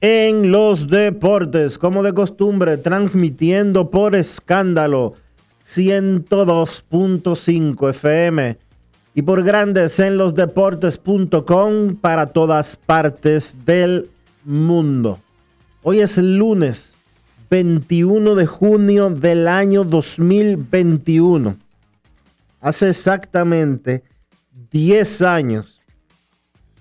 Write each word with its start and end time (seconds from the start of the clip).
en 0.00 0.50
los 0.50 0.88
Deportes. 0.88 1.78
Como 1.78 2.02
de 2.02 2.12
costumbre, 2.14 2.78
transmitiendo 2.78 3.90
por 3.90 4.16
escándalo 4.16 5.14
102.5 5.64 7.90
FM 7.90 8.58
y 9.14 9.22
por 9.22 9.42
Grandes 9.42 9.98
en 10.00 10.16
los 10.16 10.34
Deportes.com 10.34 11.96
para 11.96 12.26
todas 12.26 12.76
partes 12.76 13.54
del 13.64 14.10
mundo. 14.44 15.18
Hoy 15.82 16.00
es 16.00 16.18
lunes 16.18 16.96
21 17.50 18.34
de 18.34 18.46
junio 18.46 19.10
del 19.10 19.48
año 19.48 19.84
2021. 19.84 21.56
Hace 22.60 22.90
exactamente 22.90 24.04
10 24.70 25.22
años, 25.22 25.80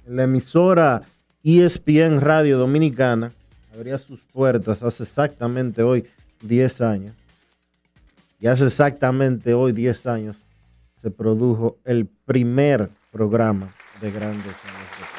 la 0.05 0.23
emisora 0.23 1.03
ESPN 1.43 2.19
Radio 2.19 2.57
Dominicana 2.57 3.31
abría 3.73 3.97
sus 3.97 4.19
puertas 4.21 4.83
hace 4.83 5.03
exactamente 5.03 5.83
hoy 5.83 6.05
10 6.41 6.81
años. 6.81 7.15
Y 8.41 8.47
hace 8.47 8.65
exactamente 8.65 9.53
hoy 9.53 9.71
10 9.71 10.05
años 10.07 10.43
se 10.95 11.11
produjo 11.11 11.77
el 11.85 12.07
primer 12.07 12.89
programa 13.11 13.73
de 14.01 14.11
Grandes 14.11 14.55
en. 14.65 15.09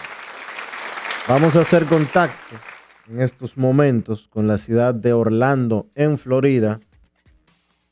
Vamos 1.29 1.57
a 1.57 1.61
hacer 1.61 1.85
contacto 1.87 2.57
en 3.09 3.23
estos 3.23 3.57
momentos 3.57 4.29
con 4.29 4.47
la 4.47 4.59
ciudad 4.59 4.95
de 4.95 5.13
Orlando, 5.13 5.87
en 5.95 6.19
Florida. 6.19 6.81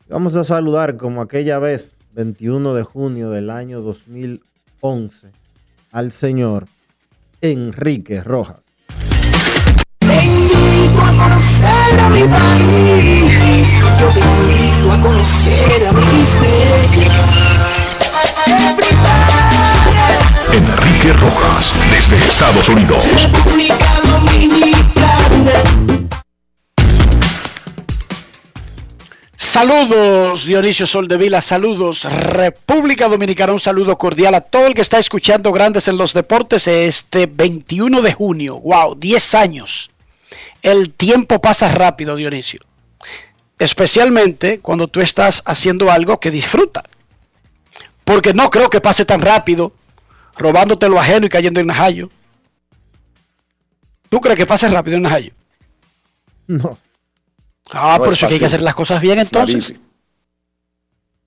Vamos 0.08 0.34
a 0.36 0.44
saludar 0.44 0.96
como 0.96 1.22
aquella 1.22 1.58
vez, 1.58 1.96
21 2.12 2.74
de 2.74 2.82
junio 2.82 3.30
del 3.30 3.48
año 3.48 3.80
2011, 3.80 5.30
al 5.92 6.10
señor 6.10 6.66
Enrique 7.40 8.20
Rojas. 8.20 8.64
Te 10.00 10.24
invito 10.24 11.00
a 11.00 11.12
conocer 11.12 12.00
a 12.00 12.08
mi 12.08 12.22
país. 12.22 13.72
Yo 14.00 14.08
te 14.08 14.20
invito 14.20 14.92
a 14.92 15.00
conocer 15.00 15.86
a 15.86 15.92
mi 15.92 16.02
Enrique 20.52 21.12
Rojas, 21.12 21.74
desde 21.90 22.16
Estados 22.26 22.68
Unidos. 22.70 23.04
República 23.14 23.86
Dominicana. 24.02 25.97
Saludos 29.38 30.46
Dionisio 30.46 30.84
Soldevila, 30.84 31.40
saludos 31.40 32.02
República 32.02 33.08
Dominicana, 33.08 33.52
un 33.52 33.60
saludo 33.60 33.96
cordial 33.96 34.34
a 34.34 34.40
todo 34.40 34.66
el 34.66 34.74
que 34.74 34.80
está 34.80 34.98
escuchando 34.98 35.52
Grandes 35.52 35.86
en 35.86 35.96
los 35.96 36.12
Deportes 36.12 36.66
este 36.66 37.26
21 37.26 38.02
de 38.02 38.12
junio. 38.12 38.58
Wow, 38.58 38.96
10 38.96 39.34
años. 39.36 39.90
El 40.60 40.92
tiempo 40.92 41.40
pasa 41.40 41.68
rápido, 41.68 42.16
Dionisio. 42.16 42.62
Especialmente 43.60 44.58
cuando 44.58 44.88
tú 44.88 45.00
estás 45.00 45.40
haciendo 45.46 45.88
algo 45.92 46.18
que 46.18 46.32
disfruta. 46.32 46.82
Porque 48.02 48.34
no 48.34 48.50
creo 48.50 48.68
que 48.68 48.80
pase 48.80 49.04
tan 49.04 49.22
rápido 49.22 49.72
robándote 50.36 50.88
lo 50.88 50.98
ajeno 50.98 51.26
y 51.26 51.28
cayendo 51.28 51.60
en 51.60 51.68
Najayo. 51.68 52.10
¿Tú 54.08 54.20
crees 54.20 54.36
que 54.36 54.46
pase 54.46 54.66
rápido 54.66 54.96
en 54.96 55.04
Najayo? 55.04 55.32
No. 56.48 56.76
Ah, 57.70 57.96
No 57.98 58.04
por 58.04 58.08
es 58.08 58.14
eso 58.14 58.28
que 58.28 58.34
hay 58.34 58.40
que 58.40 58.46
hacer 58.46 58.62
las 58.62 58.74
cosas 58.74 59.00
bien 59.00 59.18
Es 59.18 59.28
entonces. 59.28 59.78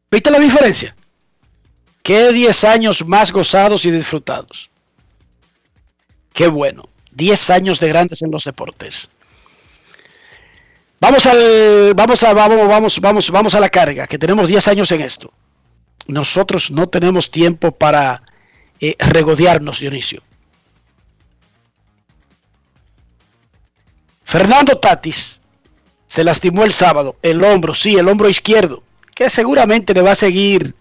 ¿Viste 0.09 0.31
la 0.31 0.39
diferencia? 0.39 0.95
¿Qué 2.03 2.31
10 2.31 2.63
años 2.63 3.05
más 3.05 3.31
gozados 3.31 3.85
y 3.85 3.91
disfrutados? 3.91 4.69
Qué 6.33 6.47
bueno. 6.47 6.89
10 7.11 7.49
años 7.49 7.79
de 7.79 7.89
grandes 7.89 8.21
en 8.21 8.31
los 8.31 8.43
deportes. 8.43 9.09
Vamos 10.99 11.25
al 11.25 11.93
vamos 11.95 12.21
a 12.23 12.33
vamos 12.33 12.67
vamos 12.67 12.99
vamos 12.99 13.31
vamos 13.31 13.55
a 13.55 13.59
la 13.59 13.69
carga, 13.69 14.07
que 14.07 14.19
tenemos 14.19 14.47
10 14.47 14.67
años 14.67 14.91
en 14.91 15.01
esto. 15.01 15.33
Nosotros 16.07 16.71
no 16.71 16.89
tenemos 16.89 17.31
tiempo 17.31 17.71
para 17.71 18.21
eh, 18.79 18.95
regodearnos, 18.99 19.79
Dionisio. 19.79 20.21
Fernando 24.23 24.77
Tatis 24.77 25.40
se 26.11 26.25
lastimó 26.25 26.65
el 26.65 26.73
sábado, 26.73 27.15
el 27.21 27.41
hombro, 27.41 27.73
sí, 27.73 27.95
el 27.95 28.09
hombro 28.09 28.27
izquierdo, 28.27 28.83
que 29.15 29.29
seguramente 29.29 29.93
le 29.93 30.01
va 30.01 30.11
a 30.11 30.15
seguir 30.15 30.75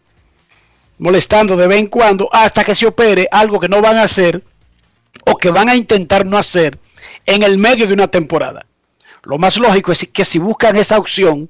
molestando 0.98 1.56
de 1.56 1.68
vez 1.68 1.78
en 1.78 1.86
cuando 1.86 2.28
hasta 2.32 2.64
que 2.64 2.74
se 2.74 2.88
opere 2.88 3.28
algo 3.30 3.60
que 3.60 3.68
no 3.68 3.80
van 3.80 3.96
a 3.96 4.02
hacer 4.02 4.42
o 5.24 5.36
que 5.36 5.52
van 5.52 5.68
a 5.68 5.76
intentar 5.76 6.26
no 6.26 6.36
hacer 6.36 6.80
en 7.26 7.44
el 7.44 7.58
medio 7.58 7.86
de 7.86 7.94
una 7.94 8.08
temporada. 8.08 8.66
Lo 9.22 9.38
más 9.38 9.56
lógico 9.56 9.92
es 9.92 10.08
que 10.12 10.24
si 10.24 10.40
buscan 10.40 10.76
esa 10.76 10.98
opción, 10.98 11.48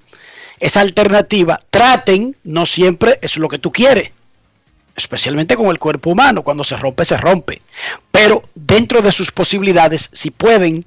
esa 0.58 0.82
alternativa, 0.82 1.58
traten, 1.70 2.36
no 2.44 2.66
siempre 2.66 3.18
es 3.22 3.38
lo 3.38 3.48
que 3.48 3.58
tú 3.58 3.72
quieres, 3.72 4.10
especialmente 4.94 5.56
con 5.56 5.68
el 5.68 5.78
cuerpo 5.78 6.10
humano, 6.10 6.42
cuando 6.42 6.64
se 6.64 6.76
rompe, 6.76 7.06
se 7.06 7.16
rompe, 7.16 7.62
pero 8.10 8.42
dentro 8.54 9.00
de 9.00 9.10
sus 9.10 9.32
posibilidades, 9.32 10.10
si 10.12 10.30
pueden 10.30 10.84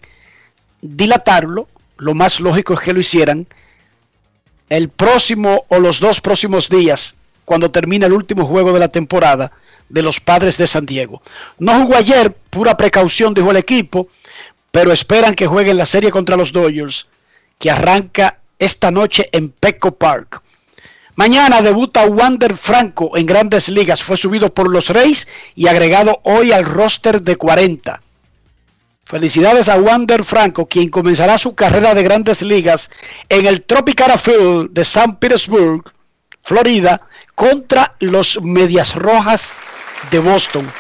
dilatarlo, 0.80 1.68
lo 1.98 2.14
más 2.14 2.40
lógico 2.40 2.74
es 2.74 2.80
que 2.80 2.94
lo 2.94 3.00
hicieran 3.00 3.48
el 4.70 4.90
próximo 4.90 5.66
o 5.68 5.80
los 5.80 6.00
dos 6.00 6.22
próximos 6.22 6.70
días, 6.70 7.16
cuando 7.46 7.72
termine 7.72 8.06
el 8.06 8.14
último 8.14 8.46
juego 8.46 8.74
de 8.74 8.80
la 8.80 8.88
temporada 8.88 9.52
de 9.90 10.02
los 10.02 10.20
padres 10.20 10.58
de 10.58 10.68
San 10.68 10.86
Diego. 10.86 11.22
No 11.60 11.82
jugó 11.82 11.96
ayer, 11.96 12.34
pura 12.34 12.76
precaución, 12.78 13.34
dijo 13.34 13.52
el 13.52 13.58
equipo, 13.58 14.08
pero 14.72 14.92
esperan 14.92 15.36
que 15.36 15.48
juegue 15.48 15.72
en 15.72 15.78
la 15.78 15.86
serie 15.86 16.10
contra 16.10 16.38
los 16.38 16.52
Dodgers, 16.52 17.08
que 17.60 17.70
arranca 17.70 18.40
esta 18.58 18.90
noche 18.92 19.30
en 19.32 19.50
Petco 19.50 19.92
Park. 19.96 20.42
Mañana 21.16 21.62
debuta 21.62 22.08
Wander 22.08 22.58
Franco 22.58 23.16
en 23.16 23.28
grandes 23.28 23.70
ligas. 23.70 24.02
Fue 24.02 24.18
subido 24.18 24.52
por 24.52 24.70
los 24.70 24.90
Reyes 24.90 25.28
y 25.54 25.68
agregado 25.68 26.20
hoy 26.24 26.52
al 26.52 26.66
roster 26.66 27.22
de 27.22 27.36
40. 27.36 28.02
Felicidades 29.06 29.68
a 29.68 29.78
Wander 29.78 30.24
Franco, 30.24 30.68
quien 30.68 30.90
comenzará 30.90 31.38
su 31.38 31.56
carrera 31.56 31.94
de 31.94 32.04
grandes 32.04 32.42
ligas 32.42 32.90
en 33.28 33.46
el 33.46 33.64
Tropicana 33.64 34.18
Field 34.18 34.72
de 34.72 34.86
San 34.86 35.18
Petersburg, 35.18 35.84
Florida, 36.42 37.02
contra 37.36 37.96
los 38.00 38.42
Medias 38.42 38.96
Rojas 38.96 39.58
de 40.10 40.20
Boston. 40.20 40.72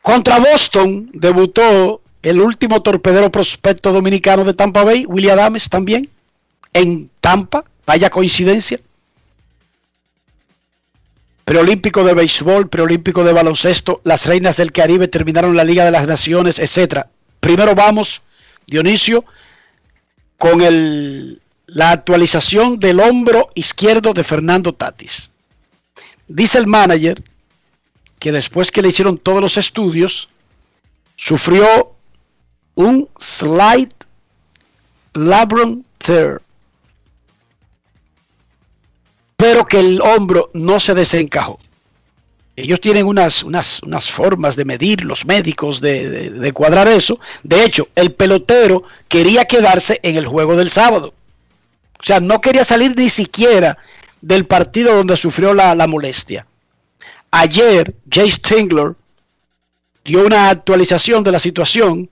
Contra 0.00 0.38
Boston 0.38 1.10
debutó 1.12 2.02
el 2.22 2.40
último 2.40 2.82
torpedero 2.82 3.30
prospecto 3.32 3.92
dominicano 3.92 4.44
de 4.44 4.54
Tampa 4.54 4.84
Bay, 4.84 5.06
William 5.06 5.38
Adams 5.38 5.68
también, 5.68 6.08
en 6.72 7.10
Tampa, 7.20 7.64
vaya 7.86 8.10
coincidencia. 8.10 8.80
Preolímpico 11.44 12.04
de 12.04 12.14
béisbol, 12.14 12.68
preolímpico 12.68 13.22
de 13.22 13.32
baloncesto, 13.32 14.00
las 14.04 14.24
reinas 14.24 14.56
del 14.56 14.72
Caribe 14.72 15.08
terminaron 15.08 15.56
la 15.56 15.64
Liga 15.64 15.84
de 15.84 15.90
las 15.90 16.06
Naciones, 16.06 16.58
etcétera. 16.58 17.10
Primero 17.40 17.74
vamos, 17.74 18.22
Dionisio, 18.66 19.24
con 20.38 20.62
el, 20.62 21.42
la 21.66 21.90
actualización 21.90 22.78
del 22.80 23.00
hombro 23.00 23.50
izquierdo 23.54 24.14
de 24.14 24.24
Fernando 24.24 24.72
Tatis. 24.72 25.30
Dice 26.28 26.58
el 26.58 26.66
manager 26.66 27.22
que 28.18 28.32
después 28.32 28.70
que 28.70 28.80
le 28.80 28.88
hicieron 28.88 29.18
todos 29.18 29.42
los 29.42 29.58
estudios, 29.58 30.30
sufrió 31.16 31.94
un 32.74 33.08
slight 33.20 33.92
labrum 35.12 35.84
tear 35.98 36.40
pero 39.44 39.66
que 39.66 39.78
el 39.78 40.00
hombro 40.00 40.48
no 40.54 40.80
se 40.80 40.94
desencajó. 40.94 41.60
Ellos 42.56 42.80
tienen 42.80 43.04
unas, 43.04 43.42
unas, 43.42 43.82
unas 43.82 44.10
formas 44.10 44.56
de 44.56 44.64
medir, 44.64 45.04
los 45.04 45.26
médicos, 45.26 45.82
de, 45.82 46.30
de, 46.30 46.52
cuadrar 46.52 46.88
eso. 46.88 47.20
De 47.42 47.62
hecho, 47.62 47.88
el 47.94 48.12
pelotero 48.12 48.84
quería 49.06 49.44
quedarse 49.44 50.00
en 50.02 50.16
el 50.16 50.26
juego 50.26 50.56
del 50.56 50.70
sábado. 50.70 51.12
O 52.00 52.02
sea, 52.02 52.20
no 52.20 52.40
quería 52.40 52.64
salir 52.64 52.96
ni 52.96 53.10
siquiera 53.10 53.76
del 54.22 54.46
partido 54.46 54.94
donde 54.94 55.14
sufrió 55.18 55.52
la, 55.52 55.74
la 55.74 55.86
molestia. 55.86 56.46
Ayer, 57.30 57.94
Jay 58.10 58.30
Stingler 58.30 58.94
dio 60.06 60.24
una 60.24 60.48
actualización 60.48 61.22
de 61.22 61.32
la 61.32 61.40
situación 61.40 62.08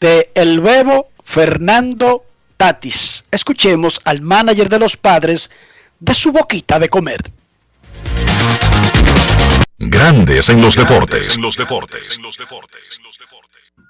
de 0.00 0.32
el 0.34 0.60
bebo 0.60 1.10
Fernando 1.22 2.24
Tatis. 2.56 3.24
Escuchemos 3.30 4.00
al 4.02 4.20
manager 4.20 4.68
de 4.68 4.80
los 4.80 4.96
padres 4.96 5.48
de 6.00 6.14
su 6.14 6.32
boquita 6.32 6.78
de 6.78 6.88
comer. 6.88 7.32
Grandes 9.78 10.48
en 10.48 10.60
los 10.60 10.74
deportes. 10.74 11.36
En 11.36 11.42
los 11.42 11.56
deportes. 11.56 12.18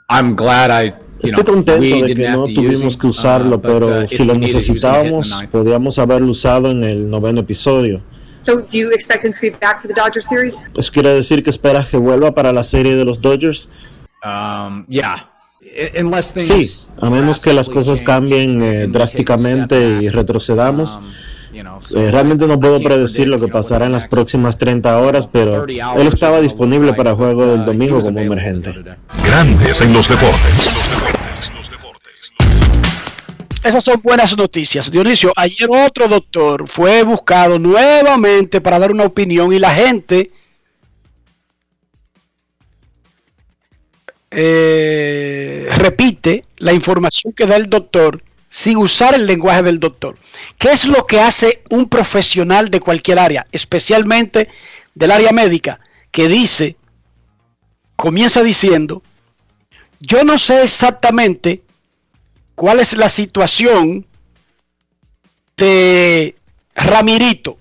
I'm 0.08 0.36
glad 0.36 0.70
I, 0.70 0.94
Estoy 1.22 1.44
contento 1.44 2.06
de 2.06 2.14
que 2.14 2.28
no 2.28 2.44
tuvimos 2.44 2.96
que 2.96 3.06
usarlo, 3.06 3.60
pero 3.60 4.06
si 4.06 4.24
lo 4.24 4.34
necesitábamos, 4.34 5.32
podíamos 5.50 5.98
haberlo 5.98 6.30
usado 6.30 6.70
en 6.70 6.84
el 6.84 7.08
noveno 7.08 7.40
episodio. 7.40 8.02
So, 8.38 8.58
do 8.58 8.66
you 8.72 8.90
expect 8.90 9.24
him 9.24 9.32
to 9.32 9.38
be 9.40 9.50
back 9.50 9.80
for 9.80 9.88
the 9.88 9.94
Dodger 9.94 10.22
series? 10.22 10.54
¿Eso 10.76 10.92
quiere 10.92 11.14
decir 11.14 11.42
que 11.42 11.48
esperas 11.48 11.86
que 11.86 11.96
vuelva 11.96 12.34
para 12.34 12.52
la 12.52 12.62
serie 12.64 12.94
de 12.94 13.04
los 13.04 13.20
Dodgers? 13.20 13.70
Um, 14.22 14.86
yeah. 14.88 15.30
Sí, 16.22 16.70
a 17.00 17.10
menos 17.10 17.40
que 17.40 17.52
las 17.52 17.68
cosas 17.68 18.00
cambien 18.00 18.62
eh, 18.62 18.86
drásticamente 18.88 19.98
y 20.02 20.08
retrocedamos. 20.08 21.00
Eh, 21.94 22.10
realmente 22.10 22.46
no 22.46 22.60
puedo 22.60 22.80
predecir 22.80 23.28
lo 23.28 23.38
que 23.38 23.48
pasará 23.48 23.86
en 23.86 23.92
las 23.92 24.06
próximas 24.06 24.58
30 24.58 24.98
horas, 24.98 25.26
pero 25.26 25.64
él 25.66 26.06
estaba 26.06 26.40
disponible 26.40 26.92
para 26.92 27.10
el 27.10 27.16
juego 27.16 27.46
del 27.46 27.64
domingo 27.64 28.00
como 28.00 28.18
emergente. 28.18 28.74
Grandes 29.24 29.80
en 29.80 29.92
los 29.92 30.08
deportes. 30.08 30.76
Esas 33.64 33.82
son 33.82 34.00
buenas 34.02 34.36
noticias. 34.36 34.90
Dionisio, 34.90 35.32
ayer 35.34 35.68
otro 35.68 36.06
doctor 36.06 36.68
fue 36.68 37.02
buscado 37.02 37.58
nuevamente 37.58 38.60
para 38.60 38.78
dar 38.78 38.92
una 38.92 39.04
opinión 39.04 39.52
y 39.52 39.58
la 39.58 39.70
gente 39.70 40.30
eh, 44.30 45.66
repite 45.78 46.44
la 46.58 46.72
información 46.72 47.32
que 47.32 47.46
da 47.46 47.56
el 47.56 47.68
doctor 47.68 48.22
sin 48.56 48.78
usar 48.78 49.14
el 49.14 49.26
lenguaje 49.26 49.62
del 49.62 49.78
doctor. 49.78 50.16
¿Qué 50.56 50.72
es 50.72 50.86
lo 50.86 51.06
que 51.06 51.20
hace 51.20 51.62
un 51.68 51.90
profesional 51.90 52.70
de 52.70 52.80
cualquier 52.80 53.18
área, 53.18 53.46
especialmente 53.52 54.48
del 54.94 55.10
área 55.10 55.30
médica, 55.30 55.78
que 56.10 56.26
dice, 56.26 56.74
comienza 57.96 58.42
diciendo, 58.42 59.02
yo 60.00 60.24
no 60.24 60.38
sé 60.38 60.62
exactamente 60.62 61.64
cuál 62.54 62.80
es 62.80 62.96
la 62.96 63.10
situación 63.10 64.06
de 65.58 66.34
Ramirito. 66.74 67.58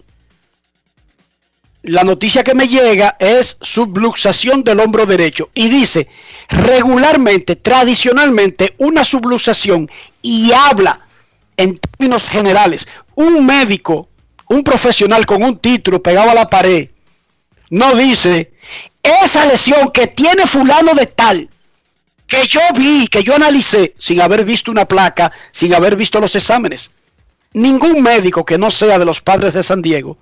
La 1.88 2.04
noticia 2.04 2.44
que 2.44 2.56
me 2.56 2.68
llega 2.68 3.16
es 3.20 3.58
subluxación 3.62 4.64
del 4.64 4.80
hombro 4.80 5.06
derecho 5.06 5.52
y 5.54 5.70
dice 5.70 6.08
regularmente, 6.50 7.56
tradicionalmente, 7.58 8.74
una 8.80 9.04
subluxación 9.04 9.88
y 10.24 10.52
habla 10.52 11.02
en 11.56 11.78
términos 11.78 12.28
generales. 12.28 12.88
Un 13.14 13.46
médico, 13.46 14.10
un 14.50 14.64
profesional 14.64 15.28
con 15.28 15.44
un 15.44 15.60
título 15.60 16.02
pegado 16.02 16.32
a 16.32 16.34
la 16.34 16.50
pared, 16.50 16.90
no 17.70 17.94
dice 17.94 18.54
esa 19.04 19.46
lesión 19.46 19.92
que 19.92 20.08
tiene 20.08 20.48
fulano 20.48 20.96
de 20.96 21.06
tal, 21.06 21.48
que 22.26 22.48
yo 22.48 22.62
vi, 22.76 23.06
que 23.06 23.22
yo 23.22 23.36
analicé, 23.36 23.94
sin 23.96 24.22
haber 24.22 24.44
visto 24.44 24.72
una 24.72 24.86
placa, 24.86 25.31
sin 25.52 25.72
haber 25.76 25.96
visto 25.96 26.20
los 26.20 26.36
exámenes. 26.36 26.90
Ningún 27.54 28.02
médico 28.02 28.44
que 28.44 28.58
no 28.58 28.72
sea 28.72 28.98
de 28.98 29.06
los 29.06 29.22
padres 29.22 29.54
de 29.54 29.62
San 29.62 29.84
Diego 29.84 30.18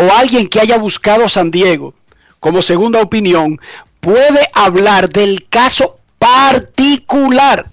o 0.00 0.12
alguien 0.12 0.46
que 0.46 0.60
haya 0.60 0.78
buscado 0.78 1.28
San 1.28 1.50
Diego 1.50 1.92
como 2.38 2.62
segunda 2.62 3.02
opinión 3.02 3.60
puede 3.98 4.48
hablar 4.52 5.10
del 5.10 5.48
caso 5.48 5.98
particular 6.20 7.66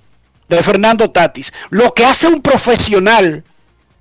de 0.49 0.63
Fernando 0.63 1.11
Tatis. 1.11 1.53
Lo 1.69 1.93
que 1.93 2.03
hace 2.03 2.27
un 2.27 2.41
profesional, 2.41 3.43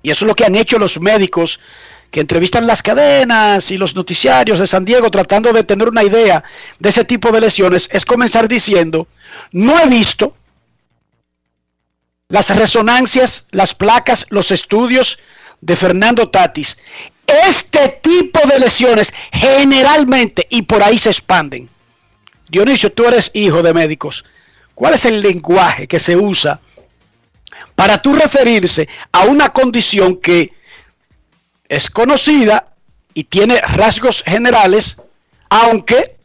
y 0.01 0.09
eso 0.09 0.25
es 0.25 0.27
lo 0.27 0.33
que 0.33 0.43
han 0.43 0.55
hecho 0.55 0.79
los 0.79 0.99
médicos 0.99 1.59
que 2.09 2.19
entrevistan 2.19 2.65
las 2.65 2.81
cadenas 2.81 3.69
y 3.69 3.77
los 3.77 3.93
noticiarios 3.93 4.59
de 4.59 4.65
San 4.65 4.85
Diego 4.85 5.11
tratando 5.11 5.53
de 5.53 5.63
tener 5.63 5.87
una 5.87 6.03
idea 6.03 6.43
de 6.79 6.89
ese 6.89 7.05
tipo 7.05 7.31
de 7.31 7.41
lesiones, 7.41 7.87
es 7.91 8.05
comenzar 8.05 8.47
diciendo, 8.47 9.07
no 9.51 9.79
he 9.79 9.87
visto 9.87 10.35
las 12.27 12.49
resonancias, 12.55 13.45
las 13.51 13.75
placas, 13.75 14.25
los 14.29 14.49
estudios 14.49 15.19
de 15.61 15.75
Fernando 15.75 16.29
Tatis. 16.29 16.77
Este 17.27 17.99
tipo 18.01 18.39
de 18.47 18.59
lesiones 18.59 19.13
generalmente 19.31 20.47
y 20.49 20.61
por 20.63 20.83
ahí 20.83 20.99
se 20.99 21.09
expanden. 21.09 21.69
Dionisio, 22.49 22.91
tú 22.91 23.05
eres 23.05 23.31
hijo 23.33 23.63
de 23.63 23.73
médicos. 23.73 24.25
¿Cuál 24.75 24.93
es 24.93 25.05
el 25.05 25.21
lenguaje 25.21 25.87
que 25.87 25.99
se 25.99 26.15
usa 26.15 26.59
para 27.75 28.01
tú 28.01 28.13
referirse 28.13 28.87
a 29.11 29.23
una 29.23 29.49
condición 29.49 30.17
que 30.17 30.53
es 31.67 31.89
conocida 31.89 32.73
y 33.13 33.23
tiene 33.25 33.59
rasgos 33.61 34.23
generales, 34.25 34.97
aunque 35.49 36.15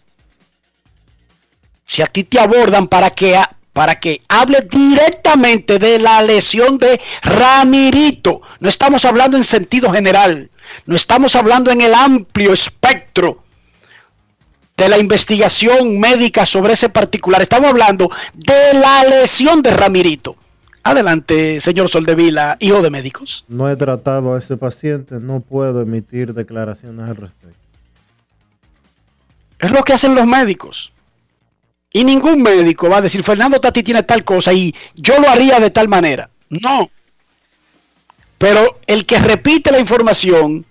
si 1.86 2.02
a 2.02 2.06
ti 2.06 2.24
te 2.24 2.38
abordan 2.38 2.88
para 2.88 3.10
que, 3.10 3.40
para 3.72 3.98
que 3.98 4.22
hable 4.28 4.60
directamente 4.70 5.78
de 5.78 5.98
la 5.98 6.22
lesión 6.22 6.78
de 6.78 7.00
Ramirito, 7.22 8.42
no 8.60 8.68
estamos 8.68 9.04
hablando 9.04 9.36
en 9.36 9.44
sentido 9.44 9.90
general, 9.90 10.49
no 10.86 10.96
estamos 10.96 11.36
hablando 11.36 11.70
en 11.70 11.80
el 11.80 11.94
amplio 11.94 12.52
espectro 12.52 13.42
de 14.76 14.88
la 14.88 14.98
investigación 14.98 16.00
médica 16.00 16.46
sobre 16.46 16.72
ese 16.72 16.88
particular. 16.88 17.42
Estamos 17.42 17.70
hablando 17.70 18.10
de 18.34 18.74
la 18.74 19.04
lesión 19.04 19.62
de 19.62 19.70
Ramirito. 19.70 20.36
Adelante, 20.82 21.60
señor 21.60 21.90
Soldevila, 21.90 22.56
hijo 22.60 22.80
de 22.80 22.88
médicos. 22.88 23.44
No 23.48 23.68
he 23.68 23.76
tratado 23.76 24.34
a 24.34 24.38
ese 24.38 24.56
paciente, 24.56 25.16
no 25.20 25.40
puedo 25.40 25.82
emitir 25.82 26.32
declaraciones 26.32 27.08
al 27.08 27.16
respecto. 27.16 27.58
Es 29.58 29.70
lo 29.70 29.82
que 29.82 29.92
hacen 29.92 30.14
los 30.14 30.26
médicos. 30.26 30.92
Y 31.92 32.04
ningún 32.04 32.40
médico 32.40 32.88
va 32.88 32.98
a 32.98 33.02
decir, 33.02 33.22
Fernando 33.22 33.60
Tati 33.60 33.82
tiene 33.82 34.02
tal 34.04 34.24
cosa 34.24 34.52
y 34.52 34.74
yo 34.94 35.18
lo 35.20 35.28
haría 35.28 35.60
de 35.60 35.70
tal 35.70 35.88
manera. 35.88 36.30
No. 36.48 36.90
Pero 38.40 38.80
el 38.86 39.04
que 39.04 39.18
repite 39.18 39.70
la 39.70 39.78
información 39.78 40.64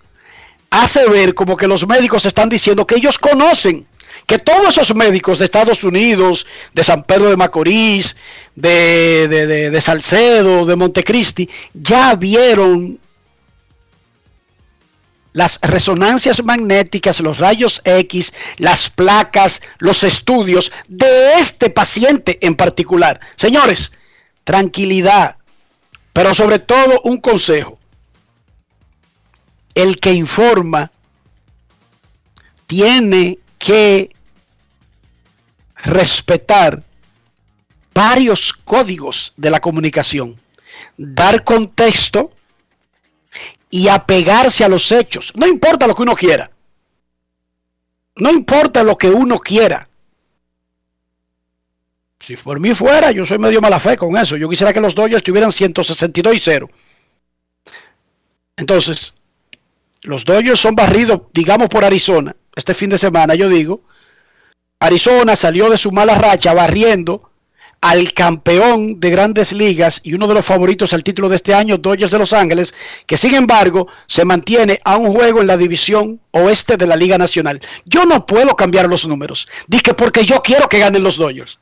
hace 0.70 1.08
ver 1.08 1.34
como 1.34 1.56
que 1.56 1.68
los 1.68 1.86
médicos 1.86 2.26
están 2.26 2.48
diciendo 2.48 2.84
que 2.84 2.96
ellos 2.96 3.16
conocen 3.16 3.86
que 4.26 4.40
todos 4.40 4.76
esos 4.76 4.96
médicos 4.96 5.38
de 5.38 5.44
Estados 5.44 5.84
Unidos, 5.84 6.48
de 6.74 6.82
San 6.82 7.04
Pedro 7.04 7.30
de 7.30 7.36
Macorís, 7.36 8.16
de, 8.56 9.28
de, 9.28 9.46
de, 9.46 9.70
de 9.70 9.80
Salcedo, 9.80 10.66
de 10.66 10.74
Montecristi, 10.74 11.48
ya 11.72 12.16
vieron 12.16 12.98
las 15.32 15.60
resonancias 15.62 16.42
magnéticas, 16.42 17.20
los 17.20 17.38
rayos 17.38 17.82
X, 17.84 18.34
las 18.56 18.90
placas, 18.90 19.62
los 19.78 20.02
estudios 20.02 20.72
de 20.88 21.34
este 21.38 21.70
paciente 21.70 22.36
en 22.44 22.56
particular. 22.56 23.20
Señores, 23.36 23.92
tranquilidad, 24.42 25.36
pero 26.12 26.34
sobre 26.34 26.58
todo 26.58 27.00
un 27.04 27.18
consejo. 27.18 27.78
El 29.74 29.98
que 30.00 30.12
informa 30.12 30.90
tiene 32.66 33.38
que 33.58 34.10
respetar 35.76 36.82
varios 37.94 38.52
códigos 38.52 39.32
de 39.36 39.50
la 39.50 39.60
comunicación, 39.60 40.40
dar 40.96 41.44
contexto 41.44 42.32
y 43.70 43.88
apegarse 43.88 44.64
a 44.64 44.68
los 44.68 44.90
hechos. 44.90 45.32
No 45.36 45.46
importa 45.46 45.86
lo 45.86 45.94
que 45.94 46.02
uno 46.02 46.16
quiera. 46.16 46.50
No 48.16 48.30
importa 48.30 48.82
lo 48.82 48.98
que 48.98 49.08
uno 49.08 49.38
quiera. 49.38 49.88
Si 52.20 52.36
por 52.36 52.60
mí 52.60 52.74
fuera, 52.74 53.10
yo 53.12 53.24
soy 53.24 53.38
medio 53.38 53.60
mala 53.60 53.80
fe 53.80 53.96
con 53.96 54.16
eso. 54.16 54.36
Yo 54.36 54.48
quisiera 54.48 54.72
que 54.72 54.80
los 54.80 54.94
Dodgers 54.94 55.22
tuvieran 55.22 55.52
162 55.52 56.34
y 56.34 56.38
0. 56.38 56.70
Entonces, 58.56 59.14
los 60.02 60.24
Dodgers 60.24 60.60
son 60.60 60.74
barridos, 60.74 61.22
digamos, 61.32 61.68
por 61.68 61.84
Arizona. 61.84 62.36
Este 62.54 62.74
fin 62.74 62.90
de 62.90 62.98
semana, 62.98 63.34
yo 63.34 63.48
digo. 63.48 63.80
Arizona 64.78 65.34
salió 65.34 65.70
de 65.70 65.78
su 65.78 65.92
mala 65.92 66.14
racha 66.14 66.52
barriendo 66.52 67.30
al 67.80 68.12
campeón 68.12 69.00
de 69.00 69.08
grandes 69.08 69.52
ligas 69.52 70.00
y 70.02 70.12
uno 70.12 70.26
de 70.26 70.34
los 70.34 70.44
favoritos 70.44 70.92
al 70.92 71.02
título 71.02 71.30
de 71.30 71.36
este 71.36 71.54
año, 71.54 71.78
Dodgers 71.78 72.10
de 72.10 72.18
Los 72.18 72.34
Ángeles, 72.34 72.74
que 73.06 73.16
sin 73.16 73.34
embargo 73.34 73.88
se 74.06 74.26
mantiene 74.26 74.78
a 74.84 74.98
un 74.98 75.12
juego 75.14 75.40
en 75.40 75.46
la 75.46 75.56
división 75.56 76.20
oeste 76.32 76.76
de 76.76 76.86
la 76.86 76.96
Liga 76.96 77.16
Nacional. 77.16 77.60
Yo 77.86 78.04
no 78.04 78.26
puedo 78.26 78.54
cambiar 78.56 78.88
los 78.88 79.06
números. 79.06 79.48
Dije 79.66 79.94
porque 79.94 80.26
yo 80.26 80.42
quiero 80.42 80.68
que 80.68 80.78
ganen 80.78 81.02
los 81.02 81.16
Dodgers. 81.16 81.58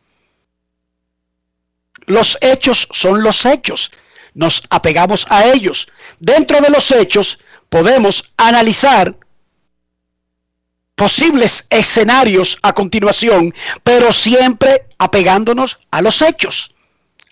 Los 2.09 2.39
hechos 2.41 2.89
son 2.91 3.23
los 3.23 3.45
hechos. 3.45 3.93
Nos 4.35 4.63
apegamos 4.71 5.27
a 5.29 5.47
ellos. 5.47 5.89
Dentro 6.19 6.61
de 6.61 6.71
los 6.71 6.91
hechos 6.91 7.39
podemos 7.69 8.33
analizar 8.39 9.15
posibles 10.95 11.67
escenarios 11.69 12.59
a 12.63 12.73
continuación, 12.73 13.55
pero 13.85 14.13
siempre 14.13 14.87
apegándonos 14.97 15.79
a 15.91 16.01
los 16.01 16.23
hechos. 16.23 16.75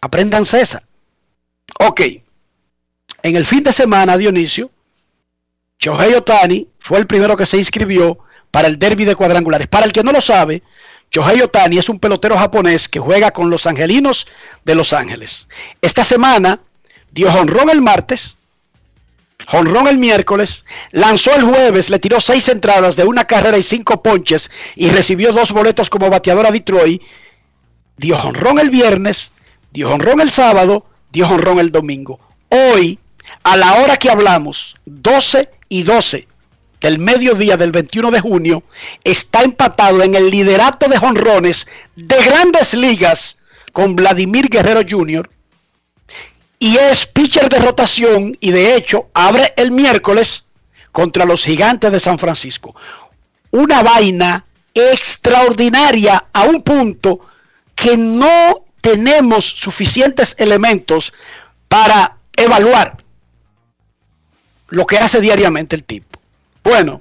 Aprendan 0.03 0.45
César. 0.45 0.83
Ok. 1.81 2.03
En 3.23 3.35
el 3.35 3.47
fin 3.47 3.63
de 3.63 3.73
semana, 3.73 4.19
Dionisio, 4.19 4.71
Shohei 5.79 6.15
Otani 6.15 6.69
fue 6.79 6.99
el 6.99 7.07
primero 7.07 7.35
que 7.35 7.47
se 7.47 7.57
inscribió 7.57 8.19
para 8.51 8.69
el 8.69 8.79
derby 8.79 9.07
de 9.07 9.17
cuadrangulares. 9.17 9.69
Para 9.69 9.87
el 9.87 9.93
que 9.93 10.03
no 10.03 10.13
lo 10.13 10.21
sabe, 10.21 10.63
Shohei 11.11 11.41
Otani 11.41 11.79
es 11.79 11.89
un 11.89 11.99
pelotero 11.99 12.37
japonés 12.37 12.89
que 12.89 13.01
juega 13.01 13.31
con 13.31 13.51
los 13.51 13.67
angelinos 13.67 14.27
de 14.65 14.75
Los 14.75 14.93
Ángeles. 14.93 15.49
Esta 15.81 16.05
semana 16.05 16.61
dio 17.11 17.33
honrón 17.33 17.71
el 17.71 17.81
martes, 17.81 18.37
honrón 19.53 19.89
el 19.89 19.99
miércoles, 19.99 20.65
lanzó 20.91 21.35
el 21.35 21.45
jueves, 21.45 21.91
le 21.91 21.99
tiró 21.99 22.21
seis 22.21 22.49
entradas 22.49 22.97
de 22.97 23.05
una 23.05 23.25
carrera 23.25 23.59
y 23.59 23.63
cinco 23.63 24.03
ponches 24.03 24.51
y 24.75 24.91
recibió 24.91 25.33
dos 25.33 25.53
boletos 25.53 25.89
como 25.89 26.11
bateador 26.11 26.47
a 26.47 26.51
Detroit. 26.51 27.03
Dio 27.97 28.19
honrón 28.19 28.59
el 28.59 28.71
viernes, 28.71 29.31
dio 29.73 29.91
honrón 29.91 30.21
el 30.21 30.31
sábado, 30.31 30.87
dio 31.13 31.29
honrón 31.29 31.61
el 31.61 31.73
domingo. 31.73 32.21
Hoy, 32.51 32.99
a 33.43 33.57
la 33.57 33.75
hora 33.75 33.97
que 33.97 34.11
hablamos, 34.11 34.77
12 34.85 35.49
y 35.69 35.83
12 35.83 36.29
del 36.81 36.99
mediodía 36.99 37.57
del 37.57 37.73
21 37.73 38.11
de 38.11 38.21
junio, 38.21 38.63
está 39.05 39.43
empatado 39.43 40.03
en 40.03 40.15
el 40.15 40.31
liderato 40.31 40.89
de 40.89 40.99
jonrones 40.99 41.67
de 41.95 42.17
grandes 42.23 42.75
ligas 42.75 43.39
con 43.73 43.97
Vladimir 43.97 44.49
Guerrero 44.49 44.83
Jr. 44.89 45.29
Y 46.59 46.77
es 46.77 47.07
pitcher 47.07 47.49
de 47.49 47.59
rotación 47.59 48.37
y 48.41 48.51
de 48.51 48.77
hecho 48.77 49.09
abre 49.13 49.53
el 49.57 49.71
miércoles 49.71 50.45
contra 50.93 51.25
los 51.25 51.45
gigantes 51.45 51.93
de 51.93 52.01
San 52.01 52.19
Francisco. 52.19 52.75
Una 53.51 53.83
vaina 53.83 54.47
extraordinaria 54.75 56.27
a 56.33 56.45
un 56.45 56.63
punto 56.63 57.21
que 57.75 57.97
no 57.97 58.65
tenemos 58.81 59.45
suficientes 59.45 60.35
elementos 60.39 61.13
para 61.69 62.17
evaluar 62.37 63.03
lo 64.69 64.87
que 64.87 64.99
hace 64.99 65.21
diariamente 65.21 65.77
el 65.77 65.85
tipo. 65.85 66.06
Bueno, 66.67 67.01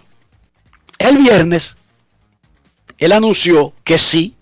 el 1.00 1.18
viernes 1.18 1.76
él 3.00 3.12
anunció 3.12 3.74
que 3.84 3.98
sí, 3.98 4.36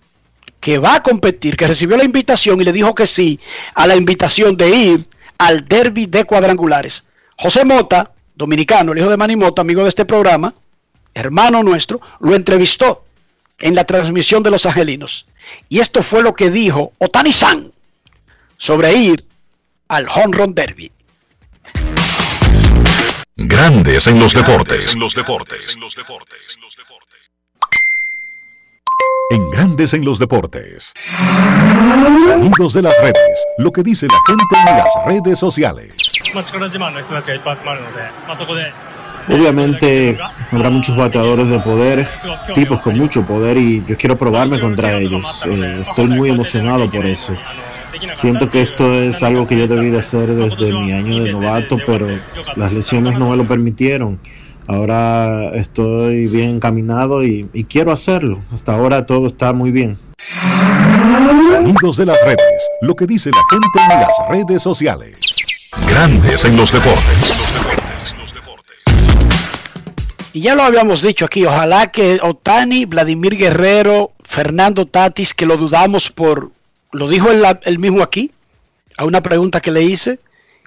que 0.60 0.76
va 0.76 0.96
a 0.96 1.02
competir, 1.02 1.56
que 1.56 1.66
recibió 1.66 1.96
la 1.96 2.04
invitación 2.04 2.60
y 2.60 2.64
le 2.64 2.74
dijo 2.74 2.94
que 2.94 3.06
sí 3.06 3.40
a 3.74 3.86
la 3.86 3.96
invitación 3.96 4.54
de 4.54 4.68
ir 4.68 5.08
al 5.38 5.66
derby 5.66 6.04
de 6.04 6.24
cuadrangulares. 6.24 7.04
José 7.38 7.64
Mota, 7.64 8.12
dominicano, 8.34 8.92
el 8.92 8.98
hijo 8.98 9.08
de 9.08 9.16
Manny 9.16 9.34
Mota, 9.34 9.62
amigo 9.62 9.82
de 9.82 9.88
este 9.88 10.04
programa, 10.04 10.54
hermano 11.14 11.62
nuestro, 11.62 12.02
lo 12.20 12.34
entrevistó 12.34 13.06
en 13.58 13.74
la 13.74 13.84
transmisión 13.84 14.42
de 14.42 14.50
los 14.50 14.66
angelinos. 14.66 15.26
Y 15.70 15.80
esto 15.80 16.02
fue 16.02 16.22
lo 16.22 16.34
que 16.34 16.50
dijo 16.50 16.92
Otani 16.98 17.32
San 17.32 17.72
sobre 18.58 18.92
ir 18.92 19.24
al 19.88 20.06
Home 20.06 20.36
Run 20.36 20.54
Derby. 20.54 20.92
Grandes 23.36 24.06
en 24.06 24.20
los 24.20 24.32
deportes. 24.32 24.94
En 24.94 25.00
los 25.00 25.12
deportes. 25.12 25.76
En 29.28 29.50
Grandes 29.50 29.92
en 29.92 30.04
los 30.04 30.20
deportes. 30.20 30.92
Sonidos 32.24 32.74
de 32.74 32.82
las 32.82 32.96
redes. 33.00 33.44
Lo 33.58 33.72
que 33.72 33.82
dice 33.82 34.06
la 34.06 34.20
gente 34.24 34.44
en 34.56 34.78
las 34.78 34.94
redes 35.04 35.40
sociales. 35.40 35.96
Obviamente 39.28 40.16
habrá 40.52 40.70
muchos 40.70 40.96
bateadores 40.96 41.48
de 41.48 41.58
poder, 41.58 42.08
tipos 42.54 42.80
con 42.82 42.96
mucho 42.96 43.26
poder 43.26 43.56
y 43.56 43.84
yo 43.84 43.96
quiero 43.96 44.16
probarme 44.16 44.60
contra 44.60 44.96
ellos. 44.96 45.44
Eh, 45.46 45.78
estoy 45.80 46.06
muy 46.06 46.30
emocionado 46.30 46.88
por 46.88 47.04
eso. 47.04 47.34
Siento 48.12 48.50
que 48.50 48.62
esto 48.62 48.92
es 48.94 49.22
algo 49.22 49.46
que 49.46 49.58
yo 49.58 49.66
debí 49.66 49.90
de 49.90 49.98
hacer 49.98 50.34
desde 50.34 50.72
mi 50.72 50.92
año 50.92 51.22
de 51.22 51.32
novato, 51.32 51.78
pero 51.86 52.06
las 52.56 52.72
lesiones 52.72 53.18
no 53.18 53.30
me 53.30 53.36
lo 53.36 53.46
permitieron. 53.46 54.18
Ahora 54.66 55.50
estoy 55.54 56.26
bien 56.26 56.50
encaminado 56.56 57.24
y, 57.24 57.48
y 57.52 57.64
quiero 57.64 57.92
hacerlo. 57.92 58.40
Hasta 58.52 58.74
ahora 58.74 59.04
todo 59.06 59.26
está 59.26 59.52
muy 59.52 59.70
bien. 59.70 59.98
Sonidos 61.48 61.96
de 61.98 62.06
las 62.06 62.16
redes. 62.24 62.40
Lo 62.80 62.94
que 62.94 63.06
dice 63.06 63.30
la 63.30 63.42
gente 63.50 63.94
en 63.94 64.00
las 64.00 64.28
redes 64.28 64.62
sociales. 64.62 65.20
Grandes 65.88 66.44
en 66.44 66.56
los 66.56 66.72
deportes. 66.72 67.34
Y 70.32 70.40
ya 70.40 70.56
lo 70.56 70.64
habíamos 70.64 71.00
dicho 71.00 71.26
aquí, 71.26 71.44
ojalá 71.44 71.92
que 71.92 72.18
Otani, 72.20 72.86
Vladimir 72.86 73.36
Guerrero, 73.36 74.10
Fernando 74.24 74.84
Tatis, 74.84 75.32
que 75.32 75.46
lo 75.46 75.56
dudamos 75.56 76.10
por, 76.10 76.50
lo 76.94 77.08
dijo 77.08 77.28
él, 77.30 77.78
mismo 77.78 78.02
aquí, 78.02 78.30
a 78.96 79.04
una 79.04 79.20
pregunta 79.20 79.60
que 79.60 79.72
le 79.72 79.82
hice, 79.82 80.20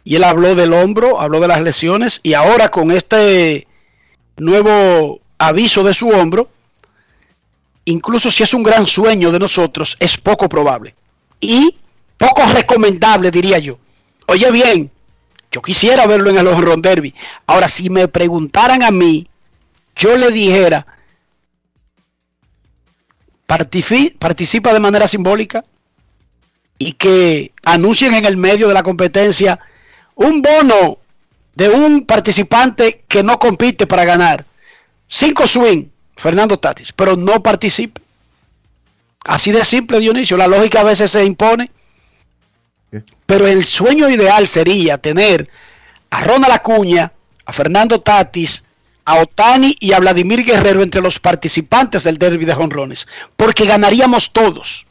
y 0.04 0.18
él 0.18 0.26
habló 0.26 0.56
del 0.56 0.74
hombro, 0.74 1.22
habló 1.22 1.40
de 1.40 1.48
las 1.48 1.62
lesiones, 1.62 2.20
y 2.22 2.34
ahora 2.34 2.70
con 2.70 2.92
este 2.92 3.66
nuevo 4.36 5.22
aviso 5.38 5.84
de 5.84 5.94
su 5.94 6.10
hombro, 6.10 6.50
incluso 7.86 8.30
si 8.30 8.44
es 8.44 8.54
un 8.54 8.62
gran 8.62 8.86
sueño 8.86 9.32
de 9.32 9.40
nosotros, 9.40 9.96
es 10.02 10.18
poco 10.18 10.50
probable. 10.50 10.96
Y 11.40 11.78
poco 12.18 12.42
recomendable, 12.54 13.32
diría 13.32 13.60
yo. 13.60 13.80
Oye 14.28 14.52
bien, 14.52 14.92
yo 15.50 15.62
quisiera 15.62 16.06
verlo 16.08 16.30
en 16.30 16.40
el 16.40 16.48
Home 16.48 16.82
Derby. 16.82 17.16
Ahora, 17.46 17.70
si 17.70 17.90
me 17.90 18.10
preguntaran 18.10 18.84
a 18.84 18.92
mí, 18.92 19.28
yo 19.96 20.18
le 20.18 20.30
dijera, 20.32 20.86
participa 23.46 24.74
de 24.74 24.80
manera 24.82 25.08
simbólica 25.08 25.64
y 26.78 26.94
que 26.94 27.52
anuncien 27.64 28.14
en 28.14 28.26
el 28.26 28.38
medio 28.38 28.68
de 28.68 28.74
la 28.74 28.84
competencia 28.84 29.60
un 30.16 30.42
bono 30.42 31.00
de 31.56 31.70
un 31.70 32.06
participante 32.06 33.04
que 33.08 33.24
no 33.24 33.40
compite 33.40 33.88
para 33.88 34.06
ganar. 34.06 34.46
Cinco 35.08 35.48
swing, 35.48 35.86
Fernando 36.16 36.60
Tatis, 36.60 36.92
pero 36.92 37.16
no 37.16 37.42
participe. 37.42 38.02
Así 39.24 39.52
de 39.52 39.66
simple, 39.66 40.00
Dionisio. 40.00 40.38
La 40.38 40.48
lógica 40.48 40.82
a 40.82 40.86
veces 40.86 41.12
se 41.12 41.24
impone. 41.26 41.70
Pero 43.26 43.46
el 43.46 43.66
sueño 43.66 44.10
ideal 44.10 44.48
sería 44.48 44.98
tener 44.98 45.50
a 46.10 46.24
Ronald 46.24 46.54
Acuña, 46.54 47.12
a 47.46 47.52
Fernando 47.52 48.00
Tatis, 48.00 48.64
a 49.04 49.22
Otani 49.22 49.76
y 49.80 49.94
a 49.94 50.00
Vladimir 50.00 50.44
Guerrero 50.44 50.82
entre 50.82 51.02
los 51.02 51.20
participantes 51.20 52.04
del 52.04 52.18
derby 52.18 52.46
de 52.46 52.54
jonrones, 52.54 53.08
porque 53.36 53.66
ganaríamos 53.66 54.32
todos. 54.32 54.87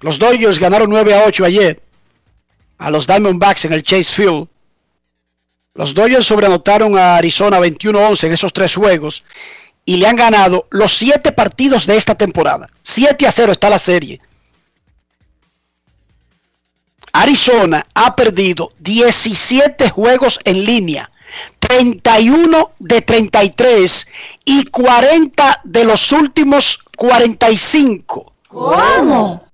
Los 0.00 0.18
Dodgers 0.18 0.58
ganaron 0.58 0.90
9 0.90 1.14
a 1.14 1.24
8 1.24 1.44
ayer 1.44 1.82
a 2.78 2.90
los 2.90 3.06
Diamondbacks 3.06 3.64
en 3.64 3.72
el 3.72 3.82
Chase 3.82 4.04
Field. 4.14 4.48
Los 5.74 5.94
Dodgers 5.94 6.26
sobrenotaron 6.26 6.96
a 6.96 7.16
Arizona 7.16 7.58
21-11 7.60 8.24
en 8.24 8.32
esos 8.32 8.52
tres 8.52 8.74
juegos 8.74 9.24
y 9.84 9.96
le 9.96 10.06
han 10.06 10.16
ganado 10.16 10.66
los 10.70 10.96
siete 10.96 11.32
partidos 11.32 11.86
de 11.86 11.96
esta 11.96 12.14
temporada. 12.14 12.68
7 12.82 13.26
a 13.26 13.32
0 13.32 13.52
está 13.52 13.70
la 13.70 13.78
serie. 13.78 14.20
Arizona 17.12 17.86
ha 17.94 18.14
perdido 18.14 18.72
17 18.78 19.88
juegos 19.90 20.40
en 20.44 20.64
línea 20.64 21.10
31 21.58 22.72
de 22.78 23.02
33 23.02 24.08
y 24.44 24.64
40 24.66 25.60
de 25.64 25.84
los 25.84 26.12
últimos 26.12 26.80
45. 26.96 28.32
¿Cómo? 28.48 29.47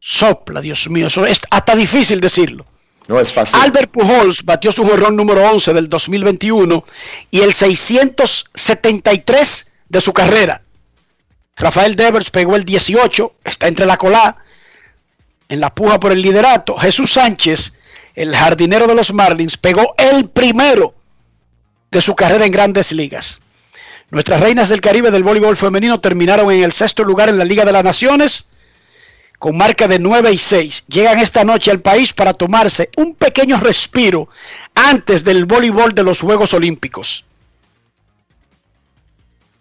Sopla, 0.00 0.62
Dios 0.62 0.88
mío, 0.88 1.08
eso 1.08 1.26
es 1.26 1.40
hasta 1.50 1.76
difícil 1.76 2.20
decirlo. 2.20 2.64
No 3.06 3.20
es 3.20 3.30
fácil. 3.32 3.60
Albert 3.60 3.90
Pujols 3.90 4.44
batió 4.44 4.72
su 4.72 4.84
jorrón 4.84 5.16
número 5.16 5.48
11 5.50 5.74
del 5.74 5.88
2021 5.88 6.84
y 7.30 7.40
el 7.40 7.52
673 7.52 9.72
de 9.88 10.00
su 10.00 10.12
carrera. 10.12 10.62
Rafael 11.56 11.96
Devers 11.96 12.30
pegó 12.30 12.54
el 12.56 12.64
18, 12.64 13.34
está 13.44 13.68
entre 13.68 13.84
la 13.84 13.98
cola, 13.98 14.38
en 15.48 15.60
la 15.60 15.74
puja 15.74 16.00
por 16.00 16.12
el 16.12 16.22
liderato. 16.22 16.78
Jesús 16.78 17.12
Sánchez, 17.12 17.74
el 18.14 18.34
jardinero 18.34 18.86
de 18.86 18.94
los 18.94 19.12
Marlins, 19.12 19.58
pegó 19.58 19.94
el 19.98 20.30
primero 20.30 20.94
de 21.90 22.00
su 22.00 22.16
carrera 22.16 22.46
en 22.46 22.52
grandes 22.52 22.92
ligas. 22.92 23.42
Nuestras 24.10 24.40
reinas 24.40 24.68
del 24.68 24.80
Caribe 24.80 25.10
del 25.10 25.24
voleibol 25.24 25.56
femenino 25.56 26.00
terminaron 26.00 26.50
en 26.50 26.62
el 26.62 26.72
sexto 26.72 27.04
lugar 27.04 27.28
en 27.28 27.38
la 27.38 27.44
Liga 27.44 27.64
de 27.64 27.72
las 27.72 27.84
Naciones 27.84 28.46
con 29.40 29.56
marca 29.56 29.88
de 29.88 29.98
9 29.98 30.32
y 30.34 30.38
6. 30.38 30.84
Llegan 30.86 31.18
esta 31.18 31.44
noche 31.44 31.70
al 31.70 31.80
país 31.80 32.12
para 32.12 32.34
tomarse 32.34 32.90
un 32.98 33.14
pequeño 33.14 33.58
respiro 33.58 34.28
antes 34.74 35.24
del 35.24 35.46
voleibol 35.46 35.94
de 35.94 36.02
los 36.02 36.20
Juegos 36.20 36.52
Olímpicos. 36.52 37.24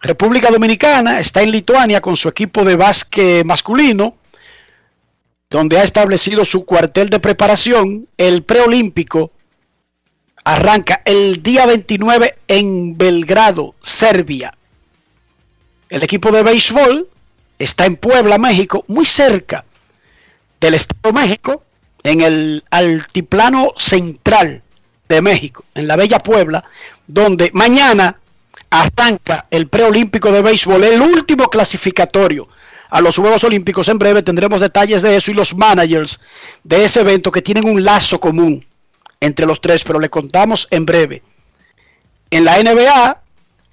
República 0.02 0.52
Dominicana 0.52 1.22
está 1.22 1.44
en 1.44 1.52
Lituania 1.52 2.02
con 2.02 2.18
su 2.18 2.28
equipo 2.28 2.66
de 2.66 2.76
básquet 2.76 3.46
masculino, 3.46 4.18
donde 5.50 5.80
ha 5.80 5.84
establecido 5.84 6.44
su 6.44 6.66
cuartel 6.66 7.10
de 7.10 7.22
preparación. 7.22 8.06
El 8.18 8.44
preolímpico 8.44 9.32
arranca 10.44 11.02
el 11.06 11.42
día 11.42 11.66
29 11.66 12.38
en 12.50 12.98
Belgrado, 12.98 13.76
Serbia. 13.82 14.54
El 15.88 16.04
equipo 16.04 16.34
de 16.34 16.44
béisbol 16.44 17.08
está 17.58 17.86
en 17.86 17.96
Puebla, 17.96 18.38
México, 18.38 18.84
muy 18.90 19.06
cerca 19.06 19.64
del 20.60 20.74
Estado 20.74 21.00
de 21.04 21.14
México, 21.14 21.64
en 22.04 22.22
el 22.22 22.64
altiplano 22.70 23.74
central 23.78 24.62
de 25.08 25.22
México, 25.22 25.66
en 25.76 25.88
la 25.88 25.96
bella 25.96 26.20
Puebla, 26.20 26.64
donde 27.08 27.52
mañana 27.54 28.20
arranca 28.70 29.48
el 29.50 29.68
preolímpico 29.68 30.32
de 30.32 30.42
béisbol, 30.42 30.84
el 30.84 31.02
último 31.02 31.50
clasificatorio 31.50 32.48
a 32.90 33.02
los 33.02 33.18
Juegos 33.18 33.44
Olímpicos. 33.44 33.88
En 33.88 34.00
breve 34.00 34.24
tendremos 34.24 34.62
detalles 34.62 35.02
de 35.02 35.16
eso 35.16 35.32
y 35.32 35.34
los 35.34 35.56
managers 35.56 36.20
de 36.64 36.86
ese 36.86 37.02
evento 37.02 37.32
que 37.32 37.42
tienen 37.42 37.66
un 37.66 37.84
lazo 37.84 38.20
común 38.20 38.66
entre 39.20 39.46
los 39.46 39.60
tres, 39.62 39.84
pero 39.84 40.00
le 40.00 40.10
contamos 40.10 40.68
en 40.72 40.86
breve. 40.86 41.22
En 42.32 42.46
la 42.46 42.62
NBA, 42.62 43.22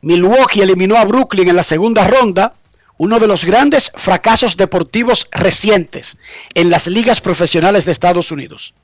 Milwaukee 0.03 0.63
eliminó 0.63 0.97
a 0.97 1.05
Brooklyn 1.05 1.49
en 1.49 1.57
la 1.57 1.63
segunda 1.63 2.07
ronda, 2.07 2.55
uno 2.99 3.19
de 3.19 3.27
los 3.27 3.45
grandes 3.45 3.93
fracasos 3.95 4.57
deportivos 4.57 5.29
recientes 5.31 6.17
en 6.55 6.71
las 6.71 6.87
ligas 6.87 7.21
profesionales 7.21 7.85
de 7.85 7.93
Estados 7.93 8.31
Unidos. 8.31 8.75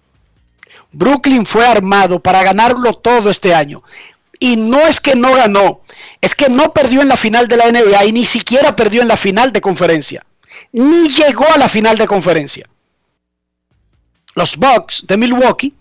Brooklyn 0.92 1.46
fue 1.46 1.66
armado 1.66 2.20
para 2.20 2.42
ganarlo 2.42 2.94
todo 2.94 3.30
este 3.30 3.54
año. 3.54 3.82
Y 4.38 4.56
no 4.56 4.80
es 4.80 5.00
que 5.00 5.14
no 5.14 5.34
ganó, 5.34 5.82
es 6.20 6.34
que 6.34 6.48
no 6.48 6.72
perdió 6.72 7.00
en 7.00 7.08
la 7.08 7.16
final 7.16 7.48
de 7.48 7.56
la 7.56 7.70
NBA 7.70 8.04
y 8.06 8.12
ni 8.12 8.26
siquiera 8.26 8.74
perdió 8.74 9.00
en 9.00 9.08
la 9.08 9.16
final 9.16 9.52
de 9.52 9.60
conferencia. 9.60 10.26
Ni 10.72 11.14
llegó 11.14 11.46
a 11.52 11.58
la 11.58 11.68
final 11.68 11.96
de 11.96 12.06
conferencia. 12.06 12.68
Los 14.34 14.56
Bucks 14.56 15.06
de 15.06 15.16
Milwaukee 15.16 15.74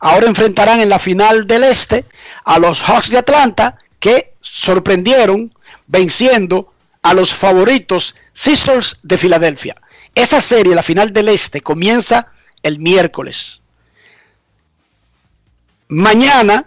ahora 0.00 0.26
enfrentarán 0.26 0.80
en 0.80 0.88
la 0.88 0.98
final 0.98 1.46
del 1.46 1.64
Este 1.64 2.04
a 2.44 2.58
los 2.58 2.80
Hawks 2.80 3.10
de 3.10 3.18
Atlanta 3.18 3.78
que 4.00 4.34
sorprendieron 4.40 5.54
venciendo 5.86 6.72
a 7.08 7.14
los 7.14 7.32
favoritos 7.32 8.14
Sixers 8.34 8.98
de 9.02 9.16
Filadelfia. 9.16 9.76
Esa 10.14 10.42
serie, 10.42 10.74
la 10.74 10.82
final 10.82 11.10
del 11.10 11.28
Este, 11.28 11.62
comienza 11.62 12.32
el 12.62 12.78
miércoles. 12.78 13.62
Mañana 15.88 16.66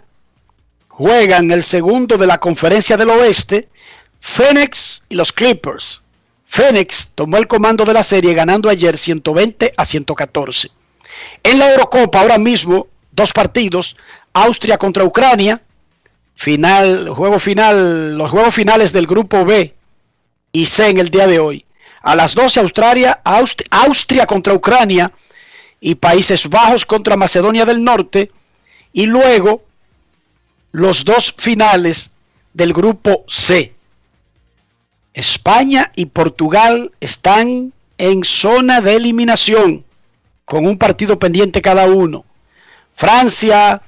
juegan 0.88 1.52
el 1.52 1.62
segundo 1.62 2.18
de 2.18 2.26
la 2.26 2.38
conferencia 2.38 2.96
del 2.96 3.10
oeste, 3.10 3.68
Phoenix 4.18 5.04
y 5.08 5.14
los 5.14 5.32
Clippers. 5.32 6.02
Phoenix 6.44 7.10
tomó 7.14 7.36
el 7.36 7.46
comando 7.46 7.84
de 7.84 7.92
la 7.92 8.02
serie 8.02 8.34
ganando 8.34 8.68
ayer 8.68 8.98
120 8.98 9.74
a 9.76 9.84
114. 9.84 10.70
En 11.44 11.58
la 11.60 11.70
Eurocopa 11.70 12.20
ahora 12.20 12.38
mismo 12.38 12.88
dos 13.12 13.32
partidos, 13.32 13.96
Austria 14.32 14.76
contra 14.76 15.04
Ucrania, 15.04 15.62
final, 16.34 17.10
juego 17.10 17.38
final, 17.38 18.18
los 18.18 18.28
juegos 18.28 18.52
finales 18.52 18.92
del 18.92 19.06
grupo 19.06 19.44
B 19.44 19.76
y 20.52 20.66
C 20.66 20.90
en 20.90 20.98
el 20.98 21.08
día 21.08 21.26
de 21.26 21.38
hoy. 21.38 21.64
A 22.02 22.14
las 22.14 22.34
12 22.34 22.60
Australia, 22.60 23.20
Austria, 23.24 23.68
Austria 23.70 24.26
contra 24.26 24.54
Ucrania 24.54 25.12
y 25.80 25.94
Países 25.94 26.48
Bajos 26.48 26.84
contra 26.84 27.16
Macedonia 27.16 27.64
del 27.64 27.82
Norte 27.82 28.30
y 28.92 29.06
luego 29.06 29.62
los 30.72 31.04
dos 31.04 31.34
finales 31.36 32.10
del 32.52 32.72
grupo 32.72 33.24
C. 33.28 33.74
España 35.14 35.92
y 35.94 36.06
Portugal 36.06 36.92
están 37.00 37.72
en 37.98 38.24
zona 38.24 38.80
de 38.80 38.96
eliminación 38.96 39.84
con 40.44 40.66
un 40.66 40.78
partido 40.78 41.18
pendiente 41.18 41.62
cada 41.62 41.86
uno. 41.86 42.24
Francia, 42.92 43.82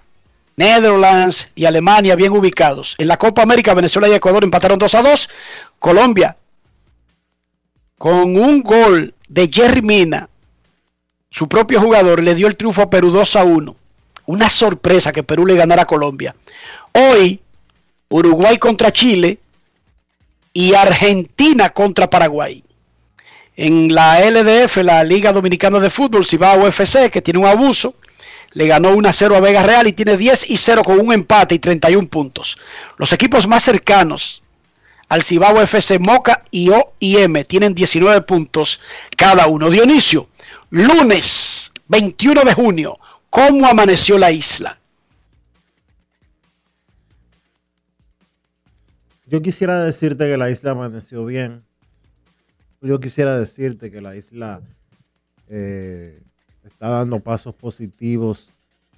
Netherlands 0.57 1.49
y 1.55 1.65
Alemania 1.65 2.15
bien 2.15 2.33
ubicados. 2.33 2.95
En 2.99 3.09
la 3.09 3.19
Copa 3.19 3.43
América, 3.43 3.75
Venezuela 3.75 4.09
y 4.09 4.13
Ecuador 4.13 4.45
empataron 4.45 4.79
2 4.79 4.95
a 4.95 5.03
2. 5.03 5.31
Colombia, 5.79 6.37
con 8.05 8.37
un 8.37 8.63
gol 8.63 9.15
de 9.29 9.49
Jerry 9.51 9.81
Mina, 9.81 10.29
su 11.31 11.49
propio 11.49 11.81
jugador, 11.81 12.23
le 12.23 12.35
dio 12.35 12.49
el 12.49 12.55
triunfo 12.55 12.83
a 12.83 12.91
Perú 12.91 13.11
2 13.11 13.37
a 13.37 13.45
1. 13.45 13.77
Una 14.27 14.51
sorpresa 14.51 15.11
que 15.11 15.23
Perú 15.23 15.47
le 15.47 15.57
ganara 15.57 15.85
a 15.85 15.87
Colombia. 15.87 16.37
Hoy, 16.93 17.41
Uruguay 18.11 18.59
contra 18.59 18.93
Chile 18.93 19.39
y 20.53 20.75
Argentina 20.75 21.71
contra 21.71 22.11
Paraguay. 22.11 22.63
En 23.57 23.95
la 23.95 24.21
LDF, 24.21 24.77
la 24.83 25.03
Liga 25.03 25.33
Dominicana 25.33 25.81
de 25.81 25.89
Fútbol, 25.89 26.27
si 26.27 26.37
va 26.37 26.53
a 26.53 26.59
UFC, 26.59 27.09
que 27.11 27.23
tiene 27.23 27.41
un 27.41 27.47
abuso, 27.47 27.95
le 28.53 28.67
ganó 28.67 28.91
1 28.91 29.09
a 29.09 29.13
0 29.15 29.35
a 29.35 29.41
Vega 29.41 29.63
Real 29.63 29.87
y 29.87 29.95
tiene 29.95 30.19
10 30.19 30.51
y 30.51 30.59
0 30.59 30.85
con 30.85 31.01
un 31.01 31.11
empate 31.11 31.55
y 31.55 31.59
31 31.59 32.07
puntos. 32.09 32.59
Los 32.99 33.15
equipos 33.15 33.47
más 33.47 33.65
cercanos 33.65 34.44
al 35.15 35.23
Cibao 35.23 35.63
FC 35.63 36.01
Moca 36.01 36.43
y 36.51 36.71
OIM 36.71 37.45
tienen 37.45 37.73
19 37.73 38.23
puntos 38.23 38.81
cada 39.17 39.47
uno. 39.47 39.71
Dionisio, 39.71 40.29
lunes 40.71 41.71
21 41.87 42.43
de 42.43 42.53
junio, 42.53 42.99
¿cómo 43.31 43.65
amaneció 43.65 44.19
la 44.19 44.33
isla? 44.33 44.77
Yo 49.27 49.41
quisiera 49.41 49.85
decirte 49.85 50.29
que 50.29 50.37
la 50.37 50.51
isla 50.51 50.73
amaneció 50.73 51.25
bien. 51.25 51.63
Yo 52.81 52.99
quisiera 52.99 53.39
decirte 53.39 53.93
que 53.93 54.01
la 54.01 54.17
isla 54.17 54.63
eh, 55.49 56.21
está 56.65 56.89
dando 56.89 57.21
pasos 57.21 57.55
positivos 57.55 58.51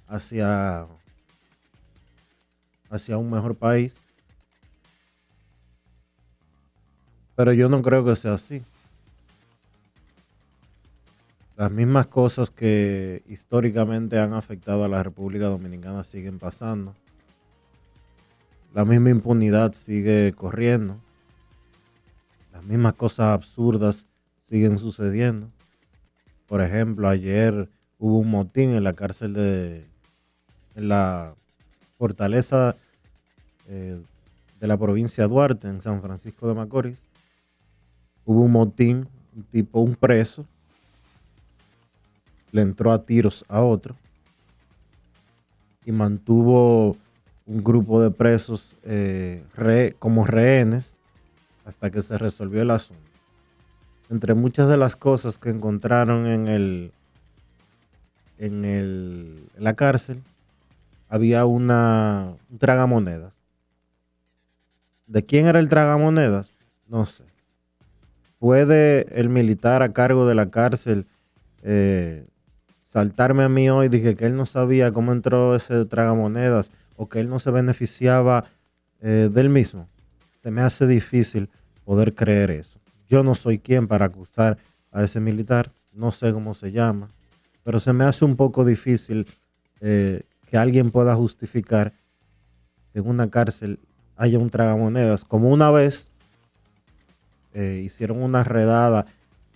hacia, 0.07 0.87
hacia 2.89 3.17
un 3.19 3.29
mejor 3.29 3.55
país. 3.55 4.01
Pero 7.37 7.53
yo 7.53 7.69
no 7.69 7.83
creo 7.83 8.03
que 8.03 8.15
sea 8.15 8.33
así. 8.33 8.63
Las 11.55 11.69
mismas 11.69 12.07
cosas 12.07 12.49
que 12.49 13.21
históricamente 13.27 14.17
han 14.17 14.33
afectado 14.33 14.83
a 14.83 14.87
la 14.87 15.03
República 15.03 15.45
Dominicana 15.45 16.03
siguen 16.03 16.39
pasando. 16.39 16.95
La 18.73 18.85
misma 18.85 19.11
impunidad 19.11 19.73
sigue 19.73 20.33
corriendo. 20.33 20.97
Las 22.53 22.63
mismas 22.63 22.95
cosas 22.95 23.27
absurdas 23.27 24.07
siguen 24.41 24.79
sucediendo. 24.79 25.51
Por 26.47 26.63
ejemplo, 26.63 27.07
ayer 27.07 27.69
hubo 27.99 28.17
un 28.17 28.31
motín 28.31 28.71
en 28.71 28.83
la 28.83 28.93
cárcel 28.93 29.33
de 29.33 29.85
en 30.73 30.89
la 30.89 31.35
fortaleza 31.99 32.75
eh, 33.67 34.01
de 34.59 34.67
la 34.67 34.77
provincia 34.77 35.25
de 35.25 35.29
Duarte, 35.29 35.67
en 35.67 35.81
San 35.81 36.01
Francisco 36.01 36.47
de 36.47 36.55
Macorís. 36.55 37.07
Hubo 38.27 38.41
un 38.41 38.51
motín, 38.51 39.07
un 39.33 39.43
tipo, 39.43 39.79
un 39.79 39.95
preso, 39.95 40.45
le 42.51 42.61
entró 42.61 42.91
a 42.91 43.05
tiros 43.05 43.45
a 43.47 43.61
otro 43.61 43.95
y 45.85 45.93
mantuvo 45.93 46.97
un 47.45 47.63
grupo 47.63 48.01
de 48.01 48.11
presos 48.11 48.75
eh, 48.83 49.45
re- 49.55 49.95
como 49.97 50.25
rehenes 50.25 50.97
hasta 51.63 51.89
que 51.89 52.01
se 52.01 52.17
resolvió 52.17 52.61
el 52.61 52.71
asunto. 52.71 53.01
Entre 54.09 54.33
muchas 54.33 54.67
de 54.67 54.75
las 54.75 54.97
cosas 54.97 55.37
que 55.37 55.49
encontraron 55.49 56.25
en 56.27 56.47
el 56.49 56.91
en, 58.39 58.65
el, 58.65 59.49
en 59.55 59.63
la 59.63 59.73
cárcel 59.75 60.21
había 61.07 61.45
una 61.45 62.33
un 62.49 62.57
tragamonedas 62.59 63.33
¿De 65.07 65.25
quién 65.25 65.47
era 65.47 65.59
el 65.59 65.69
tragamonedas? 65.69 66.51
No 66.89 67.05
sé. 67.05 67.23
¿Puede 68.39 69.19
el 69.19 69.29
militar 69.29 69.81
a 69.81 69.93
cargo 69.93 70.27
de 70.27 70.35
la 70.35 70.49
cárcel 70.51 71.07
eh, 71.63 72.25
saltarme 72.83 73.43
a 73.43 73.49
mí 73.49 73.69
hoy? 73.69 73.89
Dije 73.89 74.15
que 74.15 74.25
él 74.25 74.35
no 74.35 74.45
sabía 74.45 74.91
cómo 74.91 75.11
entró 75.11 75.55
ese 75.55 75.85
tragamonedas 75.85 76.71
o 76.95 77.09
que 77.09 77.19
él 77.19 77.29
no 77.29 77.39
se 77.39 77.51
beneficiaba 77.51 78.45
eh, 79.01 79.29
del 79.31 79.49
mismo. 79.49 79.87
Se 80.43 80.51
me 80.51 80.61
hace 80.61 80.85
difícil 80.85 81.49
poder 81.83 82.13
creer 82.13 82.51
eso. 82.51 82.79
Yo 83.07 83.23
no 83.23 83.33
soy 83.33 83.59
quien 83.59 83.87
para 83.87 84.05
acusar 84.05 84.57
a 84.91 85.03
ese 85.03 85.19
militar, 85.19 85.71
no 85.93 86.11
sé 86.11 86.31
cómo 86.31 86.53
se 86.53 86.71
llama, 86.71 87.09
pero 87.63 87.79
se 87.79 87.93
me 87.93 88.03
hace 88.03 88.23
un 88.23 88.35
poco 88.35 88.65
difícil 88.65 89.27
eh, 89.81 90.23
que 90.49 90.57
alguien 90.57 90.91
pueda 90.91 91.15
justificar 91.15 91.93
que 92.93 92.99
en 92.99 93.07
una 93.07 93.29
cárcel 93.29 93.79
haya 94.15 94.39
un 94.39 94.49
tragamonedas, 94.49 95.25
como 95.25 95.49
una 95.49 95.71
vez 95.71 96.09
eh, 97.59 97.81
hicieron 97.83 98.21
una 98.21 98.43
redada 98.43 99.07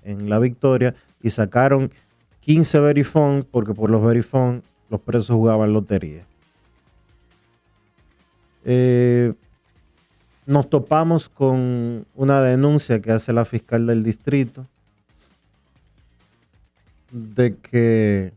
en 0.03 0.27
la 0.27 0.39
victoria 0.39 0.95
y 1.21 1.29
sacaron 1.29 1.91
15 2.39 2.79
verifón, 2.79 3.47
porque 3.49 3.75
por 3.75 3.91
los 3.91 4.03
verifón 4.03 4.63
los 4.89 4.99
presos 5.01 5.35
jugaban 5.35 5.71
lotería. 5.71 6.25
Eh, 8.65 9.33
nos 10.47 10.67
topamos 10.67 11.29
con 11.29 12.07
una 12.15 12.41
denuncia 12.41 12.99
que 13.03 13.11
hace 13.11 13.33
la 13.33 13.45
fiscal 13.45 13.85
del 13.85 14.03
distrito 14.03 14.65
de 17.11 17.55
que 17.55 18.33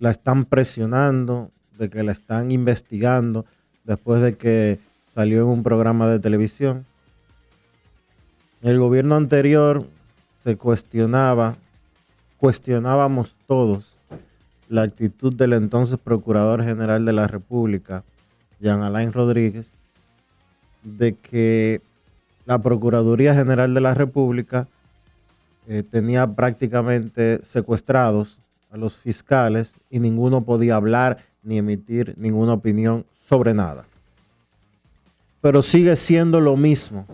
la 0.00 0.10
están 0.10 0.44
presionando, 0.44 1.52
de 1.78 1.88
que 1.88 2.02
la 2.02 2.10
están 2.10 2.50
investigando 2.50 3.46
después 3.84 4.20
de 4.22 4.36
que 4.36 4.80
salió 5.06 5.42
en 5.42 5.48
un 5.48 5.62
programa 5.62 6.08
de 6.08 6.18
televisión. 6.18 6.84
El 8.66 8.80
gobierno 8.80 9.14
anterior 9.14 9.84
se 10.38 10.56
cuestionaba, 10.56 11.54
cuestionábamos 12.36 13.36
todos 13.46 13.94
la 14.68 14.82
actitud 14.82 15.32
del 15.32 15.52
entonces 15.52 16.00
Procurador 16.00 16.64
General 16.64 17.04
de 17.04 17.12
la 17.12 17.28
República, 17.28 18.02
Jean 18.58 18.82
Alain 18.82 19.12
Rodríguez, 19.12 19.72
de 20.82 21.14
que 21.14 21.80
la 22.44 22.58
Procuraduría 22.58 23.36
General 23.36 23.72
de 23.72 23.80
la 23.80 23.94
República 23.94 24.66
eh, 25.68 25.84
tenía 25.88 26.26
prácticamente 26.26 27.38
secuestrados 27.44 28.40
a 28.72 28.76
los 28.76 28.96
fiscales 28.96 29.80
y 29.90 30.00
ninguno 30.00 30.40
podía 30.40 30.74
hablar 30.74 31.18
ni 31.44 31.58
emitir 31.58 32.14
ninguna 32.16 32.54
opinión 32.54 33.06
sobre 33.28 33.54
nada. 33.54 33.84
Pero 35.40 35.62
sigue 35.62 35.94
siendo 35.94 36.40
lo 36.40 36.56
mismo 36.56 37.06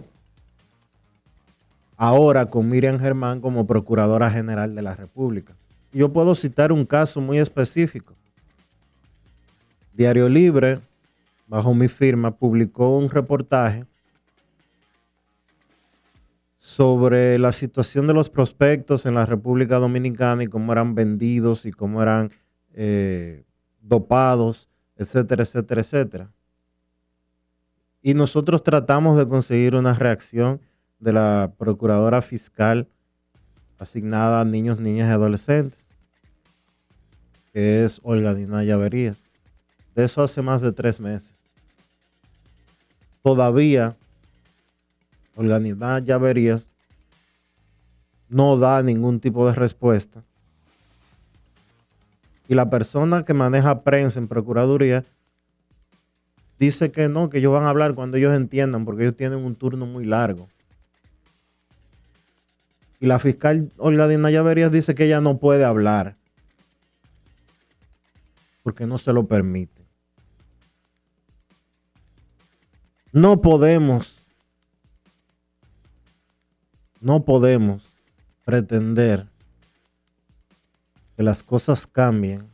ahora 1.97 2.47
con 2.47 2.69
Miriam 2.69 2.99
Germán 2.99 3.41
como 3.41 3.67
Procuradora 3.67 4.31
General 4.31 4.75
de 4.75 4.83
la 4.83 4.95
República. 4.95 5.55
Yo 5.93 6.13
puedo 6.13 6.35
citar 6.35 6.73
un 6.73 6.87
caso 6.87 7.21
muy 7.21 7.39
específico. 7.39 8.15
Diario 9.93 10.29
Libre, 10.29 10.81
bajo 11.47 11.75
mi 11.75 11.89
firma, 11.89 12.31
publicó 12.31 12.97
un 12.97 13.11
reportaje 13.11 13.85
sobre 16.57 17.39
la 17.39 17.53
situación 17.53 18.07
de 18.07 18.15
los 18.15 18.31
prospectos 18.31 19.05
en 19.05 19.15
la 19.15 19.27
República 19.27 19.79
Dominicana 19.79 20.45
y 20.45 20.47
cómo 20.47 20.73
eran 20.73 20.95
vendidos 20.95 21.67
y 21.67 21.73
cómo 21.73 22.01
eran 22.01 22.31
eh, 22.73 23.43
dopados, 23.83 24.69
etcétera, 24.97 25.43
etcétera, 25.43 25.81
etcétera. 25.81 26.31
Y 28.01 28.15
nosotros 28.15 28.63
tratamos 28.63 29.19
de 29.19 29.29
conseguir 29.29 29.75
una 29.75 29.95
reacción 29.95 30.61
de 31.03 31.13
la 31.13 31.53
Procuradora 31.59 32.23
Fiscal 32.23 32.87
asignada 33.77 34.41
a 34.41 34.45
niños, 34.45 34.79
niñas 34.79 35.09
y 35.09 35.11
adolescentes, 35.11 35.81
que 37.53 37.85
es 37.85 38.01
Olga 38.05 38.35
Dinaya 38.35 38.77
Verías. 38.77 39.19
De 39.97 40.05
eso 40.05 40.23
hace 40.23 40.43
más 40.43 40.63
de 40.63 40.71
tres 40.71 41.01
meses. 41.01 41.33
Todavía 43.21 43.97
Olga 45.35 45.59
Dinaya 45.59 46.19
Verías 46.19 46.69
no 48.29 48.57
da 48.57 48.81
ningún 48.85 49.19
tipo 49.19 49.45
de 49.49 49.57
respuesta. 49.57 50.23
Y 52.47 52.55
la 52.55 52.71
persona 52.71 53.25
que 53.25 53.35
maneja 53.35 53.83
prensa 53.83 54.21
en 54.21 54.29
Procuraduría 54.29 55.05
dice 56.61 56.93
que 56.93 57.09
no, 57.09 57.29
que 57.29 57.39
ellos 57.39 57.53
van 57.53 57.65
a 57.65 57.71
hablar 57.71 57.97
cuando 57.97 58.19
ellos 58.19 58.35
entiendan, 58.37 58.85
porque 58.85 59.03
ellos 59.03 59.17
tienen 59.17 59.41
un 59.41 59.57
turno 59.57 59.85
muy 59.85 60.05
largo. 60.05 60.49
Y 63.03 63.07
la 63.07 63.19
fiscal 63.19 63.73
Olga 63.79 64.07
Dinaya 64.07 64.43
Verías 64.43 64.71
dice 64.71 64.95
que 64.95 65.07
ella 65.07 65.21
no 65.21 65.39
puede 65.39 65.65
hablar 65.65 66.15
porque 68.63 68.87
no 68.87 68.97
se 68.97 69.13
lo 69.13 69.27
permite. 69.27 69.83
No 73.11 73.41
podemos, 73.41 74.21
no 77.01 77.25
podemos 77.25 77.83
pretender 78.45 79.27
que 81.17 81.25
las 81.25 81.43
cosas 81.43 81.89
cambien 81.89 82.49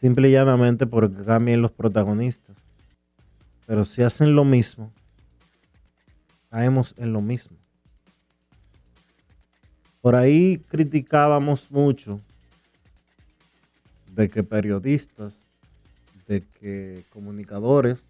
simple 0.00 0.30
y 0.30 0.32
llanamente 0.32 0.86
porque 0.86 1.22
cambien 1.22 1.60
los 1.60 1.70
protagonistas. 1.70 2.56
Pero 3.66 3.84
si 3.84 4.02
hacen 4.02 4.34
lo 4.34 4.46
mismo, 4.46 4.90
caemos 6.52 6.94
en 6.98 7.14
lo 7.14 7.22
mismo. 7.22 7.56
Por 10.02 10.14
ahí 10.14 10.58
criticábamos 10.68 11.70
mucho 11.70 12.20
de 14.14 14.28
que 14.28 14.44
periodistas, 14.44 15.50
de 16.28 16.42
que 16.42 17.06
comunicadores, 17.10 18.06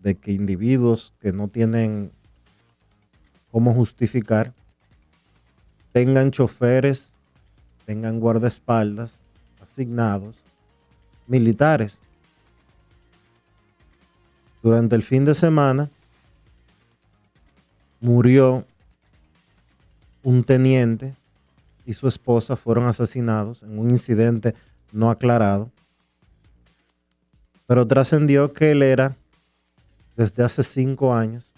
de 0.00 0.14
que 0.14 0.30
individuos 0.30 1.12
que 1.18 1.32
no 1.32 1.48
tienen 1.48 2.12
cómo 3.50 3.74
justificar, 3.74 4.54
tengan 5.90 6.30
choferes, 6.30 7.12
tengan 7.84 8.20
guardaespaldas 8.20 9.24
asignados, 9.60 10.36
militares. 11.26 11.98
Durante 14.62 14.94
el 14.94 15.02
fin 15.02 15.24
de 15.24 15.34
semana 15.34 15.90
murió 18.00 18.64
un 20.22 20.44
teniente 20.44 21.14
y 21.86 21.94
su 21.94 22.06
esposa 22.06 22.56
fueron 22.56 22.86
asesinados 22.86 23.62
en 23.62 23.78
un 23.78 23.90
incidente 23.90 24.54
no 24.92 25.10
aclarado, 25.10 25.70
pero 27.66 27.86
trascendió 27.86 28.52
que 28.52 28.72
él 28.72 28.82
era, 28.82 29.16
desde 30.16 30.42
hace 30.42 30.62
cinco 30.62 31.14
años, 31.14 31.52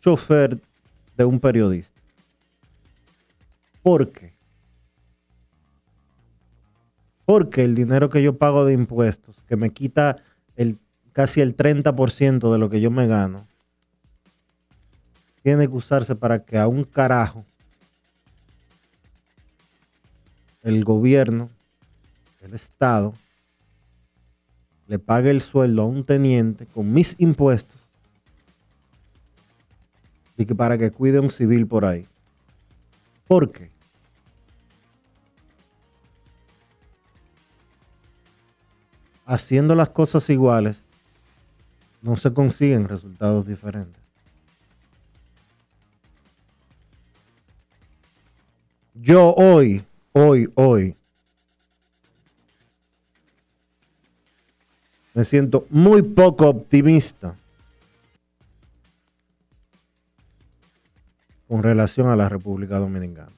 chofer 0.00 0.60
de 1.16 1.24
un 1.24 1.38
periodista. 1.40 2.00
¿Por 3.82 4.10
qué? 4.12 4.34
Porque 7.24 7.64
el 7.64 7.74
dinero 7.74 8.10
que 8.10 8.22
yo 8.22 8.36
pago 8.36 8.64
de 8.64 8.72
impuestos, 8.72 9.42
que 9.46 9.56
me 9.56 9.70
quita 9.70 10.16
el, 10.56 10.78
casi 11.12 11.40
el 11.40 11.56
30% 11.56 12.52
de 12.52 12.58
lo 12.58 12.68
que 12.70 12.80
yo 12.80 12.90
me 12.90 13.06
gano, 13.06 13.46
tiene 15.42 15.66
que 15.68 15.74
usarse 15.74 16.14
para 16.14 16.44
que 16.44 16.58
a 16.58 16.66
un 16.66 16.84
carajo 16.84 17.44
el 20.62 20.84
gobierno, 20.84 21.48
el 22.40 22.54
Estado, 22.54 23.14
le 24.86 24.98
pague 24.98 25.30
el 25.30 25.40
sueldo 25.40 25.82
a 25.82 25.86
un 25.86 26.04
teniente 26.04 26.66
con 26.66 26.92
mis 26.92 27.14
impuestos 27.18 27.80
y 30.36 30.44
que 30.44 30.54
para 30.54 30.76
que 30.76 30.90
cuide 30.90 31.20
un 31.20 31.30
civil 31.30 31.66
por 31.66 31.84
ahí. 31.84 32.06
¿Por 33.28 33.52
qué? 33.52 33.70
Haciendo 39.24 39.76
las 39.76 39.90
cosas 39.90 40.28
iguales, 40.28 40.88
no 42.02 42.16
se 42.16 42.32
consiguen 42.34 42.88
resultados 42.88 43.46
diferentes. 43.46 44.09
Yo 49.02 49.32
hoy, 49.32 49.82
hoy, 50.12 50.46
hoy, 50.56 50.94
me 55.14 55.24
siento 55.24 55.66
muy 55.70 56.02
poco 56.02 56.46
optimista 56.46 57.34
con 61.48 61.62
relación 61.62 62.10
a 62.10 62.16
la 62.16 62.28
República 62.28 62.78
Dominicana. 62.78 63.32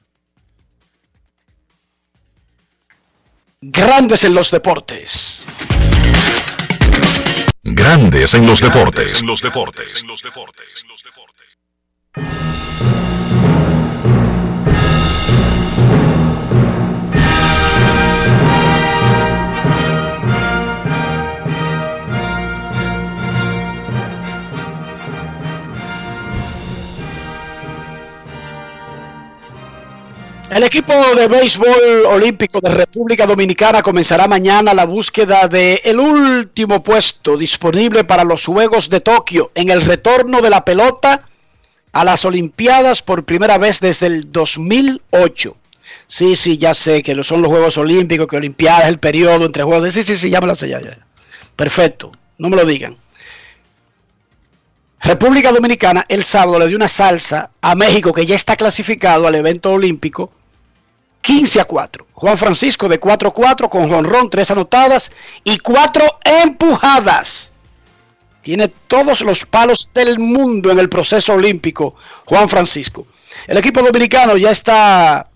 Grandes 3.61 4.25
en 4.25 4.35
los 4.35 4.51
deportes. 4.51 5.45
Grandes 7.63 8.33
en 8.33 8.45
los 8.45 8.59
deportes. 8.59 9.21
En 9.21 9.27
los 9.27 9.41
deportes. 9.41 10.03
El 30.53 30.61
equipo 30.61 30.93
de 31.15 31.27
béisbol 31.27 32.05
olímpico 32.05 32.61
de 32.61 32.69
República 32.69 33.25
Dominicana 33.25 33.81
comenzará 33.81 34.27
mañana 34.27 34.75
la 34.75 34.85
búsqueda 34.85 35.47
de 35.47 35.81
el 35.83 35.99
último 35.99 36.83
puesto 36.83 37.35
disponible 37.37 38.03
para 38.03 38.23
los 38.23 38.45
Juegos 38.45 38.87
de 38.87 38.99
Tokio 38.99 39.51
en 39.55 39.71
el 39.71 39.81
retorno 39.81 40.41
de 40.41 40.51
la 40.51 40.63
pelota 40.63 41.27
a 41.91 42.03
las 42.03 42.23
Olimpiadas 42.25 43.01
por 43.01 43.23
primera 43.23 43.57
vez 43.57 43.79
desde 43.79 44.05
el 44.05 44.31
2008. 44.31 45.57
Sí, 46.05 46.35
sí, 46.35 46.59
ya 46.59 46.75
sé 46.75 47.01
que 47.01 47.23
son 47.23 47.41
los 47.41 47.49
Juegos 47.49 47.79
Olímpicos, 47.79 48.27
que 48.27 48.37
Olimpiadas, 48.37 48.89
el 48.89 48.99
periodo 48.99 49.47
entre 49.47 49.63
Juegos. 49.63 49.91
Sí, 49.91 50.03
sí, 50.03 50.15
sí, 50.15 50.29
ya 50.29 50.39
me 50.39 50.45
lo 50.45 50.53
sé, 50.53 50.69
ya, 50.69 50.79
ya. 50.79 50.99
Perfecto, 51.55 52.11
no 52.37 52.49
me 52.49 52.57
lo 52.57 52.65
digan. 52.65 52.95
República 55.01 55.51
Dominicana 55.51 56.05
el 56.07 56.23
sábado 56.23 56.59
le 56.59 56.67
dio 56.67 56.77
una 56.77 56.87
salsa 56.87 57.49
a 57.59 57.73
México 57.73 58.13
que 58.13 58.27
ya 58.27 58.35
está 58.35 58.55
clasificado 58.55 59.25
al 59.25 59.33
evento 59.33 59.71
olímpico 59.71 60.31
15 61.23 61.61
a 61.61 61.65
4. 61.65 62.07
Juan 62.13 62.37
Francisco 62.37 62.89
de 62.89 62.99
4 62.99 63.29
a 63.29 63.33
4 63.33 63.69
con 63.69 63.89
jonrón, 63.89 64.29
3 64.29 64.51
anotadas 64.51 65.11
y 65.43 65.57
4 65.57 66.19
empujadas. 66.43 67.51
Tiene 68.41 68.67
todos 68.67 69.21
los 69.21 69.45
palos 69.45 69.89
del 69.93 70.19
mundo 70.19 70.69
en 70.69 70.79
el 70.79 70.89
proceso 70.89 71.33
olímpico, 71.33 71.95
Juan 72.25 72.49
Francisco. 72.49 73.07
El 73.47 73.57
equipo 73.57 73.81
dominicano 73.81 74.35
ya 74.35 74.51
está 74.51 75.29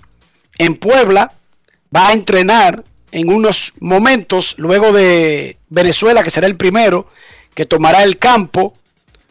en 0.58 0.76
Puebla, 0.76 1.32
va 1.96 2.10
a 2.10 2.14
entrenar 2.14 2.84
en 3.14 3.32
unos 3.32 3.72
momentos, 3.80 4.56
luego 4.58 4.92
de 4.92 5.58
Venezuela, 5.70 6.22
que 6.22 6.30
será 6.30 6.48
el 6.48 6.58
primero, 6.58 7.10
que 7.54 7.66
tomará 7.66 8.04
el 8.04 8.18
campo. 8.18 8.78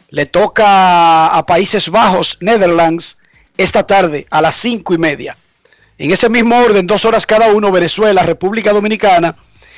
Le 0.09 0.25
toca 0.25 1.27
a 1.27 1.45
Países 1.45 1.89
Bajos, 1.89 2.39
Netherlands, 2.41 3.17
esta 3.57 3.85
tarde 3.85 4.25
a 4.31 4.41
las 4.41 4.55
5 4.55 4.95
y 4.95 4.97
media. 4.97 5.37
En 5.97 6.11
ese 6.11 6.29
mismo 6.29 6.59
orden, 6.59 6.85
dos 6.85 7.05
horas 7.05 7.25
cada 7.25 7.51
uno, 7.51 7.71
Venezuela, 7.71 8.23
República 8.23 8.71
Dominicana 8.71 9.35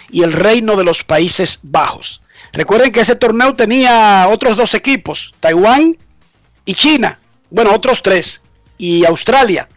y 0.10 0.23
el 0.23 0.34
Reino 0.34 0.75
de 0.75 0.84
los 0.84 1.03
Países 1.03 1.60
Bajos. 1.63 2.21
Recuerden 2.51 2.91
que 2.91 3.01
ese 3.01 3.15
torneo 3.15 3.55
tenía 3.55 4.27
otros 4.29 4.58
dos 4.58 4.73
equipos, 4.73 5.34
Taiwán 5.39 5.97
y 6.65 6.73
China. 6.73 7.19
Bueno, 7.49 7.73
otros 7.73 8.01
tres. 8.01 8.41
Y 8.77 9.05
Australia. 9.05 9.67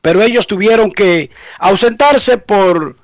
Pero 0.00 0.22
ellos 0.22 0.46
tuvieron 0.46 0.92
que 0.92 1.30
ausentarse 1.58 2.38
por 2.38 2.96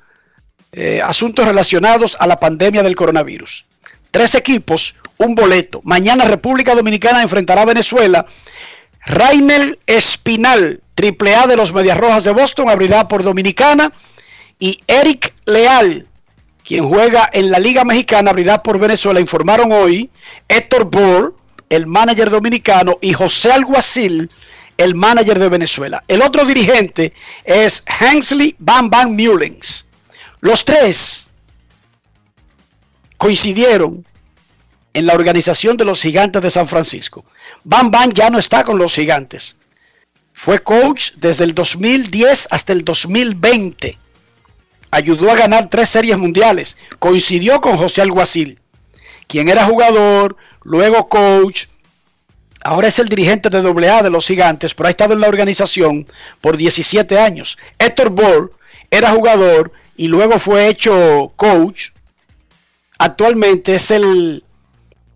eh, 0.70 1.00
asuntos 1.02 1.44
relacionados 1.44 2.16
a 2.20 2.26
la 2.26 2.38
pandemia 2.38 2.82
del 2.82 2.94
coronavirus. 2.94 3.64
Tres 4.12 4.34
equipos, 4.34 4.94
un 5.18 5.34
boleto. 5.34 5.80
Mañana 5.84 6.24
República 6.24 6.74
Dominicana 6.74 7.22
enfrentará 7.22 7.62
a 7.62 7.66
Venezuela. 7.66 8.26
Rainer 9.04 9.78
Espinal 9.86 10.80
Triple 10.94 11.34
A 11.34 11.46
de 11.46 11.56
los 11.56 11.72
Medias 11.72 11.98
Rojas 11.98 12.24
de 12.24 12.32
Boston 12.32 12.68
abrirá 12.68 13.08
por 13.08 13.22
Dominicana 13.22 13.92
y 14.58 14.80
Eric 14.86 15.34
Leal, 15.44 16.06
quien 16.64 16.88
juega 16.88 17.28
en 17.32 17.50
la 17.50 17.58
Liga 17.58 17.84
Mexicana, 17.84 18.30
abrirá 18.30 18.62
por 18.62 18.78
Venezuela. 18.78 19.18
Informaron 19.18 19.72
hoy 19.72 20.10
Héctor 20.46 20.84
Bohr, 20.84 21.34
el 21.68 21.86
manager 21.86 22.30
dominicano, 22.30 22.98
y 23.00 23.12
José 23.12 23.50
Alguacil, 23.50 24.30
el 24.76 24.94
manager 24.94 25.38
de 25.38 25.48
Venezuela. 25.48 26.04
El 26.06 26.22
otro 26.22 26.44
dirigente 26.44 27.12
es 27.44 27.82
Hansley 27.86 28.54
Van 28.58 28.88
Van 28.88 29.16
Mullens. 29.16 29.86
Los 30.40 30.64
tres 30.64 31.28
coincidieron 33.16 34.06
en 34.94 35.06
la 35.06 35.14
organización 35.14 35.76
de 35.76 35.84
los 35.84 36.02
gigantes 36.02 36.42
de 36.42 36.50
San 36.50 36.68
Francisco. 36.68 37.24
Van 37.64 37.90
Van 37.90 38.12
ya 38.12 38.30
no 38.30 38.38
está 38.38 38.64
con 38.64 38.78
los 38.78 38.94
gigantes. 38.94 39.56
Fue 40.32 40.58
coach 40.62 41.12
desde 41.16 41.44
el 41.44 41.54
2010 41.54 42.48
hasta 42.50 42.72
el 42.72 42.84
2020. 42.84 43.98
Ayudó 44.90 45.30
a 45.30 45.36
ganar 45.36 45.70
tres 45.70 45.88
series 45.88 46.18
mundiales. 46.18 46.76
Coincidió 46.98 47.60
con 47.60 47.76
José 47.76 48.02
Alguacil, 48.02 48.58
quien 49.26 49.48
era 49.48 49.64
jugador, 49.64 50.36
luego 50.62 51.08
coach. 51.08 51.66
Ahora 52.64 52.88
es 52.88 52.98
el 52.98 53.08
dirigente 53.08 53.50
de 53.50 53.58
AA 53.58 54.02
de 54.02 54.10
los 54.10 54.26
gigantes, 54.26 54.74
pero 54.74 54.86
ha 54.86 54.90
estado 54.90 55.14
en 55.14 55.20
la 55.20 55.28
organización 55.28 56.06
por 56.40 56.56
17 56.56 57.18
años. 57.18 57.58
Héctor 57.78 58.10
Bohr 58.10 58.52
era 58.90 59.10
jugador 59.10 59.72
y 59.96 60.08
luego 60.08 60.38
fue 60.38 60.68
hecho 60.68 61.32
coach. 61.36 61.90
Actualmente 62.98 63.74
es 63.76 63.90
el 63.90 64.44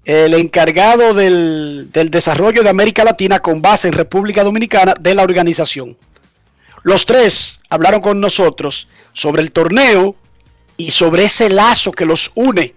el 0.07 0.35
encargado 0.35 1.15
del, 1.15 1.91
desarrollo 1.91 2.63
de 2.63 2.71
América 2.71 3.03
Latina 3.03 3.41
con 3.41 3.61
base 3.61 3.89
en 3.89 3.95
República 3.95 4.45
Dominicana 4.45 4.95
de 4.99 5.15
la 5.17 5.25
organización. 5.25 5.97
Los 6.85 7.05
tres 7.05 7.59
hablaron 7.69 8.01
con 8.01 8.21
nosotros 8.21 8.87
sobre 9.13 9.43
el 9.43 9.51
torneo 9.51 10.15
y 10.77 10.93
sobre 10.93 11.25
ese 11.25 11.51
lazo 11.51 11.91
que 11.91 12.07
los 12.07 12.31
une. 12.37 12.73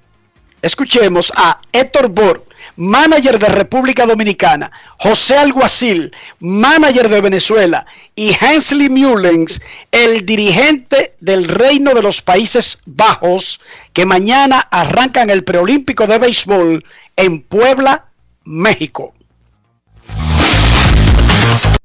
Escuchemos 0.63 1.31
a 1.35 1.61
Héctor 1.71 2.09
Bor, 2.09 2.45
manager 2.77 3.37
de 3.37 3.47
República 3.47 4.07
Dominicana, 4.07 4.71
José 4.97 5.37
Alguacil, 5.37 6.11
manager 6.39 7.09
de 7.09 7.21
Venezuela, 7.21 7.85
y 8.15 8.35
Hensley 8.41 8.89
Mullens, 8.89 9.61
el 9.91 10.25
dirigente 10.25 11.13
del 11.19 11.47
Reino 11.47 11.93
de 11.93 12.01
los 12.01 12.23
Países 12.23 12.79
Bajos, 12.87 13.61
que 13.93 14.07
mañana 14.07 14.67
arrancan 14.71 15.29
el 15.29 15.43
preolímpico 15.43 16.07
de 16.07 16.17
béisbol 16.17 16.83
en 17.19 17.41
Puebla, 17.41 18.10
México. 18.45 19.13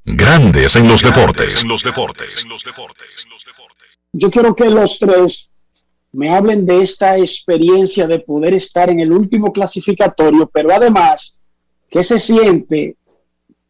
Grandes 0.04 0.76
en 0.76 0.86
los 0.86 1.02
deportes. 1.02 1.64
los 1.64 1.82
deportes. 1.82 2.46
Yo 4.12 4.30
quiero 4.30 4.54
que 4.54 4.70
los 4.70 4.98
tres 5.00 5.50
me 6.12 6.32
hablen 6.32 6.64
de 6.64 6.82
esta 6.82 7.18
experiencia 7.18 8.06
de 8.06 8.20
poder 8.20 8.54
estar 8.54 8.88
en 8.90 9.00
el 9.00 9.10
último 9.10 9.52
clasificatorio, 9.52 10.48
pero 10.52 10.72
además, 10.72 11.36
¿qué 11.90 12.04
se 12.04 12.20
siente 12.20 12.96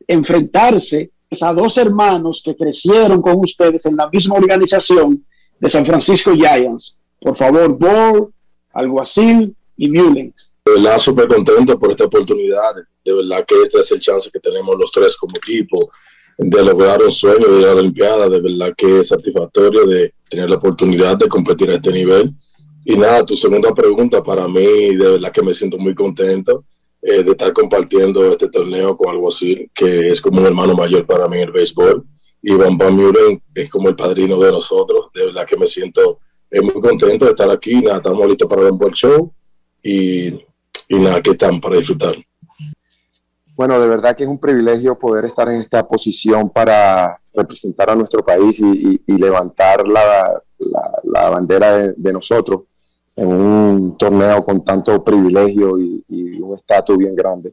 enfrentarse 0.06 1.12
a 1.40 1.54
dos 1.54 1.78
hermanos 1.78 2.42
que 2.44 2.54
crecieron 2.54 3.22
con 3.22 3.36
ustedes 3.38 3.86
en 3.86 3.96
la 3.96 4.10
misma 4.10 4.34
organización 4.34 5.24
de 5.58 5.68
San 5.70 5.86
Francisco 5.86 6.34
Giants? 6.34 6.98
Por 7.18 7.38
favor, 7.38 7.78
Ball, 7.78 8.34
Alguacil 8.74 9.56
y 9.78 9.88
Mullins. 9.88 10.53
De 10.66 10.72
verdad, 10.72 10.98
súper 10.98 11.28
contento 11.28 11.78
por 11.78 11.90
esta 11.90 12.06
oportunidad. 12.06 12.74
De 13.04 13.12
verdad 13.12 13.44
que 13.46 13.62
este 13.62 13.80
es 13.80 13.92
el 13.92 14.00
chance 14.00 14.30
que 14.30 14.40
tenemos 14.40 14.74
los 14.78 14.90
tres 14.90 15.14
como 15.14 15.36
equipo 15.36 15.90
de 16.38 16.64
lograr 16.64 17.02
un 17.02 17.12
sueño 17.12 17.46
de 17.48 17.60
la 17.60 17.74
Olimpiada. 17.74 18.30
De 18.30 18.40
verdad 18.40 18.72
que 18.74 19.00
es 19.00 19.08
satisfactorio 19.08 19.86
de 19.86 20.14
tener 20.26 20.48
la 20.48 20.56
oportunidad 20.56 21.18
de 21.18 21.28
competir 21.28 21.70
a 21.70 21.74
este 21.74 21.92
nivel. 21.92 22.32
Y 22.82 22.96
nada, 22.96 23.26
tu 23.26 23.36
segunda 23.36 23.74
pregunta 23.74 24.22
para 24.22 24.48
mí, 24.48 24.96
de 24.96 25.10
verdad 25.10 25.30
que 25.30 25.42
me 25.42 25.52
siento 25.52 25.76
muy 25.76 25.94
contento 25.94 26.64
eh, 27.02 27.22
de 27.22 27.32
estar 27.32 27.52
compartiendo 27.52 28.24
este 28.32 28.48
torneo 28.48 28.96
con 28.96 29.10
algo 29.10 29.28
así, 29.28 29.70
que 29.74 30.08
es 30.08 30.20
como 30.22 30.40
un 30.40 30.46
hermano 30.46 30.74
mayor 30.74 31.04
para 31.04 31.28
mí 31.28 31.36
en 31.36 31.42
el 31.42 31.52
béisbol. 31.52 32.06
Y 32.40 32.54
Van 32.54 32.76
Muren 32.76 33.42
es 33.54 33.68
como 33.68 33.90
el 33.90 33.96
padrino 33.96 34.38
de 34.40 34.50
nosotros. 34.50 35.08
De 35.14 35.26
verdad 35.26 35.46
que 35.46 35.58
me 35.58 35.66
siento 35.66 36.20
eh, 36.50 36.62
muy 36.62 36.80
contento 36.80 37.26
de 37.26 37.32
estar 37.32 37.50
aquí. 37.50 37.82
Nada, 37.82 37.98
estamos 37.98 38.26
listos 38.26 38.48
para 38.48 38.70
buen 38.70 38.92
show. 38.94 39.30
Y 39.82 40.32
y 40.88 40.98
nada, 40.98 41.22
que 41.22 41.30
están 41.30 41.60
para 41.60 41.76
disfrutar. 41.76 42.14
Bueno, 43.56 43.78
de 43.78 43.88
verdad 43.88 44.16
que 44.16 44.24
es 44.24 44.28
un 44.28 44.38
privilegio 44.38 44.98
poder 44.98 45.26
estar 45.26 45.48
en 45.48 45.60
esta 45.60 45.86
posición 45.86 46.50
para 46.50 47.20
representar 47.32 47.90
a 47.90 47.94
nuestro 47.94 48.24
país 48.24 48.60
y, 48.60 49.00
levantar 49.06 49.86
la, 49.86 50.42
la, 51.04 51.30
bandera 51.30 51.92
de, 51.96 52.12
nosotros 52.12 52.62
en 53.14 53.28
un 53.28 53.96
torneo 53.96 54.44
con 54.44 54.64
tanto 54.64 55.02
privilegio 55.04 55.78
y, 55.78 56.40
un 56.40 56.56
estatus 56.56 56.98
bien 56.98 57.14
grande. 57.14 57.52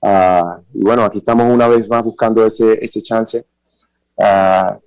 Ah, 0.00 0.58
y 0.72 0.82
bueno, 0.82 1.04
aquí 1.04 1.18
estamos 1.18 1.52
una 1.52 1.68
vez 1.68 1.88
más 1.88 2.02
buscando 2.02 2.44
ese, 2.46 2.78
ese 2.82 3.02
chance 3.02 3.44
uh, 4.16 4.78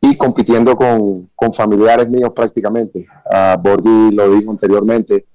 y 0.00 0.16
compitiendo 0.16 0.74
con, 0.76 1.28
con, 1.34 1.52
familiares 1.52 2.08
míos 2.08 2.30
prácticamente. 2.34 3.06
Uh, 3.26 3.60
Bordi 3.60 4.12
lo 4.12 4.30
dijo 4.30 4.50
anteriormente, 4.50 5.26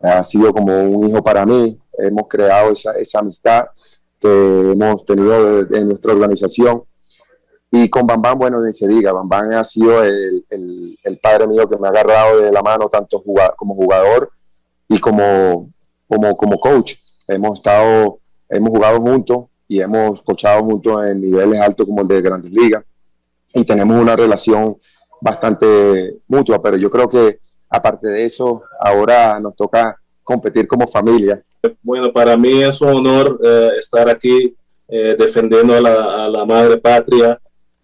ha 0.00 0.22
sido 0.24 0.52
como 0.52 0.82
un 0.82 1.08
hijo 1.08 1.22
para 1.22 1.44
mí. 1.46 1.78
Hemos 1.98 2.28
creado 2.28 2.72
esa, 2.72 2.92
esa 2.92 3.20
amistad 3.20 3.66
que 4.20 4.72
hemos 4.72 5.04
tenido 5.04 5.60
en 5.74 5.88
nuestra 5.88 6.12
organización. 6.12 6.82
Y 7.70 7.88
con 7.90 8.06
Bambán, 8.06 8.38
bueno, 8.38 8.62
ni 8.62 8.72
se 8.72 8.88
diga, 8.88 9.12
Bambán 9.12 9.52
ha 9.52 9.62
sido 9.62 10.02
el, 10.02 10.44
el, 10.48 11.18
padre 11.22 11.46
mío 11.46 11.68
que 11.68 11.76
me 11.76 11.86
ha 11.86 11.90
agarrado 11.90 12.40
de 12.40 12.50
la 12.50 12.62
mano 12.62 12.88
tanto 12.88 13.22
como 13.56 13.74
jugador 13.74 14.30
y 14.88 14.98
como 14.98 15.70
como, 16.08 16.36
como 16.36 16.58
coach. 16.58 16.94
Hemos 17.28 17.58
estado, 17.58 18.20
hemos 18.48 18.70
jugado 18.70 19.00
juntos 19.00 19.44
y 19.68 19.80
hemos 19.80 20.22
coachado 20.22 20.64
juntos 20.64 21.04
en 21.06 21.20
niveles 21.20 21.60
altos 21.60 21.86
como 21.86 22.00
el 22.00 22.08
de 22.08 22.22
Grandes 22.22 22.50
Ligas 22.50 22.82
y 23.52 23.64
tenemos 23.64 24.00
una 24.00 24.16
relación 24.16 24.78
bastante 25.20 26.20
mutua, 26.26 26.60
pero 26.62 26.76
yo 26.76 26.90
creo 26.90 27.08
que 27.08 27.40
aparte 27.68 28.08
de 28.08 28.24
eso, 28.24 28.62
ahora 28.80 29.38
nos 29.40 29.54
toca 29.54 29.98
competir 30.22 30.66
como 30.66 30.86
familia. 30.86 31.42
Bueno, 31.82 32.12
para 32.12 32.36
mí 32.36 32.62
es 32.62 32.80
un 32.80 32.90
honor 32.90 33.40
eh, 33.42 33.70
estar 33.78 34.08
aquí 34.08 34.54
eh, 34.88 35.16
defendiendo 35.18 35.74
a 35.74 35.80
la, 35.80 36.44
madre 36.44 36.76
patria. 36.76 37.40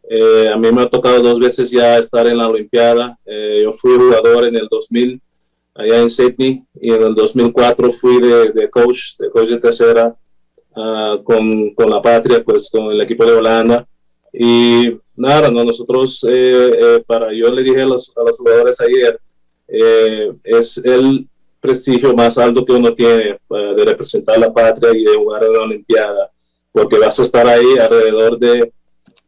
Eh, 0.08 0.48
a 0.52 0.56
mí 0.56 0.70
me 0.70 0.82
ha 0.82 0.88
tocado 0.88 1.20
dos 1.20 1.40
veces 1.40 1.70
ya 1.70 1.98
estar 1.98 2.26
en 2.26 2.36
la 2.36 2.46
Olimpiada. 2.46 3.18
yo 3.62 3.72
fui 3.72 3.96
jugador 3.96 4.44
en 4.46 4.56
el 4.56 4.68
2000 4.70 5.20
allá 5.74 6.02
en 6.02 6.10
Sydney 6.10 6.62
y 6.80 6.92
en 6.92 7.02
el 7.02 7.14
2004 7.14 7.90
fui 7.90 8.20
de, 8.20 8.52
de 8.52 8.70
coach, 8.70 9.16
de 9.18 9.28
coach 9.30 9.48
de 9.48 9.58
tercera 9.58 10.14
uh, 10.76 11.24
con, 11.24 11.74
con, 11.74 11.90
la 11.90 12.00
patria, 12.00 12.44
pues 12.44 12.70
con 12.70 12.92
el 12.92 13.00
equipo 13.00 13.24
de 13.24 13.32
Holanda. 13.32 13.86
Y 14.32 14.98
nada, 15.16 15.50
no, 15.50 15.64
nosotros, 15.64 16.24
para 17.06 17.32
yo 17.32 17.50
le 17.50 17.62
dije 17.62 17.82
a 17.82 17.86
los, 17.86 18.12
a 18.16 18.22
los 18.22 18.38
jugadores 18.38 18.80
ayer, 18.80 19.18
es 19.66 20.78
el 20.78 21.26
prestigio 21.60 22.14
más 22.14 22.36
alto 22.38 22.64
que 22.64 22.72
uno 22.72 22.94
tiene 22.94 23.38
de 23.48 23.84
representar 23.84 24.38
la 24.38 24.52
patria 24.52 24.90
y 24.94 25.04
de 25.04 25.14
jugar 25.14 25.44
en 25.44 25.52
la 25.52 25.60
Olimpiada, 25.62 26.30
porque 26.70 26.98
vas 26.98 27.18
a 27.18 27.22
estar 27.22 27.46
ahí 27.46 27.78
alrededor 27.80 28.38
de 28.38 28.72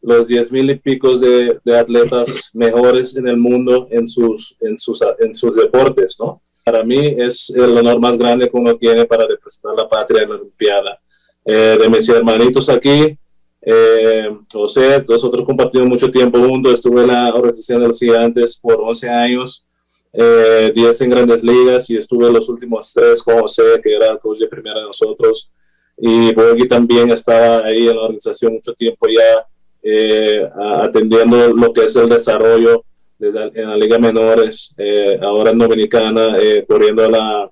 los 0.03 0.29
diez 0.29 0.53
mil 0.53 0.71
y 0.71 0.77
pico 0.77 1.19
de, 1.19 1.59
de, 1.65 1.79
atletas 1.79 2.51
mejores 2.55 3.17
en 3.17 3.29
el 3.29 3.37
mundo 3.37 3.89
en 3.91 4.07
sus, 4.07 4.57
en 4.61 4.79
sus, 4.79 5.03
en 5.19 5.35
sus 5.35 5.57
deportes, 5.57 6.17
¿no? 6.21 6.41
Para 6.65 6.85
mí 6.85 7.15
es 7.19 7.51
el 7.51 7.77
honor 7.77 8.01
más 8.01 8.17
grande 8.17 8.49
que 8.49 8.57
uno 8.57 8.77
tiene 8.77 9.05
para 9.05 9.27
representar 9.27 9.75
la 9.77 9.89
patria 9.89 10.23
en 10.23 10.31
la 10.31 10.37
Olimpiada. 10.37 11.01
Eh, 11.45 11.79
de 11.81 11.89
mis 11.89 12.09
hermanitos 12.09 12.69
aquí, 12.69 13.17
eh, 13.63 14.37
José, 14.53 15.05
nosotros 15.09 15.45
compartimos 15.45 15.89
mucho 15.89 16.11
tiempo 16.11 16.39
juntos, 16.39 16.75
estuve 16.75 17.03
en 17.03 17.09
la 17.09 17.29
organización 17.29 17.83
de 17.83 17.89
los 17.89 17.99
gigantes 17.99 18.59
por 18.61 18.81
11 18.81 19.09
años, 19.09 19.65
eh, 20.13 20.73
10 20.75 21.01
en 21.03 21.11
grandes 21.11 21.43
ligas 21.43 21.91
y 21.91 21.97
estuve 21.97 22.31
los 22.31 22.49
últimos 22.49 22.93
tres 22.93 23.23
con 23.23 23.41
José, 23.41 23.81
que 23.83 23.95
era 23.95 24.17
coach 24.19 24.39
de 24.39 24.49
primera 24.49 24.81
de 24.81 24.87
nosotros. 24.87 25.51
Y 25.99 26.33
Borghi 26.35 26.69
también 26.69 27.11
estaba 27.11 27.67
ahí 27.67 27.89
en 27.89 27.97
la 27.97 28.03
organización 28.03 28.55
mucho 28.55 28.75
tiempo 28.75 29.07
ya 29.09 29.47
eh, 29.83 30.49
atendiendo 30.81 31.55
lo 31.55 31.73
que 31.73 31.85
es 31.85 31.95
el 31.97 32.09
desarrollo 32.09 32.85
de 33.19 33.33
la, 33.33 33.47
en 33.55 33.71
la 33.71 33.77
Liga 33.77 33.99
Menores, 33.99 34.75
eh, 34.77 35.19
ahora 35.23 35.53
en 35.53 35.59
Dominicana, 35.59 36.37
eh, 36.41 36.65
corriendo 36.69 37.09
la, 37.09 37.51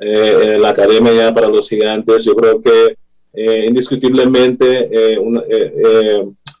eh, 0.00 0.56
la 0.60 0.68
academia 0.70 1.12
ya 1.12 1.32
para 1.32 1.48
los 1.48 1.68
gigantes. 1.68 2.24
Yo 2.24 2.34
creo 2.34 2.62
que 2.62 2.96
eh, 3.34 3.64
indiscutiblemente 3.66 5.18
un, 5.18 5.42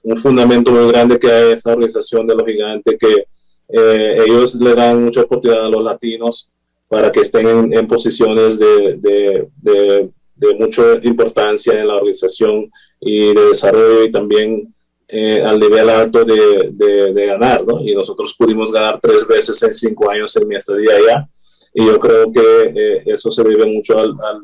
un 0.02 0.16
fundamento 0.16 0.72
muy 0.72 0.90
grande 0.90 1.18
que 1.18 1.30
hay 1.30 1.52
esa 1.52 1.70
organización 1.70 2.26
de 2.26 2.34
los 2.34 2.46
gigantes 2.46 2.98
que 2.98 3.26
eh, 3.72 4.24
ellos 4.26 4.54
le 4.56 4.74
dan 4.74 5.02
mucha 5.02 5.22
oportunidad 5.22 5.66
a 5.66 5.70
los 5.70 5.82
latinos 5.82 6.50
para 6.88 7.10
que 7.10 7.20
estén 7.20 7.46
en, 7.46 7.72
en 7.72 7.86
posiciones 7.86 8.58
de, 8.58 8.98
de, 8.98 9.48
de, 9.62 10.10
de, 10.36 10.54
mucha 10.56 10.82
importancia 11.02 11.72
en 11.72 11.88
la 11.88 11.94
organización 11.94 12.70
y 13.00 13.32
de 13.32 13.46
desarrollo 13.48 14.04
y 14.04 14.12
también 14.12 14.74
eh, 15.08 15.40
al 15.42 15.58
nivel 15.58 15.88
alto 15.88 16.22
de, 16.24 17.12
ganar, 17.26 17.64
¿no? 17.66 17.80
Y 17.80 17.94
nosotros 17.94 18.34
pudimos 18.38 18.70
ganar 18.70 18.98
tres 19.00 19.26
veces 19.26 19.62
en 19.62 19.72
cinco 19.72 20.10
años 20.10 20.36
en 20.36 20.46
mi 20.46 20.54
estadía 20.54 20.96
allá 20.96 21.28
y 21.72 21.86
yo 21.86 21.98
creo 21.98 22.30
que 22.30 22.72
eh, 22.76 23.02
eso 23.06 23.30
se 23.30 23.42
debe 23.42 23.66
mucho 23.66 23.98
al, 23.98 24.14
al, 24.22 24.42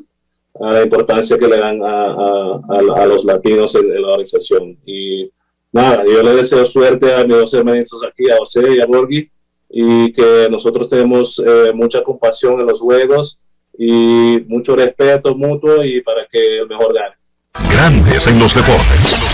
a 0.67 0.73
la 0.73 0.83
importancia 0.83 1.37
que 1.37 1.47
le 1.47 1.57
dan 1.57 1.81
a, 1.83 2.13
a, 2.13 2.61
a 2.95 3.05
los 3.05 3.25
latinos 3.25 3.75
en, 3.75 3.91
en, 3.91 4.01
la 4.01 4.07
organización 4.07 4.77
y 4.85 5.29
nada, 5.71 6.03
yo 6.05 6.21
le 6.23 6.35
deseo 6.35 6.65
suerte 6.65 7.13
a 7.13 7.23
mis 7.23 7.37
dos 7.37 7.53
hermanitos 7.53 8.03
aquí, 8.05 8.29
a 8.31 8.37
José 8.37 8.75
y 8.75 8.81
a 8.81 8.85
Borghi, 8.85 9.29
y 9.69 10.11
que 10.11 10.47
nosotros 10.49 10.87
tenemos 10.87 11.41
eh, 11.45 11.71
mucha 11.73 12.03
compasión 12.03 12.59
en 12.59 12.67
los 12.67 12.81
juegos 12.81 13.39
y 13.77 14.43
mucho 14.47 14.75
respeto 14.75 15.35
mutuo 15.35 15.83
y 15.83 16.01
para 16.01 16.25
que 16.25 16.59
el 16.59 16.67
mejor 16.67 16.93
gane. 16.93 17.15
Grandes 17.71 18.27
en 18.27 18.39
los 18.39 18.53
deportes. 18.53 19.29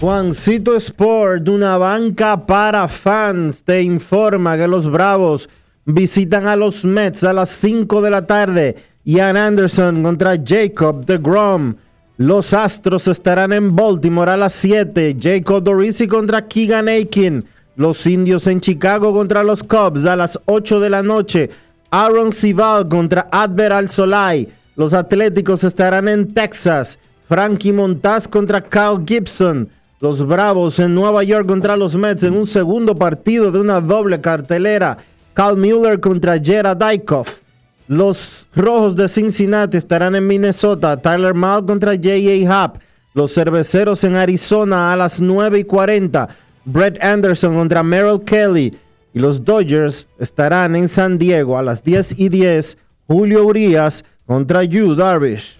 Juancito 0.00 0.74
Sport, 0.76 1.46
una 1.50 1.76
banca 1.76 2.46
para 2.46 2.88
fans, 2.88 3.62
te 3.62 3.82
informa 3.82 4.56
que 4.56 4.66
los 4.66 4.90
Bravos 4.90 5.46
visitan 5.84 6.46
a 6.46 6.56
los 6.56 6.86
Mets 6.86 7.22
a 7.22 7.34
las 7.34 7.50
5 7.50 8.00
de 8.00 8.08
la 8.08 8.26
tarde. 8.26 8.76
Ian 9.04 9.36
Anderson 9.36 10.02
contra 10.02 10.38
Jacob 10.42 11.04
de 11.04 11.18
Grom. 11.18 11.74
Los 12.16 12.54
Astros 12.54 13.08
estarán 13.08 13.52
en 13.52 13.76
Baltimore 13.76 14.30
a 14.30 14.38
las 14.38 14.54
7. 14.54 15.18
Jacob 15.20 15.62
Dorisi 15.62 16.08
contra 16.08 16.46
Keegan 16.46 16.88
Aiken. 16.88 17.44
Los 17.76 18.06
Indios 18.06 18.46
en 18.46 18.60
Chicago 18.60 19.12
contra 19.12 19.44
los 19.44 19.62
Cubs 19.62 20.06
a 20.06 20.16
las 20.16 20.40
8 20.46 20.80
de 20.80 20.88
la 20.88 21.02
noche. 21.02 21.50
Aaron 21.90 22.32
Sival 22.32 22.88
contra 22.88 23.26
Adver 23.30 23.74
Al 23.74 23.90
Solai. 23.90 24.48
Los 24.76 24.94
Atléticos 24.94 25.62
estarán 25.62 26.08
en 26.08 26.32
Texas. 26.32 26.98
Frankie 27.28 27.74
Montaz 27.74 28.26
contra 28.26 28.62
Kyle 28.62 29.04
Gibson. 29.06 29.68
Los 30.00 30.26
Bravos 30.26 30.78
en 30.78 30.94
Nueva 30.94 31.22
York 31.24 31.46
contra 31.46 31.76
los 31.76 31.94
Mets 31.94 32.22
en 32.22 32.34
un 32.34 32.46
segundo 32.46 32.94
partido 32.96 33.52
de 33.52 33.60
una 33.60 33.82
doble 33.82 34.18
cartelera. 34.18 34.96
Cal 35.34 35.58
Mueller 35.58 36.00
contra 36.00 36.38
Jera 36.38 36.74
Dykhoff. 36.74 37.40
Los 37.86 38.48
Rojos 38.56 38.96
de 38.96 39.10
Cincinnati 39.10 39.76
estarán 39.76 40.14
en 40.16 40.26
Minnesota. 40.26 40.96
Tyler 40.96 41.34
Mal 41.34 41.66
contra 41.66 41.92
J.A. 41.96 42.62
Happ. 42.62 42.76
Los 43.12 43.34
Cerveceros 43.34 44.02
en 44.04 44.16
Arizona 44.16 44.90
a 44.90 44.96
las 44.96 45.20
9 45.20 45.58
y 45.58 45.64
40. 45.64 46.30
Brett 46.64 47.04
Anderson 47.04 47.54
contra 47.54 47.82
Merrill 47.82 48.22
Kelly. 48.24 48.78
Y 49.12 49.18
los 49.18 49.44
Dodgers 49.44 50.08
estarán 50.18 50.76
en 50.76 50.88
San 50.88 51.18
Diego 51.18 51.58
a 51.58 51.62
las 51.62 51.84
10 51.84 52.18
y 52.18 52.30
10. 52.30 52.78
Julio 53.06 53.44
Urias 53.44 54.02
contra 54.24 54.64
Yu 54.64 54.94
Darvish. 54.94 55.59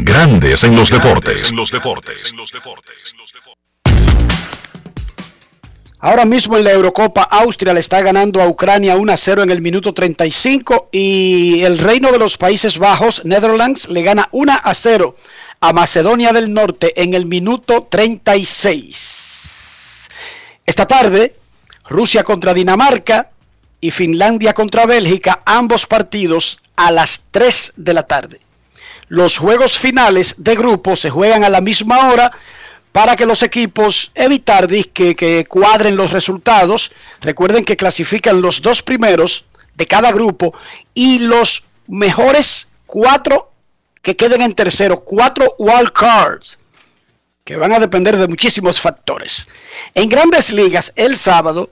Grandes 0.00 0.62
en 0.62 0.76
los 0.76 0.90
deportes. 0.90 1.50
En 1.50 1.56
los 1.56 1.72
deportes. 1.72 2.32
Ahora 5.98 6.24
mismo 6.24 6.56
en 6.56 6.62
la 6.62 6.70
Eurocopa, 6.70 7.22
Austria 7.22 7.74
le 7.74 7.80
está 7.80 8.00
ganando 8.00 8.40
a 8.40 8.46
Ucrania 8.46 8.96
1 8.96 9.12
a 9.12 9.16
0 9.16 9.42
en 9.42 9.50
el 9.50 9.60
minuto 9.60 9.92
35 9.92 10.90
y 10.92 11.64
el 11.64 11.78
Reino 11.78 12.12
de 12.12 12.20
los 12.20 12.38
Países 12.38 12.78
Bajos, 12.78 13.24
Netherlands, 13.24 13.88
le 13.88 14.02
gana 14.02 14.28
1 14.30 14.52
a 14.62 14.72
0 14.72 15.16
a 15.60 15.72
Macedonia 15.72 16.32
del 16.32 16.54
Norte 16.54 17.02
en 17.02 17.14
el 17.14 17.26
minuto 17.26 17.88
36. 17.90 20.08
Esta 20.64 20.86
tarde, 20.86 21.34
Rusia 21.88 22.22
contra 22.22 22.54
Dinamarca 22.54 23.30
y 23.80 23.90
Finlandia 23.90 24.54
contra 24.54 24.86
Bélgica, 24.86 25.42
ambos 25.44 25.86
partidos 25.86 26.60
a 26.76 26.92
las 26.92 27.22
3 27.32 27.72
de 27.76 27.94
la 27.94 28.04
tarde. 28.04 28.38
Los 29.08 29.38
juegos 29.38 29.78
finales 29.78 30.34
de 30.38 30.54
grupo 30.54 30.96
se 30.96 31.10
juegan 31.10 31.44
a 31.44 31.48
la 31.48 31.60
misma 31.60 32.10
hora 32.10 32.32
para 32.92 33.16
que 33.16 33.26
los 33.26 33.42
equipos 33.42 34.10
evitar 34.14 34.66
que, 34.66 35.14
que 35.14 35.46
cuadren 35.46 35.96
los 35.96 36.10
resultados. 36.10 36.92
Recuerden 37.20 37.64
que 37.64 37.76
clasifican 37.76 38.40
los 38.40 38.60
dos 38.60 38.82
primeros 38.82 39.46
de 39.74 39.86
cada 39.86 40.12
grupo 40.12 40.54
y 40.94 41.20
los 41.20 41.64
mejores 41.86 42.68
cuatro 42.86 43.52
que 44.02 44.16
queden 44.16 44.42
en 44.42 44.54
tercero, 44.54 45.00
cuatro 45.00 45.54
wild 45.58 45.92
cards 45.92 46.58
que 47.44 47.56
van 47.56 47.72
a 47.72 47.78
depender 47.78 48.16
de 48.18 48.28
muchísimos 48.28 48.78
factores. 48.78 49.48
En 49.94 50.08
grandes 50.10 50.50
ligas, 50.50 50.92
el 50.96 51.16
sábado, 51.16 51.70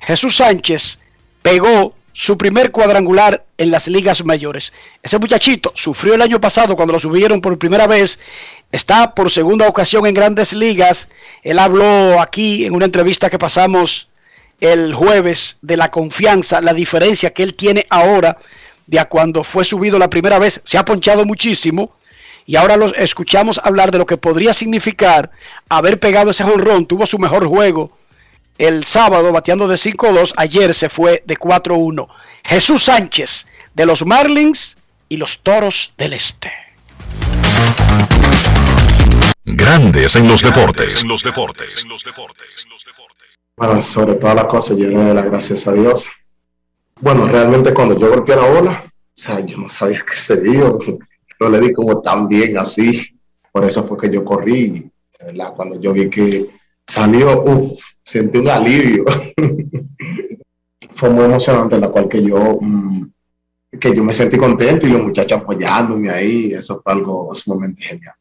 Jesús 0.00 0.38
Sánchez 0.38 0.98
pegó 1.40 1.94
su 2.12 2.36
primer 2.36 2.70
cuadrangular 2.70 3.44
en 3.58 3.70
las 3.70 3.88
ligas 3.88 4.24
mayores. 4.24 4.72
Ese 5.02 5.18
muchachito 5.18 5.72
sufrió 5.74 6.14
el 6.14 6.22
año 6.22 6.40
pasado 6.40 6.76
cuando 6.76 6.92
lo 6.92 7.00
subieron 7.00 7.40
por 7.40 7.58
primera 7.58 7.86
vez, 7.86 8.18
está 8.70 9.14
por 9.14 9.30
segunda 9.30 9.68
ocasión 9.68 10.06
en 10.06 10.14
grandes 10.14 10.52
ligas. 10.52 11.08
Él 11.42 11.58
habló 11.58 12.20
aquí 12.20 12.64
en 12.66 12.74
una 12.74 12.84
entrevista 12.84 13.30
que 13.30 13.38
pasamos 13.38 14.08
el 14.60 14.94
jueves 14.94 15.56
de 15.62 15.76
la 15.76 15.90
confianza, 15.90 16.60
la 16.60 16.74
diferencia 16.74 17.32
que 17.32 17.42
él 17.42 17.54
tiene 17.54 17.86
ahora 17.90 18.38
de 18.86 18.98
a 18.98 19.06
cuando 19.06 19.42
fue 19.42 19.64
subido 19.64 19.98
la 19.98 20.10
primera 20.10 20.38
vez. 20.38 20.60
Se 20.64 20.78
ha 20.78 20.84
ponchado 20.84 21.24
muchísimo 21.24 21.96
y 22.46 22.56
ahora 22.56 22.76
los 22.76 22.92
escuchamos 22.96 23.60
hablar 23.62 23.90
de 23.90 23.98
lo 23.98 24.06
que 24.06 24.16
podría 24.16 24.52
significar 24.52 25.30
haber 25.68 25.98
pegado 25.98 26.30
ese 26.30 26.44
jonrón. 26.44 26.86
Tuvo 26.86 27.06
su 27.06 27.18
mejor 27.18 27.46
juego 27.46 27.90
el 28.58 28.84
sábado 28.84 29.32
bateando 29.32 29.66
de 29.68 29.76
5-2, 29.76 30.34
ayer 30.36 30.74
se 30.74 30.88
fue 30.88 31.22
de 31.26 31.36
4-1. 31.36 32.08
Jesús 32.44 32.84
Sánchez 32.84 33.46
de 33.74 33.86
los 33.86 34.04
Marlins 34.04 34.76
y 35.08 35.16
los 35.16 35.42
Toros 35.42 35.94
del 35.96 36.12
Este. 36.12 36.50
Grandes 39.44 40.16
en 40.16 40.28
los 40.28 40.42
deportes. 40.42 41.02
En 41.02 41.08
los 41.08 41.22
deportes. 41.22 41.86
Bueno, 43.56 43.82
sobre 43.82 44.14
todas 44.14 44.36
las 44.36 44.44
cosas, 44.46 44.76
yo 44.78 44.86
le 44.86 44.94
doy 44.94 45.14
las 45.14 45.24
gracias 45.24 45.66
a 45.66 45.72
Dios. 45.72 46.10
Bueno, 47.00 47.26
realmente 47.26 47.74
cuando 47.74 47.98
yo 47.98 48.08
golpeé 48.08 48.36
la 48.36 48.46
bola, 48.46 48.84
o 48.86 48.90
sea, 49.12 49.40
yo 49.40 49.58
no 49.58 49.68
sabía 49.68 50.04
qué 50.06 50.14
sería, 50.14 50.72
no 51.40 51.48
le 51.48 51.60
di 51.60 51.72
como 51.72 52.00
tan 52.00 52.28
bien 52.28 52.58
así. 52.58 53.14
Por 53.50 53.64
eso 53.64 53.84
fue 53.86 53.98
que 53.98 54.14
yo 54.14 54.24
corrí, 54.24 54.90
¿verdad? 55.20 55.52
Cuando 55.54 55.80
yo 55.80 55.92
vi 55.92 56.08
que 56.08 56.46
salió, 56.92 57.42
uff, 57.42 57.80
sentí 58.02 58.38
un 58.38 58.48
alivio. 58.48 59.04
Fue 60.90 61.08
muy 61.08 61.24
emocionante, 61.24 61.78
la 61.78 61.88
cual 61.88 62.06
que 62.06 62.22
yo, 62.22 62.58
mm, 62.60 63.10
que 63.80 63.94
yo 63.94 64.04
me 64.04 64.12
sentí 64.12 64.36
contento 64.36 64.86
y 64.86 64.90
los 64.90 65.02
muchachos 65.02 65.40
apoyándome 65.40 66.10
ahí, 66.10 66.52
eso 66.52 66.82
fue 66.82 66.92
algo 66.92 67.34
sumamente 67.34 67.82
genial. 67.82 68.14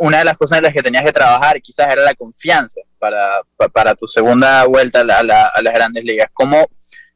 Una 0.00 0.18
de 0.18 0.24
las 0.24 0.36
cosas 0.36 0.58
en 0.58 0.64
las 0.64 0.72
que 0.72 0.82
tenías 0.82 1.04
que 1.04 1.12
trabajar 1.12 1.62
quizás 1.62 1.86
era 1.86 2.02
la 2.02 2.14
confianza 2.14 2.80
para, 2.98 3.40
para 3.72 3.94
tu 3.94 4.08
segunda 4.08 4.64
vuelta 4.64 5.02
a, 5.02 5.22
las 5.22 5.74
grandes 5.74 6.02
ligas. 6.02 6.28
¿Cómo, 6.32 6.66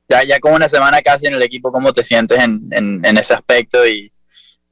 ya, 0.08 0.22
ya 0.22 0.38
con 0.38 0.52
una 0.52 0.68
semana 0.68 1.02
casi 1.02 1.26
en 1.26 1.34
el 1.34 1.42
equipo, 1.42 1.72
cómo 1.72 1.92
te 1.92 2.04
sientes 2.04 2.38
en, 2.38 2.68
en, 2.70 3.18
ese 3.18 3.34
aspecto? 3.34 3.84
Y 3.84 4.08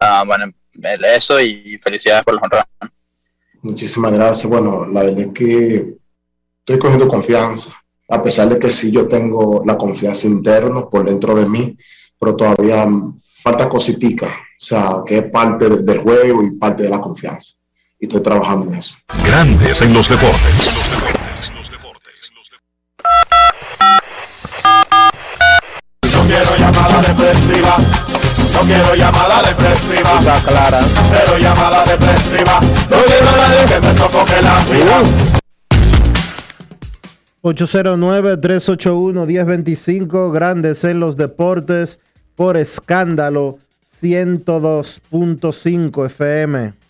uh, 0.01 0.25
bueno, 0.25 0.53
eso 1.17 1.41
y 1.41 1.77
felicidades 1.81 2.25
por 2.25 2.35
los 2.35 2.43
honrados. 2.45 2.69
Muchísimas 3.63 4.13
gracias. 4.13 4.49
Bueno, 4.49 4.87
la 4.87 5.03
verdad 5.03 5.21
es 5.21 5.33
que 5.33 5.97
estoy 6.61 6.79
cogiendo 6.79 7.09
confianza, 7.09 7.73
a 8.09 8.23
pesar 8.23 8.49
de 8.49 8.59
que 8.59 8.71
sí 8.71 8.91
yo 8.91 9.09
tengo 9.09 9.63
la 9.65 9.77
confianza 9.77 10.27
interna 10.27 10.89
por 10.89 11.05
dentro 11.07 11.35
de 11.35 11.49
mí, 11.49 11.77
pero 12.19 12.37
todavía 12.37 12.89
falta 13.43 13.69
cositica, 13.69 14.27
o 14.27 14.31
sea, 14.59 15.03
que 15.07 15.19
es 15.19 15.31
parte 15.31 15.69
del 15.69 15.99
juego 15.99 16.43
y 16.43 16.53
parte 16.53 16.85
de 16.85 16.91
la 16.91 17.01
confianza. 17.01 17.55
Y 17.99 18.07
estoy 18.07 18.21
trabajando 18.21 18.67
en 18.67 18.75
eso. 18.75 18.97
Grandes 19.25 19.81
en 19.83 19.93
los 19.95 20.09
deportes. 20.09 20.67
Los 20.67 20.91
deportes, 20.91 21.53
los 21.55 21.71
deportes, 21.71 22.33
los 22.35 22.51
deportes. 22.51 23.01
No 26.13 26.27
quiero 26.27 26.57
llamada 26.57 27.01
depresiva. 27.03 28.16
No 28.57 28.63
quiero 28.63 28.95
llamada 28.95 29.43
depresiva. 29.43 30.19
clara. 30.47 30.79
Cero 30.81 31.37
llamada 31.39 31.85
depresiva. 31.85 32.59
No 32.91 32.97
quiero 33.05 33.31
nadie 33.37 33.67
que 33.69 33.79
me 33.87 33.93
sofoque 33.95 34.41
la 34.43 34.65
vida. 34.73 35.03
809-381-1025, 37.43 40.33
grandes 40.33 40.85
en 40.85 41.01
los 41.01 41.19
deportes, 41.19 41.99
por 42.35 42.57
escándalo 42.57 43.59
102.5 44.01 46.07
FM. 46.07 46.86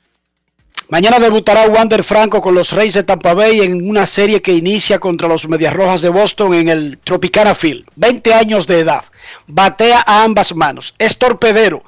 Mañana 0.88 1.18
debutará 1.18 1.66
Wander 1.66 2.04
Franco 2.04 2.40
con 2.40 2.54
los 2.54 2.70
Reyes 2.70 2.94
de 2.94 3.02
Tampa 3.02 3.34
Bay 3.34 3.60
en 3.60 3.88
una 3.88 4.06
serie 4.06 4.40
que 4.40 4.52
inicia 4.52 5.00
contra 5.00 5.26
los 5.26 5.48
Medias 5.48 5.74
Rojas 5.74 6.00
de 6.00 6.08
Boston 6.08 6.54
en 6.54 6.68
el 6.68 6.98
Tropicana 6.98 7.56
Field. 7.56 7.86
20 7.96 8.32
años 8.32 8.68
de 8.68 8.80
edad. 8.80 9.04
Batea 9.48 10.04
a 10.06 10.22
ambas 10.22 10.54
manos. 10.54 10.94
Es 10.98 11.18
torpedero. 11.18 11.82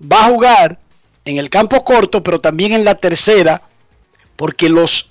Va 0.00 0.26
a 0.26 0.28
jugar 0.28 0.78
en 1.24 1.38
el 1.38 1.48
campo 1.48 1.82
corto, 1.82 2.22
pero 2.22 2.40
también 2.40 2.72
en 2.72 2.84
la 2.84 2.94
tercera, 2.94 3.62
porque 4.36 4.68
los 4.68 5.10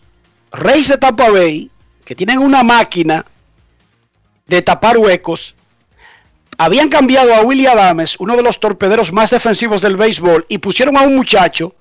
Reyes 0.51 0.89
de 0.89 0.97
Tampa 0.97 1.29
Bay 1.31 1.71
que 2.05 2.15
tienen 2.15 2.39
una 2.39 2.63
máquina 2.63 3.25
de 4.45 4.61
tapar 4.61 4.97
huecos, 4.97 5.55
habían 6.57 6.89
cambiado 6.89 7.33
a 7.33 7.41
Willie 7.41 7.67
Adames, 7.67 8.17
uno 8.19 8.35
de 8.35 8.43
los 8.43 8.59
torpederos 8.59 9.13
más 9.13 9.29
defensivos 9.29 9.81
del 9.81 9.95
béisbol, 9.95 10.45
y 10.49 10.57
pusieron 10.57 10.97
a 10.97 11.03
un 11.03 11.15
muchacho 11.15 11.73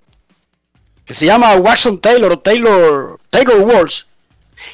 que 1.04 1.14
se 1.14 1.26
llama 1.26 1.54
Watson 1.56 2.00
Taylor 2.00 2.32
o 2.32 2.38
Taylor, 2.38 3.18
Taylor 3.30 3.60
Walls, 3.60 4.06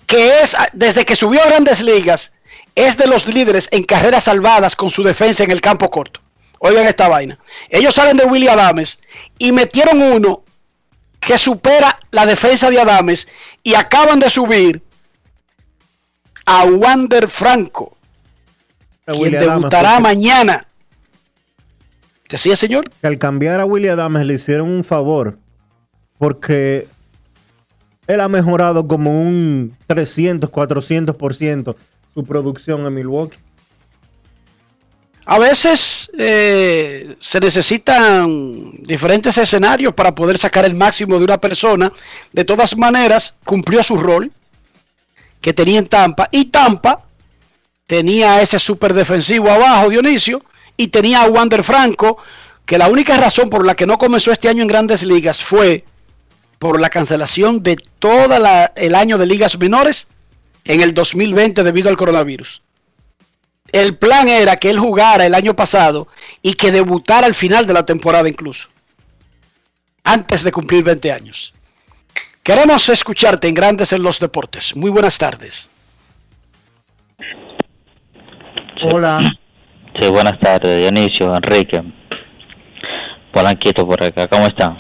que 0.07 0.41
es, 0.41 0.57
desde 0.73 1.05
que 1.05 1.17
subió 1.17 1.43
a 1.43 1.47
grandes 1.47 1.81
ligas, 1.81 2.35
es 2.75 2.97
de 2.97 3.07
los 3.07 3.27
líderes 3.27 3.69
en 3.73 3.85
carreras 3.85 4.25
salvadas 4.25 4.77
con 4.77 4.91
su 4.91 5.03
defensa 5.03 5.45
en 5.45 5.51
el 5.51 5.61
campo 5.61 5.91
corto. 5.91 6.21
Oigan 6.59 6.87
esta 6.87 7.09
vaina. 7.09 7.39
Ellos 7.71 7.95
salen 7.95 8.17
de 8.17 8.25
Willie 8.25 8.51
Adames 8.51 8.99
y 9.39 9.53
metieron 9.53 10.01
uno 10.01 10.43
que 11.21 11.39
supera 11.39 11.99
la 12.11 12.27
defensa 12.27 12.71
de 12.71 12.81
Adames 12.81 13.29
y 13.63 13.75
acaban 13.75 14.21
de 14.21 14.31
subir 14.31 14.83
a 16.45 16.65
Wander 16.65 17.29
Franco, 17.29 17.97
quien 19.05 19.33
debutará 19.33 19.99
mañana. 20.01 20.67
¿Qué 22.29 22.37
decía, 22.37 22.57
señor? 22.57 22.91
Que 23.01 23.07
al 23.07 23.19
cambiar 23.19 23.61
a 23.61 23.65
William 23.65 23.99
Adams 23.99 24.27
le 24.27 24.35
hicieron 24.35 24.69
un 24.69 24.85
favor, 24.85 25.39
porque 26.19 26.87
él 28.07 28.21
ha 28.21 28.29
mejorado 28.29 28.87
como 28.87 29.21
un 29.21 29.77
300, 29.87 30.51
400% 30.51 31.77
su 32.15 32.25
producción 32.25 32.87
en 32.87 32.95
Milwaukee. 32.95 33.39
A 35.29 35.41
veces 35.41 36.09
eh, 36.17 37.17
se 37.19 37.41
necesitan 37.41 38.71
diferentes 38.85 39.37
escenarios 39.37 39.93
para 39.93 40.15
poder 40.15 40.39
sacar 40.39 40.65
el 40.65 40.77
máximo 40.77 41.19
de 41.19 41.25
una 41.25 41.39
persona. 41.39 41.93
De 42.33 42.45
todas 42.45 42.77
maneras, 42.77 43.35
cumplió 43.45 43.83
su 43.83 43.97
rol 43.97 44.31
que 45.41 45.53
tenía 45.53 45.81
en 45.81 45.89
Tampa. 45.89 46.29
Y 46.31 46.47
Tampa 46.47 47.05
tenía 47.89 48.41
ese 48.41 48.61
super 48.61 48.95
defensivo 48.95 49.51
abajo, 49.51 49.91
Dionisio, 49.91 50.43
y 50.77 50.89
tenía 50.89 51.23
a 51.23 51.29
Wander 51.29 51.65
Franco, 51.65 52.19
que 52.65 52.79
la 52.79 52.89
única 52.89 53.17
razón 53.17 53.51
por 53.51 53.67
la 53.67 53.75
que 53.75 53.87
no 53.87 53.99
comenzó 53.99 54.31
este 54.31 54.49
año 54.49 54.63
en 54.63 54.69
grandes 54.69 55.03
ligas 55.03 55.43
fue 55.43 55.85
por 56.59 56.81
la 56.81 56.91
cancelación 56.91 57.63
de 57.63 57.77
todo 57.99 58.37
el 58.75 58.95
año 58.95 59.19
de 59.19 59.27
ligas 59.27 59.59
menores 59.59 60.09
en 60.65 60.81
el 60.81 60.95
2020 60.95 61.63
debido 61.63 61.89
al 61.89 61.97
coronavirus. 61.97 62.63
El 63.73 63.97
plan 63.97 64.29
era 64.29 64.57
que 64.57 64.71
él 64.71 64.79
jugara 64.79 65.27
el 65.27 65.35
año 65.35 65.55
pasado 65.55 66.09
y 66.43 66.55
que 66.55 66.71
debutara 66.71 67.27
al 67.27 67.35
final 67.35 67.67
de 67.67 67.73
la 67.73 67.85
temporada 67.85 68.29
incluso, 68.29 68.69
antes 70.05 70.43
de 70.43 70.53
cumplir 70.53 70.85
20 70.85 71.13
años. 71.13 71.53
Queremos 72.43 72.89
escucharte 72.89 73.49
en 73.49 73.55
Grandes 73.55 73.93
en 73.93 74.03
los 74.03 74.21
Deportes. 74.21 74.77
Muy 74.77 74.91
buenas 74.91 75.19
tardes. 75.19 75.71
Hola. 78.93 79.19
Sí, 80.01 80.09
buenas 80.09 80.39
tardes, 80.41 80.79
Dionisio, 80.79 81.35
Enrique. 81.35 81.83
Polanquito 83.33 83.87
por 83.87 84.03
acá, 84.03 84.29
¿cómo 84.29 84.47
están? 84.47 84.77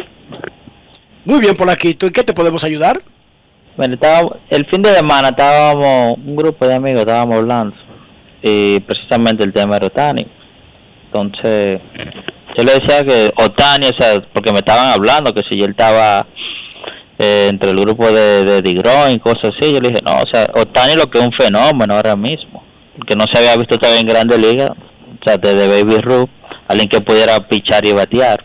Muy 1.26 1.40
bien, 1.40 1.56
Polanquito. 1.56 2.06
¿En 2.06 2.12
qué 2.12 2.22
te 2.22 2.32
podemos 2.32 2.62
ayudar? 2.62 3.02
Bueno, 3.76 3.94
estaba, 3.94 4.38
el 4.48 4.64
fin 4.66 4.80
de 4.80 4.94
semana 4.94 5.30
estábamos, 5.30 6.18
un 6.24 6.36
grupo 6.36 6.66
de 6.68 6.74
amigos 6.76 7.00
estábamos 7.00 7.34
hablando, 7.38 7.74
y 8.42 8.78
precisamente 8.80 9.42
el 9.42 9.52
tema 9.52 9.80
de 9.80 9.86
Otani. 9.86 10.26
Entonces, 11.06 11.80
yo 12.56 12.64
le 12.64 12.72
decía 12.74 13.02
que 13.04 13.32
Otani, 13.36 13.88
o 13.88 14.00
sea, 14.00 14.22
porque 14.32 14.52
me 14.52 14.58
estaban 14.58 14.92
hablando 14.92 15.34
que 15.34 15.42
si 15.50 15.58
él 15.64 15.70
estaba 15.70 16.28
eh, 17.18 17.48
entre 17.50 17.72
el 17.72 17.80
grupo 17.80 18.06
de, 18.12 18.44
de 18.44 18.62
Digron 18.62 19.10
y 19.10 19.18
cosas 19.18 19.52
así. 19.56 19.72
Yo 19.72 19.80
le 19.80 19.88
dije, 19.88 20.02
no, 20.04 20.18
o 20.18 20.26
sea, 20.32 20.46
Otani 20.54 20.94
lo 20.94 21.10
que 21.10 21.18
es 21.18 21.24
un 21.24 21.32
fenómeno 21.32 21.94
ahora 21.94 22.14
mismo, 22.14 22.62
que 23.04 23.16
no 23.16 23.24
se 23.32 23.40
había 23.40 23.56
visto 23.56 23.76
todavía 23.78 24.00
en 24.00 24.06
Grande 24.06 24.38
Liga, 24.38 24.68
o 24.70 25.24
sea, 25.26 25.38
desde 25.38 25.66
Baby 25.66 25.98
Ruth, 26.02 26.30
alguien 26.68 26.88
que 26.88 27.00
pudiera 27.00 27.36
pichar 27.48 27.84
y 27.84 27.92
batear. 27.92 28.44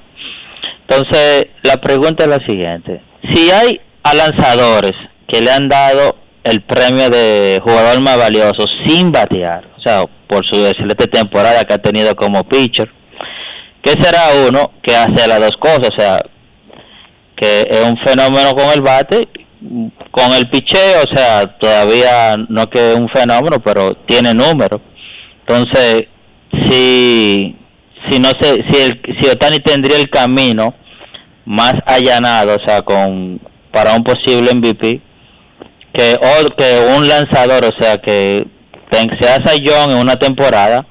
Entonces, 0.92 1.48
la 1.64 1.78
pregunta 1.78 2.26
es 2.26 2.30
la 2.30 2.46
siguiente: 2.46 3.02
si 3.30 3.50
hay 3.50 3.80
a 4.04 4.14
lanzadores 4.14 4.92
que 5.26 5.39
le 5.42 5.50
han 5.50 5.70
dado 5.70 6.18
el 6.44 6.62
premio 6.62 7.10
de 7.10 7.62
jugador 7.64 8.02
más 8.02 8.18
valioso 8.18 8.66
sin 8.86 9.10
batear, 9.10 9.70
o 9.78 9.82
sea, 9.82 10.04
por 10.28 10.46
su 10.46 10.66
excelente 10.66 11.08
temporada 11.08 11.64
que 11.64 11.76
ha 11.76 11.78
tenido 11.78 12.14
como 12.16 12.44
pitcher, 12.44 12.92
¿qué 13.82 13.92
será 13.92 14.48
uno 14.50 14.72
que 14.84 14.94
hace 14.94 15.28
las 15.30 15.39
dos 15.39 15.56
cosas? 15.58 15.89
O 15.96 15.98
sea, 15.98 16.20
que 17.38 17.62
es 17.70 17.86
un 17.86 17.98
fenómeno 18.06 18.54
con 18.54 18.70
el 18.74 18.82
bate 18.82 19.30
con 20.10 20.34
el 20.34 20.50
picheo, 20.50 21.04
o 21.04 21.16
sea, 21.16 21.46
todavía 21.60 22.36
no 22.50 22.68
que 22.68 22.94
es 22.94 22.98
un 22.98 23.08
fenómeno, 23.10 23.58
pero 23.64 23.94
tiene 24.08 24.34
números. 24.34 24.82
Entonces, 25.46 26.08
si 26.68 27.56
si 28.10 28.20
no 28.20 28.30
sé 28.42 28.64
si 28.70 28.82
el 28.82 29.02
si 29.22 29.30
Otani 29.30 29.60
tendría 29.60 29.98
el 29.98 30.10
camino 30.10 30.74
más 31.52 31.74
allanado, 31.86 32.56
o 32.56 32.66
sea, 32.66 32.82
con 32.82 33.41
para 33.74 33.93
un 33.93 34.04
posible 34.06 34.54
MVP 34.54 35.02
que 35.93 36.16
un 36.95 37.08
lanzador, 37.08 37.66
o 37.66 37.82
sea, 37.82 37.97
que 37.97 38.47
sea 39.20 39.38
John 39.66 39.91
en 39.91 39.97
una 39.97 40.16
temporada 40.16 40.88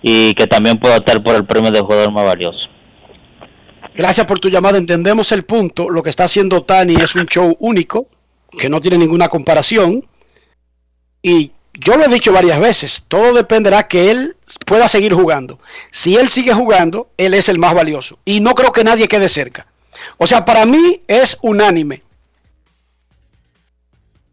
y 0.00 0.32
que 0.34 0.46
también 0.46 0.78
pueda 0.78 0.98
optar 0.98 1.20
por 1.20 1.34
el 1.34 1.44
premio 1.44 1.72
de 1.72 1.80
jugador 1.80 2.12
más 2.12 2.24
valioso. 2.24 2.60
Gracias 3.96 4.24
por 4.26 4.38
tu 4.38 4.48
llamada, 4.48 4.78
entendemos 4.78 5.32
el 5.32 5.44
punto. 5.44 5.90
Lo 5.90 6.02
que 6.02 6.10
está 6.10 6.24
haciendo 6.24 6.62
Tani 6.62 6.94
es 6.94 7.16
un 7.16 7.26
show 7.26 7.56
único, 7.58 8.06
que 8.56 8.68
no 8.68 8.80
tiene 8.80 8.98
ninguna 8.98 9.26
comparación. 9.26 10.04
Y 11.22 11.50
yo 11.72 11.96
lo 11.96 12.04
he 12.04 12.08
dicho 12.08 12.32
varias 12.32 12.60
veces, 12.60 13.04
todo 13.08 13.32
dependerá 13.32 13.88
que 13.88 14.12
él 14.12 14.36
pueda 14.64 14.86
seguir 14.86 15.12
jugando. 15.12 15.58
Si 15.90 16.16
él 16.16 16.28
sigue 16.28 16.52
jugando, 16.52 17.08
él 17.16 17.34
es 17.34 17.48
el 17.48 17.58
más 17.58 17.74
valioso. 17.74 18.18
Y 18.24 18.38
no 18.38 18.54
creo 18.54 18.70
que 18.70 18.84
nadie 18.84 19.08
quede 19.08 19.28
cerca. 19.28 19.66
O 20.18 20.26
sea, 20.26 20.44
para 20.44 20.64
mí 20.64 21.02
es 21.06 21.36
unánime. 21.42 22.02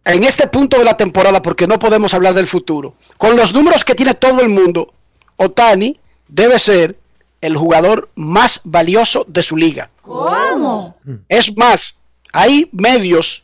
En 0.03 0.23
este 0.23 0.47
punto 0.47 0.77
de 0.79 0.83
la 0.83 0.97
temporada, 0.97 1.41
porque 1.41 1.67
no 1.67 1.77
podemos 1.77 2.13
hablar 2.13 2.33
del 2.33 2.47
futuro, 2.47 2.95
con 3.17 3.35
los 3.35 3.53
números 3.53 3.85
que 3.85 3.95
tiene 3.95 4.15
todo 4.15 4.41
el 4.41 4.49
mundo, 4.49 4.93
Otani 5.37 5.99
debe 6.27 6.57
ser 6.57 6.97
el 7.39 7.55
jugador 7.55 8.09
más 8.15 8.61
valioso 8.63 9.25
de 9.27 9.43
su 9.43 9.57
liga. 9.57 9.89
¿Cómo? 10.01 10.95
Es 11.29 11.55
más, 11.55 11.95
hay 12.33 12.69
medios, 12.71 13.43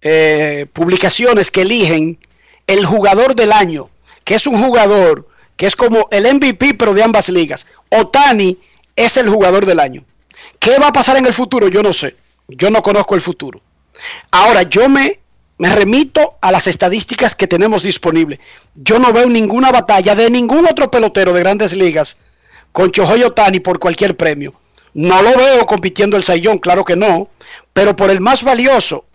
eh, 0.00 0.66
publicaciones 0.72 1.50
que 1.50 1.62
eligen 1.62 2.18
el 2.66 2.84
jugador 2.86 3.34
del 3.34 3.52
año, 3.52 3.90
que 4.24 4.34
es 4.34 4.46
un 4.46 4.62
jugador 4.62 5.28
que 5.56 5.66
es 5.66 5.76
como 5.76 6.08
el 6.10 6.32
MVP 6.34 6.74
pero 6.74 6.94
de 6.94 7.02
ambas 7.02 7.28
ligas. 7.28 7.66
Otani 7.90 8.58
es 8.96 9.16
el 9.16 9.28
jugador 9.28 9.66
del 9.66 9.80
año. 9.80 10.04
¿Qué 10.58 10.78
va 10.78 10.88
a 10.88 10.92
pasar 10.92 11.16
en 11.16 11.26
el 11.26 11.34
futuro? 11.34 11.68
Yo 11.68 11.82
no 11.82 11.92
sé. 11.92 12.16
Yo 12.48 12.70
no 12.70 12.82
conozco 12.82 13.14
el 13.14 13.20
futuro. 13.20 13.60
Ahora, 14.30 14.62
yo 14.62 14.88
me, 14.88 15.20
me 15.58 15.74
remito 15.74 16.34
a 16.40 16.52
las 16.52 16.66
estadísticas 16.66 17.34
que 17.34 17.46
tenemos 17.46 17.82
disponibles. 17.82 18.40
Yo 18.74 18.98
no 18.98 19.12
veo 19.12 19.28
ninguna 19.28 19.70
batalla 19.70 20.14
de 20.14 20.30
ningún 20.30 20.66
otro 20.66 20.90
pelotero 20.90 21.32
de 21.32 21.40
grandes 21.40 21.72
ligas 21.72 22.16
con 22.72 22.90
Chojoy 22.90 23.22
Otani 23.22 23.60
por 23.60 23.78
cualquier 23.78 24.16
premio. 24.16 24.52
No 24.94 25.22
lo 25.22 25.36
veo 25.36 25.66
compitiendo 25.66 26.16
el 26.16 26.22
Sayón, 26.22 26.58
claro 26.58 26.84
que 26.84 26.96
no, 26.96 27.28
pero 27.72 27.96
por 27.96 28.10
el 28.10 28.20
más 28.20 28.42
valioso 28.42 29.06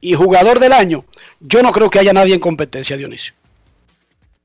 y 0.00 0.14
jugador 0.14 0.60
del 0.60 0.72
año, 0.72 1.04
yo 1.40 1.62
no 1.62 1.72
creo 1.72 1.88
que 1.90 1.98
haya 1.98 2.12
nadie 2.12 2.34
en 2.34 2.40
competencia, 2.40 2.96
Dionisio. 2.96 3.34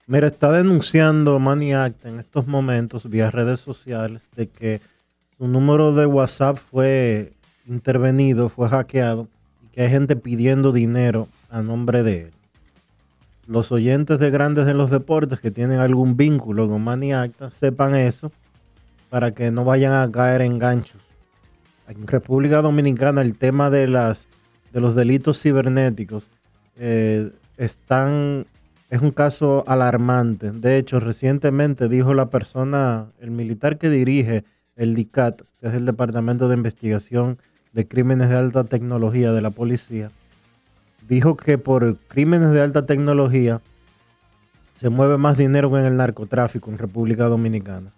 Mira, 0.08 0.28
está 0.28 0.52
denunciando 0.52 1.38
Manny 1.38 1.74
Acta 1.74 2.10
en 2.10 2.20
estos 2.20 2.48
momentos 2.48 3.10
vía 3.10 3.30
redes 3.30 3.60
sociales 3.60 4.28
de 4.36 4.50
que 4.50 4.82
su 5.40 5.48
número 5.48 5.96
de 5.96 6.06
WhatsApp 6.06 6.58
fue 6.58 7.32
intervenido, 7.66 8.50
fue 8.50 8.68
hackeado 8.68 9.30
y 9.64 9.68
que 9.70 9.84
hay 9.84 9.90
gente 9.90 10.18
pidiendo 10.18 10.74
dinero 10.74 11.30
a 11.50 11.62
nombre 11.62 12.04
de 12.04 12.24
él. 12.24 12.32
Los 13.48 13.72
oyentes 13.72 14.20
de 14.20 14.32
Grandes 14.32 14.68
en 14.68 14.78
los 14.78 14.90
Deportes 14.90 15.40
que 15.40 15.50
tienen 15.50 15.80
algún 15.80 16.18
vínculo 16.18 16.68
con 16.68 16.84
Manny 16.84 17.14
Acta 17.14 17.52
sepan 17.52 17.96
eso 17.96 18.34
para 19.10 19.32
que 19.32 19.50
no 19.50 19.64
vayan 19.64 19.94
a 19.94 20.12
caer 20.12 20.42
en 20.42 20.60
ganchos. 20.60 21.02
En 21.88 22.06
República 22.06 22.62
Dominicana 22.62 23.22
el 23.22 23.38
tema 23.38 23.70
de 23.70 23.88
las 23.88 24.28
de 24.74 24.82
los 24.82 24.94
delitos 24.94 25.42
cibernéticos 25.42 26.30
eh, 26.78 27.32
están 27.56 28.46
es 28.90 29.02
un 29.02 29.12
caso 29.12 29.64
alarmante. 29.68 30.52
De 30.52 30.78
hecho, 30.78 31.00
recientemente 31.00 31.88
dijo 31.88 32.14
la 32.14 32.30
persona, 32.30 33.08
el 33.20 33.32
militar 33.32 33.78
que 33.78 33.90
dirige 33.90 34.44
el 34.80 34.96
DICAT, 34.96 35.42
que 35.62 35.68
es 35.68 35.74
el 35.76 35.86
Departamento 35.86 36.50
de 36.50 36.56
Investigación 36.56 37.38
de 37.74 37.88
Crímenes 37.88 38.30
de 38.30 38.38
Alta 38.38 38.64
Tecnología 38.64 39.32
de 39.32 39.42
la 39.42 39.52
Policía, 39.52 40.10
dijo 41.08 41.36
que 41.36 41.58
por 41.58 41.98
crímenes 42.08 42.52
de 42.52 42.62
alta 42.62 42.86
tecnología 42.86 43.62
se 44.76 44.90
mueve 44.90 45.18
más 45.18 45.38
dinero 45.38 45.70
que 45.70 45.80
en 45.80 45.86
el 45.86 45.98
narcotráfico 45.98 46.70
en 46.72 46.78
República 46.78 47.26
Dominicana. 47.26 47.92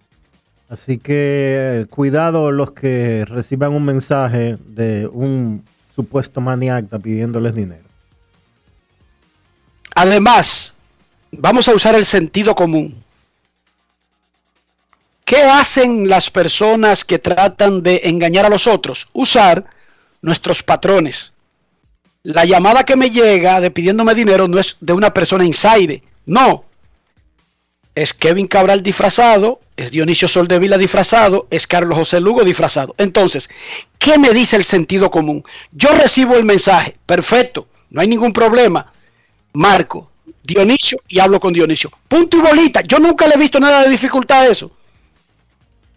Así 0.70 0.98
que 0.98 1.86
cuidado 1.90 2.50
los 2.52 2.72
que 2.72 3.26
reciban 3.28 3.74
un 3.74 3.84
mensaje 3.84 4.58
de 4.66 5.08
un 5.12 5.64
supuesto 5.94 6.40
maniacta 6.42 6.98
pidiéndoles 6.98 7.54
dinero. 7.54 7.84
Además, 9.94 10.74
vamos 11.32 11.68
a 11.68 11.76
usar 11.76 11.96
el 11.96 12.06
sentido 12.06 12.56
común. 12.56 12.96
¿Qué 15.32 15.44
hacen 15.44 16.10
las 16.10 16.30
personas 16.30 17.06
que 17.06 17.18
tratan 17.18 17.84
de 17.84 18.02
engañar 18.04 18.46
a 18.46 18.50
los 18.50 18.68
otros? 18.68 19.08
Usar 19.14 19.64
nuestros 20.22 20.62
patrones. 20.62 21.32
La 22.22 22.44
llamada 22.44 22.84
que 22.84 22.98
me 22.98 23.12
llega 23.12 23.62
de 23.62 23.72
pidiéndome 23.72 24.14
dinero 24.14 24.50
no 24.50 24.60
es 24.60 24.76
de 24.82 24.92
una 24.92 25.14
persona 25.14 25.46
inside, 25.46 26.04
no, 26.26 26.66
es 27.96 28.14
Kevin 28.14 28.48
Cabral 28.48 28.84
disfrazado, 28.84 29.62
es 29.78 29.92
Dionisio 29.92 30.28
Soldevila 30.28 30.78
disfrazado, 30.78 31.48
es 31.50 31.66
Carlos 31.66 31.98
José 31.98 32.20
Lugo 32.20 32.44
disfrazado. 32.44 32.94
Entonces, 32.98 33.50
¿qué 34.00 34.20
me 34.20 34.32
dice 34.32 34.58
el 34.58 34.66
sentido 34.66 35.10
común? 35.10 35.46
Yo 35.72 35.94
recibo 35.94 36.36
el 36.36 36.44
mensaje, 36.44 36.98
perfecto, 37.06 37.70
no 37.90 38.02
hay 38.02 38.10
ningún 38.10 38.34
problema. 38.34 38.92
Marco, 39.54 40.12
Dionisio 40.44 40.98
y 41.08 41.20
hablo 41.20 41.40
con 41.40 41.54
Dionisio. 41.54 41.90
Punto 42.10 42.36
y 42.36 42.42
bolita. 42.42 42.82
Yo 42.82 43.00
nunca 43.00 43.28
le 43.28 43.36
he 43.36 43.40
visto 43.40 43.62
nada 43.62 43.84
de 43.84 43.90
dificultad 43.92 44.42
a 44.42 44.48
eso. 44.48 44.72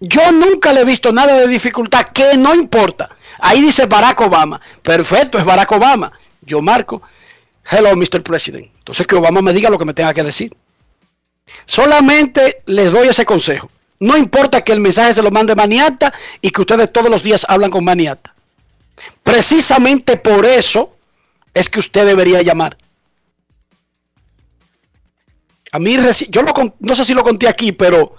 Yo 0.00 0.32
nunca 0.32 0.72
le 0.72 0.80
he 0.80 0.84
visto 0.84 1.12
nada 1.12 1.38
de 1.40 1.48
dificultad, 1.48 2.08
que 2.12 2.36
no 2.36 2.54
importa. 2.54 3.14
Ahí 3.38 3.60
dice 3.60 3.86
Barack 3.86 4.20
Obama. 4.20 4.60
Perfecto, 4.82 5.38
es 5.38 5.44
Barack 5.44 5.72
Obama. 5.72 6.12
Yo 6.42 6.60
marco, 6.60 7.02
hello, 7.70 7.96
Mr. 7.96 8.22
President. 8.22 8.70
Entonces 8.78 9.06
que 9.06 9.16
Obama 9.16 9.40
me 9.40 9.52
diga 9.52 9.70
lo 9.70 9.78
que 9.78 9.84
me 9.84 9.94
tenga 9.94 10.12
que 10.12 10.22
decir. 10.22 10.54
Solamente 11.66 12.62
les 12.66 12.92
doy 12.92 13.08
ese 13.08 13.24
consejo. 13.24 13.70
No 14.00 14.16
importa 14.16 14.62
que 14.62 14.72
el 14.72 14.80
mensaje 14.80 15.14
se 15.14 15.22
lo 15.22 15.30
mande 15.30 15.54
Maniata 15.54 16.12
y 16.40 16.50
que 16.50 16.60
ustedes 16.60 16.92
todos 16.92 17.10
los 17.10 17.22
días 17.22 17.46
hablan 17.48 17.70
con 17.70 17.84
Maniata. 17.84 18.34
Precisamente 19.22 20.16
por 20.16 20.44
eso 20.44 20.96
es 21.54 21.70
que 21.70 21.78
usted 21.78 22.04
debería 22.04 22.42
llamar. 22.42 22.76
A 25.72 25.78
mí, 25.78 25.96
yo 26.28 26.42
no 26.80 26.94
sé 26.94 27.04
si 27.04 27.14
lo 27.14 27.24
conté 27.24 27.48
aquí, 27.48 27.72
pero 27.72 28.16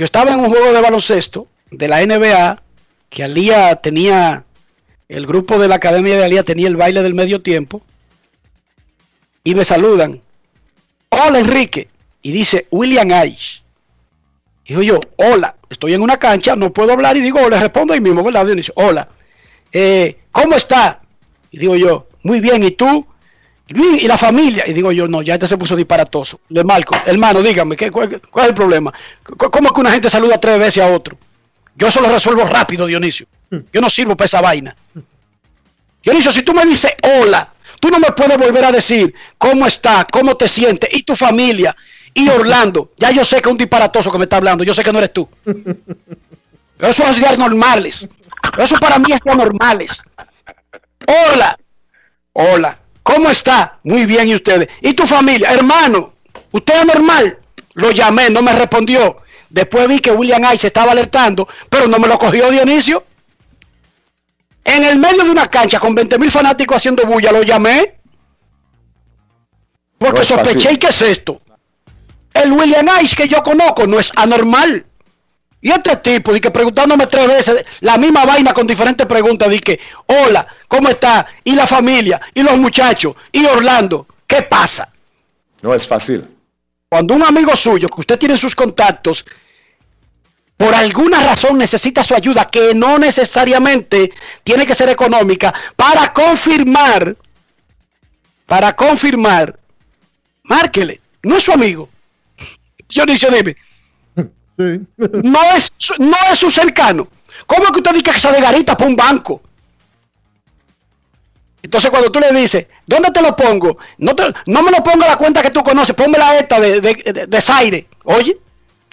yo 0.00 0.06
estaba 0.06 0.32
en 0.32 0.40
un 0.40 0.48
juego 0.48 0.72
de 0.72 0.80
baloncesto 0.80 1.46
de 1.70 1.86
la 1.86 2.00
NBA 2.00 2.62
que 3.10 3.22
Alía 3.22 3.76
tenía, 3.76 4.46
el 5.10 5.26
grupo 5.26 5.58
de 5.58 5.68
la 5.68 5.74
Academia 5.74 6.16
de 6.16 6.24
Alía 6.24 6.42
tenía 6.42 6.68
el 6.68 6.78
baile 6.78 7.02
del 7.02 7.12
medio 7.12 7.42
tiempo 7.42 7.82
y 9.44 9.54
me 9.54 9.62
saludan. 9.62 10.22
Hola 11.10 11.40
Enrique 11.40 11.88
y 12.22 12.32
dice 12.32 12.66
William 12.70 13.10
Ice. 13.26 13.60
Digo 14.66 14.80
yo, 14.80 15.00
hola, 15.16 15.54
estoy 15.68 15.92
en 15.92 16.00
una 16.00 16.16
cancha, 16.16 16.56
no 16.56 16.72
puedo 16.72 16.94
hablar 16.94 17.18
y 17.18 17.20
digo, 17.20 17.46
le 17.50 17.60
respondo 17.60 17.92
ahí 17.92 18.00
mismo, 18.00 18.24
¿verdad? 18.24 18.46
dice, 18.46 18.72
hola, 18.76 19.06
eh, 19.70 20.16
¿cómo 20.32 20.56
está? 20.56 21.02
Y 21.50 21.58
digo 21.58 21.76
yo, 21.76 22.08
muy 22.22 22.40
bien, 22.40 22.64
¿y 22.64 22.70
tú? 22.70 23.06
¿Y 23.74 24.06
la 24.08 24.18
familia? 24.18 24.64
Y 24.66 24.72
digo 24.72 24.90
yo, 24.92 25.06
no, 25.06 25.22
ya 25.22 25.34
este 25.34 25.46
se 25.46 25.56
puso 25.56 25.76
disparatoso. 25.76 26.40
Le 26.48 26.64
marco, 26.64 26.96
hermano, 27.06 27.40
dígame, 27.40 27.76
¿qué, 27.76 27.90
cuál, 27.90 28.12
es 28.12 28.44
el 28.44 28.54
problema? 28.54 28.92
¿Cómo 29.22 29.68
es 29.68 29.72
que 29.72 29.80
una 29.80 29.92
gente 29.92 30.10
saluda 30.10 30.40
tres 30.40 30.58
veces 30.58 30.82
a 30.82 30.88
otro? 30.88 31.16
Yo 31.76 31.88
eso 31.88 32.00
lo 32.00 32.08
resuelvo 32.08 32.44
rápido, 32.44 32.86
Dionisio. 32.86 33.26
Yo 33.72 33.80
no 33.80 33.88
sirvo 33.88 34.16
para 34.16 34.26
esa 34.26 34.40
vaina. 34.40 34.74
Dionisio, 36.02 36.32
si 36.32 36.42
tú 36.42 36.52
me 36.52 36.64
dices 36.66 36.92
hola, 37.02 37.52
tú 37.78 37.88
no 37.88 37.98
me 37.98 38.10
puedes 38.12 38.36
volver 38.36 38.64
a 38.64 38.72
decir 38.72 39.14
cómo 39.38 39.66
está, 39.66 40.06
cómo 40.10 40.36
te 40.36 40.48
sientes 40.48 40.90
y 40.92 41.02
tu 41.02 41.14
familia 41.14 41.76
y 42.12 42.28
Orlando, 42.28 42.92
ya 42.96 43.10
yo 43.10 43.24
sé 43.24 43.40
que 43.40 43.48
es 43.48 43.52
un 43.52 43.58
disparatoso 43.58 44.10
que 44.10 44.18
me 44.18 44.24
está 44.24 44.36
hablando, 44.36 44.64
yo 44.64 44.74
sé 44.74 44.82
que 44.82 44.92
no 44.92 44.98
eres 44.98 45.12
tú. 45.12 45.28
Eso 46.78 47.04
es 47.04 47.16
días 47.16 47.38
normales. 47.38 48.08
Eso 48.58 48.76
para 48.78 48.98
mí 48.98 49.12
es 49.12 49.20
normales. 49.24 50.02
Hola, 51.06 51.58
hola, 52.32 52.78
¿cómo 53.02 53.30
está? 53.30 53.78
Muy 53.82 54.06
bien, 54.06 54.28
¿y 54.28 54.34
ustedes? 54.34 54.68
¿Y 54.80 54.94
tu 54.94 55.06
familia? 55.06 55.52
Hermano, 55.52 56.14
¿usted 56.52 56.80
es 56.80 56.86
normal? 56.86 57.38
Lo 57.74 57.90
llamé, 57.90 58.30
no 58.30 58.42
me 58.42 58.52
respondió. 58.52 59.18
Después 59.48 59.88
vi 59.88 59.98
que 59.98 60.12
William 60.12 60.42
Ice 60.54 60.68
estaba 60.68 60.92
alertando, 60.92 61.48
pero 61.68 61.86
no 61.88 61.98
me 61.98 62.08
lo 62.08 62.18
cogió 62.18 62.50
Dionisio. 62.50 63.04
En 64.64 64.84
el 64.84 64.98
medio 64.98 65.24
de 65.24 65.30
una 65.30 65.48
cancha 65.48 65.80
con 65.80 65.94
20 65.94 66.18
mil 66.18 66.30
fanáticos 66.30 66.76
haciendo 66.76 67.04
bulla, 67.04 67.32
lo 67.32 67.42
llamé. 67.42 67.96
Porque 69.98 70.24
sospeché, 70.24 70.72
¿y 70.72 70.76
qué 70.76 70.88
es 70.88 71.02
esto? 71.02 71.38
El 72.32 72.52
William 72.52 72.86
Ice 73.02 73.16
que 73.16 73.28
yo 73.28 73.42
conozco 73.42 73.86
no 73.86 73.98
es 73.98 74.12
anormal. 74.14 74.86
Y 75.62 75.70
este 75.70 75.96
tipo, 75.96 76.32
di 76.32 76.40
que 76.40 76.50
preguntándome 76.50 77.06
tres 77.06 77.26
veces 77.26 77.64
la 77.80 77.98
misma 77.98 78.24
vaina 78.24 78.54
con 78.54 78.66
diferentes 78.66 79.06
preguntas, 79.06 79.50
di 79.50 79.60
que, 79.60 79.78
hola, 80.06 80.46
¿cómo 80.66 80.88
está? 80.88 81.26
Y 81.44 81.54
la 81.54 81.66
familia, 81.66 82.20
y 82.34 82.42
los 82.42 82.56
muchachos, 82.56 83.14
y 83.30 83.44
Orlando, 83.44 84.06
¿qué 84.26 84.42
pasa? 84.42 84.90
No 85.60 85.74
es 85.74 85.86
fácil. 85.86 86.26
Cuando 86.88 87.14
un 87.14 87.22
amigo 87.22 87.54
suyo, 87.54 87.88
que 87.88 88.00
usted 88.00 88.18
tiene 88.18 88.36
sus 88.38 88.54
contactos, 88.54 89.24
por 90.56 90.74
alguna 90.74 91.22
razón 91.22 91.58
necesita 91.58 92.02
su 92.02 92.14
ayuda, 92.14 92.50
que 92.50 92.74
no 92.74 92.98
necesariamente 92.98 94.12
tiene 94.42 94.66
que 94.66 94.74
ser 94.74 94.88
económica, 94.88 95.52
para 95.76 96.12
confirmar, 96.12 97.16
para 98.46 98.74
confirmar, 98.74 99.58
márquele, 100.42 101.00
no 101.22 101.36
es 101.36 101.44
su 101.44 101.52
amigo. 101.52 101.88
Dionisio, 102.88 103.30
dime. 103.30 103.56
No 104.96 105.38
es, 105.56 105.72
su- 105.76 105.94
no 105.98 106.16
es 106.32 106.38
su 106.38 106.50
cercano. 106.50 107.08
¿Cómo 107.46 107.64
es 107.64 107.70
que 107.70 107.78
usted 107.78 107.92
dice 107.92 108.10
que 108.12 108.20
se 108.20 108.30
de 108.32 108.40
garita 108.40 108.76
para 108.76 108.90
un 108.90 108.96
banco? 108.96 109.40
Entonces 111.62 111.90
cuando 111.90 112.10
tú 112.10 112.20
le 112.20 112.32
dices, 112.32 112.66
¿dónde 112.86 113.10
te 113.10 113.20
lo 113.20 113.36
pongo? 113.36 113.76
No, 113.98 114.14
te- 114.14 114.32
no 114.46 114.62
me 114.62 114.70
lo 114.70 114.82
pongo 114.82 115.04
a 115.04 115.08
la 115.08 115.16
cuenta 115.16 115.42
que 115.42 115.50
tú 115.50 115.62
conoces, 115.62 115.94
ponme 115.94 116.16
la 116.18 116.38
esta 116.38 116.58
de, 116.58 116.80
de, 116.80 116.94
de- 117.12 117.26
de 117.26 117.40
Zaire. 117.40 117.86
Oye, 118.04 118.38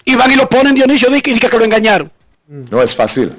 y 0.04 0.16
van 0.16 0.32
y 0.32 0.36
lo 0.36 0.50
ponen 0.50 0.76
Dionisio 0.76 1.10
dice 1.10 1.22
que, 1.22 1.34
dice 1.34 1.50
que 1.50 1.58
lo 1.58 1.64
engañaron. 1.66 2.12
No 2.48 2.82
es 2.82 2.94
fácil. 2.96 3.34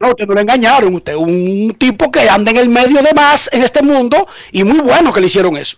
No, 0.00 0.10
usted 0.10 0.26
no 0.26 0.34
lo 0.34 0.40
engañaron, 0.40 0.94
usted 0.94 1.12
es 1.12 1.18
un 1.18 1.74
tipo 1.76 2.10
que 2.12 2.28
anda 2.30 2.52
en 2.52 2.56
el 2.58 2.68
medio 2.68 3.02
de 3.02 3.12
más 3.14 3.50
en 3.52 3.62
este 3.64 3.82
mundo 3.82 4.28
y 4.52 4.62
muy 4.62 4.78
bueno 4.78 5.12
que 5.12 5.20
le 5.20 5.26
hicieron 5.26 5.56
eso. 5.56 5.76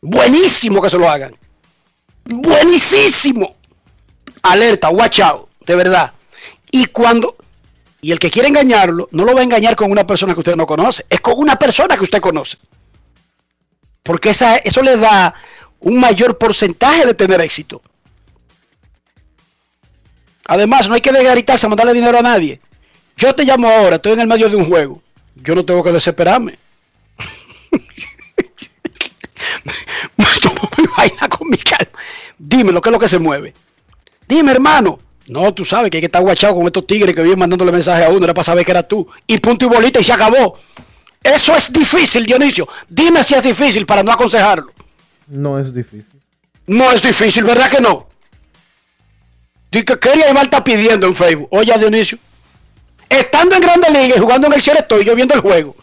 Buenísimo 0.00 0.80
que 0.80 0.88
se 0.88 0.96
lo 0.96 1.10
hagan. 1.10 1.34
Buenísimo. 2.24 3.49
Alerta, 4.42 4.90
watch 4.90 5.20
out, 5.20 5.48
de 5.66 5.74
verdad. 5.74 6.12
Y 6.70 6.86
cuando 6.86 7.36
y 8.02 8.12
el 8.12 8.18
que 8.18 8.30
quiere 8.30 8.48
engañarlo 8.48 9.08
no 9.12 9.24
lo 9.24 9.34
va 9.34 9.40
a 9.40 9.44
engañar 9.44 9.76
con 9.76 9.90
una 9.90 10.06
persona 10.06 10.32
que 10.32 10.40
usted 10.40 10.56
no 10.56 10.66
conoce, 10.66 11.04
es 11.08 11.20
con 11.20 11.34
una 11.36 11.56
persona 11.56 11.96
que 11.96 12.04
usted 12.04 12.20
conoce. 12.20 12.56
Porque 14.02 14.30
esa, 14.30 14.56
eso 14.56 14.82
le 14.82 14.96
da 14.96 15.34
un 15.80 16.00
mayor 16.00 16.38
porcentaje 16.38 17.06
de 17.06 17.14
tener 17.14 17.40
éxito. 17.40 17.82
Además, 20.46 20.88
no 20.88 20.94
hay 20.94 21.00
que 21.00 21.12
desgaritarse 21.12 21.66
a 21.66 21.68
mandarle 21.68 21.92
dinero 21.92 22.18
a 22.18 22.22
nadie. 22.22 22.60
Yo 23.16 23.34
te 23.34 23.44
llamo 23.44 23.68
ahora, 23.68 23.96
estoy 23.96 24.12
en 24.12 24.20
el 24.20 24.26
medio 24.26 24.48
de 24.48 24.56
un 24.56 24.64
juego. 24.64 25.02
Yo 25.36 25.54
no 25.54 25.64
tengo 25.64 25.82
que 25.82 25.92
desesperarme. 25.92 26.58
Con 31.28 31.48
mi 31.48 31.58
calma. 31.58 31.98
Dime 32.38 32.72
lo 32.72 32.80
que 32.80 32.88
es 32.88 32.92
lo 32.92 32.98
que 32.98 33.08
se 33.08 33.18
mueve. 33.18 33.54
Dime, 34.30 34.52
hermano. 34.52 35.00
No, 35.26 35.52
tú 35.52 35.64
sabes 35.64 35.90
que 35.90 35.96
hay 35.96 36.02
que 36.02 36.06
estar 36.06 36.22
guachado 36.22 36.54
con 36.54 36.66
estos 36.66 36.86
tigres 36.86 37.14
que 37.16 37.22
viven 37.22 37.38
mandándole 37.38 37.72
mensajes 37.72 38.06
a 38.06 38.10
uno, 38.10 38.24
era 38.24 38.32
para 38.32 38.44
saber 38.44 38.64
que 38.64 38.70
era 38.70 38.84
tú. 38.84 39.06
Y 39.26 39.38
punto 39.38 39.66
y 39.66 39.68
bolita 39.68 39.98
y 39.98 40.04
se 40.04 40.12
acabó. 40.12 40.56
Eso 41.22 41.56
es 41.56 41.72
difícil, 41.72 42.24
Dionisio. 42.24 42.68
Dime 42.88 43.24
si 43.24 43.34
es 43.34 43.42
difícil 43.42 43.84
para 43.86 44.04
no 44.04 44.12
aconsejarlo. 44.12 44.72
No 45.26 45.58
es 45.58 45.74
difícil. 45.74 46.20
No 46.66 46.92
es 46.92 47.02
difícil, 47.02 47.42
¿verdad 47.42 47.70
que 47.70 47.80
no? 47.80 48.06
Dice 49.72 49.84
que 49.84 49.98
quería 49.98 50.30
Iván 50.30 50.44
está 50.44 50.62
pidiendo 50.62 51.08
en 51.08 51.14
Facebook. 51.16 51.48
Oye, 51.50 51.76
Dionisio. 51.76 52.18
Estando 53.08 53.56
en 53.56 53.62
Grande 53.62 53.90
Liga 53.90 54.16
y 54.16 54.20
jugando 54.20 54.46
en 54.46 54.52
el 54.52 54.62
cielo 54.62 54.78
estoy 54.78 55.04
yo 55.04 55.16
viendo 55.16 55.34
el 55.34 55.40
juego. 55.40 55.74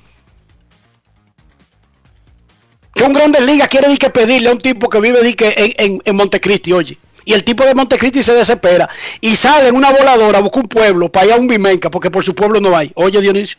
Que 2.96 3.04
un 3.04 3.14
Grande 3.14 3.42
Liga 3.42 3.68
quiere 3.68 3.98
que 3.98 4.10
pedirle 4.10 4.48
a 4.48 4.54
un 4.54 4.62
tipo 4.62 4.90
que 4.90 5.02
vive 5.02 5.36
que 5.36 5.54
en, 5.58 5.74
en, 5.78 6.02
en 6.06 6.16
Montecristi, 6.16 6.72
oye. 6.72 6.98
Y 7.28 7.34
el 7.34 7.44
tipo 7.44 7.66
de 7.66 7.76
Montecristi 7.76 8.24
se 8.24 8.34
desespera 8.34 8.90
y 9.20 9.36
sale 9.36 9.68
en 9.68 9.76
una 9.76 9.92
voladora, 9.92 10.40
busca 10.40 10.62
un 10.62 10.68
pueblo 10.70 11.12
para 11.12 11.26
allá 11.26 11.36
a 11.36 11.38
un 11.38 11.46
Bimenca, 11.46 11.92
porque 11.92 12.10
por 12.10 12.24
su 12.24 12.34
pueblo 12.34 12.62
no 12.62 12.76
hay. 12.76 12.90
Oye, 12.96 13.20
Dionisio. 13.20 13.58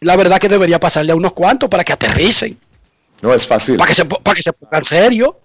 La 0.00 0.16
verdad 0.16 0.40
que 0.40 0.48
debería 0.48 0.80
pasarle 0.80 1.12
a 1.12 1.14
unos 1.14 1.32
cuantos 1.32 1.68
para 1.68 1.84
que 1.84 1.92
aterricen. 1.92 2.58
No 3.22 3.32
es 3.32 3.46
fácil. 3.46 3.76
Para 3.76 3.88
que 3.88 3.94
se, 3.94 4.04
para 4.04 4.34
que 4.34 4.42
se 4.42 4.52
pongan 4.52 4.84
serio. 4.84 5.38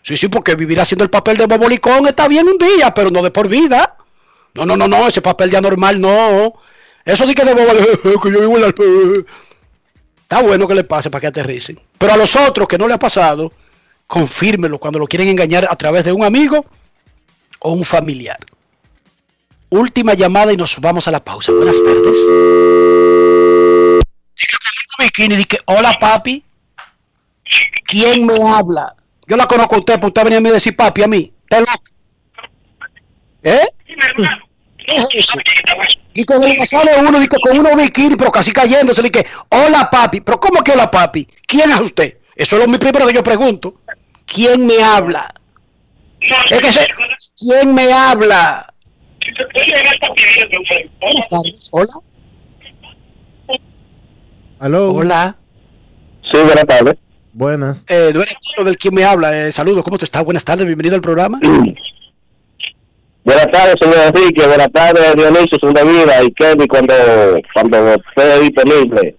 Sí, 0.00 0.16
sí, 0.16 0.28
porque 0.28 0.54
vivir 0.54 0.80
haciendo 0.80 1.04
el 1.04 1.10
papel 1.10 1.36
de 1.36 1.44
bobolicón 1.44 2.06
está 2.06 2.26
bien 2.26 2.48
un 2.48 2.56
día, 2.56 2.94
pero 2.94 3.10
no 3.10 3.22
de 3.22 3.30
por 3.30 3.48
vida. 3.48 3.98
No, 4.54 4.64
no, 4.64 4.78
no, 4.78 4.88
no, 4.88 5.08
ese 5.08 5.20
papel 5.20 5.50
de 5.50 5.58
anormal 5.58 6.00
no. 6.00 6.54
Eso 7.04 7.26
di 7.26 7.34
que 7.34 7.44
de 7.44 7.52
bobolicón, 7.52 8.18
que 8.22 8.32
yo 8.32 8.40
vivo 8.40 8.56
en 8.56 8.62
la... 8.62 8.68
Está 10.22 10.40
bueno 10.40 10.66
que 10.66 10.74
le 10.74 10.84
pase 10.84 11.10
para 11.10 11.20
que 11.20 11.26
aterricen. 11.26 11.78
Pero 11.98 12.14
a 12.14 12.16
los 12.16 12.34
otros 12.34 12.66
que 12.66 12.78
no 12.78 12.88
le 12.88 12.94
ha 12.94 12.98
pasado, 12.98 13.52
confírmelo 14.10 14.80
cuando 14.80 14.98
lo 14.98 15.06
quieren 15.06 15.28
engañar 15.28 15.68
a 15.70 15.76
través 15.76 16.04
de 16.04 16.12
un 16.12 16.24
amigo 16.24 16.66
o 17.60 17.70
un 17.70 17.84
familiar. 17.84 18.38
Última 19.68 20.14
llamada 20.14 20.52
y 20.52 20.56
nos 20.56 20.80
vamos 20.80 21.06
a 21.06 21.12
la 21.12 21.22
pausa. 21.22 21.52
Buenas 21.52 21.80
tardes. 21.84 22.18
Bikini, 24.98 25.46
hola 25.66 25.96
papi. 26.00 26.42
¿Quién 27.86 28.26
me 28.26 28.34
habla? 28.50 28.96
Yo 29.28 29.36
la 29.36 29.46
conozco 29.46 29.76
a 29.76 29.78
usted, 29.78 29.94
pero 29.94 30.08
usted 30.08 30.24
venía 30.24 30.38
a 30.38 30.40
mí 30.40 30.50
decir 30.50 30.74
papi 30.74 31.04
a 31.04 31.06
mí. 31.06 31.32
¿Está 31.44 31.60
loco? 31.60 31.82
¿Eh? 33.44 33.66
¿Qué 34.86 34.96
es 34.96 35.14
eso? 35.14 35.38
Y 36.14 36.24
que 36.24 36.66
sale 36.66 36.90
uno, 36.98 37.20
dice 37.20 37.38
con 37.40 37.56
uno 37.56 37.76
bikini, 37.76 38.16
pero 38.16 38.32
casi 38.32 38.52
cayéndose, 38.52 39.02
dice, 39.02 39.24
hola 39.50 39.88
papi. 39.88 40.20
¿Pero 40.20 40.40
cómo 40.40 40.64
que 40.64 40.72
hola 40.72 40.90
papi? 40.90 41.28
¿Quién 41.46 41.70
es 41.70 41.80
usted? 41.80 42.16
Eso 42.40 42.56
es 42.56 42.66
lo 42.66 42.78
primero 42.78 43.06
que 43.06 43.12
yo 43.12 43.22
pregunto. 43.22 43.79
¿Quién 44.32 44.66
me 44.66 44.82
habla? 44.82 45.32
Es 46.20 46.60
que 46.60 46.72
se- 46.72 46.88
¿Quién 47.38 47.74
me 47.74 47.92
habla? 47.92 48.72
Buenas 51.00 51.28
tardes. 51.28 51.68
Hola. 51.72 51.88
Aló. 54.58 54.92
Hola. 54.92 55.36
Sí, 56.30 56.38
buenas 56.44 56.64
tardes. 56.66 56.94
Buenas. 57.32 57.84
Eh, 57.88 58.10
no 58.12 58.22
eres 58.22 58.34
tú 58.56 58.64
del 58.64 58.76
quien 58.76 58.94
me 58.94 59.04
habla. 59.04 59.46
Eh, 59.46 59.52
saludos, 59.52 59.82
¿cómo 59.84 59.98
te 59.98 60.04
estás? 60.04 60.24
Buenas 60.24 60.44
tardes, 60.44 60.66
bienvenido 60.66 60.96
al 60.96 61.00
programa. 61.02 61.38
Buenas 63.22 63.50
tardes, 63.52 63.74
señor 63.80 63.98
Enrique. 64.06 64.46
Buenas 64.46 64.72
tardes, 64.72 65.14
Dionisio, 65.14 65.58
su 65.60 65.72
de 65.72 65.84
vida 65.84 66.22
y 66.24 66.32
Kenny 66.32 66.66
cuando, 66.66 66.94
cuando 67.54 67.94
esté 67.94 68.40
disponible. 68.40 69.16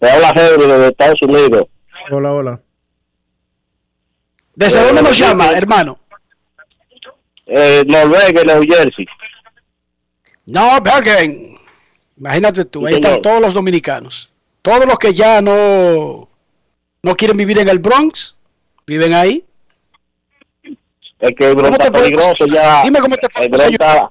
Te 0.00 0.10
habla 0.10 0.32
Henry 0.34 0.66
de 0.66 0.88
Estados 0.88 1.20
Unidos. 1.22 1.64
Hola, 2.10 2.32
hola. 2.32 2.60
¿Desde 4.56 4.82
dónde 4.82 5.02
nos 5.02 5.16
llama, 5.16 5.52
hermano? 5.52 5.98
Eh, 7.46 7.84
Noruega, 7.86 8.42
New 8.42 8.62
Jersey. 8.62 9.06
No, 10.46 10.80
Bergen. 10.80 11.58
Imagínate 12.18 12.64
tú, 12.64 12.86
ahí 12.86 12.94
están 12.94 13.20
todos 13.20 13.40
los 13.42 13.52
dominicanos. 13.52 14.30
Todos 14.62 14.86
los 14.86 14.98
que 14.98 15.12
ya 15.12 15.42
no, 15.42 16.28
no 17.02 17.14
quieren 17.14 17.36
vivir 17.36 17.58
en 17.58 17.68
el 17.68 17.78
Bronx, 17.78 18.34
viven 18.86 19.12
ahí. 19.12 19.44
Es 21.20 21.32
que 21.38 21.50
el 21.50 21.54
Bronx 21.54 21.76
¿Cómo 21.76 21.78
te 21.78 21.84
está 21.84 21.98
peligroso 21.98 22.46
ya. 22.46 22.82
Dime 22.82 23.00
cómo 23.00 23.16
te 23.16 23.26
está... 23.26 24.10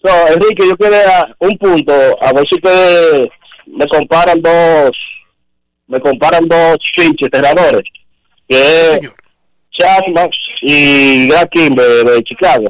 So, 0.00 0.28
Enrique, 0.28 0.68
yo 0.68 0.76
quería 0.76 1.34
un 1.40 1.58
punto, 1.58 1.92
a 2.22 2.32
ver 2.32 2.46
si 2.48 2.54
ustedes 2.54 3.28
me 3.66 3.86
comparan 3.88 4.40
dos, 4.40 4.92
me 5.88 5.98
comparan 5.98 6.46
dos 6.46 6.76
pinches 6.94 7.26
enterradores, 7.26 7.82
que 8.48 8.96
es 8.96 9.10
Chapman 9.72 10.30
y 10.62 11.28
Grant 11.28 11.50
Kimber 11.50 12.04
de 12.04 12.22
Chicago. 12.24 12.64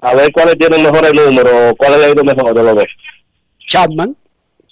A 0.00 0.14
ver 0.14 0.32
cuáles 0.32 0.58
tienen 0.58 0.82
mejores 0.82 1.12
números, 1.14 1.74
cuáles 1.78 1.98
le 1.98 2.04
ha 2.06 2.10
ido 2.10 2.24
mejor 2.24 2.54
de 2.54 2.62
los 2.62 2.74
dos. 2.74 2.86
Chapman. 3.66 4.16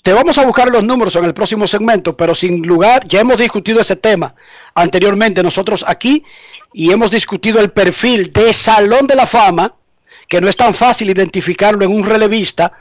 Te 0.02 0.14
vamos 0.14 0.38
a 0.38 0.46
buscar 0.46 0.70
los 0.70 0.82
números 0.82 1.14
en 1.16 1.26
el 1.26 1.34
próximo 1.34 1.66
segmento, 1.66 2.16
pero 2.16 2.34
sin 2.34 2.66
lugar, 2.66 3.06
ya 3.06 3.20
hemos 3.20 3.36
discutido 3.36 3.80
ese 3.80 3.96
tema 3.96 4.34
anteriormente 4.74 5.42
nosotros 5.42 5.84
aquí 5.86 6.24
y 6.72 6.90
hemos 6.90 7.10
discutido 7.10 7.60
el 7.60 7.70
perfil 7.70 8.32
de 8.32 8.52
Salón 8.52 9.06
de 9.06 9.14
la 9.14 9.26
Fama, 9.26 9.74
que 10.26 10.40
no 10.40 10.48
es 10.48 10.56
tan 10.56 10.72
fácil 10.72 11.10
identificarlo 11.10 11.84
en 11.84 11.92
un 11.92 12.04
relevista 12.04 12.72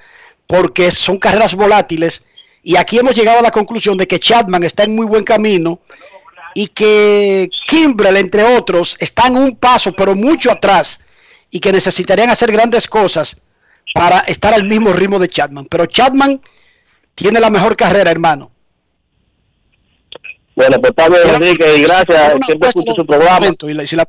porque 0.47 0.91
son 0.91 1.17
carreras 1.17 1.55
volátiles 1.55 2.25
y 2.63 2.75
aquí 2.75 2.99
hemos 2.99 3.15
llegado 3.15 3.39
a 3.39 3.43
la 3.43 3.51
conclusión 3.51 3.97
de 3.97 4.07
que 4.07 4.19
Chapman 4.19 4.63
está 4.63 4.84
en 4.84 4.95
muy 4.95 5.05
buen 5.05 5.23
camino 5.23 5.80
y 6.55 6.67
que 6.67 7.49
Kimbrel, 7.67 8.17
entre 8.17 8.43
otros, 8.43 8.97
están 8.99 9.35
un 9.35 9.55
paso, 9.55 9.93
pero 9.93 10.15
mucho 10.15 10.51
atrás 10.51 11.03
y 11.49 11.59
que 11.59 11.71
necesitarían 11.71 12.29
hacer 12.29 12.51
grandes 12.51 12.87
cosas 12.87 13.39
para 13.93 14.19
estar 14.21 14.53
al 14.53 14.63
mismo 14.65 14.93
ritmo 14.93 15.19
de 15.19 15.29
Chapman. 15.29 15.65
Pero 15.65 15.85
Chapman 15.85 16.41
tiene 17.15 17.39
la 17.39 17.49
mejor 17.49 17.75
carrera, 17.75 18.11
hermano. 18.11 18.51
Bueno, 20.55 20.77
pues 20.81 20.93
bien, 21.09 21.35
Enrique, 21.35 21.77
y 21.77 21.83
gracias. 21.83 22.33
Siempre 22.45 22.69
escucho 22.69 22.93
su 22.93 23.05
programa. 23.05 23.39
momento 23.39 23.69
y 23.69 23.73
la- 23.73 23.83
y 23.83 23.87
si 23.87 23.95
la- 23.95 24.07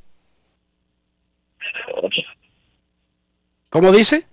¿Cómo 3.68 3.92
dice? 3.92 4.26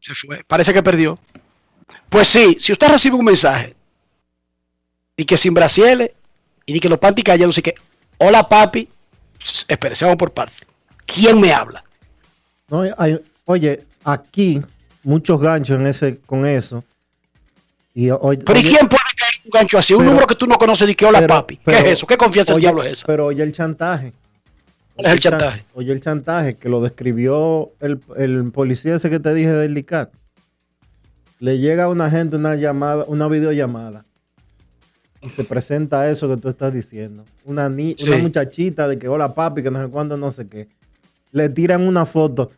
Se 0.00 0.14
fue. 0.14 0.44
Parece 0.44 0.72
que 0.74 0.82
perdió. 0.82 1.18
Pues 2.10 2.28
sí, 2.28 2.56
si 2.60 2.72
usted 2.72 2.88
recibe 2.88 3.16
un 3.16 3.24
mensaje 3.24 3.74
y 5.18 5.24
que 5.26 5.36
sin 5.36 5.52
brasieles 5.52 6.12
y 6.64 6.72
di 6.72 6.80
que 6.80 6.88
los 6.88 6.98
panty 6.98 7.22
callados 7.22 7.58
y 7.58 7.62
que 7.62 7.74
hola 8.18 8.48
papi, 8.48 8.88
espere, 9.66 9.94
se 9.96 10.04
vamos 10.06 10.16
por 10.16 10.30
parte. 10.32 10.54
¿quién 11.04 11.40
me 11.40 11.52
habla? 11.52 11.82
No, 12.68 12.82
hay- 12.96 13.20
oye, 13.46 13.84
aquí 14.04 14.62
muchos 15.02 15.40
ganchos 15.40 15.78
en 15.80 15.86
ese, 15.86 16.18
con 16.24 16.46
eso. 16.46 16.84
Y, 17.94 18.08
Pero 18.10 18.20
¿y 18.22 18.52
oye- 18.52 18.68
quién 18.70 18.88
puede 18.88 19.02
caer 19.16 19.32
un 19.44 19.50
gancho 19.50 19.78
así? 19.78 19.92
Un 19.94 20.00
pero- 20.00 20.10
número 20.10 20.26
que 20.28 20.34
tú 20.36 20.46
no 20.46 20.56
conoces 20.56 20.86
ni 20.86 20.94
que 20.94 21.04
hola 21.06 21.18
pero- 21.20 21.34
papi. 21.34 21.56
¿Qué 21.56 21.62
pero- 21.64 21.78
es 21.78 21.84
eso? 21.94 22.06
¿Qué 22.06 22.16
confianza 22.16 22.52
del 22.52 22.58
oye, 22.58 22.66
diablo 22.66 22.82
es 22.84 22.92
esa? 22.92 23.06
Pero 23.06 23.26
oye 23.26 23.42
el 23.42 23.52
chantaje. 23.52 24.12
¿Cuál 24.94 25.06
es 25.06 25.12
el 25.14 25.20
chantaje? 25.20 25.64
Oye 25.74 25.92
el 25.92 26.00
chantaje 26.00 26.54
que 26.56 26.68
lo 26.68 26.80
describió 26.80 27.70
el, 27.80 28.00
el 28.16 28.50
policía 28.52 28.94
ese 28.96 29.10
que 29.10 29.18
te 29.18 29.32
dije 29.34 29.50
del 29.50 29.76
ICAT. 29.78 30.12
Le 31.40 31.58
llega 31.58 31.84
a 31.84 31.88
una 31.88 32.10
gente 32.10 32.36
una 32.36 32.54
llamada, 32.56 33.04
una 33.08 33.26
videollamada. 33.28 34.04
Y 35.20 35.28
se 35.28 35.44
presenta 35.44 36.08
eso 36.10 36.28
que 36.28 36.36
tú 36.36 36.48
estás 36.48 36.72
diciendo. 36.72 37.24
Una, 37.44 37.68
ni- 37.68 37.94
Sí. 37.98 38.08
una 38.08 38.18
muchachita 38.18 38.86
de 38.86 38.98
que 38.98 39.08
hola 39.08 39.34
papi, 39.34 39.62
que 39.62 39.70
no 39.70 39.82
sé 39.82 39.88
cuándo, 39.90 40.16
no 40.16 40.30
sé 40.30 40.46
qué. 40.46 40.68
Le 41.32 41.48
tiran 41.48 41.86
una 41.86 42.06
foto, 42.06 42.52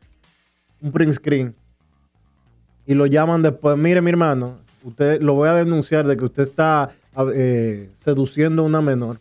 un 0.83 0.93
print 0.93 1.13
screen. 1.15 1.55
Y 2.87 2.95
lo 2.95 3.07
llaman 3.07 3.43
después. 3.43 3.77
Mire, 3.79 4.01
mi 4.03 4.11
hermano, 4.11 4.59
usted 4.85 5.21
lo 5.23 5.35
voy 5.35 5.49
a 5.49 5.55
denunciar 5.55 6.07
de 6.07 6.17
que 6.17 6.25
usted 6.25 6.49
está 6.49 6.91
eh, 7.35 7.89
seduciendo 8.05 8.63
a 8.63 8.67
una 8.67 8.81
menor. 8.81 9.19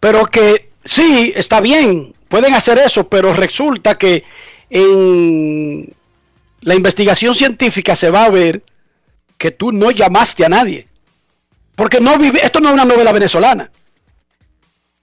Pero 0.00 0.26
que 0.26 0.70
sí, 0.84 1.32
está 1.34 1.60
bien, 1.60 2.14
pueden 2.28 2.54
hacer 2.54 2.78
eso, 2.78 3.08
pero 3.08 3.32
resulta 3.32 3.96
que 3.96 4.22
en 4.70 5.92
la 6.62 6.74
investigación 6.74 7.34
científica 7.34 7.96
se 7.96 8.10
va 8.10 8.24
a 8.24 8.30
ver 8.30 8.62
que 9.36 9.50
tú 9.50 9.72
no 9.72 9.90
llamaste 9.90 10.44
a 10.44 10.48
nadie. 10.48 10.87
Porque 11.78 12.00
no 12.00 12.18
vive, 12.18 12.44
esto 12.44 12.58
no 12.58 12.70
es 12.70 12.74
una 12.74 12.84
novela 12.84 13.12
venezolana. 13.12 13.70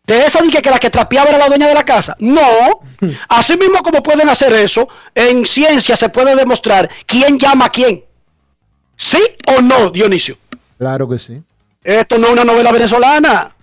De 0.05 0.25
esa 0.25 0.41
dije 0.41 0.61
que 0.61 0.69
la 0.69 0.77
que 0.77 0.89
trapeaba 0.89 1.29
era 1.29 1.37
la 1.37 1.47
dueña 1.47 1.69
de 1.69 1.73
la 1.73 1.85
casa. 1.85 2.17
No. 2.19 2.81
Así 3.29 3.55
mismo 3.55 3.81
como 3.81 4.03
pueden 4.03 4.27
hacer 4.27 4.51
eso, 4.51 4.89
en 5.15 5.45
ciencia 5.45 5.95
se 5.95 6.09
puede 6.09 6.35
demostrar 6.35 6.89
quién 7.05 7.39
llama 7.39 7.67
a 7.67 7.69
quién. 7.69 8.03
¿Sí 8.97 9.21
o 9.47 9.61
no, 9.61 9.89
Dionisio? 9.89 10.37
Claro 10.77 11.07
que 11.07 11.17
sí. 11.17 11.41
Esto 11.81 12.17
no 12.17 12.27
es 12.27 12.33
una 12.33 12.43
novela 12.43 12.73
venezolana. 12.73 13.55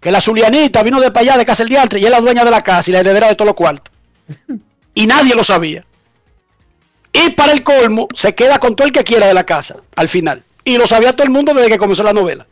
Que 0.00 0.10
la 0.10 0.22
Zulianita 0.22 0.82
vino 0.82 0.98
de 1.00 1.10
para 1.10 1.20
allá 1.20 1.36
de 1.36 1.44
casa 1.44 1.64
el 1.64 1.68
diantre 1.68 2.00
y 2.00 2.06
es 2.06 2.10
la 2.10 2.20
dueña 2.22 2.46
de 2.46 2.50
la 2.50 2.64
casa 2.64 2.88
y 2.88 2.94
la 2.94 3.00
heredera 3.00 3.28
de 3.28 3.34
todos 3.34 3.48
los 3.48 3.56
cuartos. 3.56 3.92
Y 4.96 5.06
nadie 5.06 5.34
lo 5.34 5.42
sabía. 5.42 5.84
Y 7.12 7.30
para 7.30 7.52
el 7.52 7.64
colmo, 7.64 8.06
se 8.14 8.34
queda 8.34 8.60
con 8.60 8.76
todo 8.76 8.86
el 8.86 8.92
que 8.92 9.02
quiera 9.02 9.26
de 9.26 9.34
la 9.34 9.44
casa 9.44 9.76
al 9.96 10.08
final. 10.08 10.44
Y 10.64 10.78
lo 10.78 10.86
sabía 10.86 11.14
todo 11.14 11.24
el 11.24 11.32
mundo 11.32 11.52
desde 11.52 11.68
que 11.68 11.78
comenzó 11.78 12.04
la 12.04 12.12
novela. 12.12 12.46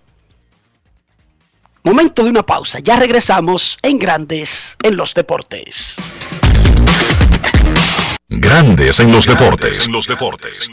Momento 1.84 2.22
de 2.22 2.30
una 2.30 2.44
pausa. 2.44 2.78
Ya 2.78 2.96
regresamos 2.96 3.76
en 3.82 3.98
Grandes 3.98 4.76
en 4.84 4.96
los 4.96 5.14
Deportes. 5.14 5.96
Grandes 8.28 9.00
en 9.00 9.10
los 9.10 9.26
deportes. 9.26 9.86
En 9.88 9.92
los 9.92 10.06
deportes. 10.06 10.70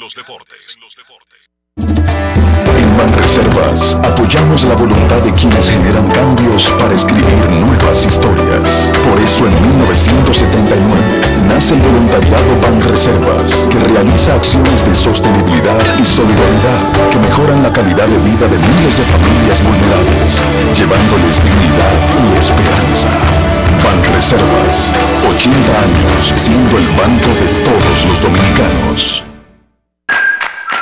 Banreservas 2.99 3.95
apoyamos 4.03 4.65
la 4.65 4.75
voluntad 4.75 5.21
de 5.23 5.33
quienes 5.33 5.69
generan 5.69 6.05
cambios 6.09 6.69
para 6.77 6.93
escribir 6.93 7.39
nuevas 7.55 8.05
historias. 8.05 8.91
Por 9.07 9.17
eso 9.21 9.47
en 9.47 9.55
1979 9.63 11.47
nace 11.47 11.75
el 11.75 11.79
voluntariado 11.79 12.59
Banreservas, 12.59 13.69
que 13.71 13.79
realiza 13.87 14.35
acciones 14.35 14.83
de 14.83 14.93
sostenibilidad 14.93 15.79
y 15.97 16.03
solidaridad 16.03 16.91
que 17.09 17.19
mejoran 17.19 17.63
la 17.63 17.71
calidad 17.71 18.07
de 18.09 18.17
vida 18.19 18.45
de 18.51 18.59
miles 18.59 18.97
de 18.97 19.05
familias 19.07 19.63
vulnerables, 19.63 20.43
llevándoles 20.75 21.39
dignidad 21.39 21.95
y 22.19 22.35
esperanza. 22.35 23.07
Banreservas, 23.79 24.91
80 25.23 25.71
años 25.87 26.33
siendo 26.35 26.77
el 26.77 26.87
banco 26.99 27.31
de 27.31 27.47
todos 27.63 28.05
los 28.09 28.19
dominicanos. 28.19 29.28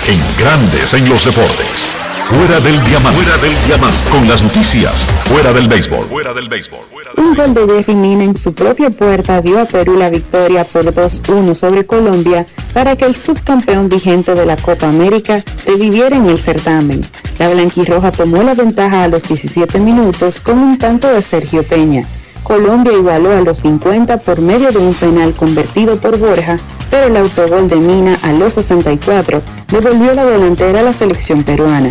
En 0.07 0.20
Grandes 0.39 0.93
en 0.93 1.10
los 1.10 1.26
deportes. 1.26 1.88
Fuera 2.30 2.59
del 2.59 2.84
diamante. 2.84 3.23
Fuera 3.23 3.38
del 3.41 3.65
diamante. 3.65 4.09
Con 4.11 4.27
las 4.27 4.43
noticias. 4.43 5.03
Fuera 5.25 5.51
del 5.51 5.67
béisbol. 5.67 6.05
Fuera 6.05 6.32
del 6.32 6.47
béisbol. 6.47 6.82
Un 7.17 7.34
gol 7.34 7.55
de 7.55 7.65
Jerry 7.67 7.95
Mina 7.95 8.23
en 8.23 8.36
su 8.36 8.53
propia 8.53 8.91
puerta 8.91 9.41
dio 9.41 9.59
a 9.59 9.65
Perú 9.65 9.97
la 9.97 10.11
victoria 10.11 10.63
por 10.63 10.86
2-1 10.86 11.55
sobre 11.55 11.88
Colombia 11.88 12.45
para 12.71 12.95
que 12.95 13.05
el 13.05 13.15
subcampeón 13.15 13.89
vigente 13.89 14.36
de 14.36 14.45
la 14.45 14.57
Copa 14.57 14.88
América 14.88 15.43
reviviera 15.65 16.15
en 16.15 16.27
el 16.27 16.38
certamen. 16.38 17.03
La 17.39 17.49
blanquirroja 17.49 18.11
tomó 18.11 18.43
la 18.43 18.53
ventaja 18.53 19.05
a 19.05 19.07
los 19.07 19.27
17 19.27 19.80
minutos 19.80 20.39
con 20.39 20.59
un 20.59 20.77
tanto 20.77 21.11
de 21.11 21.23
Sergio 21.23 21.63
Peña. 21.63 22.07
Colombia 22.43 22.93
igualó 22.93 23.32
a 23.32 23.41
los 23.41 23.57
50 23.57 24.17
por 24.17 24.39
medio 24.39 24.71
de 24.71 24.77
un 24.77 24.93
penal 24.93 25.34
convertido 25.34 25.97
por 25.97 26.19
Borja, 26.19 26.57
pero 26.91 27.07
el 27.07 27.17
autogol 27.17 27.67
de 27.67 27.77
Mina 27.77 28.19
a 28.21 28.32
los 28.34 28.53
64 28.53 29.41
devolvió 29.71 30.13
la 30.13 30.25
delantera 30.25 30.82
a 30.82 30.84
la 30.84 30.93
selección 30.93 31.43
peruana. 31.43 31.89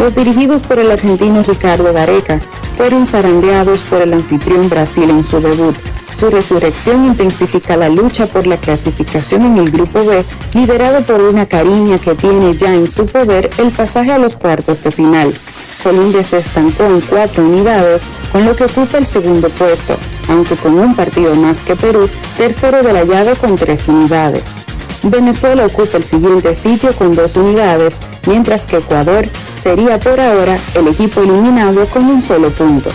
Los 0.00 0.14
dirigidos 0.14 0.62
por 0.62 0.78
el 0.78 0.90
argentino 0.90 1.42
Ricardo 1.42 1.92
Gareca 1.92 2.40
fueron 2.74 3.04
zarandeados 3.04 3.82
por 3.82 4.00
el 4.00 4.14
anfitrión 4.14 4.70
Brasil 4.70 5.10
en 5.10 5.22
su 5.22 5.40
debut. 5.40 5.76
Su 6.12 6.30
resurrección 6.30 7.04
intensifica 7.04 7.76
la 7.76 7.90
lucha 7.90 8.26
por 8.26 8.46
la 8.46 8.56
clasificación 8.56 9.44
en 9.44 9.58
el 9.58 9.70
Grupo 9.70 10.02
B, 10.02 10.24
liderado 10.54 11.02
por 11.02 11.20
una 11.20 11.44
cariña 11.44 11.98
que 11.98 12.14
tiene 12.14 12.56
ya 12.56 12.74
en 12.74 12.88
su 12.88 13.04
poder 13.04 13.50
el 13.58 13.70
pasaje 13.72 14.10
a 14.10 14.18
los 14.18 14.36
cuartos 14.36 14.82
de 14.82 14.90
final. 14.90 15.34
Colombia 15.82 16.24
se 16.24 16.38
estancó 16.38 16.84
en 16.84 17.02
cuatro 17.02 17.44
unidades, 17.44 18.08
con 18.32 18.46
lo 18.46 18.56
que 18.56 18.64
ocupa 18.64 18.96
el 18.96 19.06
segundo 19.06 19.50
puesto, 19.50 19.96
aunque 20.30 20.56
con 20.56 20.78
un 20.78 20.96
partido 20.96 21.34
más 21.34 21.62
que 21.62 21.76
Perú, 21.76 22.08
tercero 22.38 22.82
de 22.82 22.94
la 22.94 23.34
con 23.34 23.54
tres 23.54 23.86
unidades. 23.86 24.56
Venezuela 25.02 25.66
ocupa 25.66 25.96
el 25.96 26.04
siguiente 26.04 26.54
sitio 26.54 26.94
con 26.94 27.14
dos 27.14 27.36
unidades, 27.36 28.00
mientras 28.26 28.66
que 28.66 28.78
Ecuador 28.78 29.26
sería 29.54 29.98
por 29.98 30.20
ahora 30.20 30.58
el 30.74 30.88
equipo 30.88 31.22
eliminado 31.22 31.86
con 31.86 32.04
un 32.04 32.20
solo 32.20 32.50
punto. 32.50 32.90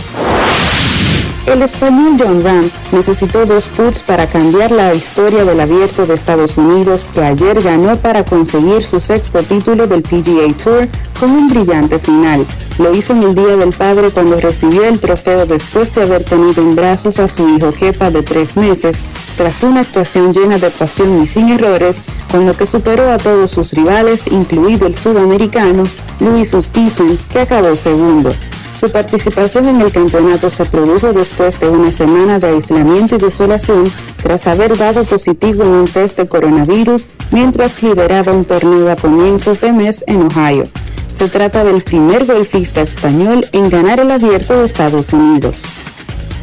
El 1.46 1.62
español 1.62 2.16
John 2.18 2.42
Ram 2.42 2.68
necesitó 2.90 3.46
dos 3.46 3.68
puts 3.68 4.02
para 4.02 4.26
cambiar 4.26 4.72
la 4.72 4.92
historia 4.94 5.44
del 5.44 5.60
abierto 5.60 6.04
de 6.04 6.14
Estados 6.14 6.58
Unidos 6.58 7.08
que 7.14 7.22
ayer 7.22 7.62
ganó 7.62 7.96
para 7.96 8.24
conseguir 8.24 8.82
su 8.82 8.98
sexto 8.98 9.44
título 9.44 9.86
del 9.86 10.02
PGA 10.02 10.52
Tour 10.56 10.88
con 11.20 11.30
un 11.30 11.48
brillante 11.48 12.00
final. 12.00 12.44
Lo 12.78 12.92
hizo 12.92 13.12
en 13.12 13.22
el 13.22 13.36
Día 13.36 13.56
del 13.56 13.72
Padre 13.72 14.10
cuando 14.10 14.40
recibió 14.40 14.84
el 14.84 14.98
trofeo 14.98 15.46
después 15.46 15.94
de 15.94 16.02
haber 16.02 16.24
tenido 16.24 16.60
en 16.60 16.74
brazos 16.74 17.20
a 17.20 17.28
su 17.28 17.48
hijo 17.48 17.70
Kepa 17.70 18.10
de 18.10 18.22
tres 18.22 18.56
meses, 18.56 19.04
tras 19.36 19.62
una 19.62 19.82
actuación 19.82 20.32
llena 20.34 20.58
de 20.58 20.70
pasión 20.70 21.22
y 21.22 21.28
sin 21.28 21.48
errores, 21.50 22.02
con 22.32 22.44
lo 22.44 22.54
que 22.54 22.66
superó 22.66 23.08
a 23.08 23.18
todos 23.18 23.52
sus 23.52 23.72
rivales, 23.72 24.26
incluido 24.26 24.88
el 24.88 24.96
sudamericano 24.96 25.84
Luis 26.18 26.52
Oosthuizen, 26.52 27.16
que 27.30 27.38
acabó 27.38 27.76
segundo. 27.76 28.34
Su 28.76 28.90
participación 28.90 29.68
en 29.68 29.80
el 29.80 29.90
campeonato 29.90 30.50
se 30.50 30.66
produjo 30.66 31.14
después 31.14 31.58
de 31.58 31.70
una 31.70 31.90
semana 31.90 32.38
de 32.38 32.48
aislamiento 32.48 33.14
y 33.14 33.18
desolación 33.18 33.90
tras 34.22 34.46
haber 34.46 34.76
dado 34.76 35.04
positivo 35.04 35.62
en 35.62 35.70
un 35.70 35.88
test 35.88 36.18
de 36.18 36.28
coronavirus 36.28 37.08
mientras 37.30 37.82
lideraba 37.82 38.32
un 38.32 38.44
torneo 38.44 38.92
a 38.92 38.96
comienzos 38.96 39.62
de 39.62 39.72
mes 39.72 40.04
en 40.06 40.28
Ohio. 40.30 40.68
Se 41.10 41.26
trata 41.30 41.64
del 41.64 41.82
primer 41.82 42.26
golfista 42.26 42.82
español 42.82 43.46
en 43.52 43.70
ganar 43.70 43.98
el 43.98 44.10
abierto 44.10 44.58
de 44.58 44.66
Estados 44.66 45.14
Unidos. 45.14 45.64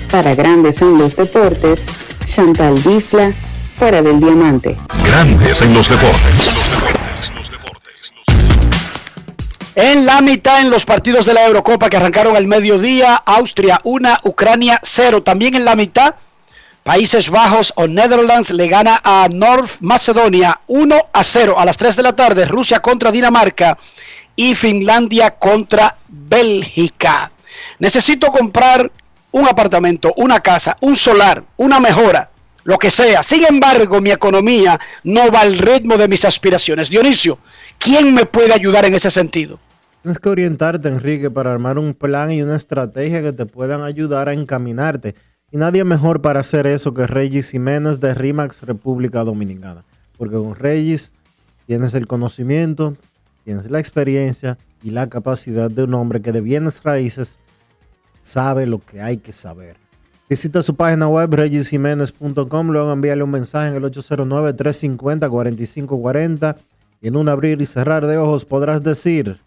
Para 0.10 0.34
Grandes 0.34 0.82
en 0.82 0.98
los 0.98 1.16
Deportes, 1.16 1.86
Chantal 2.26 2.82
Disla, 2.82 3.32
fuera 3.78 4.02
del 4.02 4.20
diamante. 4.20 4.76
Grandes 5.06 5.62
en 5.62 5.76
los 5.76 5.88
deportes. 5.88 7.13
En 9.76 10.06
la 10.06 10.22
mitad 10.22 10.62
en 10.62 10.70
los 10.70 10.86
partidos 10.86 11.26
de 11.26 11.34
la 11.34 11.48
Eurocopa 11.48 11.90
que 11.90 11.98
arrancaron 11.98 12.36
al 12.36 12.46
mediodía, 12.46 13.16
Austria 13.16 13.82
1, 13.84 14.20
Ucrania 14.24 14.80
0. 14.84 15.24
También 15.24 15.56
en 15.56 15.66
la 15.66 15.76
mitad, 15.76 16.14
Países 16.84 17.32
Bajos 17.32 17.74
o 17.76 17.88
Netherlands 17.88 18.52
le 18.52 18.68
gana 18.68 19.02
a 19.04 19.28
North 19.32 19.78
Macedonia 19.80 20.62
1 20.68 21.08
a 21.12 21.24
0 21.24 21.56
a 21.58 21.66
las 21.66 21.78
3 21.78 21.96
de 21.96 22.04
la 22.04 22.16
tarde, 22.16 22.46
Rusia 22.46 22.82
contra 22.82 23.12
Dinamarca 23.12 23.80
y 24.36 24.54
Finlandia 24.54 25.32
contra 25.32 25.96
Bélgica. 26.08 27.32
Necesito 27.80 28.32
comprar 28.32 28.92
un 29.32 29.48
apartamento, 29.48 30.14
una 30.18 30.40
casa, 30.42 30.78
un 30.82 30.96
solar, 30.96 31.44
una 31.58 31.80
mejora, 31.80 32.30
lo 32.64 32.78
que 32.78 32.90
sea. 32.90 33.24
Sin 33.24 33.46
embargo, 33.46 34.02
mi 34.02 34.12
economía 34.12 34.80
no 35.04 35.32
va 35.32 35.42
al 35.42 35.58
ritmo 35.58 35.98
de 35.98 36.08
mis 36.08 36.26
aspiraciones. 36.26 36.90
Dionisio, 36.90 37.40
¿quién 37.78 38.14
me 38.14 38.26
puede 38.26 38.54
ayudar 38.54 38.86
en 38.86 38.96
ese 38.96 39.12
sentido? 39.12 39.60
Tienes 40.02 40.20
que 40.20 40.30
orientarte, 40.30 40.90
Enrique, 40.90 41.32
para 41.32 41.54
armar 41.54 41.78
un 41.78 41.94
plan 41.94 42.32
y 42.32 42.42
una 42.42 42.58
estrategia 42.58 43.22
que 43.22 43.32
te 43.32 43.46
puedan 43.46 43.84
ayudar 43.84 44.28
a 44.28 44.34
encaminarte. 44.34 45.16
Y 45.52 45.58
nadie 45.58 45.84
mejor 45.84 46.22
para 46.22 46.42
hacer 46.42 46.68
eso 46.68 46.94
que 46.94 47.08
Regis 47.08 47.52
Jiménez 47.52 48.00
de 48.00 48.14
RIMAX 48.14 48.64
República 48.64 49.24
Dominicana. 49.24 49.86
Porque 50.18 50.36
con 50.36 50.56
Regis 50.56 51.14
tienes 51.68 51.94
el 51.94 52.08
conocimiento, 52.08 52.98
tienes 53.46 53.70
la 53.70 53.80
experiencia 53.80 54.58
y 54.82 54.92
la 54.92 55.08
capacidad 55.08 55.72
de 55.72 55.84
un 55.84 55.94
hombre 55.94 56.22
que 56.22 56.32
de 56.32 56.42
bienes 56.42 56.84
raíces 56.84 57.40
sabe 58.20 58.66
lo 58.66 58.80
que 58.80 59.02
hay 59.02 59.18
que 59.18 59.32
saber. 59.32 59.83
Visita 60.30 60.62
su 60.62 60.76
página 60.76 61.08
web 61.08 61.34
regisjiménez.com, 61.34 62.70
luego 62.70 62.94
envíale 62.94 63.24
un 63.24 63.32
mensaje 63.32 63.70
en 63.70 63.76
el 63.76 63.84
809-350-4540 63.84 66.56
y 67.02 67.08
en 67.10 67.18
un 67.18 67.28
abrir 67.28 67.62
y 67.62 67.66
cerrar 67.66 68.08
de 68.08 68.18
ojos 68.18 68.46
podrás 68.46 68.82
decir, 68.82 69.42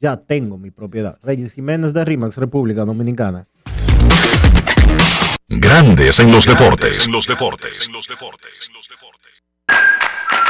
ya 0.00 0.16
tengo 0.16 0.56
mi 0.58 0.70
propiedad. 0.70 1.18
Regis 1.22 1.52
Jiménez 1.52 1.92
de 1.92 2.04
RIMAX, 2.04 2.36
República 2.36 2.84
Dominicana. 2.84 3.48
Grandes 5.48 6.20
en 6.20 6.30
los 6.30 6.46
deportes. 6.46 7.06
En 7.06 7.12
los 7.12 7.26
deportes. 7.26 7.90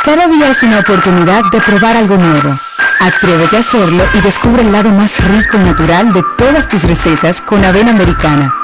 Cada 0.04 0.28
día 0.28 0.50
es 0.50 0.62
una 0.62 0.80
oportunidad 0.80 1.44
de 1.50 1.60
probar 1.60 1.96
algo 1.96 2.18
nuevo. 2.18 2.58
Atrévete 3.00 3.56
a 3.56 3.60
hacerlo 3.60 4.04
y 4.14 4.20
descubre 4.20 4.60
el 4.62 4.70
lado 4.70 4.90
más 4.90 5.18
rico 5.26 5.56
y 5.56 5.60
natural 5.60 6.12
de 6.12 6.22
todas 6.36 6.68
tus 6.68 6.84
recetas 6.84 7.40
con 7.40 7.64
avena 7.64 7.90
americana. 7.90 8.63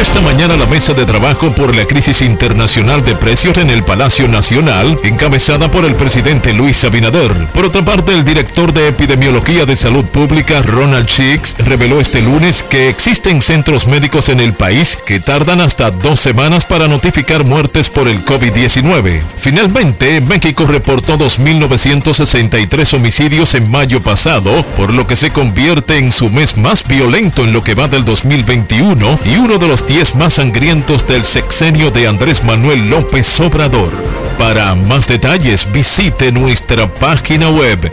Esta 0.00 0.20
mañana 0.20 0.58
la 0.58 0.66
mesa 0.66 0.92
de 0.92 1.06
trabajo 1.06 1.54
por 1.54 1.74
la 1.74 1.86
crisis 1.86 2.20
internacional 2.20 3.02
de 3.02 3.16
precios 3.16 3.56
en 3.56 3.70
el 3.70 3.82
Palacio 3.82 4.28
Nacional, 4.28 4.94
encabezada 5.02 5.70
por 5.70 5.86
el 5.86 5.94
presidente 5.94 6.52
Luis 6.52 6.84
Abinader. 6.84 7.48
Por 7.48 7.64
otra 7.64 7.82
parte, 7.82 8.12
el 8.12 8.22
director 8.22 8.74
de 8.74 8.88
Epidemiología 8.88 9.64
de 9.64 9.74
Salud 9.74 10.04
Pública, 10.04 10.60
Ronald 10.60 11.06
Chicks, 11.06 11.56
reveló 11.64 11.98
este 11.98 12.20
lunes 12.20 12.62
que 12.62 12.90
existen 12.90 13.40
centros 13.40 13.86
médicos 13.86 14.28
en 14.28 14.40
el 14.40 14.52
país 14.52 14.98
que 15.06 15.18
tardan 15.18 15.62
hasta 15.62 15.90
dos 15.90 16.20
semanas 16.20 16.66
para 16.66 16.88
notificar 16.88 17.46
muertes 17.46 17.88
por 17.88 18.06
el 18.06 18.22
COVID-19. 18.22 19.22
Finalmente, 19.38 20.20
México 20.20 20.66
reportó 20.66 21.16
2.963 21.16 22.92
homicidios 22.92 23.54
en 23.54 23.70
mayo 23.70 24.02
pasado, 24.02 24.62
por 24.76 24.92
lo 24.92 25.06
que 25.06 25.16
se 25.16 25.30
convierte 25.30 25.96
en 25.96 26.12
su 26.12 26.28
mes 26.28 26.58
más 26.58 26.86
violento 26.86 27.44
en 27.44 27.54
lo 27.54 27.62
que 27.62 27.74
va 27.74 27.88
del 27.88 28.04
2021 28.04 29.18
y 29.24 29.36
uno 29.36 29.56
de 29.56 29.68
los 29.68 29.85
10 29.86 30.16
más 30.16 30.34
sangrientos 30.34 31.06
del 31.06 31.24
sexenio 31.24 31.90
de 31.90 32.08
Andrés 32.08 32.42
Manuel 32.42 32.90
López 32.90 33.38
Obrador. 33.40 33.92
Para 34.36 34.74
más 34.74 35.06
detalles 35.06 35.70
visite 35.70 36.32
nuestra 36.32 36.92
página 36.92 37.48
web 37.50 37.90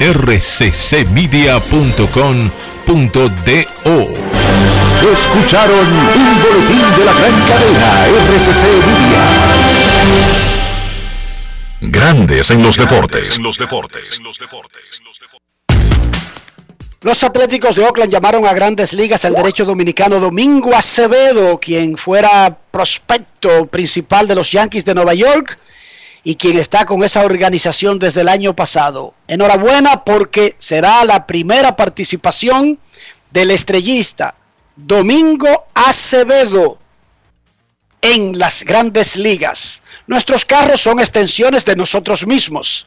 rccmedia.com.do. 0.00 0.44
Escucharon 5.12 5.86
un 5.86 6.42
boletín 6.42 6.82
de 6.96 7.04
la 7.04 7.12
gran 7.12 7.40
cadena 7.46 8.06
RCC 8.06 8.64
Media. 8.86 9.24
Grandes 11.82 12.50
en 12.50 12.62
los 12.62 12.76
deportes. 12.78 13.36
En 13.36 13.42
los 13.42 13.58
deportes. 13.58 14.18
Los 14.20 14.38
Atléticos 17.06 17.76
de 17.76 17.84
Oakland 17.84 18.10
llamaron 18.10 18.46
a 18.46 18.54
grandes 18.54 18.94
ligas 18.94 19.26
al 19.26 19.34
derecho 19.34 19.66
dominicano 19.66 20.18
Domingo 20.18 20.74
Acevedo, 20.74 21.60
quien 21.60 21.98
fuera 21.98 22.56
prospecto 22.70 23.66
principal 23.66 24.26
de 24.26 24.34
los 24.34 24.50
Yankees 24.50 24.86
de 24.86 24.94
Nueva 24.94 25.12
York 25.12 25.58
y 26.24 26.34
quien 26.36 26.58
está 26.58 26.86
con 26.86 27.04
esa 27.04 27.22
organización 27.22 27.98
desde 27.98 28.22
el 28.22 28.28
año 28.28 28.56
pasado. 28.56 29.12
Enhorabuena 29.28 30.02
porque 30.02 30.56
será 30.58 31.04
la 31.04 31.26
primera 31.26 31.76
participación 31.76 32.78
del 33.30 33.50
estrellista 33.50 34.34
Domingo 34.74 35.66
Acevedo 35.74 36.78
en 38.00 38.38
las 38.38 38.64
grandes 38.64 39.16
ligas. 39.16 39.82
Nuestros 40.06 40.46
carros 40.46 40.80
son 40.80 41.00
extensiones 41.00 41.66
de 41.66 41.76
nosotros 41.76 42.26
mismos. 42.26 42.86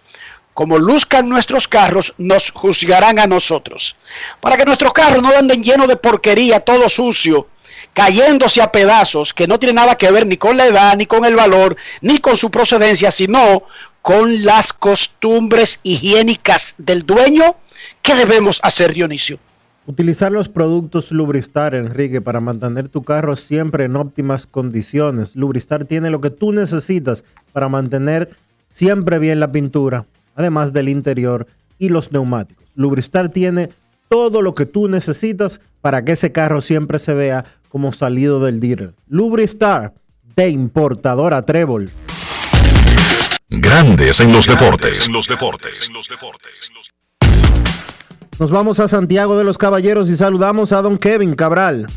Como 0.58 0.80
luzcan 0.80 1.30
nuestros 1.30 1.68
carros, 1.68 2.16
nos 2.18 2.49
juzgarán 2.49 3.20
a 3.20 3.28
nosotros. 3.28 3.95
Para 4.41 4.58
que 4.58 4.66
nuestros 4.66 4.91
carros 4.91 5.22
no 5.22 5.30
anden 5.30 5.62
llenos 5.62 5.88
de 5.88 5.97
porquería, 5.97 6.62
todo 6.62 6.89
sucio, 6.89 7.45
cayéndose 7.93 8.60
a 8.64 8.72
pedazos, 8.72 9.34
que 9.34 9.45
no 9.45 9.60
tiene 9.60 9.76
nada 9.76 9.93
que 9.93 10.10
ver 10.10 10.26
ni 10.26 10.36
con 10.36 10.58
la 10.58 10.66
edad, 10.66 10.97
ni 10.97 11.05
con 11.05 11.26
el 11.26 11.36
valor, 11.36 11.78
ni 12.01 12.18
con 12.18 12.36
su 12.36 12.49
procedencia, 12.49 13.12
sino 13.12 13.66
con 14.01 14.43
las 14.45 14.74
costumbres 14.74 15.80
higiénicas 15.84 16.74
del 16.80 17.05
dueño, 17.05 17.55
¿qué 18.01 18.16
debemos 18.16 18.60
hacer, 18.64 18.95
Dionisio? 18.95 19.38
Utilizar 19.86 20.32
los 20.32 20.49
productos 20.49 21.12
Lubristar, 21.12 21.76
Enrique, 21.76 22.20
para 22.20 22.39
mantener 22.39 22.89
tu 22.89 23.03
carro 23.03 23.36
siempre 23.36 23.84
en 23.84 23.95
óptimas 23.95 24.47
condiciones. 24.47 25.36
Lubristar 25.36 25.86
tiene 25.86 26.10
lo 26.10 26.20
que 26.20 26.32
tú 26.32 26.51
necesitas 26.51 27.24
para 27.53 27.70
mantener 27.70 28.36
siempre 28.70 29.20
bien 29.20 29.39
la 29.39 29.51
pintura, 29.51 30.08
además 30.38 30.72
del 30.72 30.88
interior 30.88 31.48
y 31.78 31.90
los 31.90 32.14
neumáticos. 32.14 32.66
Lubristar 32.76 33.30
tiene 33.30 33.70
todo 34.08 34.42
lo 34.42 34.56
que 34.56 34.66
tú 34.66 34.88
necesitas 34.88 35.60
para 35.82 36.06
que 36.06 36.14
ese 36.14 36.32
carro 36.32 36.62
siempre 36.62 37.00
se 37.00 37.14
vea 37.14 37.44
como 37.68 37.92
salido 37.92 38.40
del 38.40 38.62
dealer. 38.62 38.94
Lubristar, 39.10 39.94
de 40.36 40.50
importadora 40.50 41.42
Trébol. 41.42 41.90
Grandes 43.50 44.20
en 44.20 44.32
los 44.32 44.46
deportes. 44.46 45.08
En 45.08 45.14
los 45.14 45.28
deportes. 45.28 45.90
Nos 48.40 48.52
vamos 48.52 48.80
a 48.80 48.88
Santiago 48.88 49.38
de 49.38 49.44
los 49.44 49.58
Caballeros 49.58 50.10
y 50.10 50.16
saludamos 50.16 50.72
a 50.72 50.82
don 50.82 50.98
Kevin 50.98 51.34
Cabral. 51.34 51.88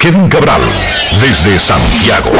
Kevin 0.00 0.28
Cabral, 0.28 0.62
desde 1.20 1.58
Santiago. 1.58 2.30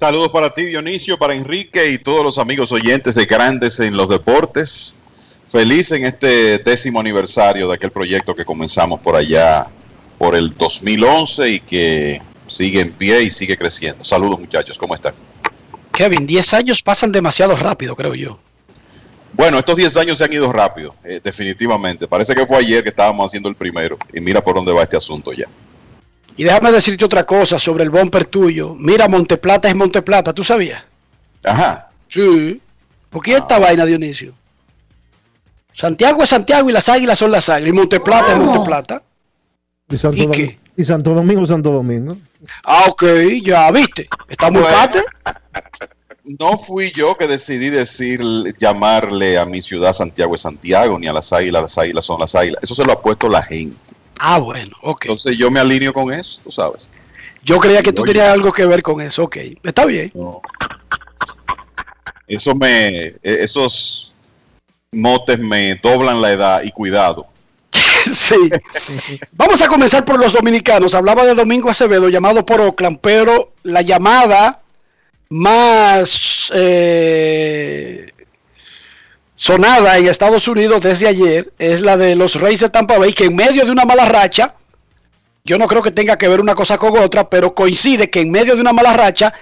Saludos 0.00 0.30
para 0.30 0.52
ti, 0.52 0.64
Dionisio, 0.64 1.16
para 1.16 1.34
Enrique 1.34 1.90
y 1.90 1.98
todos 1.98 2.24
los 2.24 2.38
amigos 2.38 2.72
oyentes 2.72 3.14
de 3.14 3.24
Grandes 3.24 3.78
en 3.78 3.96
los 3.96 4.08
Deportes. 4.08 4.96
Feliz 5.48 5.92
en 5.92 6.06
este 6.06 6.58
décimo 6.58 6.98
aniversario 6.98 7.68
de 7.68 7.74
aquel 7.74 7.92
proyecto 7.92 8.34
que 8.34 8.44
comenzamos 8.44 9.00
por 9.00 9.14
allá 9.14 9.68
por 10.18 10.34
el 10.34 10.56
2011 10.56 11.48
y 11.50 11.60
que 11.60 12.22
sigue 12.48 12.80
en 12.80 12.90
pie 12.90 13.22
y 13.22 13.30
sigue 13.30 13.56
creciendo. 13.56 14.02
Saludos 14.02 14.40
muchachos, 14.40 14.76
¿cómo 14.76 14.94
están? 14.94 15.14
Kevin, 15.92 16.26
10 16.26 16.54
años 16.54 16.82
pasan 16.82 17.12
demasiado 17.12 17.54
rápido, 17.56 17.94
creo 17.94 18.14
yo. 18.14 18.38
Bueno, 19.32 19.58
estos 19.58 19.76
10 19.76 19.96
años 19.96 20.18
se 20.18 20.24
han 20.24 20.32
ido 20.32 20.52
rápido, 20.52 20.94
eh, 21.04 21.20
definitivamente. 21.22 22.06
Parece 22.06 22.34
que 22.34 22.46
fue 22.46 22.58
ayer 22.58 22.82
que 22.82 22.90
estábamos 22.90 23.26
haciendo 23.26 23.48
el 23.48 23.54
primero 23.54 23.98
y 24.12 24.20
mira 24.20 24.42
por 24.42 24.54
dónde 24.56 24.72
va 24.72 24.82
este 24.82 24.96
asunto 24.96 25.32
ya. 25.32 25.46
Y 26.36 26.44
déjame 26.44 26.72
decirte 26.72 27.04
otra 27.04 27.24
cosa 27.24 27.58
sobre 27.58 27.84
el 27.84 27.90
bumper 27.90 28.24
tuyo. 28.26 28.74
Mira, 28.78 29.08
Monteplata 29.08 29.68
es 29.68 29.74
Monteplata, 29.74 30.32
¿tú 30.32 30.42
sabías? 30.42 30.82
Ajá. 31.44 31.90
Sí. 32.08 32.60
¿Por 33.10 33.22
qué 33.22 33.36
esta 33.36 33.58
vaina, 33.58 33.84
Dionisio? 33.84 34.32
Santiago 35.74 36.22
es 36.22 36.28
Santiago 36.28 36.68
y 36.68 36.72
las 36.72 36.88
águilas 36.88 37.18
son 37.18 37.30
las 37.30 37.48
águilas. 37.48 37.68
Y 37.68 37.72
Monteplata 37.72 38.32
es 38.32 38.38
Monteplata. 38.38 39.02
¿Y 39.90 40.22
¿Y 40.22 40.30
qué? 40.30 40.58
Y 40.76 40.84
Santo 40.84 41.14
Domingo, 41.14 41.46
Santo 41.46 41.70
Domingo. 41.70 42.16
Ah, 42.64 42.86
ok, 42.88 43.04
ya 43.42 43.70
viste. 43.70 44.08
Está 44.28 44.50
muy 44.50 44.62
Bueno. 44.62 45.02
No 46.38 46.56
fui 46.56 46.92
yo 46.92 47.16
que 47.16 47.26
decidí 47.26 47.68
decir, 47.68 48.20
llamarle 48.56 49.38
a 49.38 49.44
mi 49.44 49.60
ciudad 49.60 49.92
Santiago 49.92 50.36
es 50.36 50.42
Santiago, 50.42 50.96
ni 50.98 51.08
a 51.08 51.12
las 51.12 51.32
águilas, 51.32 51.62
las 51.62 51.78
águilas 51.78 52.04
son 52.04 52.20
las 52.20 52.34
águilas. 52.34 52.62
Eso 52.62 52.74
se 52.76 52.84
lo 52.84 52.92
ha 52.92 53.02
puesto 53.02 53.28
la 53.28 53.42
gente. 53.42 53.76
Ah, 54.18 54.38
bueno, 54.38 54.76
ok. 54.82 55.06
Entonces 55.06 55.36
yo 55.36 55.50
me 55.50 55.58
alineo 55.58 55.92
con 55.92 56.12
eso, 56.12 56.40
tú 56.44 56.52
sabes. 56.52 56.88
Yo 57.42 57.58
creía 57.58 57.82
que 57.82 57.92
tú 57.92 58.02
Oye. 58.02 58.12
tenías 58.12 58.32
algo 58.32 58.52
que 58.52 58.64
ver 58.66 58.82
con 58.82 59.00
eso. 59.00 59.24
Ok, 59.24 59.38
está 59.64 59.84
bien. 59.84 60.12
Eso 62.28 62.54
me, 62.54 63.16
esos 63.22 64.14
motes 64.92 65.40
me 65.40 65.74
doblan 65.82 66.22
la 66.22 66.32
edad 66.32 66.62
y 66.62 66.70
cuidado. 66.70 67.26
sí. 68.12 68.50
Vamos 69.32 69.60
a 69.62 69.68
comenzar 69.68 70.04
por 70.04 70.18
los 70.18 70.32
dominicanos. 70.32 70.94
Hablaba 70.94 71.24
de 71.24 71.34
Domingo 71.34 71.70
Acevedo, 71.70 72.08
llamado 72.08 72.44
por 72.44 72.60
Oakland, 72.60 72.98
pero 73.00 73.52
la 73.62 73.82
llamada 73.82 74.60
más 75.28 76.52
eh, 76.54 78.12
sonada 79.34 79.96
en 79.98 80.08
Estados 80.08 80.46
Unidos 80.46 80.82
desde 80.82 81.08
ayer 81.08 81.52
es 81.58 81.80
la 81.80 81.96
de 81.96 82.14
los 82.14 82.34
Reyes 82.34 82.60
de 82.60 82.68
Tampa 82.68 82.98
Bay, 82.98 83.12
que 83.12 83.24
en 83.24 83.36
medio 83.36 83.64
de 83.64 83.70
una 83.70 83.84
mala 83.84 84.04
racha, 84.04 84.54
yo 85.44 85.58
no 85.58 85.66
creo 85.66 85.82
que 85.82 85.90
tenga 85.90 86.18
que 86.18 86.28
ver 86.28 86.40
una 86.40 86.54
cosa 86.54 86.76
con 86.78 86.96
otra, 86.98 87.28
pero 87.28 87.54
coincide 87.54 88.10
que 88.10 88.20
en 88.20 88.30
medio 88.30 88.54
de 88.54 88.60
una 88.60 88.72
mala 88.72 88.92
racha 88.92 89.32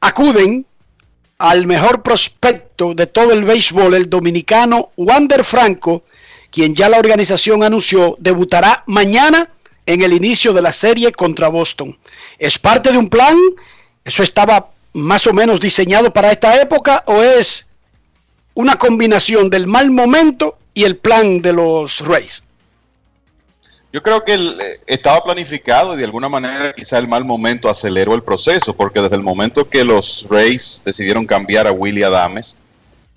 acuden 0.00 0.66
al 1.38 1.66
mejor 1.66 2.02
prospecto 2.02 2.94
de 2.94 3.06
todo 3.06 3.32
el 3.32 3.44
béisbol, 3.44 3.94
el 3.94 4.08
dominicano 4.08 4.90
Wander 4.96 5.44
Franco, 5.44 6.04
quien 6.56 6.74
ya 6.74 6.88
la 6.88 6.98
organización 6.98 7.62
anunció 7.62 8.16
debutará 8.18 8.82
mañana 8.86 9.50
en 9.84 10.00
el 10.00 10.14
inicio 10.14 10.54
de 10.54 10.62
la 10.62 10.72
serie 10.72 11.12
contra 11.12 11.48
Boston. 11.48 11.98
¿Es 12.38 12.58
parte 12.58 12.90
de 12.92 12.96
un 12.96 13.10
plan? 13.10 13.36
¿Eso 14.02 14.22
estaba 14.22 14.70
más 14.94 15.26
o 15.26 15.34
menos 15.34 15.60
diseñado 15.60 16.14
para 16.14 16.32
esta 16.32 16.58
época 16.58 17.04
o 17.08 17.22
es 17.22 17.66
una 18.54 18.76
combinación 18.76 19.50
del 19.50 19.66
mal 19.66 19.90
momento 19.90 20.56
y 20.72 20.84
el 20.84 20.96
plan 20.96 21.42
de 21.42 21.52
los 21.52 22.00
Rays? 22.00 22.42
Yo 23.92 24.02
creo 24.02 24.24
que 24.24 24.36
eh, 24.36 24.80
estaba 24.86 25.22
planificado 25.22 25.92
y 25.92 25.98
de 25.98 26.04
alguna 26.04 26.30
manera 26.30 26.72
quizá 26.72 26.96
el 26.96 27.06
mal 27.06 27.26
momento 27.26 27.68
aceleró 27.68 28.14
el 28.14 28.22
proceso, 28.22 28.74
porque 28.74 29.02
desde 29.02 29.16
el 29.16 29.22
momento 29.22 29.68
que 29.68 29.84
los 29.84 30.26
Rays 30.30 30.80
decidieron 30.86 31.26
cambiar 31.26 31.66
a 31.66 31.72
Willie 31.72 32.04
Adames, 32.04 32.56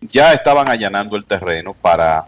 ya 0.01 0.33
estaban 0.33 0.67
allanando 0.67 1.15
el 1.15 1.23
terreno 1.23 1.73
para 1.73 2.27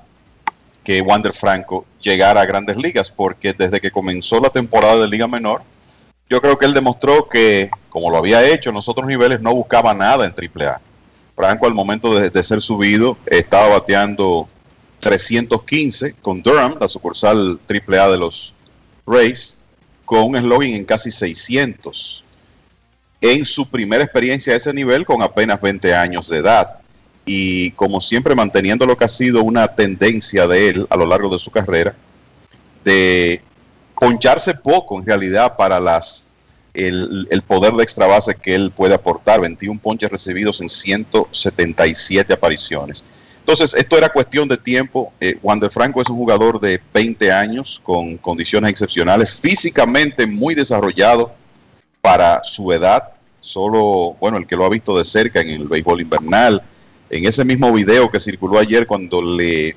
que 0.84 1.02
Wander 1.02 1.34
Franco 1.34 1.86
llegara 2.02 2.42
a 2.42 2.46
grandes 2.46 2.78
ligas, 2.78 3.12
porque 3.12 3.54
desde 3.54 3.80
que 3.80 3.92
comenzó 3.92 4.40
la 4.40 4.50
temporada 4.50 4.98
de 4.98 5.08
Liga 5.08 5.28
Menor, 5.28 5.62
yo 6.30 6.42
creo 6.42 6.58
que 6.58 6.66
él 6.66 6.74
demostró 6.74 7.28
que, 7.28 7.70
como 7.90 8.10
lo 8.10 8.18
había 8.18 8.48
hecho 8.48 8.70
en 8.70 8.76
los 8.76 8.88
otros 8.88 9.06
niveles, 9.06 9.42
no 9.42 9.54
buscaba 9.54 9.94
nada 9.94 10.26
en 10.26 10.32
AAA. 10.34 10.80
Franco 11.36 11.66
al 11.66 11.74
momento 11.74 12.18
de, 12.18 12.44
ser 12.44 12.62
subido 12.62 13.18
estaba 13.26 13.68
bateando 13.70 14.48
315 15.00 16.14
con 16.22 16.42
Durham, 16.42 16.76
la 16.80 16.88
sucursal 16.88 17.60
AAA 17.68 18.12
de 18.12 18.18
los 18.18 18.54
Rays, 19.06 19.60
con 20.06 20.24
un 20.24 20.38
slogan 20.38 20.70
en 20.70 20.86
casi 20.86 21.12
600. 21.12 22.24
En 23.22 23.46
su 23.46 23.70
primera 23.70 24.04
experiencia 24.04 24.54
a 24.54 24.58
ese 24.58 24.74
nivel 24.74 25.06
con 25.06 25.22
apenas 25.22 25.62
20 25.62 25.94
años 25.94 26.28
de 26.30 26.38
edad. 26.38 26.81
Y 27.26 27.72
como 27.72 28.02
siempre 28.02 28.36
manteniendo 28.36 28.86
lo 28.86 28.98
que 28.98 29.06
ha 29.06 29.10
sido 29.10 29.44
una 29.44 29.68
tendencia 29.68 30.48
de 30.48 30.70
él 30.70 30.88
a 30.90 30.98
lo 30.98 31.06
largo 31.06 31.30
de 31.30 31.38
su 31.38 31.52
carrera, 31.52 31.96
de 32.84 33.42
poncharse 34.00 34.56
poco 34.56 35.00
en 35.00 35.06
realidad 35.06 35.56
para 35.56 35.80
las 35.80 36.28
el, 36.74 37.28
el 37.30 37.42
poder 37.42 37.74
de 37.74 37.84
extra 37.84 38.08
base 38.08 38.36
que 38.36 38.56
él 38.56 38.72
puede 38.72 38.96
aportar, 38.96 39.42
21 39.42 39.80
ponches 39.80 40.10
recibidos 40.10 40.62
en 40.62 40.70
177 40.70 42.34
apariciones. 42.34 43.04
Entonces, 43.42 43.74
esto 43.74 43.98
era 43.98 44.10
cuestión 44.10 44.48
de 44.48 44.58
tiempo. 44.58 45.12
Eh, 45.20 45.38
Wander 45.42 45.72
Franco 45.72 46.02
es 46.02 46.10
un 46.10 46.16
jugador 46.16 46.60
de 46.60 46.80
20 46.94 47.32
años 47.32 47.82
con 47.84 48.18
condiciones 48.18 48.70
excepcionales, 48.70 49.40
físicamente 49.40 50.28
muy 50.28 50.54
desarrollado 50.54 51.34
para 52.02 52.44
su 52.44 52.72
edad. 52.72 53.10
Solo, 53.40 54.16
bueno, 54.20 54.38
el 54.38 54.46
que 54.46 54.56
lo 54.56 54.66
ha 54.66 54.70
visto 54.70 54.96
de 54.96 55.04
cerca 55.04 55.42
en 55.42 55.50
el 55.50 55.68
béisbol 55.68 56.02
invernal, 56.02 56.62
en 57.12 57.26
ese 57.26 57.44
mismo 57.44 57.72
video 57.74 58.10
que 58.10 58.20
circuló 58.20 58.58
ayer 58.58 58.88
cuando 58.88 59.22
le 59.22 59.76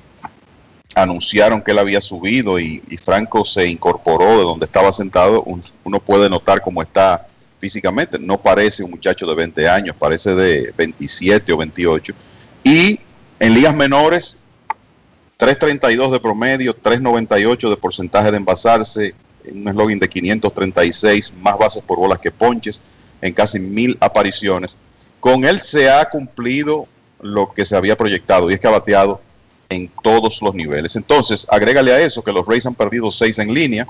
anunciaron 0.95 1.61
que 1.61 1.71
él 1.71 1.79
había 1.79 1.99
subido 1.99 2.57
y, 2.57 2.81
Franco 2.97 3.43
se 3.43 3.67
incorporó 3.67 4.37
de 4.37 4.43
donde 4.43 4.65
estaba 4.65 4.91
sentado, 4.93 5.43
un- 5.43 5.61
uno 5.83 5.99
puede 5.99 6.29
notar 6.29 6.61
cómo 6.61 6.81
está 6.81 7.27
físicamente. 7.59 8.17
No 8.17 8.41
parece 8.41 8.83
un 8.83 8.91
muchacho 8.91 9.27
de 9.27 9.35
20 9.35 9.67
años, 9.67 9.95
parece 9.99 10.33
de 10.33 10.73
27 10.77 11.51
o 11.51 11.57
28. 11.57 12.13
Y 12.63 12.99
en 13.39 13.53
ligas 13.53 13.75
menores, 13.75 14.41
3.32 15.37 16.11
de 16.11 16.19
promedio, 16.21 16.73
3.98 16.73 17.69
de 17.69 17.75
porcentaje 17.77 18.31
de 18.31 18.37
envasarse, 18.37 19.13
un 19.51 19.67
eslogan 19.67 19.99
de 19.99 20.07
536, 20.07 21.33
más 21.41 21.57
bases 21.57 21.83
por 21.83 21.97
bolas 21.97 22.19
que 22.19 22.31
ponches, 22.31 22.81
en 23.21 23.33
casi 23.33 23.59
mil 23.59 23.97
apariciones. 23.99 24.77
Con 25.19 25.43
él 25.43 25.59
se 25.59 25.89
ha 25.89 26.05
cumplido 26.09 26.87
lo 27.25 27.51
que 27.51 27.65
se 27.65 27.75
había 27.75 27.97
proyectado 27.97 28.49
y 28.49 28.53
es 28.53 28.59
que 28.59 28.67
ha 28.67 28.71
bateado 28.71 29.19
en 29.69 29.89
todos 30.03 30.41
los 30.41 30.53
niveles. 30.53 30.95
Entonces, 30.95 31.47
agrégale 31.49 31.91
a 31.91 31.99
eso 31.99 32.23
que 32.23 32.31
los 32.31 32.45
Rays 32.45 32.65
han 32.65 32.75
perdido 32.75 33.09
seis 33.09 33.39
en 33.39 33.53
línea, 33.53 33.87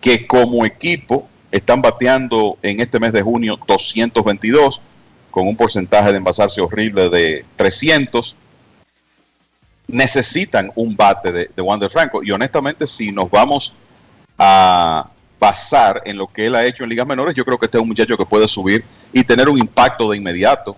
que 0.00 0.26
como 0.26 0.64
equipo 0.64 1.28
están 1.50 1.82
bateando 1.82 2.56
en 2.62 2.80
este 2.80 3.00
mes 3.00 3.12
de 3.12 3.22
junio 3.22 3.58
222, 3.66 4.80
con 5.30 5.48
un 5.48 5.56
porcentaje 5.56 6.10
de 6.10 6.16
envasarse 6.18 6.60
horrible 6.60 7.10
de 7.10 7.44
300. 7.56 8.36
necesitan 9.88 10.70
un 10.76 10.94
bate 10.94 11.32
de, 11.32 11.50
de 11.54 11.62
Wander 11.62 11.90
Franco. 11.90 12.20
Y 12.22 12.30
honestamente, 12.30 12.86
si 12.86 13.10
nos 13.10 13.28
vamos 13.28 13.74
a 14.38 15.10
basar 15.40 16.02
en 16.04 16.16
lo 16.16 16.28
que 16.28 16.46
él 16.46 16.54
ha 16.54 16.64
hecho 16.64 16.84
en 16.84 16.90
ligas 16.90 17.06
menores, 17.08 17.34
yo 17.34 17.44
creo 17.44 17.58
que 17.58 17.66
este 17.66 17.78
es 17.78 17.82
un 17.82 17.88
muchacho 17.88 18.16
que 18.16 18.24
puede 18.24 18.46
subir 18.46 18.84
y 19.12 19.24
tener 19.24 19.48
un 19.48 19.58
impacto 19.58 20.08
de 20.08 20.18
inmediato 20.18 20.76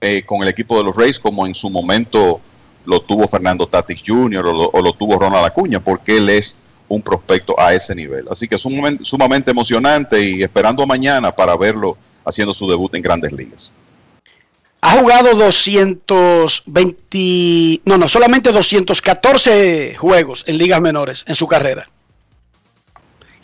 eh, 0.00 0.22
con 0.24 0.42
el 0.42 0.48
equipo 0.48 0.78
de 0.78 0.84
los 0.84 0.96
Rays, 0.96 1.20
como 1.20 1.46
en 1.46 1.54
su 1.54 1.70
momento 1.70 2.40
lo 2.86 3.00
tuvo 3.00 3.28
Fernando 3.28 3.66
Tatis 3.66 4.02
Jr. 4.04 4.46
o 4.46 4.80
lo, 4.80 4.92
tuvo 4.92 5.18
Ronald 5.18 5.44
Acuña, 5.44 5.80
porque 5.80 6.16
él 6.16 6.30
es 6.30 6.62
un 6.88 7.02
prospecto 7.02 7.58
a 7.60 7.74
ese 7.74 7.94
nivel. 7.94 8.24
Así 8.30 8.48
que 8.48 8.54
es 8.54 8.64
un 8.64 8.76
momento 8.76 9.04
sumamente 9.04 9.50
emocionante 9.50 10.22
y 10.22 10.42
esperando 10.42 10.86
mañana 10.86 11.34
para 11.34 11.54
verlo 11.56 11.98
haciendo 12.24 12.54
su 12.54 12.66
debut 12.68 12.94
en 12.94 13.02
grandes 13.02 13.32
ligas. 13.32 13.70
Ha 14.82 14.98
jugado 14.98 15.34
220, 15.34 17.82
no, 17.84 17.98
no, 17.98 18.08
solamente 18.08 18.50
214 18.50 19.94
juegos 19.96 20.42
en 20.46 20.56
ligas 20.56 20.80
menores 20.80 21.22
en 21.26 21.34
su 21.34 21.46
carrera. 21.46 21.90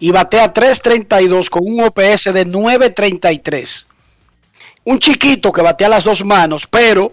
Y 0.01 0.11
batea 0.11 0.55
3.32 0.55 1.51
con 1.51 1.65
un 1.67 1.85
OPS 1.85 2.33
de 2.33 2.47
9.33. 2.47 3.85
Un 4.87 5.01
chiquito 5.01 5.53
que 5.53 5.63
batea 5.63 5.89
las 5.89 6.05
dos 6.05 6.25
manos, 6.25 6.65
pero 6.65 7.13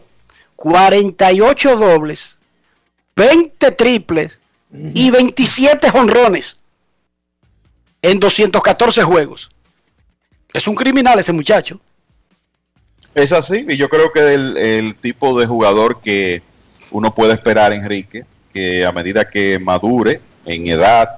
48 0.58 1.76
dobles, 1.76 2.38
20 3.16 3.72
triples 3.72 4.38
y 4.94 5.10
27 5.10 5.90
jonrones 5.90 6.58
en 8.00 8.20
214 8.20 9.02
juegos. 9.04 9.50
Es 10.54 10.68
un 10.68 10.76
criminal 10.76 11.18
ese 11.18 11.34
muchacho. 11.34 11.80
Es 13.16 13.32
así, 13.32 13.66
y 13.68 13.76
yo 13.76 13.90
creo 13.90 14.12
que 14.12 14.36
el, 14.36 14.56
el 14.56 14.96
tipo 14.96 15.40
de 15.40 15.48
jugador 15.48 16.00
que 16.00 16.44
uno 16.92 17.16
puede 17.16 17.34
esperar, 17.34 17.74
Enrique, 17.74 18.24
que 18.52 18.86
a 18.86 18.92
medida 18.92 19.28
que 19.28 19.58
madure 19.58 20.22
en 20.46 20.68
edad, 20.68 21.18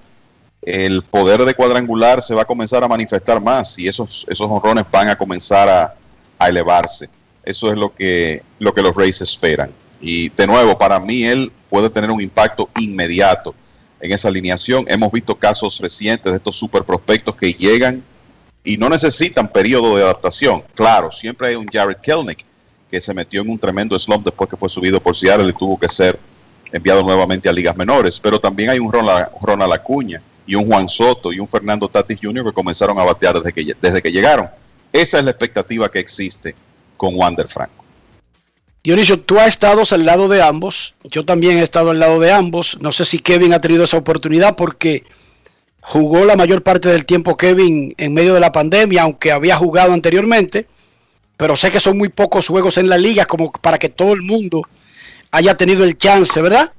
el 0.62 1.03
poder 1.03 1.43
de 1.43 1.53
cuadrangular 1.53 2.24
se 2.24 2.34
va 2.34 2.43
a 2.43 2.45
comenzar 2.45 2.82
a 2.82 2.88
manifestar 2.88 3.41
más 3.41 3.78
y 3.78 3.89
esos, 3.89 4.26
esos 4.30 4.49
honrones 4.49 4.86
van 4.89 5.10
a 5.10 5.18
comenzar 5.18 5.68
a, 5.68 5.95
a 6.38 6.49
elevarse. 6.49 7.09
Eso 7.43 7.71
es 7.71 7.77
lo 7.77 7.93
que, 7.93 8.41
lo 8.59 8.73
que 8.73 8.81
los 8.81 8.95
Rays 8.95 9.21
esperan. 9.21 9.71
Y 10.01 10.29
de 10.29 10.47
nuevo, 10.47 10.77
para 10.77 10.99
mí 10.99 11.23
él 11.23 11.51
puede 11.69 11.89
tener 11.89 12.11
un 12.11 12.21
impacto 12.21 12.69
inmediato 12.79 13.53
en 13.99 14.11
esa 14.11 14.27
alineación. 14.27 14.86
Hemos 14.88 15.11
visto 15.11 15.36
casos 15.36 15.79
recientes 15.79 16.31
de 16.31 16.38
estos 16.38 16.55
super 16.55 16.83
prospectos 16.83 17.36
que 17.36 17.53
llegan 17.53 18.03
y 18.63 18.77
no 18.77 18.89
necesitan 18.89 19.47
periodo 19.47 19.95
de 19.95 20.03
adaptación. 20.03 20.63
Claro, 20.73 21.11
siempre 21.11 21.49
hay 21.49 21.55
un 21.55 21.67
Jared 21.67 21.97
Kelnick 21.97 22.43
que 22.89 22.99
se 22.99 23.13
metió 23.13 23.41
en 23.41 23.49
un 23.49 23.59
tremendo 23.59 23.97
slump 23.97 24.25
después 24.25 24.49
que 24.49 24.57
fue 24.57 24.69
subido 24.69 24.99
por 24.99 25.15
Seattle 25.15 25.49
y 25.49 25.53
tuvo 25.53 25.79
que 25.79 25.88
ser 25.88 26.19
enviado 26.71 27.03
nuevamente 27.03 27.47
a 27.47 27.53
ligas 27.53 27.75
menores. 27.75 28.19
Pero 28.19 28.39
también 28.39 28.69
hay 28.69 28.79
un 28.79 28.91
Ronald, 28.91 29.73
Acuña 29.73 30.21
y 30.47 30.55
un 30.55 30.65
Juan 30.65 30.89
Soto 30.89 31.31
y 31.31 31.39
un 31.39 31.47
Fernando 31.47 31.88
Tatis 31.88 32.19
Jr. 32.21 32.45
que 32.45 32.53
comenzaron 32.53 32.99
a 32.99 33.03
batear 33.03 33.36
desde 33.36 33.53
que, 33.53 33.75
desde 33.79 34.01
que 34.01 34.11
llegaron. 34.11 34.49
Esa 34.96 35.20
es 35.20 35.26
la 35.26 35.32
expectativa 35.32 35.91
que 35.91 36.00
existe 36.00 36.56
con 36.96 37.16
Wander 37.16 37.48
Franco. 37.50 37.84
Dionisio, 38.82 39.20
tú 39.20 39.38
has 39.38 39.50
estado 39.50 39.84
al 39.91 40.06
lado 40.06 40.30
de 40.30 40.41
ambos. 40.41 40.96
Yo 41.04 41.26
también 41.26 41.58
he 41.58 41.64
estado 41.64 41.89
al 41.89 42.00
lado 42.00 42.18
de 42.22 42.32
ambos. 42.32 42.78
No 42.80 42.93
sé 42.93 43.04
si 43.04 43.20
Kevin 43.20 43.54
ha 43.54 43.60
tenido 43.60 43.84
esa 43.84 43.98
oportunidad 43.98 44.56
porque 44.56 45.04
jugó 45.82 46.24
la 46.24 46.38
mayor 46.38 46.64
parte 46.64 46.88
del 46.88 47.06
tiempo 47.06 47.36
Kevin 47.36 47.93
en 47.98 48.14
medio 48.14 48.34
de 48.34 48.39
la 48.39 48.54
pandemia, 48.54 49.02
aunque 49.02 49.34
había 49.34 49.58
jugado 49.58 49.91
anteriormente. 49.91 50.66
Pero 51.36 51.58
sé 51.58 51.72
que 51.72 51.82
son 51.82 51.98
muy 51.98 52.08
pocos 52.08 52.48
juegos 52.48 52.78
en 52.78 52.88
la 52.88 52.98
liga 52.98 53.26
como 53.26 53.52
para 53.52 53.78
que 53.78 53.89
todo 53.89 54.14
el 54.14 54.22
mundo 54.22 54.62
haya 55.30 55.58
tenido 55.58 55.84
el 55.84 55.98
chance, 55.98 56.41
¿verdad? 56.41 56.72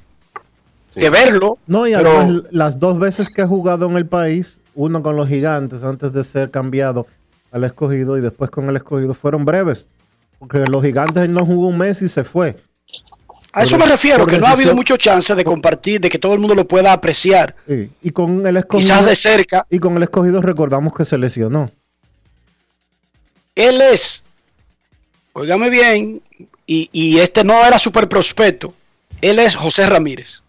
Sí. 0.89 1.01
De 1.01 1.11
verlo. 1.11 1.59
No, 1.67 1.87
y 1.87 1.93
pero... 1.93 2.19
además 2.19 2.45
las 2.51 2.81
dos 2.81 2.99
veces 2.99 3.29
que 3.29 3.43
he 3.43 3.47
jugado 3.47 3.91
en 3.91 3.97
el 3.99 4.07
país, 4.07 4.63
uno 4.75 5.03
con 5.03 5.17
los 5.17 5.29
gigantes 5.29 5.83
antes 5.83 6.15
de 6.15 6.25
ser 6.25 6.51
cambiado 6.51 7.07
al 7.57 7.65
escogido 7.65 8.19
y 8.19 8.21
después 8.21 8.51
con 8.51 8.69
el 8.69 8.77
escogido, 8.77 9.15
fueron 9.15 9.45
breves. 9.45 9.89
Porque 10.39 10.59
los 10.59 10.85
gigantes 10.85 11.29
no 11.29 11.45
jugó 11.47 11.69
un 11.69 11.79
mes 11.79 12.03
y 12.03 12.09
se 12.09 12.23
fue. 12.23 12.57
A 13.53 13.63
eso 13.63 13.79
me 13.79 13.87
refiero, 13.87 14.27
que 14.27 14.39
no 14.39 14.47
ha 14.47 14.51
habido 14.51 14.75
mucho 14.75 14.99
chance 14.99 15.35
de 15.35 15.43
compartir, 15.43 15.99
de 15.99 16.11
que 16.11 16.19
todo 16.19 16.35
el 16.35 16.41
mundo 16.41 16.55
lo 16.55 16.69
pueda 16.69 16.93
apreciar. 16.93 17.57
Sí. 17.67 17.91
Y 18.03 18.11
con 18.11 18.47
el 18.47 18.59
escogido. 18.59 18.87
Quizás 18.87 19.07
de 19.07 19.17
cerca. 19.17 19.67
Y 19.71 19.79
con 19.79 19.97
el 19.97 20.03
escogido 20.03 20.43
recordamos 20.43 20.93
que 20.95 21.07
se 21.07 21.17
lesionó. 21.17 21.71
Él 23.55 23.81
es, 23.81 24.23
óigame 25.33 25.71
bien, 25.71 26.21
y, 26.67 26.91
y 26.93 27.19
este 27.21 27.43
no 27.43 27.65
era 27.65 27.79
super 27.79 28.07
prospecto. 28.07 28.75
Él 29.23 29.39
es 29.39 29.57
José 29.57 29.87
Ramírez. 29.87 30.43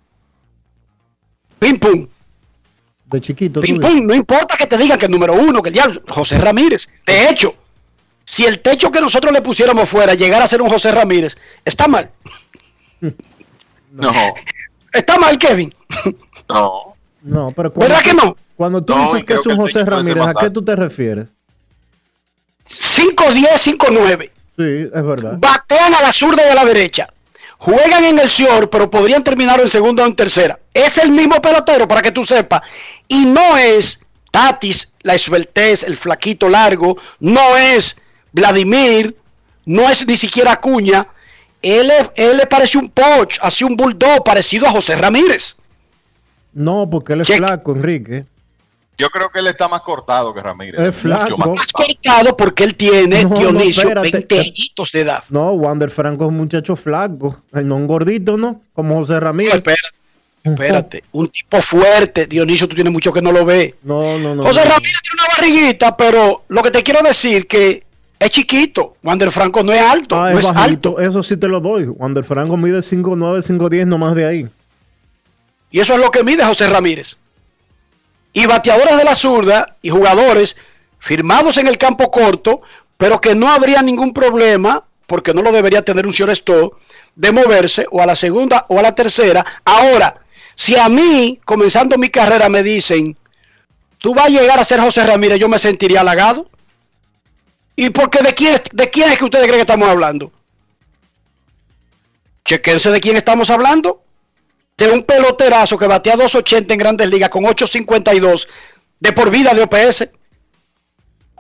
Pim 1.60 1.78
pum. 1.78 2.08
De 3.10 3.22
chiquito. 3.22 3.62
Pim 3.62 3.80
pum. 3.80 4.06
No 4.06 4.14
importa 4.14 4.58
que 4.58 4.68
te 4.68 4.78
digan 4.78 5.00
que 5.00 5.06
el 5.06 5.12
número 5.12 5.34
uno, 5.34 5.62
que 5.62 5.70
el 5.70 5.74
diablo, 5.74 6.02
José 6.08 6.38
Ramírez. 6.38 6.90
De 7.06 7.30
hecho, 7.30 7.56
si 8.26 8.44
el 8.46 8.60
techo 8.60 8.92
que 8.92 9.00
nosotros 9.00 9.32
le 9.32 9.42
pusiéramos 9.42 9.90
fuera 9.90 10.14
llegara 10.14 10.46
a 10.46 10.50
ser 10.50 10.62
un 10.62 10.70
José 10.70 10.92
Ramírez, 10.92 11.36
está 11.66 11.88
mal. 11.88 12.12
No. 13.90 14.12
Está 14.94 15.18
mal, 15.18 15.38
Kevin. 15.40 15.74
No. 16.50 16.96
No, 17.24 17.52
pero 17.56 17.74
cuando, 17.74 17.96
¿Verdad 17.96 18.04
que 18.04 18.14
no? 18.14 18.38
Cuando 18.56 18.84
tú 18.84 18.94
No, 18.94 19.02
dices 19.04 19.24
que 19.24 19.34
es 19.34 19.46
un 19.46 19.56
José 19.56 19.84
Ramírez, 19.84 20.24
¿a 20.24 20.34
qué 20.40 20.50
tú 20.52 20.64
te 20.64 20.76
refieres? 20.76 21.30
5-10, 22.70 23.78
5-9. 23.78 24.32
Sí, 24.58 24.90
es 24.94 25.04
verdad. 25.04 25.36
Batean 25.40 25.96
a 25.96 26.02
la 26.02 26.14
zurda 26.14 26.44
y 26.48 26.52
a 26.52 26.56
la 26.56 26.66
derecha. 26.66 27.08
Juegan 27.60 28.04
en 28.04 28.20
el 28.20 28.28
short, 28.28 28.70
pero 28.72 28.90
podrían 28.90 29.24
terminar 29.24 29.60
en 29.60 29.68
segunda 29.68 30.04
o 30.04 30.08
en 30.08 30.16
tercera. 30.16 30.60
Es 30.74 30.98
el 30.98 31.12
mismo 31.12 31.42
pelotero, 31.42 31.88
para 31.88 32.02
que 32.02 32.12
tú 32.12 32.24
sepas. 32.24 32.62
Y 33.08 33.26
no 33.26 33.58
es 33.58 34.00
Tatis, 34.32 34.94
la 35.02 35.16
esbeltez, 35.16 35.84
el 35.84 35.98
flaquito 35.98 36.50
largo. 36.50 36.98
No 37.20 37.58
es 37.58 37.98
Vladimir. 38.32 39.16
No 39.66 39.90
es 39.90 40.08
ni 40.08 40.16
siquiera 40.16 40.54
Acuña. 40.54 41.08
Él, 41.62 41.92
le 42.16 42.46
parece 42.46 42.78
un 42.78 42.90
poch, 42.90 43.38
así 43.42 43.64
un 43.64 43.76
bulldog 43.76 44.24
parecido 44.24 44.68
a 44.68 44.72
José 44.72 44.96
Ramírez. 44.96 45.58
No, 46.54 46.90
porque 46.90 47.14
él 47.14 47.22
es 47.22 47.28
Check. 47.28 47.38
flaco, 47.38 47.74
Enrique. 47.74 48.26
Yo 48.98 49.10
creo 49.12 49.30
que 49.30 49.40
él 49.40 49.48
está 49.48 49.68
más 49.68 49.82
cortado 49.82 50.34
que 50.34 50.42
Ramírez. 50.42 50.82
Es 50.82 50.96
flaco. 50.96 51.38
Mucho 51.38 51.38
más 51.56 51.72
cortado. 51.72 52.36
porque 52.36 52.64
él 52.64 52.76
tiene, 52.76 53.24
No, 53.24 53.30
no, 53.30 53.38
Dionisio, 53.40 53.84
espérate. 53.84 54.12
20 54.12 54.40
añitos 54.40 54.92
de 54.92 55.02
edad. 55.02 55.24
No, 55.30 55.52
Wander 55.52 55.90
Franco 55.92 56.24
es 56.26 56.30
un 56.30 56.38
muchacho 56.38 56.76
flaco. 56.76 57.44
Él 57.54 57.68
no 57.68 57.76
un 57.76 57.86
gordito, 57.88 58.38
¿no? 58.38 58.62
Como 58.74 58.96
José 58.98 59.20
Ramírez. 59.20 59.54
Espérate, 59.54 59.88
espérate. 60.44 61.04
Un 61.12 61.28
tipo 61.30 61.62
fuerte. 61.62 62.26
Dionisio, 62.26 62.68
tú 62.68 62.74
tienes 62.74 62.92
mucho 62.92 63.14
que 63.14 63.22
no 63.22 63.32
lo 63.32 63.46
ves. 63.46 63.76
No, 63.84 64.18
no, 64.18 64.34
no. 64.34 64.42
José 64.44 64.62
no. 64.66 64.72
Ramírez 64.72 64.94
tiene 65.04 65.24
una 65.24 65.28
barriguita, 65.38 65.96
pero 65.96 66.44
lo 66.48 66.64
que 66.64 66.72
te 66.72 66.82
quiero 66.82 67.02
decir 67.04 67.46
que 67.48 67.84
es 68.20 68.30
chiquito. 68.32 68.96
Wander 69.04 69.30
Franco 69.30 69.62
no 69.62 69.74
es 69.74 69.82
alto, 69.82 70.16
Ah, 70.20 70.32
no 70.32 70.40
es 70.40 70.46
es 70.46 70.52
bajito. 70.54 70.90
alto. 70.98 71.00
Eso 71.02 71.22
sí 71.22 71.38
te 71.38 71.48
lo 71.48 71.62
doy. 71.62 71.86
Wander 71.86 72.24
Franco 72.24 72.58
mide 72.58 72.80
5'9, 72.80 73.44
5'10, 73.44 73.86
no 73.86 74.00
más 74.00 74.16
de 74.16 74.26
ahí. 74.26 74.48
Y 75.70 75.80
eso 75.82 75.94
es 75.94 76.00
lo 76.00 76.10
que 76.10 76.24
mide 76.24 76.44
José 76.44 76.68
Ramírez. 76.68 77.16
Y 78.34 78.46
bateadores 78.46 78.98
de 78.98 79.04
la 79.04 79.16
zurda 79.16 79.76
y 79.82 79.90
jugadores 79.90 80.56
firmados 81.00 81.58
en 81.58 81.68
el 81.68 81.78
campo 81.78 82.12
corto, 82.12 82.62
pero 82.98 83.22
que 83.22 83.36
no 83.36 83.50
habría 83.50 83.82
ningún 83.82 84.14
problema, 84.14 84.84
porque 85.06 85.34
no 85.34 85.42
lo 85.42 85.52
debería 85.52 85.84
tener 85.84 86.06
un 86.06 86.12
shortstop, 86.12 86.74
de 87.16 87.32
moverse 87.32 87.88
o 87.90 88.02
a 88.02 88.06
la 88.06 88.16
segunda 88.16 88.66
o 88.70 88.80
a 88.80 88.84
la 88.84 88.94
tercera. 88.94 89.46
Ahora, 89.66 90.22
si 90.56 90.76
a 90.76 90.88
mí, 90.88 91.40
comenzando 91.46 91.98
mi 91.98 92.10
carrera, 92.10 92.50
me 92.50 92.64
dicen, 92.64 93.18
tú 93.98 94.14
vas 94.14 94.26
a 94.26 94.30
llegar 94.30 94.60
a 94.60 94.66
ser 94.66 94.80
José 94.80 95.04
Ramírez, 95.04 95.40
yo 95.40 95.50
me 95.50 95.60
sentiría 95.60 96.02
halagado. 96.02 96.50
¿Y 97.76 97.92
porque 97.92 98.24
de 98.24 98.34
quién, 98.34 98.60
de 98.72 98.90
quién 98.90 99.12
es 99.12 99.18
que 99.18 99.26
ustedes 99.26 99.46
creen 99.46 99.60
que 99.60 99.72
estamos 99.72 99.88
hablando? 99.88 100.32
Chequense 102.44 102.90
de 102.90 103.00
quién 103.00 103.18
estamos 103.18 103.50
hablando. 103.50 104.02
De 104.78 104.92
un 104.92 105.02
peloterazo 105.04 105.78
que 105.78 105.88
batea 105.88 106.16
2.80 106.16 106.72
en 106.72 106.78
grandes 106.78 107.10
ligas 107.10 107.30
con 107.30 107.44
8.52 107.44 108.48
de 109.00 109.12
por 109.12 109.32
vida 109.32 109.54
de 109.54 109.64
OPS. 109.64 110.10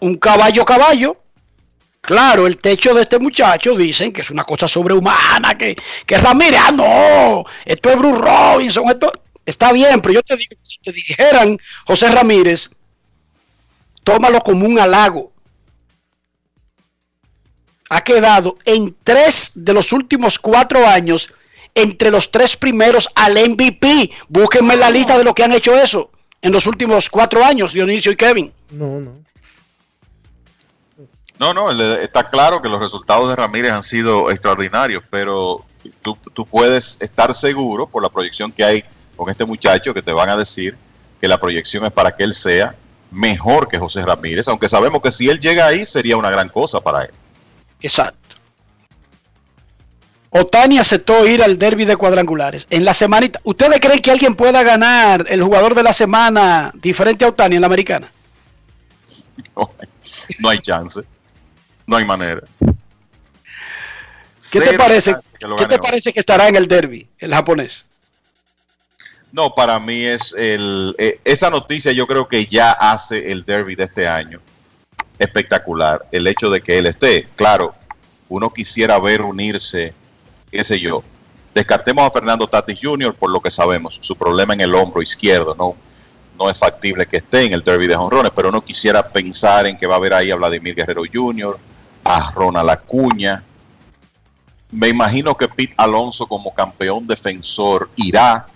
Un 0.01 0.15
caballo 0.15 0.65
caballo. 0.65 1.17
Claro, 2.01 2.47
el 2.47 2.57
techo 2.57 2.93
de 2.93 3.01
este 3.01 3.19
muchacho 3.19 3.75
dicen 3.75 4.13
que 4.13 4.21
es 4.21 4.29
una 4.29 4.45
cosa 4.45 4.67
sobrehumana, 4.67 5.57
que, 5.57 5.75
que 6.05 6.17
Ramírez, 6.17 6.61
ah, 6.63 6.71
no, 6.71 7.43
esto 7.65 7.89
es 7.89 7.97
Bruce 7.97 8.21
Robinson, 8.21 8.89
esto 8.89 9.11
está 9.45 9.73
bien, 9.73 9.99
pero 9.99 10.13
yo 10.13 10.23
te 10.23 10.37
digo, 10.37 10.55
si 10.61 10.77
te 10.77 10.93
dijeran 10.93 11.59
José 11.85 12.09
Ramírez, 12.09 12.69
tómalo 14.05 14.39
como 14.39 14.65
un 14.65 14.79
halago. 14.79 15.33
Ha 17.89 18.01
quedado 18.05 18.57
en 18.63 18.95
tres 19.03 19.51
de 19.55 19.73
los 19.73 19.91
últimos 19.91 20.39
cuatro 20.39 20.87
años 20.87 21.33
entre 21.77 22.11
los 22.11 22.31
tres 22.31 22.57
primeros 22.57 23.07
al 23.15 23.33
MVP. 23.33 24.11
Búsquenme 24.27 24.75
la 24.75 24.89
lista 24.89 25.17
de 25.17 25.23
lo 25.23 25.33
que 25.33 25.43
han 25.43 25.53
hecho 25.53 25.75
eso 25.75 26.11
en 26.41 26.51
los 26.51 26.67
últimos 26.67 27.09
cuatro 27.09 27.43
años, 27.43 27.73
Dionisio 27.73 28.11
y 28.11 28.15
Kevin. 28.15 28.53
No, 28.71 28.99
no. 28.99 29.27
No, 31.39 31.53
no, 31.53 31.71
está 32.01 32.29
claro 32.29 32.61
que 32.61 32.69
los 32.69 32.79
resultados 32.79 33.29
de 33.29 33.35
Ramírez 33.35 33.71
han 33.71 33.83
sido 33.83 34.31
extraordinarios, 34.31 35.03
pero 35.09 35.63
tú, 36.01 36.17
tú 36.33 36.45
puedes 36.47 36.97
estar 36.99 37.33
seguro 37.35 37.85
por 37.85 38.01
la 38.01 38.09
proyección 38.09 38.51
que 38.51 38.63
hay 38.63 38.83
con 39.15 39.29
este 39.29 39.45
muchacho 39.45 39.93
que 39.93 40.01
te 40.01 40.11
van 40.11 40.29
a 40.29 40.35
decir 40.35 40.75
que 41.21 41.27
la 41.27 41.39
proyección 41.39 41.85
es 41.85 41.91
para 41.91 42.15
que 42.15 42.23
él 42.23 42.33
sea 42.33 42.75
mejor 43.11 43.67
que 43.67 43.77
José 43.77 44.03
Ramírez, 44.03 44.47
aunque 44.47 44.67
sabemos 44.67 45.01
que 45.01 45.11
si 45.11 45.29
él 45.29 45.39
llega 45.39 45.67
ahí 45.67 45.85
sería 45.85 46.17
una 46.17 46.31
gran 46.31 46.49
cosa 46.49 46.81
para 46.81 47.03
él. 47.03 47.11
Exacto. 47.81 48.26
Otani 50.29 50.77
aceptó 50.77 51.25
ir 51.25 51.41
al 51.41 51.57
derby 51.57 51.85
de 51.85 51.95
cuadrangulares. 51.95 52.67
En 52.69 52.85
la 52.85 52.93
semanita, 52.93 53.39
¿ustedes 53.43 53.79
creen 53.79 54.01
que 54.01 54.11
alguien 54.11 54.35
pueda 54.35 54.61
ganar 54.63 55.25
el 55.29 55.41
jugador 55.41 55.73
de 55.73 55.83
la 55.83 55.93
semana 55.93 56.71
diferente 56.75 57.25
a 57.25 57.29
Otani 57.29 57.55
en 57.55 57.61
la 57.61 57.67
americana? 57.67 58.11
No, 59.55 59.71
no 60.39 60.49
hay 60.49 60.59
chance. 60.59 61.01
No 61.85 61.95
hay 61.95 62.05
manera. 62.05 62.41
¿Qué 64.51 64.61
te 64.61 64.77
parece? 64.77 65.15
que 65.39 65.47
¿Qué 65.57 65.65
te 65.65 65.77
parece 65.77 66.13
que 66.13 66.19
estará 66.19 66.47
en 66.47 66.55
el 66.55 66.67
derby, 66.67 67.07
el 67.19 67.33
japonés? 67.33 67.85
No, 69.31 69.53
para 69.53 69.79
mí 69.79 70.05
es 70.05 70.33
el, 70.33 70.95
eh, 70.97 71.19
esa 71.23 71.49
noticia 71.49 71.91
yo 71.91 72.07
creo 72.07 72.27
que 72.27 72.45
ya 72.45 72.71
hace 72.71 73.31
el 73.31 73.43
derby 73.43 73.75
de 73.75 73.83
este 73.83 74.07
año 74.07 74.41
espectacular. 75.19 76.05
El 76.11 76.27
hecho 76.27 76.49
de 76.49 76.61
que 76.61 76.77
él 76.77 76.85
esté, 76.85 77.27
claro, 77.35 77.75
uno 78.29 78.53
quisiera 78.53 78.99
ver 78.99 79.21
unirse, 79.21 79.93
qué 80.51 80.63
sé 80.63 80.79
yo. 80.79 81.03
Descartemos 81.53 82.05
a 82.05 82.11
Fernando 82.11 82.47
Tatis 82.47 82.79
Jr. 82.81 83.15
por 83.15 83.31
lo 83.31 83.39
que 83.39 83.49
sabemos, 83.49 83.97
su 84.01 84.15
problema 84.15 84.53
en 84.53 84.61
el 84.61 84.75
hombro 84.75 85.01
izquierdo, 85.01 85.55
no, 85.55 85.75
no 86.37 86.49
es 86.49 86.57
factible 86.57 87.05
que 87.07 87.17
esté 87.17 87.45
en 87.45 87.53
el 87.53 87.63
derby 87.63 87.87
de 87.87 87.95
jonrones, 87.95 88.31
pero 88.35 88.49
uno 88.49 88.61
quisiera 88.61 89.07
pensar 89.07 89.65
en 89.65 89.77
que 89.77 89.87
va 89.87 89.95
a 89.95 89.97
haber 89.97 90.13
ahí 90.13 90.31
a 90.31 90.35
Vladimir 90.35 90.75
Guerrero 90.75 91.01
Jr., 91.11 91.57
a 92.03 92.31
Ronald 92.31 92.69
Acuña. 92.69 93.43
Me 94.71 94.89
imagino 94.89 95.35
que 95.35 95.47
Pete 95.47 95.73
Alonso 95.77 96.27
como 96.27 96.53
campeón 96.53 97.07
defensor 97.07 97.89
irá. 97.95 98.47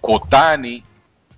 Otani 0.00 0.84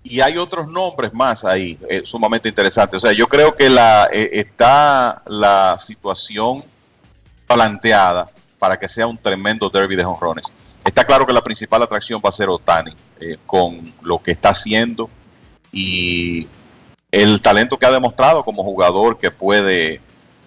y 0.03 0.21
hay 0.21 0.37
otros 0.37 0.67
nombres 0.69 1.13
más 1.15 1.45
ahí 1.45 1.79
eh, 1.89 2.03
sumamente 2.05 2.49
interesantes. 2.49 2.97
O 3.03 3.07
sea, 3.07 3.13
yo 3.13 3.27
creo 3.27 3.55
que 3.55 3.71
la 3.71 4.09
eh, 4.13 4.31
está 4.33 5.23
la 5.27 5.77
situación 5.79 6.65
planteada 7.47 8.31
para 8.65 8.79
que 8.79 8.89
sea 8.89 9.07
un 9.07 9.19
tremendo 9.19 9.69
derby 9.69 9.95
de 9.95 10.03
jonrones. 10.03 10.47
Está 10.83 11.05
claro 11.05 11.27
que 11.27 11.35
la 11.35 11.45
principal 11.45 11.83
atracción 11.83 12.19
va 12.25 12.31
a 12.31 12.33
ser 12.33 12.49
Otani 12.49 12.97
eh, 13.21 13.37
con 13.45 13.93
lo 14.01 14.23
que 14.23 14.31
está 14.31 14.49
haciendo 14.49 15.11
y 15.71 16.47
el 17.11 17.43
talento 17.43 17.77
que 17.77 17.85
ha 17.85 17.91
demostrado 17.91 18.43
como 18.43 18.65
jugador 18.65 19.19
que 19.19 19.31
puede 19.31 20.01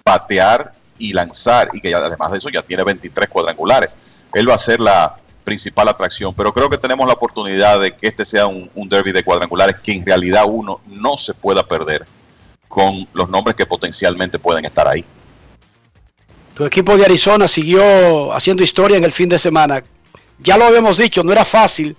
patear 0.03 0.73
y 0.97 1.13
lanzar 1.13 1.69
y 1.73 1.79
que 1.79 1.93
además 1.93 2.31
de 2.31 2.39
eso 2.39 2.49
ya 2.49 2.63
tiene 2.63 2.83
23 2.83 3.29
cuadrangulares. 3.29 3.95
Él 4.33 4.49
va 4.49 4.55
a 4.55 4.57
ser 4.57 4.79
la 4.79 5.15
principal 5.43 5.87
atracción, 5.87 6.33
pero 6.33 6.51
creo 6.51 6.71
que 6.71 6.79
tenemos 6.79 7.05
la 7.05 7.13
oportunidad 7.13 7.79
de 7.79 7.95
que 7.95 8.07
este 8.07 8.25
sea 8.25 8.47
un, 8.47 8.67
un 8.73 8.89
derby 8.89 9.11
de 9.11 9.23
cuadrangulares 9.23 9.75
que 9.75 9.91
en 9.91 10.03
realidad 10.03 10.45
uno 10.47 10.81
no 10.87 11.19
se 11.19 11.35
pueda 11.35 11.61
perder 11.61 12.07
con 12.67 13.07
los 13.13 13.29
nombres 13.29 13.55
que 13.55 13.67
potencialmente 13.67 14.39
pueden 14.39 14.65
estar 14.65 14.87
ahí. 14.87 15.05
Tu 16.57 16.65
equipo 16.65 16.97
de 16.97 17.05
Arizona 17.05 17.47
siguió 17.47 18.33
haciendo 18.33 18.63
historia 18.63 18.97
en 18.97 19.03
el 19.03 19.11
fin 19.11 19.29
de 19.29 19.37
semana. 19.37 19.83
Ya 20.39 20.57
lo 20.57 20.65
habíamos 20.65 20.97
dicho, 20.97 21.23
no 21.23 21.31
era 21.31 21.45
fácil 21.45 21.95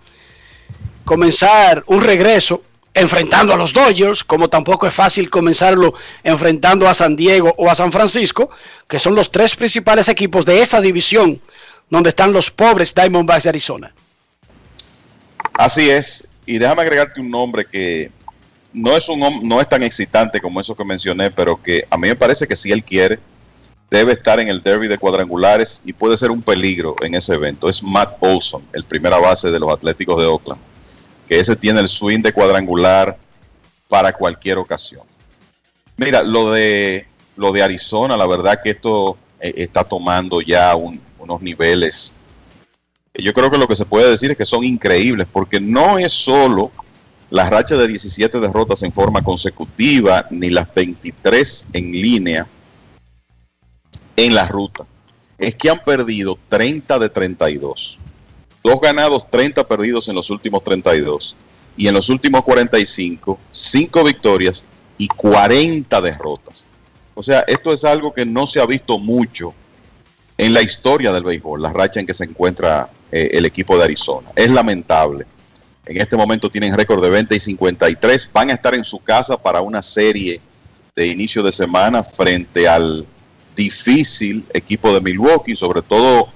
comenzar 1.05 1.85
un 1.87 2.03
regreso 2.03 2.65
enfrentando 2.93 3.55
a 3.55 3.57
los 3.57 3.73
Dodgers, 3.73 4.25
como 4.25 4.49
tampoco 4.49 4.89
es 4.89 4.93
fácil 4.93 5.31
comenzarlo 5.31 5.95
enfrentando 6.25 6.89
a 6.89 6.95
San 6.95 7.15
Diego 7.15 7.55
o 7.57 7.71
a 7.71 7.77
San 7.77 7.93
Francisco, 7.93 8.51
que 8.89 8.99
son 8.99 9.15
los 9.15 9.31
tres 9.31 9.55
principales 9.55 10.09
equipos 10.09 10.45
de 10.45 10.61
esa 10.61 10.81
división 10.81 11.41
donde 11.89 12.09
están 12.09 12.33
los 12.33 12.51
pobres 12.51 12.93
Diamondbacks 12.93 13.45
de 13.45 13.51
Arizona. 13.51 13.95
Así 15.57 15.89
es, 15.89 16.33
y 16.47 16.59
déjame 16.59 16.83
agregarte 16.83 17.21
un 17.21 17.31
nombre 17.31 17.65
que 17.65 18.11
no 18.73 18.97
es 18.97 19.09
un 19.09 19.21
no 19.49 19.61
es 19.61 19.69
tan 19.69 19.85
excitante 19.85 20.41
como 20.41 20.61
eso 20.61 20.75
que 20.75 20.85
mencioné, 20.85 21.31
pero 21.31 21.63
que 21.63 21.87
a 21.89 21.97
mí 21.97 22.09
me 22.09 22.17
parece 22.17 22.49
que 22.49 22.57
si 22.57 22.73
él 22.73 22.83
quiere 22.83 23.21
debe 23.91 24.13
estar 24.13 24.39
en 24.41 24.49
el 24.49 24.63
derby 24.63 24.87
de 24.89 24.99
cuadrangulares 24.99 25.83
y 25.85 25.93
puede 25.93 26.17
ser 26.17 26.31
un 26.31 26.43
peligro 26.43 26.95
en 27.01 27.15
ese 27.15 27.35
evento. 27.35 27.69
Es 27.69 27.83
Matt 27.83 28.17
Olson, 28.21 28.63
el 28.73 28.85
primera 28.85 29.19
base 29.19 29.51
de 29.51 29.59
los 29.59 29.71
Atléticos 29.73 30.19
de 30.21 30.27
Oakland, 30.27 30.61
que 31.27 31.39
ese 31.41 31.57
tiene 31.57 31.81
el 31.81 31.89
swing 31.89 32.21
de 32.21 32.33
cuadrangular 32.33 33.17
para 33.89 34.13
cualquier 34.13 34.59
ocasión. 34.59 35.03
Mira, 35.97 36.23
lo 36.23 36.51
de 36.53 37.07
lo 37.37 37.53
de 37.53 37.63
Arizona, 37.63 38.17
la 38.17 38.27
verdad 38.27 38.61
que 38.63 38.71
esto 38.71 39.17
eh, 39.41 39.55
está 39.57 39.85
tomando 39.85 40.41
ya 40.41 40.75
un- 40.75 41.01
unos 41.19 41.41
niveles 41.41 42.15
yo 43.15 43.33
creo 43.35 43.51
que 43.51 43.59
lo 43.59 43.67
que 43.67 43.75
se 43.75 43.85
puede 43.85 44.09
decir 44.11 44.31
es 44.31 44.37
que 44.37 44.45
son 44.45 44.63
increíbles, 44.63 45.27
porque 45.33 45.59
no 45.59 45.99
es 45.99 46.13
solo 46.13 46.71
la 47.31 47.51
racha 47.51 47.77
de 47.77 47.89
17 47.89 48.39
derrotas 48.39 48.83
en 48.85 48.93
forma 48.93 49.23
consecutiva, 49.25 50.27
ni 50.31 50.51
las 50.51 50.73
23 50.73 51.67
en 51.73 51.91
línea 51.91 52.47
en 54.19 54.35
la 54.35 54.47
ruta. 54.49 54.85
Es 55.39 55.55
que 55.55 55.71
han 55.71 55.79
perdido 55.79 56.37
30 56.49 56.99
de 56.99 57.09
32. 57.09 57.99
Dos 58.65 58.81
ganados, 58.81 59.31
30 59.31 59.67
perdidos 59.69 60.09
en 60.09 60.17
los 60.17 60.29
últimos 60.31 60.65
32. 60.65 61.37
Y 61.77 61.87
en 61.87 61.95
los 61.95 62.09
últimos 62.11 62.43
45, 62.43 63.39
5 63.53 64.05
victorias 64.05 64.67
y 64.99 65.07
40 65.07 66.01
derrotas. 66.01 66.67
O 67.15 67.23
sea, 67.23 67.45
esto 67.47 67.73
es 67.73 67.85
algo 67.85 68.13
que 68.13 68.27
no 68.27 68.49
se 68.49 68.61
ha 68.61 68.67
visto 68.67 68.99
mucho 68.99 69.55
en 70.37 70.53
la 70.53 70.63
historia 70.63 71.13
del 71.13 71.23
béisbol, 71.23 71.63
la 71.63 71.73
racha 71.73 72.01
en 72.01 72.07
que 72.07 72.15
se 72.15 72.25
encuentra 72.25 72.91
eh, 73.13 73.31
el 73.35 73.45
equipo 73.45 73.79
de 73.79 73.85
Arizona. 73.85 74.31
Es 74.35 74.51
lamentable. 74.51 75.27
En 75.87 76.01
este 76.01 76.17
momento 76.17 76.51
tienen 76.51 76.77
récord 76.77 77.03
de 77.03 77.11
20 77.11 77.37
y 77.37 77.41
53. 77.41 78.31
Van 78.33 78.51
a 78.51 78.55
estar 78.55 78.75
en 78.75 78.85
su 78.85 78.99
casa 78.99 79.41
para 79.41 79.61
una 79.61 79.81
serie 79.81 80.41
de 80.97 81.07
inicio 81.07 81.45
de 81.45 81.53
semana 81.53 82.03
frente 82.03 82.67
al 82.67 83.07
difícil 83.59 84.47
equipo 84.55 84.95
de 84.95 85.01
Milwaukee, 85.01 85.57
sobre 85.57 85.83
todo 85.83 86.29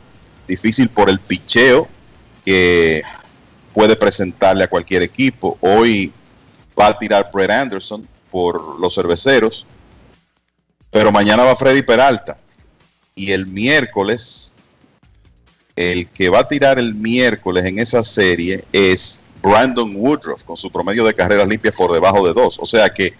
difícil 0.49 0.89
por 0.89 1.09
el 1.09 1.21
picheo 1.21 1.87
que 2.45 3.03
puede 3.73 3.95
presentarle 3.95 4.65
a 4.65 4.69
cualquier 4.69 5.03
equipo. 5.03 5.57
Hoy 5.61 6.13
va 6.79 6.89
a 6.89 6.99
tirar 6.99 7.31
Brett 7.33 7.51
Anderson 7.53 8.09
por 8.29 8.81
los 8.81 8.97
cerveceros, 8.97 9.65
pero 10.91 11.13
mañana 11.13 11.45
va 11.45 11.55
Freddy 11.55 11.83
Peralta. 11.83 12.39
Y 13.15 13.31
el 13.31 13.47
miércoles, 13.47 14.57
el 15.77 16.09
que 16.09 16.29
va 16.29 16.41
a 16.41 16.49
tirar 16.49 16.81
el 16.81 16.93
miércoles 16.93 17.65
en 17.67 17.79
esa 17.79 18.03
serie 18.03 18.65
es 18.73 19.23
Brandon 19.41 19.95
Woodruff, 19.95 20.43
con 20.43 20.57
su 20.57 20.73
promedio 20.73 21.05
de 21.05 21.15
carreras 21.15 21.47
limpias 21.47 21.75
por 21.75 21.93
debajo 21.93 22.27
de 22.27 22.35
dos. 22.35 22.59
O 22.59 22.67
sea 22.67 22.93
que 22.93 23.15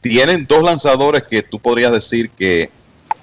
tienen 0.00 0.46
dos 0.46 0.62
lanzadores 0.62 1.24
que 1.24 1.42
tú 1.42 1.58
podrías 1.58 1.90
decir 1.90 2.30
que 2.30 2.70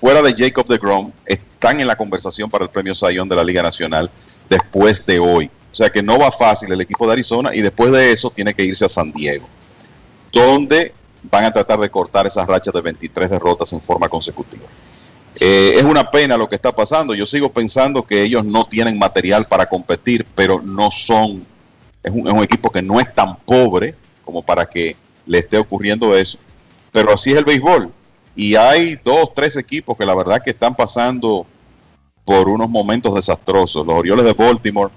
fuera 0.04 0.22
de 0.22 0.36
Jacob 0.36 0.68
de 0.68 0.78
Grom 0.78 1.14
están 1.26 1.80
en 1.80 1.88
la 1.88 1.96
conversación 1.96 2.50
para 2.50 2.66
el 2.66 2.70
premio 2.70 2.94
Sayón 2.94 3.30
de 3.30 3.38
la 3.38 3.44
Liga 3.46 3.64
Nacional 3.64 4.12
después 4.50 5.06
de 5.06 5.18
hoy. 5.18 5.50
O 5.72 5.74
sea 5.74 5.90
que 5.90 6.04
no 6.04 6.20
va 6.20 6.30
fácil 6.30 6.70
el 6.74 6.82
equipo 6.82 7.08
de 7.08 7.14
Arizona 7.14 7.56
y 7.56 7.62
después 7.62 7.90
de 7.90 8.12
eso 8.12 8.30
tiene 8.30 8.54
que 8.54 8.66
irse 8.66 8.84
a 8.84 8.90
San 8.90 9.14
Diego, 9.14 9.48
donde 10.30 10.94
van 11.32 11.46
a 11.46 11.54
tratar 11.54 11.80
de 11.80 11.90
cortar 11.90 12.28
esas 12.28 12.46
rachas 12.48 12.74
de 12.74 12.82
23 12.82 13.30
derrotas 13.30 13.72
en 13.72 13.82
forma 13.82 14.10
consecutiva. 14.10 14.66
Eh, 15.40 15.76
es 15.78 15.84
una 15.86 16.12
pena 16.12 16.36
lo 16.36 16.50
que 16.50 16.56
está 16.56 16.76
pasando. 16.76 17.16
Yo 17.16 17.26
sigo 17.26 17.54
pensando 17.54 18.04
que 18.04 18.24
ellos 18.24 18.44
no 18.44 18.66
tienen 18.66 19.00
material 19.00 19.46
para 19.46 19.70
competir, 19.70 20.28
pero 20.36 20.62
no 20.62 20.92
son. 20.92 21.46
Un, 22.12 22.28
es 22.28 22.34
un 22.34 22.44
equipo 22.44 22.70
que 22.70 22.82
no 22.82 23.00
es 23.00 23.16
tan 23.16 23.38
pobre 23.38 23.96
como 24.26 24.42
para 24.44 24.66
que 24.66 24.98
le 25.26 25.38
esté 25.38 25.58
ocurriendo 25.58 26.18
eso. 26.18 26.38
Pero 26.92 27.14
así 27.14 27.32
es 27.32 27.38
el 27.38 27.46
béisbol. 27.46 27.90
Y 28.36 28.56
hay 28.56 28.98
dos, 29.04 29.34
tres 29.36 29.56
equipos 29.58 29.96
que 29.98 30.06
la 30.06 30.16
verdad 30.16 30.42
que 30.44 30.50
están 30.52 30.76
pasando 30.76 31.46
por 32.26 32.50
unos 32.50 32.70
momentos 32.70 33.14
desastrosos. 33.14 33.86
Los 33.86 33.96
Orioles 33.98 34.26
de 34.26 34.34
Baltimore 34.34 34.92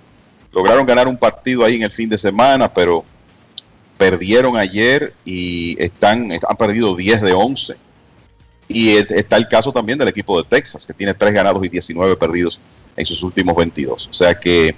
lograron 0.53 0.87
ganar 0.87 1.07
un 1.09 1.17
partido 1.17 1.65
ahí 1.65 1.75
en 1.77 1.83
el 1.83 1.91
fin 1.91 2.09
de 2.09 2.17
semana, 2.19 2.73
pero 2.73 3.05
perdieron 3.99 4.57
ayer 4.57 5.13
y 5.25 5.77
están, 5.83 6.31
han 6.33 6.57
perdido 6.57 6.95
10 6.97 7.23
de 7.23 7.33
11. 7.33 7.77
Y 8.69 8.91
es- 8.97 9.11
está 9.11 9.37
el 9.37 9.49
caso 9.49 9.73
también 9.73 9.99
del 9.99 10.09
equipo 10.09 10.41
de 10.43 10.49
Texas, 10.49 10.87
que 10.87 10.93
tiene 10.95 11.15
3 11.15 11.33
ganados 11.33 11.65
y 11.65 11.69
19 11.69 12.17
perdidos 12.17 12.59
en 12.97 13.05
sus 13.07 13.23
últimos 13.23 13.55
22. 13.57 14.09
O 14.09 14.13
sea 14.13 14.39
que 14.39 14.75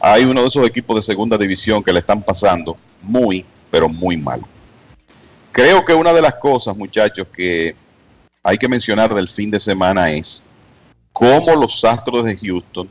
hay 0.00 0.24
uno 0.24 0.42
de 0.42 0.48
esos 0.48 0.66
equipos 0.66 0.96
de 0.96 1.02
segunda 1.02 1.36
división 1.38 1.82
que 1.82 1.92
le 1.92 2.00
están 2.00 2.22
pasando 2.22 2.76
muy, 3.02 3.44
pero 3.70 3.88
muy 3.88 4.16
mal. 4.16 4.40
Creo 5.52 5.84
que 5.84 5.94
una 5.94 6.12
de 6.12 6.22
las 6.22 6.34
cosas, 6.34 6.76
muchachos, 6.76 7.26
que 7.34 7.74
hay 8.44 8.58
que 8.58 8.68
mencionar 8.68 9.12
del 9.14 9.26
fin 9.26 9.50
de 9.50 9.58
semana 9.58 10.12
es 10.12 10.44
cómo 11.12 11.56
los 11.56 11.82
Astros 11.82 12.24
de 12.24 12.36
Houston 12.36 12.88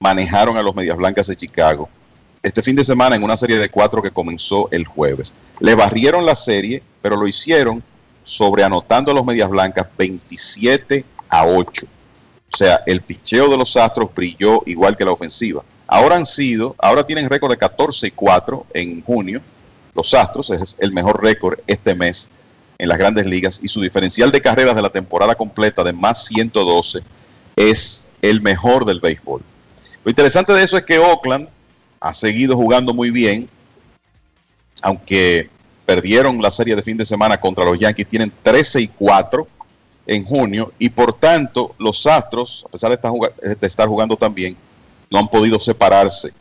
manejaron 0.00 0.56
a 0.56 0.62
los 0.62 0.74
Medias 0.74 0.96
Blancas 0.96 1.26
de 1.26 1.36
Chicago 1.36 1.88
este 2.42 2.62
fin 2.62 2.74
de 2.76 2.84
semana 2.84 3.14
en 3.16 3.22
una 3.22 3.36
serie 3.36 3.58
de 3.58 3.70
cuatro 3.70 4.02
que 4.02 4.10
comenzó 4.10 4.68
el 4.70 4.86
jueves. 4.86 5.32
Le 5.60 5.74
barrieron 5.74 6.26
la 6.26 6.34
serie, 6.34 6.82
pero 7.00 7.16
lo 7.16 7.26
hicieron 7.26 7.82
sobre 8.22 8.62
anotando 8.62 9.10
a 9.10 9.14
los 9.14 9.24
Medias 9.24 9.48
Blancas 9.48 9.86
27 9.96 11.04
a 11.30 11.46
8. 11.46 11.86
O 11.86 12.54
O 12.54 12.56
sea, 12.56 12.82
el 12.86 13.00
picheo 13.00 13.48
de 13.48 13.56
los 13.56 13.76
Astros 13.78 14.14
brilló 14.14 14.62
igual 14.66 14.94
que 14.94 15.06
la 15.06 15.12
ofensiva. 15.12 15.64
Ahora 15.86 16.16
han 16.16 16.26
sido, 16.26 16.76
ahora 16.78 17.04
tienen 17.04 17.30
récord 17.30 17.50
de 17.50 17.56
14 17.56 18.08
y 18.08 18.10
4 18.10 18.66
en 18.74 19.02
junio. 19.02 19.40
Los 19.94 20.12
Astros 20.12 20.50
es 20.50 20.76
el 20.80 20.92
mejor 20.92 21.22
récord 21.22 21.60
este 21.66 21.94
mes 21.94 22.30
en 22.78 22.88
las 22.88 22.98
grandes 22.98 23.26
ligas 23.26 23.60
y 23.62 23.68
su 23.68 23.80
diferencial 23.80 24.32
de 24.32 24.40
carreras 24.40 24.74
de 24.74 24.82
la 24.82 24.90
temporada 24.90 25.34
completa 25.34 25.84
de 25.84 25.92
más 25.92 26.26
112 26.26 27.00
es 27.56 28.08
el 28.22 28.40
mejor 28.40 28.84
del 28.84 29.00
béisbol. 29.00 29.42
Lo 30.04 30.10
interesante 30.10 30.52
de 30.52 30.62
eso 30.62 30.76
es 30.76 30.82
que 30.82 30.98
Oakland 30.98 31.48
ha 32.00 32.12
seguido 32.12 32.56
jugando 32.56 32.92
muy 32.92 33.10
bien, 33.10 33.48
aunque 34.82 35.48
perdieron 35.86 36.40
la 36.42 36.50
serie 36.50 36.76
de 36.76 36.82
fin 36.82 36.96
de 36.96 37.04
semana 37.04 37.40
contra 37.40 37.64
los 37.64 37.78
Yankees, 37.78 38.08
tienen 38.08 38.32
13 38.42 38.80
y 38.80 38.88
4 38.88 39.46
en 40.06 40.24
junio 40.24 40.72
y 40.78 40.90
por 40.90 41.18
tanto 41.18 41.74
los 41.78 42.06
Astros, 42.06 42.64
a 42.66 42.68
pesar 42.68 42.90
de 42.90 42.96
estar, 42.96 43.10
jugando, 43.10 43.36
de 43.42 43.66
estar 43.66 43.88
jugando 43.88 44.16
tan 44.16 44.34
bien, 44.34 44.56
no 45.10 45.18
han 45.18 45.28
podido 45.28 45.58
separarse 45.58 46.32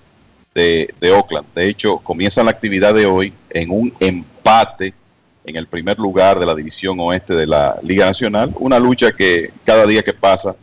de, 0.54 0.94
de, 1.00 1.12
Oakland. 1.12 1.48
De 1.54 1.68
hecho, 1.68 1.98
comienzan 2.00 2.46
la 2.46 2.52
actividad 2.52 2.94
de 2.94 3.06
hoy 3.06 3.34
en 3.50 3.72
un 3.72 3.94
empate 4.00 4.94
en 5.46 5.56
el 5.56 5.68
primer 5.68 6.00
lugar 6.00 6.40
de 6.40 6.46
la 6.46 6.56
división 6.56 7.00
oeste 7.00 7.34
de 7.34 7.48
la 7.48 7.78
Liga 7.84 8.06
Nacional, 8.06 8.54
una 8.60 8.80
lucha 8.80 9.12
que 9.12 9.52
cada 9.66 9.86
día 9.86 10.04
que 10.04 10.14
pasa 10.14 10.56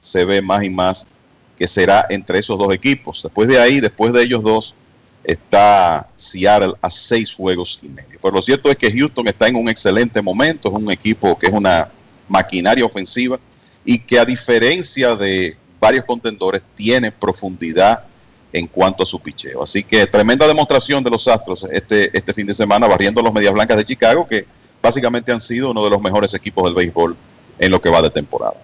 se 0.00 0.24
ve 0.24 0.42
más 0.42 0.64
y 0.64 0.70
más 0.70 1.06
que 1.56 1.68
será 1.68 2.06
entre 2.10 2.38
esos 2.38 2.58
dos 2.58 2.72
equipos. 2.74 3.22
Después 3.22 3.48
de 3.48 3.60
ahí, 3.60 3.80
después 3.80 4.12
de 4.12 4.22
ellos 4.22 4.42
dos, 4.42 4.74
está 5.22 6.08
Seattle 6.16 6.74
a 6.82 6.90
seis 6.90 7.32
juegos 7.32 7.78
y 7.82 7.88
medio. 7.88 8.18
Pero 8.20 8.34
lo 8.34 8.42
cierto 8.42 8.70
es 8.70 8.76
que 8.76 8.92
Houston 8.92 9.26
está 9.28 9.48
en 9.48 9.56
un 9.56 9.68
excelente 9.68 10.20
momento, 10.20 10.68
es 10.68 10.82
un 10.82 10.90
equipo 10.90 11.38
que 11.38 11.46
es 11.46 11.52
una 11.52 11.88
maquinaria 12.28 12.84
ofensiva 12.84 13.38
y 13.84 13.98
que 13.98 14.18
a 14.18 14.24
diferencia 14.24 15.14
de 15.14 15.56
varios 15.78 16.04
contendores 16.04 16.62
tiene 16.74 17.12
profundidad 17.12 18.04
en 18.54 18.68
cuanto 18.68 19.02
a 19.02 19.06
su 19.06 19.20
picheo. 19.20 19.64
Así 19.64 19.82
que 19.82 20.06
tremenda 20.06 20.46
demostración 20.46 21.02
de 21.02 21.10
los 21.10 21.26
Astros 21.26 21.66
este, 21.72 22.16
este 22.16 22.32
fin 22.32 22.46
de 22.46 22.54
semana 22.54 22.86
barriendo 22.86 23.20
los 23.20 23.34
Medias 23.34 23.52
Blancas 23.52 23.76
de 23.76 23.84
Chicago 23.84 24.26
que 24.28 24.46
básicamente 24.80 25.32
han 25.32 25.40
sido 25.40 25.72
uno 25.72 25.82
de 25.82 25.90
los 25.90 26.00
mejores 26.00 26.32
equipos 26.34 26.64
del 26.64 26.74
béisbol 26.74 27.16
en 27.58 27.70
lo 27.70 27.80
que 27.80 27.90
va 27.90 28.00
de 28.00 28.10
temporada. 28.10 28.54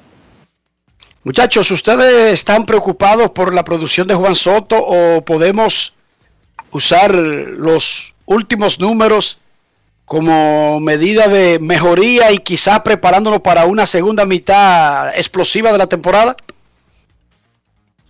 Muchachos, 1.24 1.70
¿ustedes 1.72 2.32
están 2.32 2.64
preocupados 2.64 3.32
por 3.32 3.52
la 3.52 3.64
producción 3.64 4.06
de 4.06 4.14
Juan 4.14 4.36
Soto 4.36 4.76
o 4.78 5.24
podemos 5.24 5.92
usar 6.70 7.12
los 7.12 8.14
últimos 8.26 8.78
números 8.78 9.38
como 10.04 10.78
medida 10.78 11.26
de 11.26 11.58
mejoría 11.58 12.30
y 12.30 12.38
quizá 12.38 12.84
preparándonos 12.84 13.40
para 13.40 13.64
una 13.64 13.86
segunda 13.86 14.24
mitad 14.24 15.08
explosiva 15.18 15.72
de 15.72 15.78
la 15.78 15.88
temporada? 15.88 16.36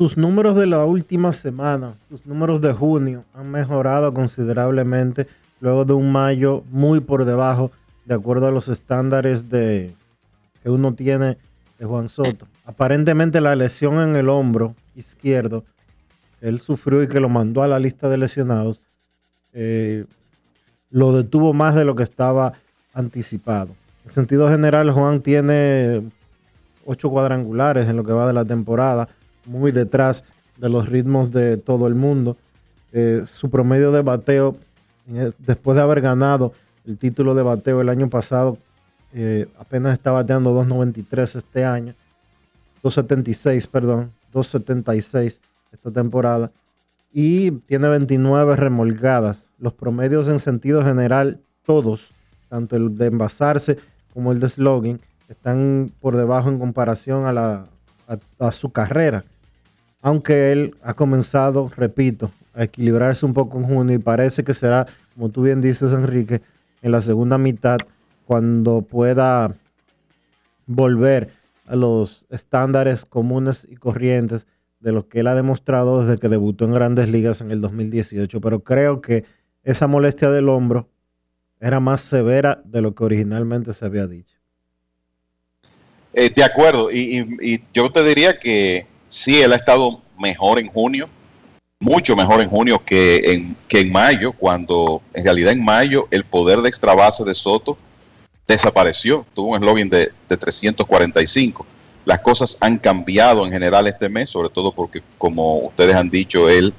Sus 0.01 0.17
números 0.17 0.57
de 0.57 0.67
la 0.67 0.87
última 0.87 1.35
semana, 1.35 1.93
sus 2.09 2.25
números 2.25 2.63
de 2.63 2.73
junio 2.73 3.27
han 3.35 3.51
mejorado 3.51 4.15
considerablemente 4.15 5.27
luego 5.61 5.85
de 5.85 5.93
un 5.93 6.11
mayo 6.11 6.65
muy 6.71 7.01
por 7.01 7.27
debajo 7.27 7.71
de 8.07 8.15
acuerdo 8.15 8.47
a 8.47 8.51
los 8.51 8.69
estándares 8.69 9.51
de 9.51 9.95
que 10.63 10.71
uno 10.71 10.95
tiene 10.95 11.37
de 11.79 11.85
Juan 11.85 12.09
Soto. 12.09 12.47
Aparentemente 12.65 13.43
la 13.43 13.55
lesión 13.55 14.01
en 14.01 14.17
el 14.17 14.31
hombro 14.31 14.75
izquierdo 14.97 15.65
que 16.41 16.49
él 16.49 16.61
sufrió 16.61 17.03
y 17.03 17.07
que 17.07 17.21
lo 17.21 17.29
mandó 17.29 17.63
a 17.63 17.69
la 17.69 17.79
lista 17.79 18.09
de 18.09 18.17
lesionados 18.17 18.81
eh, 19.53 20.07
lo 20.89 21.13
detuvo 21.13 21.53
más 21.53 21.75
de 21.75 21.85
lo 21.85 21.95
que 21.95 22.05
estaba 22.05 22.55
anticipado. 22.95 23.77
En 24.07 24.11
sentido 24.11 24.49
general, 24.49 24.93
Juan 24.93 25.21
tiene 25.21 26.11
ocho 26.87 27.11
cuadrangulares 27.11 27.87
en 27.87 27.97
lo 27.97 28.05
que 28.05 28.13
va 28.13 28.27
de 28.27 28.33
la 28.33 28.47
temporada, 28.47 29.07
muy 29.51 29.73
detrás 29.73 30.25
de 30.57 30.69
los 30.69 30.89
ritmos 30.89 31.33
de 31.33 31.57
todo 31.57 31.87
el 31.87 31.95
mundo. 31.95 32.37
Eh, 32.93 33.25
su 33.27 33.51
promedio 33.51 33.93
de 33.93 34.03
bateo, 34.03 34.57
después 35.39 35.77
de 35.77 35.83
haber 35.83 36.01
ganado 36.01 36.53
el 36.87 36.97
título 36.97 37.35
de 37.35 37.43
bateo 37.43 37.81
el 37.81 37.89
año 37.89 38.09
pasado, 38.09 38.59
eh, 39.13 39.49
apenas 39.59 39.93
está 39.93 40.13
bateando 40.13 40.55
2.93 40.55 41.37
este 41.37 41.65
año, 41.65 41.95
2.76, 42.83 43.67
perdón, 43.67 44.13
2.76 44.33 45.41
esta 45.73 45.91
temporada 45.91 46.51
y 47.13 47.51
tiene 47.51 47.89
29 47.89 48.57
remolgadas. 48.57 49.49
Los 49.59 49.73
promedios 49.73 50.29
en 50.29 50.39
sentido 50.39 50.85
general, 50.85 51.41
todos, 51.65 52.13
tanto 52.49 52.77
el 52.77 52.95
de 52.97 53.07
envasarse 53.07 53.79
como 54.15 54.33
el 54.33 54.41
de 54.41 54.49
slogan, 54.49 55.01
están 55.29 55.93
por 56.01 56.17
debajo 56.17 56.49
en 56.49 56.59
comparación 56.59 57.27
a, 57.27 57.33
la, 57.33 57.67
a, 58.39 58.53
su 58.53 58.71
carrera. 58.71 59.25
Aunque 60.03 60.53
él 60.53 60.75
ha 60.83 60.95
comenzado, 60.95 61.71
repito, 61.77 62.31
a 62.55 62.65
equilibrarse 62.65 63.27
un 63.27 63.35
poco 63.35 63.59
en 63.59 63.65
junio 63.65 63.95
y 63.95 63.99
parece 63.99 64.45
que 64.45 64.55
será, 64.55 64.87
como 65.15 65.29
tú 65.29 65.43
bien 65.43 65.61
dices, 65.61 65.93
Enrique, 65.93 66.41
en 66.83 66.93
la 66.93 67.01
segunda 67.01 67.39
mitad 67.39 67.79
cuando 68.27 68.83
pueda 68.83 69.55
volver 70.67 71.31
a 71.67 71.77
los 71.77 72.27
estándares 72.31 73.05
comunes 73.05 73.67
y 73.69 73.77
corrientes 73.77 74.47
de 74.81 74.93
lo 74.93 75.09
que 75.09 75.21
él 75.21 75.27
ha 75.27 75.35
demostrado 75.35 76.05
desde 76.05 76.19
que 76.19 76.29
debutó 76.29 76.65
en 76.65 76.75
grandes 76.75 77.09
ligas 77.09 77.41
en 77.41 77.51
el 77.51 77.61
2018, 77.61 78.41
pero 78.41 78.61
creo 78.61 79.01
que 79.01 79.25
esa 79.63 79.87
molestia 79.87 80.31
del 80.31 80.49
hombro 80.49 80.89
era 81.61 81.81
más 81.81 82.01
severa 82.01 82.63
de 82.65 82.81
lo 82.81 82.95
que 82.95 83.05
originalmente 83.05 83.73
se 83.75 83.85
había 83.85 84.07
dicho. 84.07 84.37
Eh, 86.13 86.31
de 86.35 86.43
acuerdo, 86.43 86.91
y, 86.91 87.63
yo 87.73 87.93
te 87.93 88.03
diría 88.03 88.39
que 88.39 88.87
sí, 89.11 89.43
él 89.43 89.53
ha 89.53 89.57
estado 89.57 90.01
mejor 90.19 90.59
en 90.59 90.69
junio, 90.69 91.11
mucho 91.79 92.17
mejor 92.17 92.41
en 92.41 92.49
junio 92.49 92.83
que 92.83 93.35
en, 93.35 93.57
que 93.69 93.81
en 93.81 93.93
mayo, 93.93 94.33
cuando 94.33 95.03
en 95.13 95.25
realidad 95.25 95.53
en 95.53 95.63
mayo 95.63 96.09
el 96.11 96.25
poder 96.25 96.61
de 96.61 96.71
extra 96.71 96.95
base 96.95 97.25
de 97.25 97.35
Soto 97.35 97.77
desapareció, 98.49 99.27
tuvo 99.35 99.51
un 99.51 99.57
eslogan 99.57 99.91
de, 99.91 100.11
de 100.29 100.37
345 100.39 101.67
las 102.05 102.21
cosas 102.21 102.57
han 102.61 102.79
cambiado 102.79 103.45
en 103.45 103.53
general 103.53 103.87
este 103.87 104.09
mes, 104.09 104.31
sobre 104.31 104.49
todo 104.49 104.73
porque, 104.73 105.03
como 105.19 105.59
ustedes 105.59 105.95
han 105.95 106.11
dicho, 106.11 106.49
él 106.49 106.73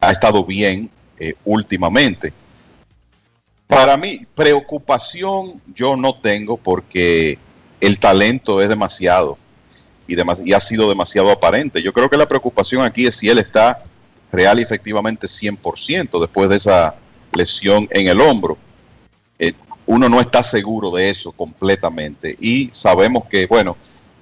ha 0.00 0.10
estado 0.10 0.44
bien 0.44 0.90
eh, 1.18 1.34
últimamente. 1.44 2.32
Para 3.66 3.96
mí, 3.96 4.26
preocupación 4.34 5.60
yo 5.74 5.96
no 5.96 6.14
tengo 6.14 6.56
porque 6.56 7.38
el 7.80 7.98
talento 7.98 8.62
es 8.62 8.68
demasiado 8.68 9.38
y, 10.08 10.52
ha 10.52 10.60
sido 10.60 10.88
demasiado 10.88 11.30
aparente. 11.30 11.82
Yo 11.82 11.92
creo 11.92 12.08
que 12.08 12.16
la 12.16 12.26
preocupación 12.26 12.82
aquí 12.82 13.06
es 13.06 13.16
si 13.16 13.28
él 13.28 13.38
está 13.38 13.84
real 14.32 14.58
y 14.58 14.62
efectivamente 14.62 15.26
100% 15.26 16.20
después 16.20 16.48
de 16.48 16.56
esa 16.56 16.94
lesión 17.32 17.86
en 17.90 18.08
el 18.08 18.20
hombro. 18.20 18.56
Eh, 19.38 19.52
uno 19.86 20.08
no 20.08 20.20
está 20.20 20.42
seguro 20.42 20.90
de 20.90 21.10
eso 21.10 21.30
completamente 21.32 22.36
y 22.40 22.70
sabemos 22.72 23.24
que, 23.26 23.46
bueno, 23.46 23.76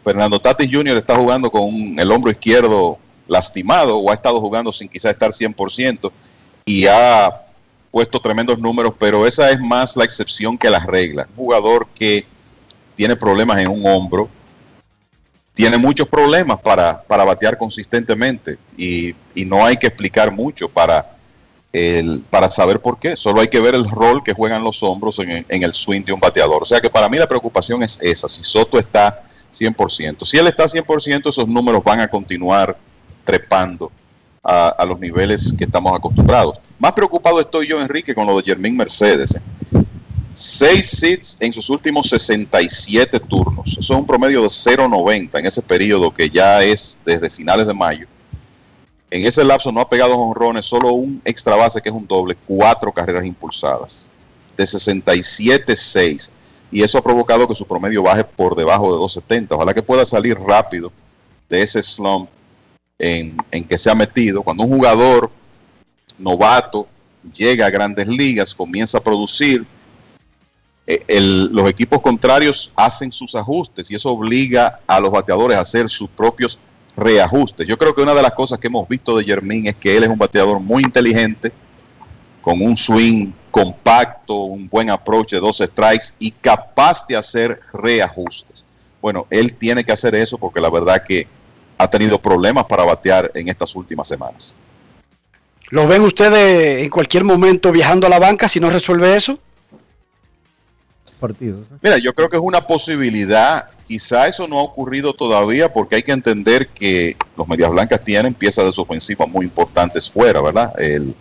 Fernando 0.05 0.41
Tatis 0.41 0.71
Jr. 0.71 0.97
está 0.97 1.17
jugando 1.17 1.51
con 1.51 1.99
el 1.99 2.11
hombro 2.13 2.31
izquierdo 2.31 2.99
lastimado 3.29 3.97
o 3.97 4.11
ha 4.11 4.15
estado 4.15 4.41
jugando 4.41 4.73
sin 4.73 4.89
quizá 4.89 5.11
estar 5.11 5.31
100% 5.31 6.11
y 6.65 6.87
ha 6.87 7.43
puesto 7.91 8.21
tremendos 8.21 8.59
números, 8.59 8.93
pero 8.99 9.27
esa 9.27 9.51
es 9.51 9.61
más 9.61 9.97
la 9.97 10.05
excepción 10.05 10.59
que 10.59 10.69
la 10.69 10.81
regla. 10.81 11.27
Un 11.37 11.37
jugador 11.47 11.89
que 11.95 12.27
tiene 12.95 13.17
problemas 13.17 13.59
en 13.59 13.69
un 13.69 13.87
hombro, 13.87 14.29
tiene 15.57 15.79
muchos 15.79 16.07
problemas 16.07 16.61
para, 16.61 17.03
para 17.03 17.25
batear 17.25 17.57
consistentemente 17.57 18.59
y, 18.77 19.15
y, 19.35 19.47
no 19.47 19.65
hay 19.65 19.79
que 19.79 19.87
explicar 19.87 20.31
mucho 20.31 20.69
para, 20.69 21.17
el, 21.73 22.23
para 22.29 22.51
saber 22.51 22.79
por 22.79 22.99
qué. 22.99 23.17
Solo 23.17 23.41
hay 23.41 23.49
que 23.49 23.59
ver 23.59 23.75
el 23.75 23.89
rol 23.89 24.23
que 24.23 24.35
juegan 24.35 24.63
los 24.63 24.83
hombros 24.83 25.19
en, 25.19 25.47
en 25.49 25.63
el 25.63 25.73
swing 25.73 26.03
de 26.03 26.13
un 26.13 26.21
bateador. 26.21 26.63
O 26.63 26.67
sea 26.67 26.79
que 26.79 26.91
para 26.91 27.09
mí 27.09 27.17
la 27.17 27.27
preocupación 27.27 27.83
es 27.83 27.99
esa. 28.03 28.29
Si 28.29 28.45
Soto 28.45 28.79
está 28.79 29.23
100%. 29.51 30.27
Si 30.27 30.37
él 30.37 30.47
está 30.47 30.65
100%, 30.65 31.31
esos 31.31 31.49
números 31.49 31.83
van 31.83 32.01
a 32.01 32.09
continuar 32.09 32.77
trepando 33.25 33.91
a, 34.45 34.85
los 34.87 35.01
niveles 35.01 35.55
que 35.57 35.65
estamos 35.65 35.97
acostumbrados. 35.97 36.59
Más 36.79 36.93
preocupado 36.93 37.41
estoy 37.41 37.67
yo, 37.67 37.81
Enrique, 37.81 38.15
con 38.15 38.27
lo 38.27 38.37
de 38.37 38.43
Germín 38.45 38.77
Mercedes. 38.77 39.35
¿eh? 39.35 39.41
Seis 40.39 40.91
sits 40.91 41.39
en 41.41 41.51
sus 41.51 41.71
últimos 41.71 42.11
67 42.11 43.19
turnos. 43.21 43.71
Eso 43.71 43.81
es 43.81 43.91
un 43.91 44.05
promedio 44.05 44.43
de 44.43 44.49
0.90 44.49 45.39
en 45.39 45.47
ese 45.47 45.63
periodo 45.63 46.13
que 46.13 46.29
ya 46.29 46.63
es 46.63 46.99
desde 47.07 47.31
finales 47.31 47.67
de 47.67 47.73
mayo. 47.73 48.07
En 49.11 49.27
ese 49.27 49.43
lapso 49.43 49.73
no 49.73 49.81
ha 49.81 49.89
pegado 49.89 50.15
honrones, 50.15 50.67
solo 50.67 50.93
un 50.93 51.23
extra 51.25 51.57
base 51.57 51.81
que 51.81 51.89
es 51.89 51.95
un 51.95 52.07
doble, 52.07 52.37
cuatro 52.47 52.93
carreras 52.93 53.25
impulsadas. 53.25 54.09
De 54.55 54.65
67-6 54.65 56.29
y 56.71 56.83
eso 56.83 56.99
ha 56.99 57.03
provocado 57.03 57.49
que 57.49 57.55
su 57.55 57.67
promedio 57.67 58.03
baje 58.03 58.23
por 58.23 58.55
debajo 58.55 58.93
de 58.93 58.99
270. 58.99 59.55
Ojalá 59.55 59.73
que 59.73 59.83
pueda 59.83 60.05
salir 60.05 60.39
rápido 60.39 60.93
de 61.49 61.63
ese 61.63 61.83
slump 61.83 62.29
en, 62.99 63.39
que 63.67 63.79
se 63.79 63.91
ha 63.91 63.95
metido. 63.95 64.43
Cuando 64.43 64.65
un 64.65 64.75
jugador 64.75 65.31
novato 66.19 66.87
llega 67.35 67.65
a 67.65 67.71
grandes 67.71 68.07
ligas, 68.07 68.55
comienza 68.55 68.99
a 68.99 69.03
producir, 69.03 69.65
eh, 70.87 71.21
los 71.21 71.69
equipos 71.69 72.01
contrarios 72.01 72.73
hacen 72.77 73.11
sus 73.11 73.35
ajustes 73.35 73.91
y 73.91 73.97
eso 73.97 74.11
obliga 74.11 74.81
a 74.87 75.01
los 75.01 75.11
bateadores 75.11 75.59
a 75.59 75.61
hacer 75.61 75.91
sus 75.91 76.09
propios 76.09 76.59
reajustes. 76.97 77.67
Yo 77.67 77.77
creo 77.77 77.95
que 77.95 78.03
una 78.03 78.15
de 78.15 78.23
las 78.23 78.33
cosas 78.33 78.59
que 78.59 78.69
hemos 78.69 78.89
visto 78.89 79.17
de 79.17 79.25
Jermín 79.25 79.67
es 79.67 79.75
que 79.77 79.97
él 79.97 80.05
es 80.05 80.09
un 80.09 80.19
bateador 80.19 80.61
muy 80.61 80.83
inteligente, 80.83 81.53
con 82.41 82.63
un 82.63 82.77
swing 82.77 83.33
compacto, 83.51 84.35
un 84.35 84.69
buen 84.69 84.89
approach 84.89 85.33
de 85.33 85.41
dos 85.41 85.59
strikes 85.59 86.15
y 86.21 86.31
capaz 86.31 87.07
de 87.09 87.17
hacer 87.17 87.61
reajustes. 87.73 88.65
Bueno, 89.03 89.27
él 89.31 89.55
tiene 89.55 89.85
que 89.85 89.93
hacer 89.93 90.15
eso 90.15 90.39
porque 90.39 90.61
la 90.61 90.71
verdad 90.71 91.03
que 91.03 91.27
ha 91.79 91.91
tenido 91.91 92.21
problemas 92.21 92.65
para 92.67 92.85
batear 92.85 93.31
en 93.35 93.49
estas 93.49 93.75
últimas 93.75 94.07
semanas. 94.07 94.55
¿Lo 95.71 95.89
ven 95.89 96.03
ustedes 96.03 96.85
en 96.85 96.91
cualquier 96.91 97.25
momento 97.25 97.73
viajando 97.73 98.07
a 98.07 98.11
la 98.11 98.21
banca 98.21 98.47
si 98.47 98.61
no 98.61 98.71
resuelve 98.71 99.17
eso? 99.17 99.39
Partidos. 101.29 101.67
¿eh? 101.71 101.75
Mira, 101.83 101.99
yo 101.99 102.15
creo 102.15 102.29
que 102.29 102.37
es 102.37 102.43
una 102.43 102.67
posibilidad. 102.67 103.67
Quizá 103.85 104.27
eso 104.27 104.49
no 104.49 104.59
ha 104.59 104.63
ocurrido 104.63 105.15
todavía 105.15 105.73
porque 105.73 105.97
hay 105.97 106.03
que 106.03 106.13
entender 106.13 106.69
que 106.69 107.17
los 107.37 107.47
Medias 107.47 107.71
Blancas 107.71 108.03
tienen 108.03 108.35
piezas 108.35 108.65
de 108.65 108.73
su 108.73 108.87
muy 109.29 109.45
importantes 109.47 110.11
fuera, 110.11 110.41
¿verdad? 110.41 110.73
El, 110.79 111.15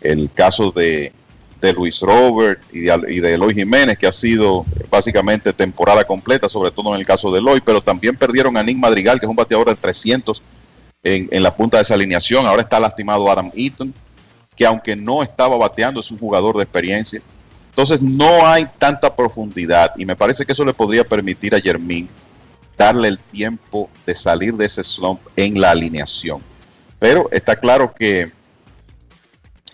el 0.00 0.30
caso 0.32 0.70
de, 0.70 1.12
de 1.60 1.72
Luis 1.72 2.00
Robert 2.00 2.60
y 2.72 2.80
de, 2.80 3.00
y 3.08 3.20
de 3.20 3.34
Eloy 3.34 3.54
Jiménez, 3.54 3.98
que 3.98 4.06
ha 4.06 4.12
sido 4.12 4.64
básicamente 4.90 5.52
temporada 5.52 6.04
completa, 6.04 6.48
sobre 6.48 6.70
todo 6.70 6.94
en 6.94 7.00
el 7.00 7.06
caso 7.06 7.32
de 7.32 7.38
Eloy, 7.38 7.60
pero 7.60 7.82
también 7.82 8.16
perdieron 8.16 8.56
a 8.56 8.62
Nick 8.62 8.76
Madrigal, 8.76 9.18
que 9.18 9.26
es 9.26 9.30
un 9.30 9.36
bateador 9.36 9.68
de 9.68 9.74
300 9.74 10.42
en, 11.02 11.28
en 11.30 11.42
la 11.42 11.56
punta 11.56 11.78
de 11.78 11.82
esa 11.82 11.94
alineación. 11.94 12.46
Ahora 12.46 12.62
está 12.62 12.78
lastimado 12.78 13.30
Adam 13.30 13.50
Eaton, 13.54 13.92
que 14.54 14.66
aunque 14.66 14.94
no 14.94 15.22
estaba 15.22 15.56
bateando, 15.56 16.00
es 16.00 16.10
un 16.10 16.18
jugador 16.18 16.56
de 16.56 16.62
experiencia. 16.62 17.22
Entonces 17.74 18.00
no 18.00 18.46
hay 18.46 18.66
tanta 18.78 19.16
profundidad 19.16 19.94
y 19.96 20.06
me 20.06 20.14
parece 20.14 20.46
que 20.46 20.52
eso 20.52 20.64
le 20.64 20.72
podría 20.72 21.02
permitir 21.02 21.56
a 21.56 21.60
Jermín 21.60 22.08
darle 22.78 23.08
el 23.08 23.18
tiempo 23.18 23.90
de 24.06 24.14
salir 24.14 24.54
de 24.54 24.66
ese 24.66 24.84
slump 24.84 25.20
en 25.34 25.60
la 25.60 25.72
alineación. 25.72 26.40
Pero 27.00 27.28
está 27.32 27.56
claro 27.56 27.92
que 27.92 28.30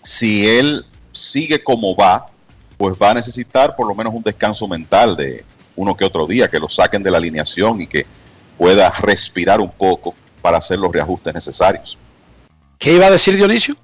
si 0.01 0.47
él 0.47 0.83
sigue 1.11 1.63
como 1.63 1.95
va, 1.95 2.25
pues 2.75 2.95
va 2.99 3.11
a 3.11 3.13
necesitar 3.13 3.75
por 3.75 3.87
lo 3.87 3.93
menos 3.93 4.15
un 4.15 4.23
descanso 4.23 4.67
mental 4.67 5.15
de 5.15 5.45
uno 5.75 5.95
que 5.95 6.03
otro 6.03 6.25
día, 6.25 6.49
que 6.49 6.59
lo 6.59 6.69
saquen 6.69 7.03
de 7.03 7.11
la 7.11 7.19
alineación 7.19 7.81
y 7.81 7.85
que 7.85 8.07
pueda 8.57 8.89
respirar 9.01 9.61
un 9.61 9.69
poco 9.69 10.15
para 10.41 10.57
hacer 10.57 10.79
los 10.79 10.91
reajustes 10.91 11.35
necesarios. 11.35 11.99
¿Qué 12.79 12.93
iba 12.93 13.05
a 13.05 13.11
decir 13.11 13.35
Dionisio? 13.35 13.75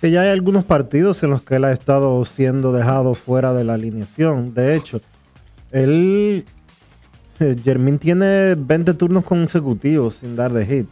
Que 0.00 0.10
ya 0.10 0.22
hay 0.22 0.30
algunos 0.30 0.64
partidos 0.64 1.22
en 1.22 1.30
los 1.30 1.42
que 1.42 1.56
él 1.56 1.64
ha 1.64 1.72
estado 1.72 2.24
siendo 2.24 2.72
dejado 2.72 3.14
fuera 3.14 3.52
de 3.52 3.64
la 3.64 3.74
alineación. 3.74 4.54
De 4.54 4.74
hecho, 4.74 5.00
él, 5.70 6.44
eh, 7.38 7.56
Jermín 7.62 7.98
tiene 7.98 8.54
20 8.54 8.94
turnos 8.94 9.24
consecutivos 9.24 10.14
sin 10.14 10.36
dar 10.36 10.52
de 10.52 10.66
hit. 10.66 10.88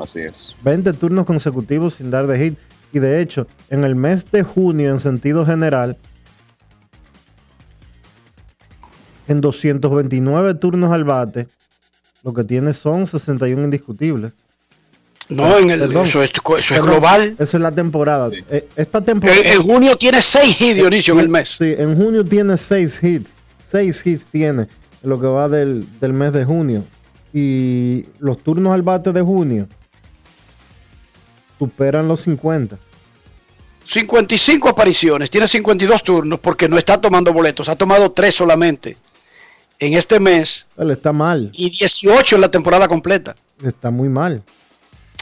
Así 0.00 0.20
es. 0.20 0.56
20 0.64 0.92
turnos 0.94 1.26
consecutivos 1.26 1.94
sin 1.94 2.10
dar 2.10 2.26
de 2.26 2.38
hit. 2.38 2.58
Y 2.92 2.98
de 2.98 3.20
hecho, 3.20 3.46
en 3.70 3.84
el 3.84 3.94
mes 3.94 4.30
de 4.30 4.42
junio, 4.42 4.90
en 4.90 5.00
sentido 5.00 5.46
general, 5.46 5.96
en 9.28 9.40
229 9.40 10.54
turnos 10.54 10.92
al 10.92 11.04
bate, 11.04 11.48
lo 12.22 12.32
que 12.32 12.44
tiene 12.44 12.72
son 12.72 13.06
61 13.06 13.64
indiscutibles. 13.64 14.32
No, 15.36 15.58
en 15.58 15.70
el, 15.70 15.80
Perdón. 15.80 16.06
eso 16.06 16.22
es, 16.22 16.30
eso 16.32 16.56
es 16.58 16.68
Perdón, 16.68 16.86
global. 16.86 17.36
Eso 17.38 17.56
es 17.56 17.62
la 17.62 17.72
temporada. 17.72 18.30
Eh, 18.50 18.68
Esta 18.76 19.00
temporada. 19.00 19.40
En, 19.40 19.46
en 19.46 19.62
junio 19.62 19.96
tiene 19.96 20.20
6 20.22 20.60
hits, 20.60 20.74
Dionisio, 20.76 21.14
en 21.14 21.20
el 21.20 21.28
mes. 21.28 21.56
Sí, 21.58 21.74
en 21.76 21.96
junio 21.96 22.24
tiene 22.24 22.56
6 22.56 23.02
hits. 23.02 23.36
6 23.66 24.06
hits 24.06 24.26
tiene 24.26 24.62
en 25.02 25.10
lo 25.10 25.20
que 25.20 25.26
va 25.26 25.48
del, 25.48 25.86
del 26.00 26.12
mes 26.12 26.32
de 26.32 26.44
junio. 26.44 26.84
Y 27.32 28.04
los 28.18 28.42
turnos 28.42 28.74
al 28.74 28.82
bate 28.82 29.12
de 29.12 29.22
junio 29.22 29.66
superan 31.58 32.08
los 32.08 32.20
50. 32.22 32.76
55 33.86 34.68
apariciones, 34.68 35.28
tiene 35.30 35.46
52 35.48 36.02
turnos 36.02 36.40
porque 36.40 36.68
no 36.68 36.78
está 36.78 37.00
tomando 37.00 37.32
boletos, 37.32 37.68
ha 37.68 37.76
tomado 37.76 38.10
3 38.12 38.34
solamente 38.34 38.96
en 39.78 39.94
este 39.94 40.20
mes 40.20 40.66
Él 40.78 40.90
está 40.92 41.12
mal. 41.12 41.50
y 41.52 41.68
18 41.70 42.36
en 42.36 42.40
la 42.40 42.50
temporada 42.50 42.86
completa. 42.88 43.34
Está 43.62 43.90
muy 43.90 44.08
mal. 44.08 44.42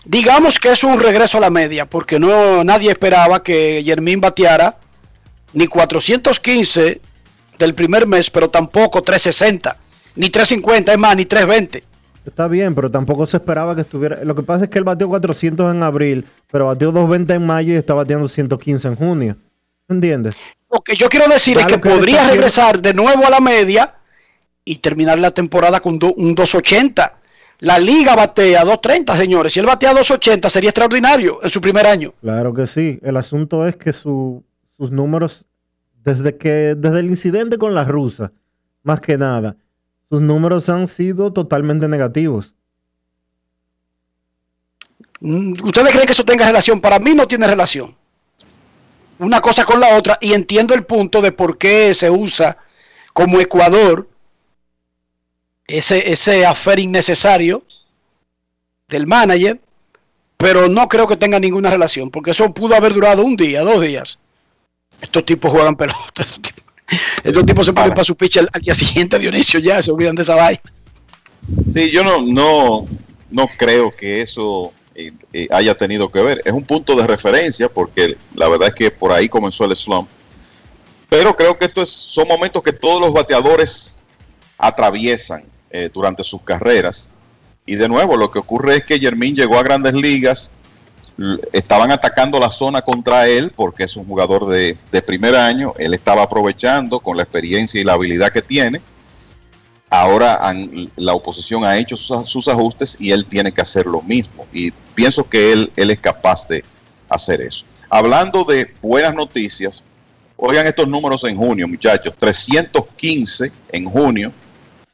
Digamos 0.05 0.59
que 0.59 0.73
es 0.73 0.83
un 0.83 0.99
regreso 0.99 1.39
a 1.39 1.41
la 1.41 1.51
media, 1.51 1.85
porque 1.87 2.19
no 2.19 2.65
nadie 2.65 2.91
esperaba 2.91 3.43
que 3.43 3.83
Yermín 3.85 4.21
bateara 4.21 4.79
ni 5.53 5.67
415 5.67 7.01
del 7.59 7.75
primer 7.75 8.07
mes, 8.07 8.31
pero 8.31 8.49
tampoco 8.49 9.03
360, 9.03 9.77
ni 10.17 10.31
350, 10.31 10.93
es 10.93 10.99
más, 10.99 11.17
ni 11.17 11.27
320. 11.27 11.85
Está 12.25 12.49
bien, 12.49 12.75
pero 12.75 12.91
tampoco 12.91 13.27
se 13.27 13.37
esperaba 13.39 13.75
que 13.75 13.81
estuviera. 13.83 14.23
Lo 14.25 14.35
que 14.35 14.43
pasa 14.43 14.65
es 14.65 14.71
que 14.71 14.79
él 14.79 14.85
batió 14.85 15.09
400 15.09 15.75
en 15.75 15.83
abril, 15.83 16.27
pero 16.51 16.67
batió 16.67 16.89
220 16.93 17.35
en 17.35 17.47
mayo 17.47 17.73
y 17.75 17.77
está 17.77 17.95
bateando 17.95 18.29
115 18.29 18.89
en 18.89 18.97
junio. 18.97 19.37
¿Entiendes? 19.89 20.37
Lo 20.71 20.81
que 20.81 20.95
yo 20.95 21.09
quiero 21.09 21.27
decir 21.29 21.59
es 21.59 21.67
que 21.67 21.73
que 21.81 21.91
podría 21.91 22.29
regresar 22.31 22.81
de 22.81 22.95
nuevo 22.95 23.27
a 23.27 23.31
la 23.31 23.41
media 23.41 23.95
y 24.65 24.77
terminar 24.77 25.19
la 25.19 25.33
temporada 25.33 25.81
con 25.81 25.99
do- 25.99 26.15
un 26.15 26.35
280. 26.35 27.15
La 27.61 27.79
liga 27.79 28.15
batea 28.17 28.61
230, 28.65 29.17
señores. 29.17 29.53
Si 29.53 29.61
él 29.61 29.67
batea 29.67 29.91
280 29.91 30.49
sería 30.51 30.71
extraordinario 30.71 31.41
en 31.43 31.51
su 31.51 31.61
primer 31.61 31.87
año. 31.87 32.15
Claro 32.21 32.55
que 32.55 32.67
sí. 32.67 32.99
El 33.03 33.17
asunto 33.17 33.67
es 33.67 33.77
que 33.77 33.93
su- 33.93 34.43
sus 34.79 34.91
números, 34.91 35.45
desde 36.05 36.37
que, 36.39 36.75
desde 36.77 37.01
el 37.01 37.07
incidente 37.07 37.59
con 37.59 37.75
la 37.75 37.85
rusa, 37.85 38.33
más 38.83 39.01
que 39.01 39.19
nada, 39.19 39.57
sus 40.09 40.23
números 40.23 40.69
han 40.71 40.87
sido 40.87 41.33
totalmente 41.33 41.87
negativos. 41.87 42.55
Mm, 45.21 45.63
¿Ustedes 45.63 45.91
creen 45.93 46.07
que 46.07 46.13
eso 46.13 46.25
tenga 46.25 46.47
relación? 46.47 46.81
Para 46.81 46.99
mí 46.99 47.15
no 47.15 47.29
tiene 47.29 47.47
relación. 47.47 47.95
Una 49.19 49.41
cosa 49.43 49.67
con 49.67 49.79
la 49.81 49.97
otra 49.99 50.17
y 50.23 50.33
entiendo 50.33 50.73
el 50.73 50.85
punto 50.85 51.21
de 51.21 51.31
por 51.33 51.59
qué 51.59 51.95
se 51.95 52.09
usa 52.09 52.57
como 53.13 53.39
Ecuador 53.39 54.09
ese, 55.79 56.13
ese 56.13 56.45
afer 56.45 56.79
innecesario 56.79 57.63
del 58.89 59.07
manager, 59.07 59.61
pero 60.37 60.69
no 60.69 60.89
creo 60.89 61.07
que 61.07 61.17
tenga 61.17 61.39
ninguna 61.39 61.71
relación, 61.71 62.11
porque 62.11 62.33
eso 62.33 62.53
pudo 62.53 62.75
haber 62.75 62.95
durado 62.95 63.23
un 63.23 63.37
día, 63.37 63.63
dos 63.63 63.81
días. 63.83 64.19
Estos 65.01 65.25
tipos 65.25 65.51
juegan 65.51 65.77
pelota. 65.77 66.23
Estos 66.23 66.43
tipos, 66.43 66.65
estos 67.23 67.47
tipos 67.47 67.67
se 67.67 67.73
ponen 67.73 67.91
para 67.91 68.05
su 68.05 68.17
pitch 68.17 68.39
al, 68.39 68.49
al 68.53 68.61
día 68.61 68.75
siguiente, 68.75 69.19
Dionisio, 69.19 69.61
ya 69.61 69.83
se 69.83 69.93
olvidan 69.93 70.17
de 70.17 70.23
esa 70.23 70.35
vaina. 70.35 70.61
Sí, 71.73 71.91
yo 71.91 72.03
no, 72.03 72.23
no, 72.23 72.87
no 73.31 73.49
creo 73.57 73.95
que 73.95 74.23
eso 74.23 74.73
eh, 74.95 75.13
eh, 75.33 75.49
haya 75.51 75.75
tenido 75.75 76.11
que 76.11 76.23
ver. 76.23 76.43
Es 76.45 76.53
un 76.53 76.65
punto 76.65 76.95
de 76.97 77.07
referencia 77.07 77.69
porque 77.69 78.17
la 78.35 78.49
verdad 78.49 78.69
es 78.69 78.75
que 78.75 78.91
por 78.91 79.13
ahí 79.13 79.29
comenzó 79.29 79.65
el 79.65 79.75
slump. 79.77 80.09
Pero 81.09 81.35
creo 81.35 81.59
que 81.59 81.65
estos 81.65 81.89
son 81.91 82.29
momentos 82.29 82.63
que 82.63 82.73
todos 82.73 83.01
los 83.01 83.13
bateadores 83.13 84.01
atraviesan 84.59 85.45
eh, 85.71 85.91
durante 85.93 86.25
sus 86.25 86.43
carreras. 86.43 87.11
Y 87.67 87.77
de 87.77 87.89
nuevo, 87.89 88.17
lo 88.17 88.31
que 88.31 88.39
ocurre 88.39 88.77
es 88.77 88.85
que 88.85 88.99
Jermín 88.99 89.37
llegó 89.37 89.59
a 89.59 89.63
grandes 89.63 89.95
ligas, 89.95 90.51
estaban 91.53 91.91
atacando 91.91 92.41
la 92.41 92.51
zona 92.51 92.83
contra 92.83 93.29
él 93.29 93.53
porque 93.55 93.85
es 93.85 93.97
un 93.97 94.07
jugador 94.07 94.47
de, 94.47 94.77
de 94.91 95.03
primer 95.03 95.37
año, 95.37 95.75
él 95.79 95.93
estaba 95.93 96.23
aprovechando 96.23 96.99
con 96.99 97.17
la 97.17 97.25
experiencia 97.25 97.81
y 97.81 97.85
la 97.85 97.93
habilidad 97.93 98.33
que 98.33 98.43
tiene. 98.43 98.81
Ahora 99.91 100.41
la 100.97 101.15
oposición 101.15 101.65
ha 101.65 101.77
hecho 101.77 101.97
sus, 101.97 102.29
sus 102.29 102.47
ajustes 102.49 102.97
y 103.01 103.11
él 103.11 103.27
tiene 103.27 103.53
que 103.53 103.61
hacer 103.61 103.87
lo 103.87 104.01
mismo. 104.03 104.47
Y 104.53 104.71
pienso 104.95 105.29
que 105.29 105.53
él, 105.53 105.73
él 105.77 105.91
es 105.91 105.99
capaz 105.99 106.47
de 106.47 106.65
hacer 107.09 107.41
eso. 107.41 107.65
Hablando 107.89 108.45
de 108.45 108.73
buenas 108.81 109.15
noticias, 109.15 109.83
oigan 110.37 110.67
estos 110.67 110.87
números 110.87 111.25
en 111.25 111.37
junio, 111.37 111.67
muchachos. 111.67 112.15
315 112.17 113.53
en 113.73 113.85
junio, 113.91 114.33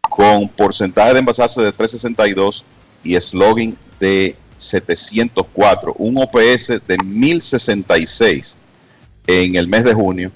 con 0.08 0.48
porcentaje 0.48 1.12
de 1.12 1.18
envasarse 1.20 1.60
de 1.62 1.72
362 1.72 2.64
y 3.04 3.18
slogan 3.20 3.76
de 4.00 4.36
704. 4.56 5.94
Un 5.98 6.18
OPS 6.18 6.82
de 6.86 6.98
1066 7.04 8.56
en 9.26 9.56
el 9.56 9.68
mes 9.68 9.84
de 9.84 9.94
junio. 9.94 10.32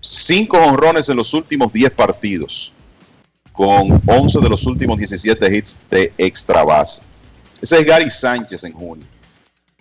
Cinco 0.00 0.58
honrones 0.58 1.08
en 1.08 1.16
los 1.16 1.34
últimos 1.34 1.72
10 1.72 1.90
partidos 1.92 2.74
con 3.52 4.02
11 4.06 4.40
de 4.40 4.48
los 4.48 4.66
últimos 4.66 4.98
17 4.98 5.56
hits 5.56 5.80
de 5.90 6.12
extra 6.18 6.62
base. 6.62 7.02
Ese 7.60 7.80
es 7.80 7.86
Gary 7.86 8.10
Sánchez 8.10 8.64
en 8.64 8.72
junio. 8.72 9.06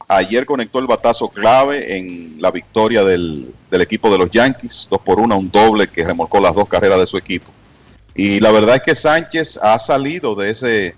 Ayer 0.08 0.46
conectó 0.46 0.80
el 0.80 0.88
batazo 0.88 1.28
clave 1.30 1.98
en 1.98 2.38
la 2.40 2.52
victoria 2.52 3.04
del, 3.04 3.54
del 3.70 3.82
equipo 3.82 4.10
de 4.10 4.20
los 4.20 4.30
Yankees, 4.30 4.88
2 4.90 5.02
por 5.02 5.20
1, 5.20 5.38
un 5.38 5.52
doble 5.52 5.88
que 5.88 6.04
remolcó 6.04 6.40
las 6.40 6.54
dos 6.54 6.68
carreras 6.70 7.00
de 7.00 7.08
su 7.08 7.18
equipo. 7.18 7.52
Y 8.16 8.40
la 8.40 8.52
verdad 8.52 8.78
es 8.78 8.82
que 8.82 8.96
Sánchez 8.96 9.58
ha 9.62 9.78
salido 9.78 10.36
de 10.36 10.50
ese, 10.50 10.96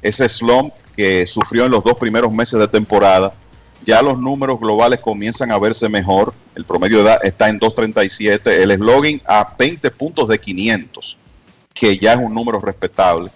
ese 0.00 0.28
slump 0.28 0.72
que 0.96 1.26
sufrió 1.26 1.66
en 1.66 1.70
los 1.70 1.84
dos 1.84 1.94
primeros 1.94 2.32
meses 2.32 2.58
de 2.58 2.66
temporada. 2.66 3.34
Ya 3.84 4.02
los 4.02 4.18
números 4.18 4.58
globales 4.58 5.00
comienzan 5.00 5.52
a 5.52 5.58
verse 5.58 5.88
mejor. 5.88 6.32
El 6.54 6.64
promedio 6.64 6.98
de 6.98 7.04
edad 7.04 7.20
está 7.22 7.48
en 7.48 7.60
2.37. 7.60 8.40
El 8.46 8.72
slogan 8.72 9.20
a 9.26 9.54
20 9.56 9.90
puntos 9.92 10.28
de 10.28 10.38
500 10.38 11.18
que 11.78 11.96
ya 11.96 12.14
es 12.14 12.18
un 12.18 12.34
número 12.34 12.60
respetable. 12.60 13.30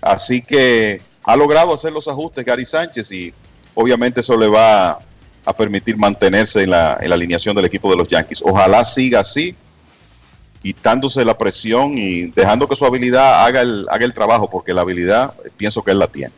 Así 0.00 0.42
que 0.42 1.00
ha 1.24 1.36
logrado 1.36 1.74
hacer 1.74 1.92
los 1.92 2.06
ajustes 2.06 2.44
Gary 2.44 2.64
Sánchez 2.64 3.10
y 3.12 3.32
obviamente 3.74 4.20
eso 4.20 4.36
le 4.36 4.46
va 4.46 4.98
a 5.44 5.52
permitir 5.56 5.96
mantenerse 5.96 6.62
en 6.62 6.70
la, 6.70 6.98
en 7.00 7.08
la 7.08 7.16
alineación 7.16 7.56
del 7.56 7.64
equipo 7.64 7.90
de 7.90 7.96
los 7.96 8.08
Yankees. 8.08 8.42
Ojalá 8.44 8.84
siga 8.84 9.20
así, 9.20 9.56
quitándose 10.64 11.26
la 11.26 11.36
presión 11.36 11.98
y 11.98 12.28
dejando 12.28 12.66
que 12.66 12.74
su 12.74 12.86
habilidad 12.86 13.44
haga 13.44 13.60
el, 13.60 13.86
haga 13.90 14.06
el 14.06 14.14
trabajo, 14.14 14.48
porque 14.48 14.72
la 14.72 14.80
habilidad 14.80 15.34
eh, 15.44 15.50
pienso 15.54 15.82
que 15.82 15.90
él 15.90 15.98
la 15.98 16.06
tiene. 16.06 16.32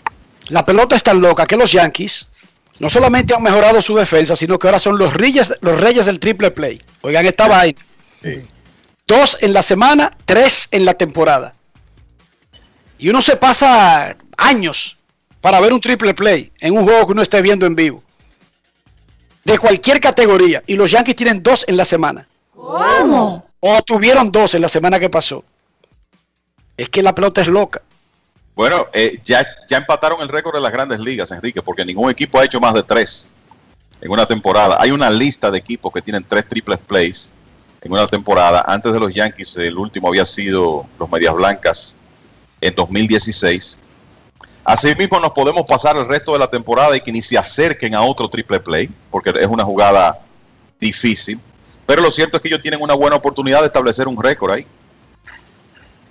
La 0.48 0.64
pelota 0.64 0.96
es 0.96 1.04
tan 1.04 1.20
loca 1.20 1.46
que 1.46 1.56
los 1.56 1.70
Yankees 1.70 2.26
no 2.80 2.90
solamente 2.90 3.36
han 3.36 3.42
mejorado 3.44 3.80
su 3.80 3.94
defensa, 3.94 4.34
sino 4.34 4.58
que 4.58 4.66
ahora 4.66 4.80
son 4.80 4.98
los 4.98 5.14
reyes, 5.14 5.54
los 5.60 5.80
reyes 5.80 6.06
del 6.06 6.18
triple 6.18 6.50
play. 6.50 6.82
Oigan 7.02 7.24
esta 7.24 7.46
vaina. 7.46 7.78
Dos 9.06 9.38
en 9.40 9.52
la 9.52 9.62
semana, 9.62 10.10
tres 10.24 10.66
en 10.72 10.84
la 10.84 10.94
temporada. 10.94 11.54
Y 12.98 13.08
uno 13.08 13.22
se 13.22 13.36
pasa 13.36 14.16
años 14.36 14.96
para 15.40 15.60
ver 15.60 15.72
un 15.72 15.80
triple 15.80 16.14
play 16.14 16.50
en 16.58 16.76
un 16.76 16.82
juego 16.82 17.06
que 17.06 17.12
uno 17.12 17.22
esté 17.22 17.42
viendo 17.42 17.64
en 17.64 17.76
vivo. 17.76 18.02
De 19.44 19.56
cualquier 19.56 20.00
categoría. 20.00 20.64
Y 20.66 20.74
los 20.74 20.90
Yankees 20.90 21.14
tienen 21.14 21.44
dos 21.44 21.64
en 21.68 21.76
la 21.76 21.84
semana. 21.84 22.26
¿Cómo? 22.52 23.46
O 23.60 23.82
tuvieron 23.82 24.30
dos 24.30 24.54
en 24.54 24.62
la 24.62 24.68
semana 24.68 25.00
que 25.00 25.10
pasó. 25.10 25.44
Es 26.76 26.88
que 26.88 27.02
la 27.02 27.14
pelota 27.14 27.40
es 27.40 27.48
loca. 27.48 27.82
Bueno, 28.54 28.86
eh, 28.92 29.18
ya, 29.22 29.46
ya 29.68 29.76
empataron 29.76 30.20
el 30.22 30.28
récord 30.28 30.54
de 30.54 30.62
las 30.62 30.72
grandes 30.72 30.98
ligas, 30.98 31.30
Enrique, 31.30 31.62
porque 31.62 31.84
ningún 31.84 32.10
equipo 32.10 32.38
ha 32.38 32.44
hecho 32.44 32.60
más 32.60 32.74
de 32.74 32.82
tres 32.82 33.32
en 34.00 34.10
una 34.10 34.26
temporada. 34.26 34.76
Hay 34.80 34.90
una 34.90 35.10
lista 35.10 35.50
de 35.50 35.58
equipos 35.58 35.92
que 35.92 36.02
tienen 36.02 36.24
tres 36.24 36.46
triples 36.48 36.78
plays 36.78 37.32
en 37.82 37.92
una 37.92 38.06
temporada. 38.06 38.64
Antes 38.66 38.92
de 38.92 39.00
los 39.00 39.12
Yankees, 39.12 39.56
el 39.58 39.76
último 39.76 40.08
había 40.08 40.24
sido 40.24 40.86
los 40.98 41.10
Medias 41.10 41.34
Blancas 41.34 41.98
en 42.60 42.74
2016. 42.74 43.78
Asimismo, 44.64 45.20
nos 45.20 45.32
podemos 45.32 45.64
pasar 45.64 45.96
el 45.96 46.08
resto 46.08 46.32
de 46.32 46.40
la 46.40 46.48
temporada 46.48 46.96
y 46.96 47.00
que 47.00 47.12
ni 47.12 47.22
se 47.22 47.38
acerquen 47.38 47.94
a 47.94 48.02
otro 48.02 48.28
triple 48.28 48.58
play, 48.58 48.90
porque 49.10 49.32
es 49.38 49.46
una 49.46 49.64
jugada 49.64 50.18
difícil. 50.80 51.40
Pero 51.86 52.02
lo 52.02 52.10
cierto 52.10 52.36
es 52.36 52.42
que 52.42 52.48
ellos 52.48 52.60
tienen 52.60 52.82
una 52.82 52.94
buena 52.94 53.16
oportunidad 53.16 53.60
de 53.60 53.66
establecer 53.66 54.08
un 54.08 54.20
récord 54.20 54.52
ahí. 54.52 54.66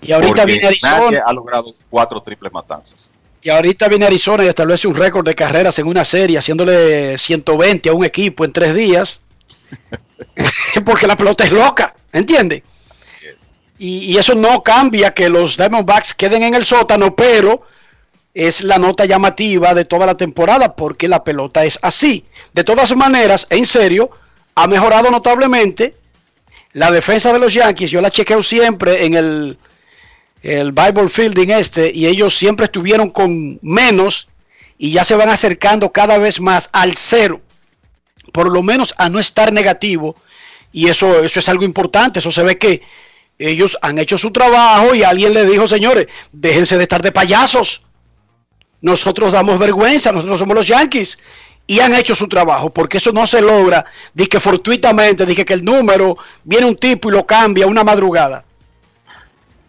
Y 0.02 0.12
ahorita 0.12 0.36
porque 0.36 0.46
viene 0.46 0.68
Arizona. 0.68 1.24
ha 1.26 1.34
logrado 1.34 1.76
cuatro 1.90 2.22
triples 2.22 2.52
matanzas. 2.54 3.12
Y 3.42 3.50
ahorita 3.50 3.88
viene 3.88 4.06
Arizona 4.06 4.44
y 4.44 4.48
establece 4.48 4.88
un 4.88 4.96
récord 4.96 5.26
de 5.26 5.36
carreras 5.36 5.78
en 5.78 5.88
una 5.88 6.06
serie, 6.06 6.38
haciéndole 6.38 7.18
120 7.18 7.90
a 7.90 7.94
un 7.94 8.06
equipo 8.06 8.46
en 8.46 8.54
tres 8.54 8.74
días. 8.74 9.20
Porque 10.86 11.08
la 11.08 11.18
pelota 11.18 11.44
es 11.44 11.52
loca, 11.52 11.94
¿entiende? 12.12 12.64
Y, 13.78 14.14
y 14.14 14.18
eso 14.18 14.34
no 14.34 14.64
cambia 14.64 15.14
que 15.14 15.30
los 15.30 15.58
Diamondbacks 15.58 16.14
queden 16.14 16.44
en 16.44 16.56
el 16.56 16.66
sótano, 16.66 17.16
pero 17.16 17.64
es 18.36 18.62
la 18.62 18.78
nota 18.78 19.06
llamativa 19.06 19.74
de 19.74 19.86
toda 19.86 20.06
la 20.06 20.16
temporada 20.16 20.76
porque 20.76 21.08
la 21.08 21.24
pelota 21.24 21.64
es 21.64 21.80
así. 21.82 22.26
De 22.54 22.64
todas 22.64 22.96
maneras, 22.96 23.48
en 23.50 23.66
serio, 23.66 24.12
ha 24.56 24.68
mejorado 24.68 25.12
notablemente 25.12 25.96
la 26.74 26.92
defensa 26.92 27.32
de 27.32 27.40
los 27.40 27.54
Yankees. 27.54 27.92
Yo 27.92 28.02
la 28.02 28.12
chequeo 28.12 28.42
siempre 28.42 29.06
en 29.06 29.16
el, 29.16 29.58
el 30.42 30.72
Bible 30.72 31.10
Fielding 31.10 31.52
este 31.52 31.92
y 31.94 32.08
ellos 32.08 32.36
siempre 32.36 32.66
estuvieron 32.66 33.10
con 33.10 33.60
menos 33.62 34.30
y 34.78 34.92
ya 34.92 35.04
se 35.04 35.16
van 35.16 35.30
acercando 35.30 35.92
cada 35.92 36.18
vez 36.18 36.40
más 36.40 36.70
al 36.72 36.96
cero. 36.98 37.42
Por 38.32 38.52
lo 38.52 38.64
menos 38.64 38.94
a 38.98 39.10
no 39.10 39.20
estar 39.20 39.54
negativo. 39.54 40.16
Y 40.72 40.88
eso, 40.90 41.24
eso 41.24 41.40
es 41.40 41.50
algo 41.50 41.64
importante. 41.64 42.20
Eso 42.20 42.32
se 42.32 42.44
ve 42.44 42.58
que 42.58 42.82
ellos 43.38 43.78
han 43.82 43.98
hecho 44.00 44.18
su 44.18 44.32
trabajo 44.32 44.96
y 44.96 45.04
alguien 45.04 45.34
le 45.34 45.46
dijo, 45.46 45.68
señores, 45.68 46.08
déjense 46.32 46.78
de 46.78 46.84
estar 46.84 47.02
de 47.02 47.12
payasos. 47.12 47.86
Nosotros 48.82 49.34
damos 49.34 49.58
vergüenza, 49.58 50.12
nosotros 50.12 50.40
somos 50.40 50.56
los 50.56 50.68
Yankees. 50.68 51.18
Y 51.68 51.80
han 51.80 51.94
hecho 51.96 52.14
su 52.14 52.28
trabajo, 52.28 52.70
porque 52.70 52.98
eso 52.98 53.12
no 53.12 53.26
se 53.26 53.42
logra, 53.42 53.86
que 54.30 54.40
fortuitamente, 54.40 55.26
que, 55.26 55.46
que 55.46 55.54
el 55.54 55.66
número, 55.66 56.16
viene 56.44 56.68
un 56.68 56.78
tipo 56.78 57.10
y 57.10 57.14
lo 57.14 57.26
cambia 57.26 57.66
una 57.66 57.84
madrugada. 57.84 58.44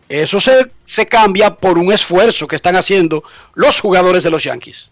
Eso 0.08 0.38
se, 0.38 0.70
se 0.84 1.06
cambia 1.06 1.54
por 1.54 1.78
un 1.78 1.92
esfuerzo 1.92 2.46
que 2.46 2.56
están 2.56 2.76
haciendo 2.76 3.24
los 3.54 3.80
jugadores 3.80 4.22
de 4.22 4.30
los 4.30 4.44
Yankees. 4.44 4.90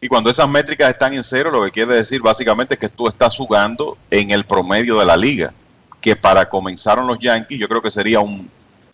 Y 0.00 0.08
cuando 0.08 0.30
esas 0.30 0.48
métricas 0.48 0.90
están 0.90 1.14
en 1.14 1.22
cero, 1.22 1.50
lo 1.50 1.64
que 1.64 1.70
quiere 1.70 1.94
decir 1.94 2.20
básicamente 2.20 2.74
es 2.74 2.80
que 2.80 2.88
tú 2.88 3.08
estás 3.08 3.36
jugando 3.36 3.96
en 4.10 4.30
el 4.30 4.44
promedio 4.44 4.98
de 4.98 5.06
la 5.06 5.16
liga. 5.16 5.52
Que 6.00 6.16
para 6.16 6.48
comenzaron 6.48 7.06
los 7.06 7.18
Yankees, 7.20 7.60
yo 7.60 7.68
creo 7.68 7.80
que 7.80 7.90
sería 7.90 8.18
un, 8.18 8.50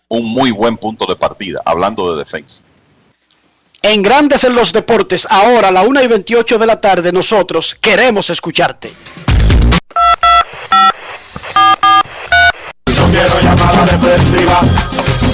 un 0.07 0.31
muy 0.31 0.51
buen 0.51 0.77
punto 0.77 1.05
de 1.07 1.15
partida, 1.15 1.61
hablando 1.65 2.11
de 2.11 2.19
defensa. 2.19 2.63
En 3.81 4.01
Grandes 4.01 4.43
en 4.43 4.55
los 4.55 4.73
Deportes, 4.73 5.25
ahora 5.29 5.69
a 5.69 5.71
la 5.71 5.83
1 5.83 6.03
y 6.03 6.07
28 6.07 6.57
de 6.57 6.65
la 6.65 6.81
tarde, 6.81 7.13
nosotros 7.13 7.75
queremos 7.75 8.29
escucharte. 8.29 8.91
No 12.87 13.05
quiero 13.09 13.39
llamada 13.41 13.85
depresiva. 13.85 14.59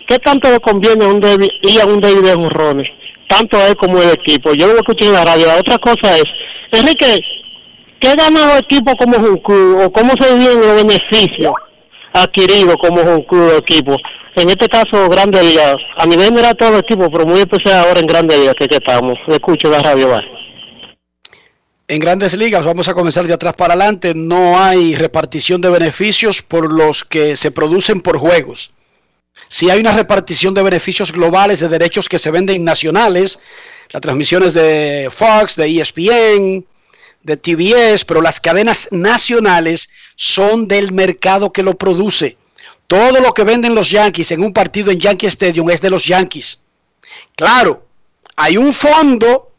¿qué 0.09 0.19
tanto 0.19 0.51
le 0.51 0.61
conviene 0.61 1.05
a 1.05 1.09
un 1.09 1.21
David, 1.21 1.49
ir 1.63 1.81
a 1.81 1.87
un 1.87 2.01
David 2.01 2.23
de 2.23 2.35
jonrones? 2.35 2.89
Tanto 3.29 3.57
a 3.57 3.69
él 3.69 3.77
como 3.77 4.01
el 4.01 4.11
equipo. 4.11 4.53
Yo 4.53 4.67
lo 4.67 4.75
escuché 4.77 5.07
en 5.07 5.15
la 5.15 5.25
radio. 5.25 5.47
La 5.47 5.57
otra 5.57 5.79
cosa 5.79 6.15
es, 6.15 6.25
Enrique, 6.79 7.19
¿qué 7.99 8.15
gana 8.15 8.53
el 8.53 8.59
equipo 8.59 8.95
como 8.97 9.17
un 9.17 9.39
club 9.39 9.81
o 9.87 9.91
cómo 9.93 10.13
se 10.21 10.37
viven 10.37 10.61
los 10.61 10.77
beneficios 10.83 11.53
adquiridos 12.15 12.77
como 12.81 13.03
un 13.03 13.23
club 13.25 13.53
o 13.53 13.59
equipo? 13.59 13.97
En 14.37 14.49
este 14.49 14.69
caso, 14.69 15.09
Grande 15.09 15.43
Liga, 15.43 15.77
a 15.99 16.07
nivel 16.07 16.27
general 16.27 16.57
todo 16.57 16.79
equipo, 16.79 17.11
pero 17.11 17.27
muy 17.27 17.41
especial 17.41 17.87
ahora 17.87 18.01
en 18.01 18.07
Grande 18.07 18.39
Liga 18.39 18.55
que, 18.55 18.67
que 18.67 18.77
estamos. 18.77 19.15
Escucho 19.29 19.69
la 19.69 19.81
radio, 19.81 20.09
va. 20.09 20.21
En 21.87 22.01
grandes 22.01 22.33
ligas, 22.33 22.65
vamos 22.65 22.89
a 22.89 22.95
comenzar 22.95 23.27
de 23.27 23.35
atrás 23.35 23.53
para 23.53 23.75
adelante, 23.75 24.15
no 24.17 24.59
hay 24.59 24.97
repartición 24.97 25.61
de 25.61 25.69
beneficios 25.69 26.41
por 26.41 26.73
los 26.73 27.05
que 27.05 27.37
se 27.37 27.51
producen 27.51 28.01
por 28.01 28.17
juegos. 28.17 28.71
Si 29.49 29.69
hay 29.69 29.81
una 29.81 29.93
repartición 29.93 30.55
de 30.55 30.63
beneficios 30.63 31.13
globales 31.13 31.61
de 31.61 31.69
derechos 31.69 32.09
que 32.09 32.19
se 32.19 32.31
venden 32.31 32.65
nacionales, 32.65 33.39
las 33.91 34.01
transmisiones 34.01 34.55
de 34.55 35.11
Fox, 35.13 35.57
de 35.57 35.79
ESPN, 35.79 36.65
de 37.25 37.37
TBS, 37.37 38.05
pero 38.05 38.21
las 38.21 38.41
cadenas 38.41 38.89
nacionales 38.93 39.89
son 40.15 40.69
del 40.69 40.93
mercado 40.93 41.53
que 41.53 41.63
lo 41.63 41.77
produce. 41.77 42.37
Todo 42.87 43.21
lo 43.21 43.35
que 43.35 43.45
venden 43.45 43.75
los 43.75 43.91
Yankees 43.91 44.31
en 44.31 44.45
un 44.45 44.53
partido 44.53 44.91
en 44.91 45.01
Yankee 45.01 45.27
Stadium 45.27 45.71
es 45.71 45.81
de 45.81 45.91
los 45.91 46.05
Yankees. 46.05 46.61
Claro, 47.35 47.87
hay 48.37 48.57
un 48.57 48.73
fondo 48.73 49.53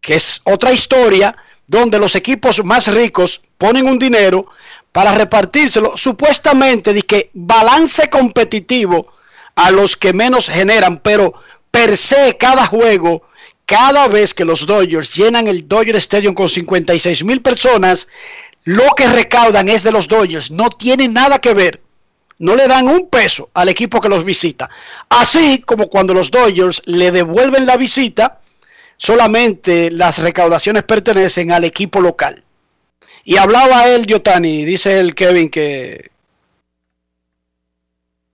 que 0.00 0.14
es 0.14 0.40
otra 0.44 0.72
historia, 0.72 1.36
donde 1.66 1.98
los 1.98 2.14
equipos 2.14 2.64
más 2.64 2.86
ricos 2.86 3.42
ponen 3.58 3.86
un 3.86 3.98
dinero 3.98 4.46
para 4.92 5.12
repartírselo, 5.12 5.96
supuestamente 5.96 6.92
de 6.92 7.02
que 7.02 7.30
balance 7.34 8.08
competitivo 8.08 9.12
a 9.54 9.70
los 9.70 9.96
que 9.96 10.12
menos 10.12 10.48
generan, 10.48 10.98
pero 10.98 11.34
per 11.70 11.96
se 11.96 12.36
cada 12.38 12.64
juego, 12.64 13.27
cada 13.68 14.08
vez 14.08 14.32
que 14.32 14.46
los 14.46 14.64
Dodgers 14.64 15.14
llenan 15.14 15.46
el 15.46 15.68
Dodger 15.68 15.96
Stadium 15.96 16.32
con 16.32 16.48
56 16.48 17.22
mil 17.22 17.42
personas, 17.42 18.08
lo 18.64 18.84
que 18.96 19.06
recaudan 19.06 19.68
es 19.68 19.82
de 19.82 19.92
los 19.92 20.08
Dodgers, 20.08 20.50
no 20.50 20.70
tiene 20.70 21.06
nada 21.06 21.38
que 21.38 21.52
ver. 21.52 21.82
No 22.38 22.56
le 22.56 22.66
dan 22.66 22.88
un 22.88 23.10
peso 23.10 23.50
al 23.52 23.68
equipo 23.68 24.00
que 24.00 24.08
los 24.08 24.24
visita. 24.24 24.70
Así 25.10 25.60
como 25.60 25.90
cuando 25.90 26.14
los 26.14 26.30
Dodgers 26.30 26.80
le 26.86 27.10
devuelven 27.10 27.66
la 27.66 27.76
visita, 27.76 28.40
solamente 28.96 29.90
las 29.90 30.16
recaudaciones 30.16 30.84
pertenecen 30.84 31.52
al 31.52 31.64
equipo 31.64 32.00
local. 32.00 32.42
Y 33.22 33.36
hablaba 33.36 33.86
él, 33.90 34.06
Diotani, 34.06 34.64
dice 34.64 34.98
el 34.98 35.14
Kevin, 35.14 35.50
que 35.50 36.10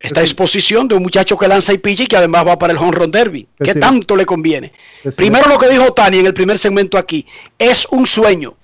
esta 0.05 0.21
exposición 0.21 0.87
de 0.87 0.95
un 0.95 1.03
muchacho 1.03 1.39
que 1.39 1.49
lanza 1.49 1.73
y 1.73 1.79
picha 1.79 2.03
y 2.03 2.07
que 2.07 2.19
además 2.19 2.47
va 2.47 2.59
para 2.59 2.75
el 2.75 2.79
home 2.79 2.93
run 2.93 3.11
derby. 3.11 3.49
Que 3.59 3.65
¿Qué 3.65 3.73
sí. 3.73 3.81
tanto 3.81 4.15
le 4.17 4.27
conviene? 4.27 4.71
Sí. 5.03 5.11
Primero 5.17 5.49
lo 5.49 5.59
que 5.59 5.71
dijo 5.71 5.95
Tani 5.95 6.19
en 6.19 6.27
el 6.27 6.35
primer 6.35 6.59
segmento 6.59 6.99
aquí, 6.99 7.27
es 7.59 7.87
un 7.87 8.07
sueño. 8.07 8.55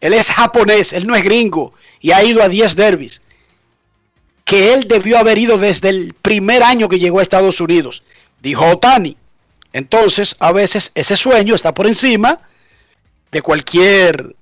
Él 0.00 0.12
es 0.12 0.28
japonés, 0.28 0.92
él 0.92 1.06
no 1.06 1.14
es 1.14 1.22
gringo 1.22 1.72
y 2.00 2.10
ha 2.10 2.24
ido 2.24 2.42
a 2.42 2.48
10 2.48 2.74
derbis. 2.74 3.22
Que 4.44 4.74
él 4.74 4.88
debió 4.88 5.18
haber 5.18 5.38
ido 5.38 5.56
desde 5.56 5.88
el 5.88 6.14
primer 6.14 6.64
año 6.64 6.88
que 6.88 6.98
llegó 6.98 7.20
a 7.20 7.22
Estados 7.22 7.60
Unidos, 7.60 8.02
dijo 8.40 8.66
Otani. 8.66 9.16
Entonces, 9.72 10.34
a 10.40 10.50
veces 10.50 10.90
ese 10.96 11.14
sueño 11.14 11.54
está 11.54 11.72
por 11.72 11.86
encima 11.86 12.40
de 13.30 13.40
cualquier 13.40 14.34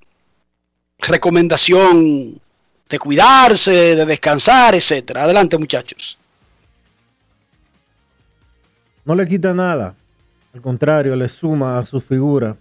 recomendación 0.97 2.41
de 2.89 2.99
cuidarse, 2.99 3.95
de 3.95 4.05
descansar, 4.07 4.73
etcétera. 4.73 5.25
Adelante, 5.25 5.55
muchachos. 5.59 6.17
No 9.05 9.15
le 9.15 9.27
quita 9.27 9.53
nada. 9.53 9.95
Al 10.53 10.61
contrario, 10.61 11.15
le 11.15 11.27
suma 11.29 11.77
a 11.79 11.85
su 11.85 12.01
figura. 12.01 12.55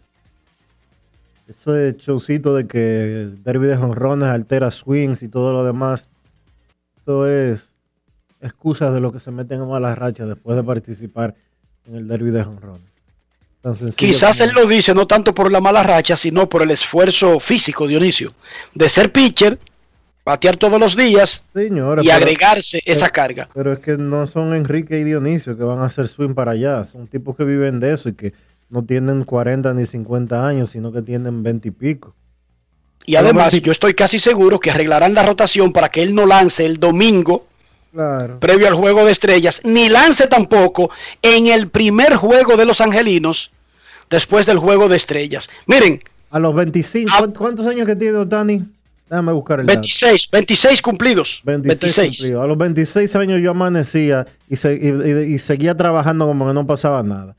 Ese 1.48 1.96
showcito 1.98 2.54
de 2.54 2.66
que 2.68 3.28
derby 3.42 3.66
de 3.66 3.76
jonrones 3.76 4.28
altera 4.28 4.70
swings 4.70 5.22
y 5.22 5.28
todo 5.28 5.52
lo 5.52 5.64
demás. 5.64 6.08
Eso 7.02 7.26
es 7.26 7.66
excusas 8.40 8.94
de 8.94 9.00
lo 9.00 9.12
que 9.12 9.20
se 9.20 9.30
meten 9.32 9.60
a 9.60 9.64
malas 9.66 9.98
rachas 9.98 10.28
después 10.28 10.56
de 10.56 10.62
participar 10.62 11.34
en 11.86 11.96
el 11.96 12.08
derby 12.08 12.30
de 12.30 12.44
jonrones. 12.44 12.88
Quizás 13.96 14.38
como- 14.38 14.48
él 14.48 14.54
lo 14.54 14.66
dice 14.66 14.94
no 14.94 15.06
tanto 15.06 15.34
por 15.34 15.50
la 15.52 15.60
mala 15.60 15.82
racha, 15.82 16.16
sino 16.16 16.48
por 16.48 16.62
el 16.62 16.70
esfuerzo 16.70 17.38
físico, 17.40 17.86
Dionisio, 17.86 18.32
de 18.74 18.88
ser 18.88 19.12
pitcher, 19.12 19.58
batear 20.24 20.56
todos 20.56 20.78
los 20.78 20.96
días 20.96 21.44
y 21.54 21.68
pero- 21.70 21.94
agregarse 22.12 22.80
esa 22.84 23.08
carga. 23.08 23.48
Pero 23.54 23.72
es 23.72 23.78
que 23.80 23.96
no 23.96 24.26
son 24.26 24.54
Enrique 24.54 24.98
y 24.98 25.04
Dionisio 25.04 25.56
que 25.56 25.64
van 25.64 25.80
a 25.80 25.86
hacer 25.86 26.08
swing 26.08 26.34
para 26.34 26.52
allá. 26.52 26.84
Son 26.84 27.06
tipos 27.06 27.36
que 27.36 27.44
viven 27.44 27.80
de 27.80 27.94
eso 27.94 28.08
y 28.08 28.12
que 28.14 28.32
no 28.68 28.84
tienen 28.84 29.24
40 29.24 29.72
ni 29.74 29.86
50 29.86 30.46
años, 30.46 30.70
sino 30.70 30.92
que 30.92 31.02
tienen 31.02 31.42
20 31.42 31.68
y 31.68 31.70
pico. 31.72 32.14
Y 33.06 33.16
además, 33.16 33.52
yo 33.60 33.72
estoy 33.72 33.94
casi 33.94 34.18
seguro 34.18 34.60
que 34.60 34.70
arreglarán 34.70 35.14
la 35.14 35.22
rotación 35.24 35.72
para 35.72 35.88
que 35.88 36.02
él 36.02 36.14
no 36.14 36.26
lance 36.26 36.64
el 36.66 36.78
domingo 36.78 37.46
Claro. 37.92 38.38
previo 38.38 38.68
al 38.68 38.74
juego 38.74 39.04
de 39.04 39.10
estrellas, 39.10 39.60
ni 39.64 39.88
lance 39.88 40.28
tampoco 40.28 40.90
en 41.22 41.48
el 41.48 41.68
primer 41.68 42.14
juego 42.14 42.56
de 42.56 42.66
los 42.66 42.80
angelinos 42.80 43.50
después 44.10 44.46
del 44.46 44.58
juego 44.58 44.88
de 44.88 44.96
estrellas. 44.96 45.48
Miren, 45.66 46.00
A 46.30 46.38
los 46.38 46.54
25, 46.54 47.10
¿cuántos- 47.18 47.38
¿cuántos 47.38 47.66
años 47.66 47.86
que 47.86 47.96
tiene 47.96 48.18
Otani? 48.18 48.62
Déjame 49.10 49.32
buscar 49.32 49.58
el 49.60 49.66
dato. 49.66 49.80
26, 49.80 50.28
26 50.30 50.80
cumplidos. 50.82 51.40
26 51.44 51.80
26. 51.80 52.16
cumplidos. 52.18 52.44
A 52.44 52.46
los 52.46 52.56
26 52.56 53.16
años 53.16 53.40
yo 53.42 53.50
amanecía 53.50 54.24
y, 54.48 54.54
se- 54.54 54.74
y- 54.74 54.88
y- 54.88 55.34
y 55.34 55.38
seguía 55.38 55.76
trabajando 55.76 56.26
como 56.26 56.46
que 56.46 56.54
no 56.54 56.64
pasaba 56.64 57.02
nada. 57.02 57.34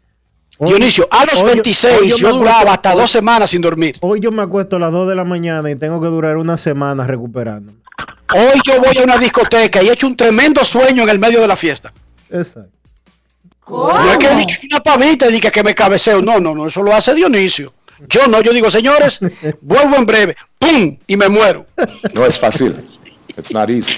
Hoy- 0.57 0.71
Dionisio, 0.73 1.07
a 1.09 1.25
los 1.25 1.39
hoy- 1.41 1.53
26 1.53 1.97
hoy 2.01 2.09
yo, 2.19 2.33
duraba 2.33 2.73
hasta 2.73 2.93
dos 2.93 3.09
semanas 3.09 3.49
sin 3.51 3.61
dormir. 3.61 3.95
Hoy 4.01 4.19
yo 4.19 4.31
me 4.31 4.41
acuesto 4.43 4.75
a 4.75 4.79
las 4.79 4.91
2 4.91 5.07
de 5.07 5.15
la 5.15 5.23
mañana 5.23 5.71
y 5.71 5.75
tengo 5.77 6.01
que 6.01 6.07
durar 6.07 6.35
una 6.35 6.57
semana 6.57 7.07
recuperándome. 7.07 7.77
Hoy 8.33 8.59
yo 8.65 8.79
voy 8.81 8.97
a 8.97 9.03
una 9.03 9.17
discoteca 9.17 9.81
y 9.81 9.87
he 9.87 9.93
hecho 9.93 10.07
un 10.07 10.15
tremendo 10.17 10.63
sueño 10.65 11.03
en 11.03 11.09
el 11.09 11.19
medio 11.19 11.39
de 11.41 11.47
la 11.47 11.55
fiesta. 11.55 11.93
Exacto. 12.29 12.69
No 13.69 14.11
es 14.11 14.17
que 14.17 14.67
una 14.67 14.81
pavita 14.81 15.29
y 15.29 15.33
diga 15.33 15.49
que 15.49 15.63
me 15.63 15.73
cabeceo. 15.73 16.21
No, 16.21 16.39
no, 16.41 16.53
no, 16.53 16.67
eso 16.67 16.83
lo 16.83 16.93
hace 16.93 17.15
Dionisio. 17.15 17.73
Yo 18.09 18.27
no, 18.27 18.41
yo 18.41 18.53
digo, 18.53 18.69
señores, 18.71 19.19
vuelvo 19.61 19.95
en 19.95 20.05
breve. 20.05 20.35
¡Pum! 20.57 20.97
Y 21.07 21.17
me 21.17 21.29
muero. 21.29 21.65
No 22.13 22.25
es 22.25 22.39
fácil. 22.39 22.75
It's 23.37 23.53
not 23.53 23.69
easy. 23.69 23.93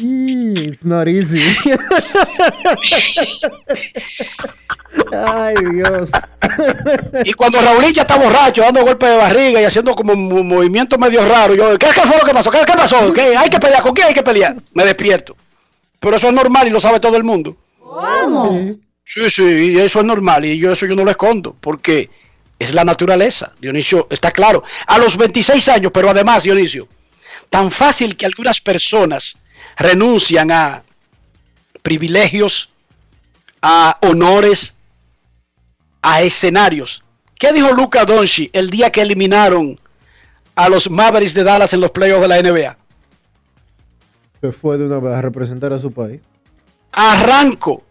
It's 0.56 0.86
not 0.86 1.08
easy. 1.08 1.42
Ay, 5.12 5.56
Dios. 5.74 6.12
Y 7.26 7.34
cuando 7.34 7.60
Raúl 7.62 7.92
ya 7.92 8.04
está 8.04 8.18
borracho, 8.18 8.62
dando 8.62 8.84
golpes 8.84 9.10
de 9.10 9.18
barriga 9.18 9.62
y 9.62 9.66
haciendo 9.66 9.96
como 9.96 10.14
un 10.14 10.48
movimiento 10.48 10.98
medio 10.98 11.28
raro, 11.28 11.56
yo, 11.56 11.78
¿qué, 11.80 11.88
qué 11.88 12.02
fue 12.02 12.18
lo 12.18 12.26
que 12.26 12.34
pasó? 12.34 12.52
¿Qué, 12.52 12.60
qué 12.66 12.74
pasó? 12.74 13.12
¿Qué? 13.12 13.36
¿Hay 13.36 13.50
que 13.50 13.60
pelear? 13.60 13.82
¿Con 13.82 13.94
quién 13.94 14.08
hay 14.08 14.14
que 14.14 14.24
pelear? 14.24 14.56
Me 14.74 14.86
despierto. 14.86 15.36
Pero 16.00 16.18
eso 16.18 16.28
es 16.28 16.34
normal 16.34 16.68
y 16.68 16.70
lo 16.70 16.80
sabe 16.80 17.00
todo 17.00 17.18
el 17.18 17.24
mundo. 17.24 17.58
¿Cómo? 17.80 18.78
Sí, 19.04 19.30
sí, 19.30 19.44
y 19.44 19.80
eso 19.80 20.00
es 20.00 20.06
normal 20.06 20.46
y 20.46 20.58
yo 20.58 20.72
eso 20.72 20.86
yo 20.86 20.96
no 20.96 21.04
lo 21.04 21.12
escondo, 21.12 21.56
porque 21.60 22.10
es 22.64 22.74
la 22.74 22.84
naturaleza. 22.84 23.54
Dionisio, 23.60 24.08
está 24.10 24.32
claro. 24.32 24.64
A 24.88 24.98
los 24.98 25.18
26 25.18 25.70
años, 25.70 25.92
pero 25.94 26.10
además, 26.10 26.44
Dionisio, 26.44 26.88
tan 27.50 27.72
fácil 27.72 28.16
que 28.16 28.26
algunas 28.26 28.60
personas 28.62 29.38
renuncian 29.78 30.52
a 30.52 30.84
privilegios, 31.82 32.70
a 33.62 33.98
honores, 34.02 34.76
a 36.02 36.22
escenarios. 36.22 37.04
¿Qué 37.38 37.52
dijo 37.52 37.72
Luca 37.72 38.06
Donchi 38.06 38.50
el 38.54 38.70
día 38.70 38.92
que 38.92 39.02
eliminaron 39.02 39.80
a 40.56 40.70
los 40.70 40.90
Mavericks 40.90 41.34
de 41.34 41.44
Dallas 41.44 41.74
en 41.74 41.82
los 41.82 41.92
playoffs 41.92 42.22
de 42.22 42.28
la 42.28 42.42
NBA? 42.42 42.78
Se 44.42 44.52
fue 44.52 44.78
de 44.78 44.86
una 44.86 45.00
vez 45.00 45.14
a 45.14 45.22
representar 45.22 45.74
a 45.74 45.80
su 45.80 45.92
país. 45.92 46.22
arranco. 46.92 47.84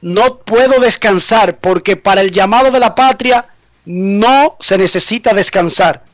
No 0.00 0.38
puedo 0.38 0.80
descansar 0.80 1.58
porque 1.58 1.96
para 1.96 2.22
el 2.22 2.32
llamado 2.32 2.72
de 2.72 2.80
la 2.80 2.94
patria 2.94 3.46
no 3.84 4.56
se 4.60 4.78
necesita 4.78 5.34
descansar. 5.34 6.04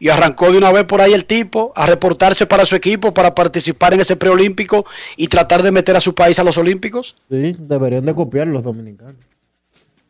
Y 0.00 0.10
arrancó 0.10 0.52
de 0.52 0.58
una 0.58 0.70
vez 0.70 0.84
por 0.84 1.00
ahí 1.00 1.12
el 1.12 1.24
tipo 1.24 1.72
a 1.74 1.86
reportarse 1.86 2.46
para 2.46 2.64
su 2.66 2.76
equipo 2.76 3.12
para 3.12 3.34
participar 3.34 3.94
en 3.94 4.00
ese 4.00 4.14
preolímpico 4.14 4.86
y 5.16 5.26
tratar 5.26 5.62
de 5.62 5.72
meter 5.72 5.96
a 5.96 6.00
su 6.00 6.14
país 6.14 6.38
a 6.38 6.44
los 6.44 6.56
olímpicos. 6.56 7.16
Sí, 7.28 7.56
deberían 7.58 8.04
de 8.06 8.14
copiar 8.14 8.46
los 8.46 8.62
dominicanos. 8.62 9.16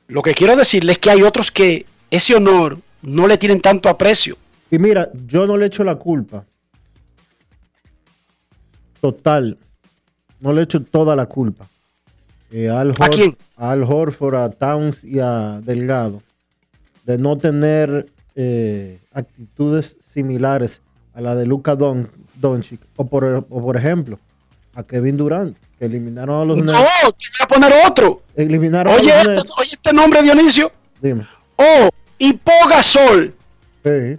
Lo 0.09 0.21
que 0.21 0.35
quiero 0.35 0.57
decirles 0.57 0.97
es 0.97 0.99
que 0.99 1.11
hay 1.11 1.23
otros 1.23 1.51
que 1.51 1.87
ese 2.11 2.35
honor 2.35 2.79
no 3.01 3.27
le 3.27 3.39
tienen 3.39 3.61
tanto 3.63 3.89
aprecio. 3.89 4.37
Y 4.71 4.79
mira, 4.79 5.09
yo 5.27 5.47
no 5.47 5.57
le 5.57 5.67
echo 5.67 5.83
la 5.85 5.97
culpa. 5.97 6.45
Total. 9.01 9.57
No 10.41 10.53
le 10.53 10.63
echo 10.63 10.83
toda 10.83 11.17
la 11.17 11.27
culpa. 11.27 11.67
Eh, 12.51 12.69
Al 12.69 12.95
¿A 12.99 13.09
quién? 13.09 13.37
a 13.57 13.71
Al 13.71 13.83
Horford, 13.85 14.35
a 14.35 14.51
Towns 14.51 15.05
y 15.05 15.19
a 15.21 15.61
Delgado. 15.63 16.23
De 17.09 17.17
no 17.17 17.39
tener 17.39 18.05
eh, 18.37 18.99
actitudes 19.15 19.97
similares 20.07 20.83
a 21.15 21.23
la 21.23 21.35
de 21.35 21.47
Luca 21.47 21.75
Don, 21.75 22.11
Doncic. 22.35 22.81
O 22.97 23.07
por, 23.07 23.25
o 23.49 23.63
por 23.63 23.77
ejemplo, 23.79 24.19
a 24.75 24.83
Kevin 24.83 25.17
Durant, 25.17 25.57
que 25.79 25.87
eliminaron 25.87 26.43
a 26.43 26.45
los 26.45 26.59
No, 26.63 26.71
Nets. 26.73 26.85
te 26.85 27.07
voy 27.07 27.15
a 27.41 27.47
poner 27.49 27.73
otro. 27.89 28.23
Eliminaron 28.37 28.93
Oye, 28.95 29.11
a 29.11 29.25
los 29.25 29.39
este, 29.39 29.51
oye 29.57 29.71
este 29.73 29.93
nombre, 29.95 30.23
Dionisio. 30.23 30.71
Dime. 31.01 31.27
Oh, 31.57 31.89
y 32.19 32.35
Pogasol. 32.35 33.35
Sí. 33.83 34.19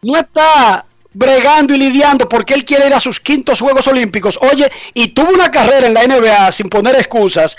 no 0.00 0.16
está 0.16 0.86
bregando 1.12 1.74
y 1.74 1.78
lidiando 1.78 2.26
porque 2.28 2.54
él 2.54 2.64
quiere 2.64 2.86
ir 2.86 2.94
a 2.94 3.00
sus 3.00 3.20
quintos 3.20 3.60
Juegos 3.60 3.86
Olímpicos. 3.86 4.38
Oye, 4.50 4.70
y 4.94 5.08
tuvo 5.08 5.28
una 5.28 5.50
carrera 5.50 5.86
en 5.86 5.92
la 5.94 6.06
NBA 6.06 6.50
sin 6.52 6.70
poner 6.70 6.96
excusas 6.96 7.56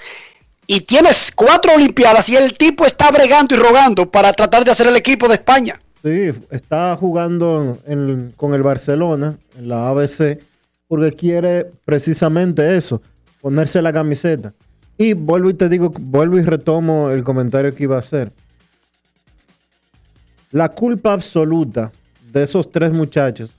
y 0.68 0.82
tienes 0.82 1.32
cuatro 1.36 1.74
Olimpiadas 1.76 2.30
y 2.30 2.36
el 2.36 2.58
tipo 2.58 2.86
está 2.86 3.12
bregando 3.12 3.56
y 3.56 3.58
rogando 3.58 4.10
para 4.10 4.34
tratar 4.34 4.66
de 4.66 4.72
hacer 4.72 4.88
el 4.88 4.96
equipo 4.96 5.28
de 5.28 5.36
España. 5.36 5.80
Sí, 6.04 6.32
está 6.52 6.96
jugando 6.98 7.80
con 8.36 8.54
el 8.54 8.64
Barcelona 8.64 9.38
en 9.58 9.70
la 9.70 9.88
ABC 9.90 10.40
porque 10.88 11.12
quiere 11.12 11.72
precisamente 11.84 12.78
eso, 12.78 13.02
ponerse 13.42 13.82
la 13.82 13.92
camiseta. 13.92 14.54
Y 14.98 15.14
vuelvo 15.14 15.50
y 15.50 15.56
te 15.56 15.68
digo, 15.68 15.92
vuelvo 16.00 16.38
y 16.38 16.44
retomo 16.44 17.10
el 17.10 17.24
comentario 17.24 17.74
que 17.74 17.84
iba 17.84 17.96
a 17.96 18.00
hacer. 18.00 18.32
La 20.52 20.70
culpa 20.70 21.12
absoluta 21.14 21.92
de 22.32 22.44
esos 22.44 22.72
tres 22.72 22.92
muchachos 22.92 23.56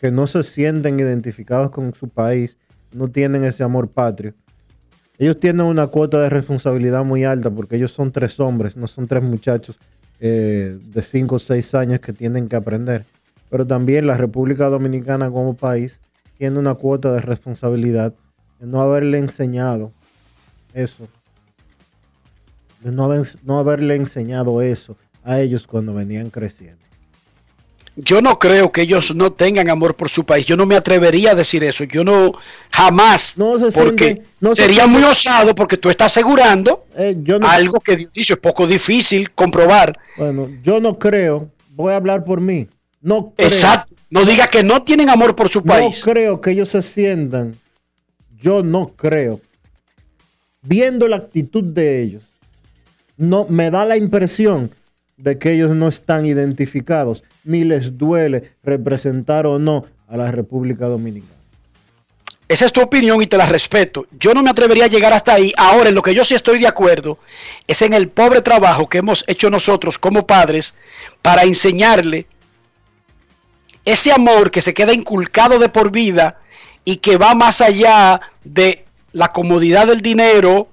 que 0.00 0.10
no 0.10 0.26
se 0.26 0.42
sienten 0.42 1.00
identificados 1.00 1.70
con 1.70 1.92
su 1.92 2.08
país, 2.08 2.56
no 2.92 3.08
tienen 3.08 3.44
ese 3.44 3.64
amor 3.64 3.88
patrio. 3.88 4.34
Ellos 5.18 5.40
tienen 5.40 5.66
una 5.66 5.88
cuota 5.88 6.20
de 6.20 6.30
responsabilidad 6.30 7.04
muy 7.04 7.24
alta 7.24 7.50
porque 7.50 7.76
ellos 7.76 7.90
son 7.90 8.12
tres 8.12 8.38
hombres, 8.38 8.76
no 8.76 8.86
son 8.86 9.08
tres 9.08 9.22
muchachos 9.22 9.78
eh, 10.20 10.78
de 10.80 11.02
cinco 11.02 11.36
o 11.36 11.38
seis 11.38 11.74
años 11.74 12.00
que 12.00 12.12
tienen 12.12 12.48
que 12.48 12.56
aprender. 12.56 13.04
pero 13.50 13.66
también 13.66 14.06
la 14.06 14.16
República 14.16 14.68
Dominicana 14.68 15.30
como 15.30 15.54
país 15.54 16.00
tiene 16.36 16.58
una 16.58 16.74
cuota 16.74 17.12
de 17.12 17.20
responsabilidad 17.20 18.12
de 18.60 18.66
no 18.66 18.82
haberle 18.82 19.18
enseñado 19.18 19.90
eso, 20.74 21.08
de 22.80 22.92
no 22.92 23.58
haberle 23.58 23.96
enseñado 23.96 24.60
eso 24.60 24.96
a 25.24 25.40
ellos 25.40 25.66
cuando 25.66 25.94
venían 25.94 26.30
creciendo. 26.30 26.87
Yo 28.00 28.22
no 28.22 28.38
creo 28.38 28.70
que 28.70 28.82
ellos 28.82 29.12
no 29.14 29.32
tengan 29.32 29.68
amor 29.68 29.96
por 29.96 30.08
su 30.08 30.24
país. 30.24 30.46
Yo 30.46 30.56
no 30.56 30.66
me 30.66 30.76
atrevería 30.76 31.32
a 31.32 31.34
decir 31.34 31.64
eso. 31.64 31.82
Yo 31.82 32.04
no 32.04 32.32
jamás. 32.70 33.34
porque 33.74 34.22
no 34.40 34.54
se 34.54 34.62
sería 34.62 34.84
sienten- 34.84 34.88
muy 34.90 35.02
osado 35.02 35.52
porque 35.54 35.76
tú 35.76 35.90
estás 35.90 36.12
asegurando 36.12 36.84
Eh, 36.96 37.16
yo 37.22 37.40
no- 37.40 37.48
algo 37.48 37.80
que 37.80 38.08
es 38.14 38.36
poco 38.40 38.68
difícil 38.68 39.30
comprobar. 39.32 39.98
Bueno, 40.16 40.48
yo 40.62 40.78
no 40.80 40.96
creo, 40.96 41.50
voy 41.74 41.92
a 41.92 41.96
hablar 41.96 42.24
por 42.24 42.40
mí. 42.40 42.68
No 43.02 43.32
creo, 43.36 43.48
Exacto. 43.48 43.94
No 44.10 44.24
diga 44.24 44.46
que 44.46 44.62
no 44.62 44.82
tienen 44.84 45.10
amor 45.10 45.34
por 45.34 45.48
su 45.48 45.62
país. 45.64 45.98
No 46.06 46.12
creo 46.12 46.40
que 46.40 46.52
ellos 46.52 46.68
se 46.68 46.82
sientan. 46.82 47.56
Yo 48.40 48.62
no 48.62 48.92
creo. 48.96 49.40
Viendo 50.62 51.08
la 51.08 51.16
actitud 51.16 51.62
de 51.64 52.02
ellos, 52.02 52.22
no 53.16 53.46
me 53.48 53.70
da 53.70 53.84
la 53.84 53.96
impresión 53.96 54.70
de 55.18 55.36
que 55.36 55.52
ellos 55.52 55.74
no 55.74 55.88
están 55.88 56.24
identificados 56.24 57.24
ni 57.44 57.64
les 57.64 57.98
duele 57.98 58.52
representar 58.62 59.46
o 59.46 59.58
no 59.58 59.84
a 60.06 60.16
la 60.16 60.30
República 60.32 60.86
Dominicana. 60.86 61.38
Esa 62.48 62.64
es 62.64 62.72
tu 62.72 62.80
opinión 62.80 63.20
y 63.20 63.26
te 63.26 63.36
la 63.36 63.44
respeto. 63.44 64.06
Yo 64.18 64.32
no 64.32 64.42
me 64.42 64.48
atrevería 64.48 64.86
a 64.86 64.88
llegar 64.88 65.12
hasta 65.12 65.34
ahí. 65.34 65.52
Ahora, 65.58 65.90
en 65.90 65.94
lo 65.94 66.00
que 66.00 66.14
yo 66.14 66.24
sí 66.24 66.34
estoy 66.34 66.58
de 66.58 66.66
acuerdo 66.66 67.18
es 67.66 67.82
en 67.82 67.92
el 67.92 68.08
pobre 68.08 68.40
trabajo 68.40 68.88
que 68.88 68.98
hemos 68.98 69.22
hecho 69.26 69.50
nosotros 69.50 69.98
como 69.98 70.26
padres 70.26 70.72
para 71.20 71.42
enseñarle 71.42 72.26
ese 73.84 74.12
amor 74.12 74.50
que 74.50 74.62
se 74.62 74.72
queda 74.72 74.94
inculcado 74.94 75.58
de 75.58 75.68
por 75.68 75.90
vida 75.90 76.40
y 76.86 76.96
que 76.96 77.18
va 77.18 77.34
más 77.34 77.60
allá 77.60 78.20
de 78.44 78.86
la 79.12 79.32
comodidad 79.32 79.86
del 79.86 80.00
dinero 80.00 80.68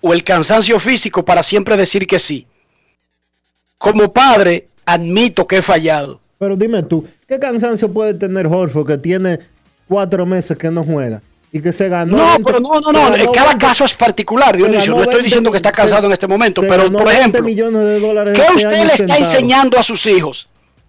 o 0.00 0.12
el 0.12 0.24
cansancio 0.24 0.80
físico 0.80 1.24
para 1.24 1.44
siempre 1.44 1.76
decir 1.76 2.06
que 2.06 2.18
sí. 2.18 2.46
Como 3.78 4.12
padre, 4.12 4.68
admito 4.84 5.46
que 5.46 5.58
he 5.58 5.62
fallado. 5.62 6.20
Pero 6.38 6.56
dime 6.56 6.82
tú, 6.82 7.06
¿qué 7.26 7.38
cansancio 7.38 7.90
puede 7.92 8.14
tener 8.14 8.46
Horford 8.46 8.86
que 8.86 8.98
tiene 8.98 9.38
cuatro 9.88 10.26
meses 10.26 10.56
que 10.56 10.70
no 10.70 10.84
juega 10.84 11.22
y 11.50 11.60
que 11.62 11.72
se 11.72 11.88
ganó? 11.88 12.16
No, 12.16 12.24
20 12.34 12.42
pero 12.44 12.60
no, 12.60 12.80
no, 12.80 12.92
no. 12.92 13.32
cada 13.32 13.48
20 13.48 13.58
caso 13.58 13.84
es 13.84 13.94
particular, 13.94 14.56
Dionisio. 14.56 14.92
No 14.92 14.98
estoy 15.00 15.14
20 15.14 15.24
diciendo 15.24 15.50
que 15.50 15.56
está 15.58 15.70
se- 15.70 15.74
cansado 15.76 16.06
en 16.06 16.12
este 16.12 16.26
momento, 16.26 16.60
pero 16.62 16.90
por 16.92 17.04
20 17.06 17.38
ejemplo, 17.38 17.80
de 17.84 18.32
¿qué 18.34 18.42
este 18.42 18.54
usted 18.54 18.70
le 18.70 18.82
está 18.84 18.96
sentado. 18.96 19.20
enseñando 19.20 19.78
a 19.78 19.82
sus 19.82 20.04
hijos? 20.06 20.48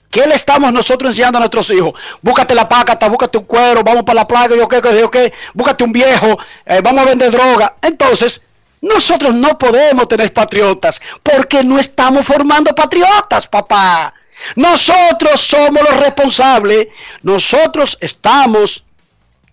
¿Qué 0.10 0.26
le 0.26 0.36
estamos 0.36 0.72
nosotros 0.72 1.12
enseñando 1.12 1.38
a 1.38 1.42
nuestros 1.42 1.70
hijos? 1.72 1.94
Búscate 2.22 2.56
la 2.56 2.68
pácata, 2.68 3.10
búscate 3.10 3.38
un 3.38 3.44
cuero, 3.44 3.84
vamos 3.84 4.04
para 4.04 4.22
la 4.22 4.28
playa, 4.28 4.56
yo 4.56 4.68
qué, 4.68 4.82
qué, 4.82 5.00
yo 5.00 5.12
qué, 5.12 5.34
búscate 5.54 5.84
un 5.84 5.92
viejo, 5.92 6.38
eh, 6.66 6.80
vamos 6.84 7.04
a 7.06 7.10
vender 7.10 7.30
droga. 7.32 7.76
Entonces, 7.82 8.42
nosotros 8.82 9.34
no 9.36 9.58
podemos 9.58 10.08
tener 10.08 10.34
patriotas 10.34 11.02
porque 11.24 11.64
no 11.64 11.80
estamos 11.80 12.26
formando 12.26 12.74
patriotas, 12.76 13.48
papá. 13.48 14.14
Nosotros 14.56 15.42
somos 15.42 15.82
los 15.82 16.00
responsables, 16.00 16.88
nosotros 17.24 17.98
estamos 18.02 18.84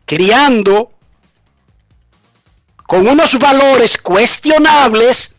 criando 0.05 0.91
con 2.87 3.09
unos 3.09 3.39
valores 3.39 3.97
cuestionables, 3.97 5.35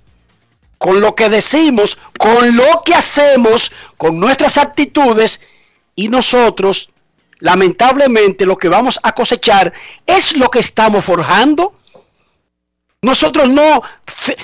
con 0.78 1.00
lo 1.00 1.16
que 1.16 1.30
decimos, 1.30 1.98
con 2.18 2.56
lo 2.56 2.82
que 2.84 2.96
hacemos, 2.96 3.72
con 3.98 4.20
nuestras 4.20 4.58
actitudes, 4.58 5.42
y 5.96 6.10
nosotros, 6.10 6.90
lamentablemente, 7.40 8.46
lo 8.46 8.58
que 8.58 8.68
vamos 8.68 9.00
a 9.02 9.14
cosechar 9.14 9.72
es 10.06 10.36
lo 10.36 10.50
que 10.50 10.60
estamos 10.60 11.06
forjando. 11.06 11.74
Nosotros 13.06 13.48
no, 13.50 13.84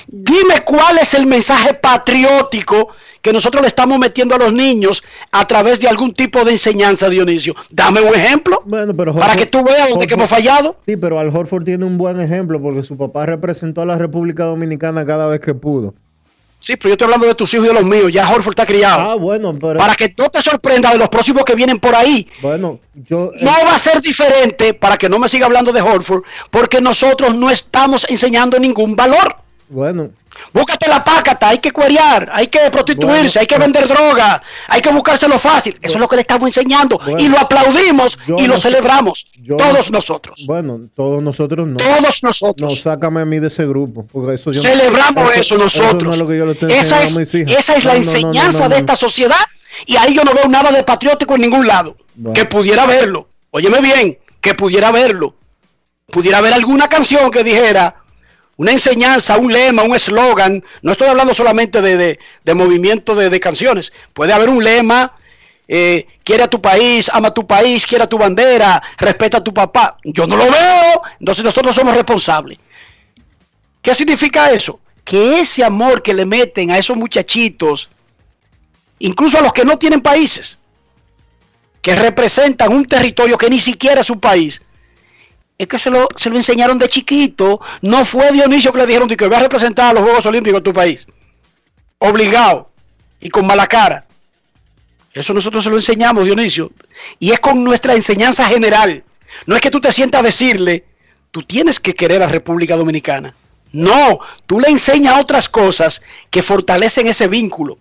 dime 0.06 0.62
cuál 0.64 0.98
es 0.98 1.14
el 1.14 1.26
mensaje 1.26 1.74
patriótico 1.74 2.90
que 3.20 3.32
nosotros 3.32 3.60
le 3.60 3.66
estamos 3.66 3.98
metiendo 3.98 4.36
a 4.36 4.38
los 4.38 4.52
niños 4.52 5.02
a 5.32 5.44
través 5.48 5.80
de 5.80 5.88
algún 5.88 6.14
tipo 6.14 6.44
de 6.44 6.52
enseñanza, 6.52 7.08
Dionisio. 7.08 7.56
Dame 7.70 8.00
un 8.00 8.14
ejemplo 8.14 8.62
Bueno, 8.64 8.94
pero 8.94 9.14
para 9.16 9.34
que 9.34 9.46
tú 9.46 9.64
veas 9.64 9.90
dónde 9.90 10.06
que 10.06 10.14
hemos 10.14 10.30
fallado. 10.30 10.76
Sí, 10.86 10.96
pero 10.96 11.18
Al 11.18 11.34
Horford 11.34 11.64
tiene 11.64 11.84
un 11.84 11.98
buen 11.98 12.20
ejemplo 12.20 12.62
porque 12.62 12.84
su 12.84 12.96
papá 12.96 13.26
representó 13.26 13.82
a 13.82 13.84
la 13.84 13.98
República 13.98 14.44
Dominicana 14.44 15.04
cada 15.04 15.26
vez 15.26 15.40
que 15.40 15.54
pudo. 15.54 15.94
Sí, 16.62 16.76
pero 16.76 16.90
yo 16.90 16.92
estoy 16.92 17.06
hablando 17.06 17.26
de 17.26 17.34
tus 17.34 17.52
hijos 17.54 17.66
y 17.66 17.68
de 17.68 17.74
los 17.74 17.84
míos. 17.84 18.12
Ya 18.12 18.28
Horford 18.28 18.52
está 18.52 18.64
criado. 18.64 19.10
Ah, 19.10 19.14
bueno, 19.16 19.52
pero 19.60 19.78
Para 19.78 19.96
que 19.96 20.14
no 20.16 20.28
te 20.28 20.40
sorprenda 20.40 20.92
de 20.92 20.98
los 20.98 21.08
próximos 21.08 21.42
que 21.44 21.56
vienen 21.56 21.80
por 21.80 21.94
ahí. 21.94 22.28
bueno, 22.40 22.78
yo 22.94 23.32
No 23.40 23.50
va 23.66 23.74
a 23.74 23.78
ser 23.78 24.00
diferente, 24.00 24.72
para 24.72 24.96
que 24.96 25.08
no 25.08 25.18
me 25.18 25.28
siga 25.28 25.46
hablando 25.46 25.72
de 25.72 25.82
Horford, 25.82 26.22
porque 26.50 26.80
nosotros 26.80 27.34
no 27.34 27.50
estamos 27.50 28.06
enseñando 28.08 28.58
ningún 28.60 28.94
valor. 28.94 29.36
Bueno, 29.72 30.10
Búscate 30.52 30.88
la 30.88 31.04
pácata, 31.04 31.48
hay 31.50 31.58
que 31.58 31.70
cuerear, 31.70 32.30
hay 32.32 32.46
que 32.46 32.58
prostituirse, 32.70 33.06
Bueno, 33.06 33.40
hay 33.40 33.46
que 33.46 33.54
pues- 33.56 33.60
vender 33.72 33.86
droga, 33.86 34.42
hay 34.68 34.80
que 34.80 34.90
buscárselo 34.90 35.38
fácil. 35.38 35.78
Eso 35.82 35.94
es 35.94 36.00
lo 36.00 36.08
que 36.08 36.16
le 36.16 36.22
estamos 36.22 36.48
enseñando 36.48 36.98
Bueno, 36.98 37.18
y 37.20 37.28
lo 37.28 37.38
aplaudimos 37.38 38.18
y 38.38 38.46
lo 38.46 38.54
no 38.54 38.56
celebramos. 38.56 39.26
todos 39.46 39.90
no- 39.90 39.96
nosotros. 39.98 40.44
bueno, 40.46 40.88
todos 40.96 41.22
nosotros 41.22 41.68
no. 41.68 41.76
Todos 41.76 42.22
nosotros. 42.22 42.70
No, 42.72 42.76
sácame 42.76 43.20
a 43.20 43.24
mí 43.26 43.40
de 43.40 43.48
ese 43.48 43.66
grupo, 43.66 44.06
porque 44.10 44.34
eso 44.36 44.50
yo 44.52 44.60
Celebramos 44.62 45.34
eso, 45.34 45.56
no 45.58 45.64
nosotros. 45.64 46.14
es 46.14 46.18
lo 46.18 46.26
que 46.26 46.38
yo 46.38 46.46
le 46.46 46.52
estoy 46.52 46.72
esa 46.72 47.02
es, 47.02 47.14
a 47.14 47.20
mis 47.20 47.34
hijas. 47.34 47.58
esa 47.58 47.76
es 47.76 47.84
la 47.84 47.96
enseñanza 47.96 48.68
de 48.70 48.76
esta 48.78 48.96
sociedad 48.96 49.36
y 49.86 49.96
ahí 49.96 50.14
yo 50.14 50.24
no 50.24 50.32
veo 50.32 50.48
nada 50.48 50.72
de 50.72 50.82
patriótico 50.82 51.34
en 51.34 51.42
ningún 51.42 51.66
lado. 51.66 51.94
Que 52.34 52.46
pudiera 52.46 52.86
verlo. 52.86 53.28
Óyeme 53.50 53.80
bien, 53.82 54.18
que 54.40 54.54
pudiera 54.54 54.90
verlo. 54.90 55.34
Pudiera 56.10 56.38
haber 56.38 56.52
alguna 56.54 56.88
canción 56.88 57.30
que 57.30 57.44
dijera 57.44 57.96
una 58.62 58.72
enseñanza, 58.72 59.36
un 59.38 59.52
lema, 59.52 59.82
un 59.82 59.94
eslogan. 59.94 60.62
No 60.82 60.92
estoy 60.92 61.08
hablando 61.08 61.34
solamente 61.34 61.82
de, 61.82 61.96
de- 61.96 62.18
de 62.44 62.54
movimiento 62.54 63.14
de, 63.16 63.28
de 63.28 63.40
canciones. 63.40 63.92
Puede 64.14 64.32
haber 64.32 64.48
un 64.48 64.62
lema. 64.62 65.12
eh, 65.68 66.06
quiere 66.24 66.42
a 66.44 66.48
tu 66.48 66.60
país, 66.60 67.10
ama 67.12 67.28
a 67.28 67.34
tu 67.34 67.44
país, 67.46 67.84
quiere 67.86 68.04
a 68.04 68.08
tu 68.08 68.18
bandera, 68.18 68.80
respeta 68.98 69.38
a 69.38 69.44
tu 69.44 69.52
papá. 69.52 69.96
Yo 70.04 70.26
no 70.26 70.36
lo 70.36 70.44
veo, 70.44 71.02
entonces 71.18 71.44
nosotros 71.44 71.74
somos 71.74 71.94
responsables. 71.94 72.58
¿Qué 73.80 73.94
significa 73.94 74.50
eso? 74.52 74.78
Que 75.04 75.40
ese 75.40 75.64
amor 75.64 76.02
que 76.02 76.14
le 76.14 76.24
meten 76.24 76.70
a 76.70 76.78
esos 76.78 76.96
muchachitos, 76.96 77.88
incluso 79.00 79.38
a 79.38 79.40
los 79.42 79.52
que 79.52 79.64
no 79.64 79.76
tienen 79.78 80.00
países, 80.02 80.58
que 81.80 81.96
representan 81.96 82.72
un 82.72 82.84
territorio 82.84 83.36
que 83.36 83.50
ni 83.50 83.58
siquiera 83.60 84.02
es 84.02 84.06
su 84.06 84.20
país, 84.20 84.62
es 85.58 85.68
que 85.68 85.78
se 85.78 85.90
lo, 85.90 86.08
se 86.16 86.30
lo 86.30 86.36
enseñaron 86.36 86.78
de 86.78 86.88
chiquito. 86.88 87.60
No 87.82 88.04
fue 88.04 88.32
Dionisio 88.32 88.72
que 88.72 88.78
le 88.78 88.86
dijeron 88.86 89.08
que 89.08 89.26
voy 89.26 89.36
a 89.36 89.40
representar 89.40 89.90
a 89.90 89.92
los 89.94 90.02
Juegos 90.02 90.26
Olímpicos 90.26 90.60
de 90.60 90.64
tu 90.64 90.72
país. 90.72 91.06
Obligado 91.98 92.70
y 93.20 93.28
con 93.30 93.46
mala 93.46 93.66
cara. 93.66 94.06
Eso 95.12 95.34
nosotros 95.34 95.62
se 95.62 95.70
lo 95.70 95.76
enseñamos, 95.76 96.24
Dionisio. 96.24 96.72
Y 97.18 97.32
es 97.32 97.40
con 97.40 97.62
nuestra 97.62 97.94
enseñanza 97.94 98.46
general. 98.46 99.04
No 99.46 99.54
es 99.54 99.60
que 99.60 99.70
tú 99.70 99.80
te 99.80 99.92
sientas 99.92 100.20
a 100.20 100.24
decirle, 100.24 100.84
tú 101.30 101.42
tienes 101.42 101.78
que 101.78 101.94
querer 101.94 102.22
a 102.22 102.28
República 102.28 102.76
Dominicana. 102.76 103.34
No, 103.72 104.20
tú 104.46 104.60
le 104.60 104.68
enseñas 104.68 105.20
otras 105.20 105.48
cosas 105.48 106.02
que 106.30 106.42
fortalecen 106.42 107.08
ese 107.08 107.28
vínculo. 107.28 107.78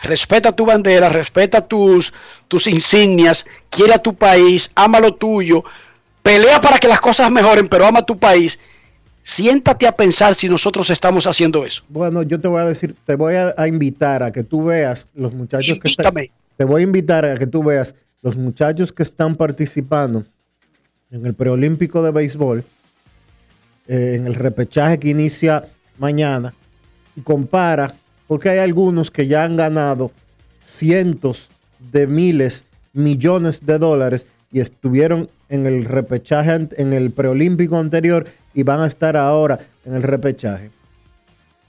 Respeta 0.00 0.52
tu 0.52 0.64
bandera, 0.64 1.08
respeta 1.08 1.66
tus, 1.66 2.12
tus 2.48 2.66
insignias, 2.66 3.44
quiere 3.68 3.94
a 3.94 4.02
tu 4.02 4.14
país, 4.14 4.70
ama 4.74 4.98
lo 4.98 5.14
tuyo, 5.14 5.64
pelea 6.22 6.60
para 6.60 6.78
que 6.78 6.88
las 6.88 7.00
cosas 7.00 7.30
mejoren, 7.30 7.68
pero 7.68 7.86
ama 7.86 8.04
tu 8.04 8.16
país. 8.16 8.58
Siéntate 9.22 9.86
a 9.86 9.92
pensar 9.92 10.34
si 10.34 10.48
nosotros 10.48 10.88
estamos 10.90 11.26
haciendo 11.26 11.64
eso. 11.64 11.84
Bueno, 11.88 12.22
yo 12.22 12.40
te 12.40 12.48
voy 12.48 12.60
a 12.60 12.64
decir, 12.64 12.94
te 13.04 13.14
voy 13.14 13.34
a, 13.34 13.54
a 13.56 13.68
invitar 13.68 14.22
a 14.22 14.32
que 14.32 14.42
tú 14.42 14.64
veas 14.64 15.06
los 15.14 15.32
muchachos 15.32 15.78
que 15.78 15.88
están. 15.88 16.14
Te 16.56 16.64
voy 16.64 16.80
a 16.80 16.84
invitar 16.84 17.24
a 17.24 17.36
que 17.36 17.46
tú 17.46 17.62
veas 17.62 17.94
los 18.22 18.36
muchachos 18.36 18.92
que 18.92 19.02
están 19.02 19.34
participando 19.34 20.24
en 21.10 21.26
el 21.26 21.34
preolímpico 21.34 22.02
de 22.02 22.10
béisbol, 22.10 22.64
eh, 23.88 24.12
en 24.14 24.26
el 24.26 24.34
repechaje 24.34 24.98
que 24.98 25.08
inicia 25.08 25.64
mañana, 25.98 26.54
y 27.16 27.22
compara, 27.22 27.94
porque 28.26 28.50
hay 28.50 28.58
algunos 28.58 29.10
que 29.10 29.26
ya 29.26 29.44
han 29.44 29.56
ganado 29.56 30.12
cientos 30.60 31.48
de 31.78 32.06
miles, 32.06 32.64
millones 32.92 33.64
de 33.64 33.78
dólares 33.78 34.26
y 34.52 34.60
estuvieron 34.60 35.28
en 35.50 35.66
el 35.66 35.84
repechaje, 35.84 36.68
en 36.78 36.92
el 36.94 37.10
preolímpico 37.10 37.76
anterior 37.76 38.24
y 38.54 38.62
van 38.62 38.80
a 38.80 38.86
estar 38.86 39.16
ahora 39.16 39.58
en 39.84 39.94
el 39.94 40.02
repechaje. 40.02 40.70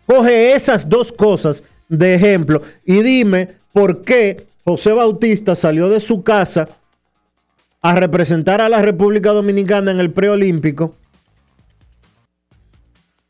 Coge 0.05 0.53
esas 0.53 0.87
dos 0.87 1.11
cosas 1.11 1.63
de 1.89 2.15
ejemplo 2.15 2.61
y 2.85 3.01
dime 3.01 3.49
por 3.73 4.03
qué 4.03 4.45
José 4.63 4.93
Bautista 4.93 5.55
salió 5.55 5.89
de 5.89 5.99
su 5.99 6.23
casa 6.23 6.69
a 7.81 7.95
representar 7.95 8.61
a 8.61 8.69
la 8.69 8.81
República 8.81 9.31
Dominicana 9.31 9.91
en 9.91 9.99
el 9.99 10.11
preolímpico 10.11 10.95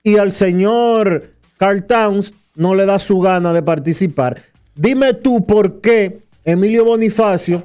y 0.03 0.17
al 0.17 0.31
señor 0.31 1.31
Carl 1.57 1.85
Towns 1.85 2.33
no 2.55 2.75
le 2.75 2.85
da 2.85 2.99
su 2.99 3.19
gana 3.19 3.53
de 3.53 3.63
participar. 3.63 4.41
Dime 4.75 5.13
tú 5.13 5.45
por 5.45 5.79
qué 5.79 6.19
Emilio 6.43 6.83
Bonifacio 6.83 7.63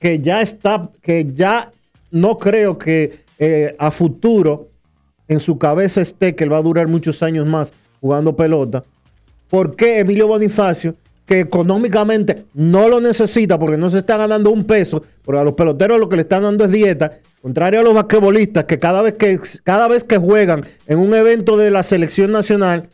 que 0.00 0.18
ya 0.18 0.40
está, 0.40 0.90
que 1.02 1.32
ya 1.34 1.70
no 2.10 2.38
creo 2.38 2.78
que 2.78 3.20
eh, 3.38 3.76
a 3.78 3.90
futuro 3.90 4.68
en 5.28 5.38
su 5.38 5.58
cabeza 5.58 6.00
esté 6.00 6.34
que 6.34 6.42
él 6.42 6.52
va 6.52 6.56
a 6.56 6.62
durar 6.62 6.88
muchos 6.88 7.22
años 7.22 7.46
más 7.46 7.72
jugando 8.00 8.34
pelota. 8.34 8.82
¿Por 9.48 9.76
qué 9.76 10.00
Emilio 10.00 10.26
Bonifacio, 10.26 10.96
que 11.26 11.40
económicamente 11.40 12.46
no 12.54 12.88
lo 12.88 13.00
necesita 13.00 13.58
porque 13.58 13.76
no 13.76 13.90
se 13.90 13.98
está 13.98 14.16
ganando 14.16 14.50
un 14.50 14.64
peso, 14.64 15.04
porque 15.22 15.40
a 15.40 15.44
los 15.44 15.54
peloteros 15.54 16.00
lo 16.00 16.08
que 16.08 16.16
le 16.16 16.22
están 16.22 16.42
dando 16.42 16.64
es 16.64 16.72
dieta, 16.72 17.18
contrario 17.42 17.80
a 17.80 17.82
los 17.82 17.94
basquetbolistas 17.94 18.64
que 18.64 18.78
cada 18.78 19.02
vez 19.02 19.14
que, 19.14 19.38
cada 19.62 19.86
vez 19.86 20.02
que 20.02 20.18
juegan 20.18 20.64
en 20.86 20.98
un 20.98 21.14
evento 21.14 21.56
de 21.56 21.70
la 21.70 21.82
selección 21.82 22.32
nacional, 22.32 22.88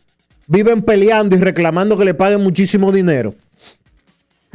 viven 0.48 0.82
peleando 0.82 1.36
y 1.36 1.40
reclamando 1.40 1.96
que 1.96 2.04
le 2.04 2.14
paguen 2.14 2.42
muchísimo 2.42 2.92
dinero? 2.92 3.34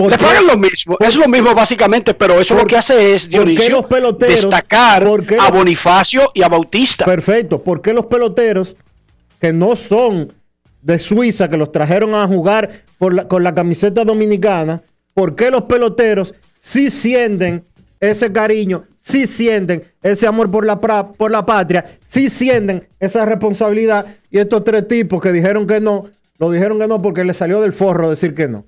Le 0.10 0.18
pagan 0.18 0.48
lo 0.48 0.58
mismo, 0.58 0.98
es 1.00 1.16
lo 1.16 1.28
mismo 1.28 1.54
básicamente, 1.54 2.14
pero 2.14 2.40
eso 2.40 2.56
lo 2.56 2.66
que 2.66 2.78
hace 2.78 3.14
es, 3.14 3.30
Dionisio, 3.30 3.88
destacar 4.28 5.04
qué 5.28 5.38
a 5.40 5.52
Bonifacio 5.52 6.32
y 6.34 6.42
a 6.44 6.48
Bautista. 6.50 7.06
Perfecto. 7.06 7.62
¿Por 7.62 7.82
qué 7.82 7.94
los 7.94 8.06
peloteros 8.08 8.76
que 9.40 9.52
no 9.54 9.76
son 9.76 10.34
de 10.82 10.98
Suiza, 11.00 11.48
que 11.50 11.58
los 11.58 11.72
trajeron 11.72 12.16
a 12.16 12.28
jugar 12.28 12.70
por 12.98 13.14
la- 13.14 13.28
con 13.28 13.44
la 13.44 13.54
camiseta 13.54 14.04
dominicana, 14.04 14.82
por 15.14 15.36
qué 15.36 15.52
los 15.52 15.64
peloteros 15.64 16.34
sí 16.60 16.90
sienten 16.90 17.64
ese 18.00 18.32
cariño, 18.32 18.86
sí 18.98 19.28
sienten 19.28 19.84
ese 20.02 20.26
amor 20.26 20.50
por 20.50 20.66
la, 20.66 20.80
pra- 20.82 21.12
por 21.16 21.30
la 21.30 21.46
patria, 21.46 22.00
sí 22.04 22.30
sienten 22.30 22.88
esa 23.00 23.26
responsabilidad? 23.26 24.06
Y 24.32 24.40
estos 24.40 24.64
tres 24.64 24.88
tipos 24.88 25.22
que 25.22 25.32
dijeron 25.32 25.68
que 25.68 25.80
no, 25.80 26.06
lo 26.40 26.50
dijeron 26.50 26.80
que 26.80 26.88
no 26.88 27.02
porque 27.02 27.24
les 27.24 27.38
salió 27.38 27.62
del 27.62 27.74
forro 27.74 28.10
decir 28.10 28.34
que 28.34 28.48
no. 28.48 28.66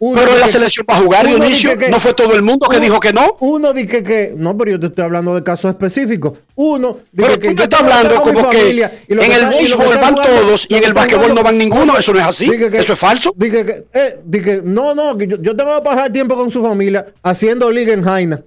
Uno 0.00 0.16
Pero 0.20 0.32
la 0.32 0.36
dice 0.38 0.46
que- 0.48 0.52
selección 0.52 0.84
para 0.86 0.98
jugar, 1.00 1.24
uno 1.26 1.36
Dionisio, 1.36 1.70
dice 1.70 1.84
que- 1.84 1.90
no 1.90 2.00
fue 2.00 2.12
todo 2.14 2.34
el 2.34 2.42
mundo 2.42 2.66
que 2.68 2.76
uno- 2.76 2.84
dijo 2.84 3.00
que 3.00 3.12
no. 3.12 3.36
Uno 3.40 3.72
dice 3.72 4.02
que, 4.02 4.34
no, 4.36 4.58
pero 4.58 4.72
yo 4.72 4.80
te 4.80 4.86
estoy 4.86 5.04
hablando 5.04 5.34
de 5.34 5.42
casos 5.44 5.70
específicos. 5.70 6.32
Uno 6.56 6.98
Pero 7.14 7.28
dice 7.28 7.38
tú 7.38 7.48
que 7.48 7.54
yo 7.54 7.62
estás 7.64 7.80
hablando 7.80 8.20
como 8.20 8.50
que 8.50 8.58
familia, 8.58 9.02
en 9.08 9.32
el 9.32 9.46
béisbol 9.48 9.96
van 10.00 10.14
todos 10.16 10.66
y 10.68 10.74
en 10.74 10.84
el 10.84 10.92
jugando- 10.92 11.28
no 11.34 11.42
van 11.42 11.56
ninguno, 11.56 11.96
eso 11.96 12.12
no 12.12 12.18
es 12.18 12.26
así, 12.26 12.50
eso 12.72 12.92
es 12.92 12.98
falso. 12.98 13.32
Dije 13.36 13.64
que, 13.64 13.84
eh, 13.94 14.18
dije, 14.24 14.60
no, 14.64 14.94
no, 14.94 15.16
que 15.16 15.26
yo, 15.28 15.36
yo 15.40 15.56
tengo 15.56 15.74
que 15.76 15.82
pasar 15.82 16.12
tiempo 16.12 16.34
con 16.36 16.50
su 16.50 16.60
familia 16.60 17.06
haciendo 17.22 17.70
liga 17.70 17.94
en 17.94 18.02
Jaina. 18.02 18.42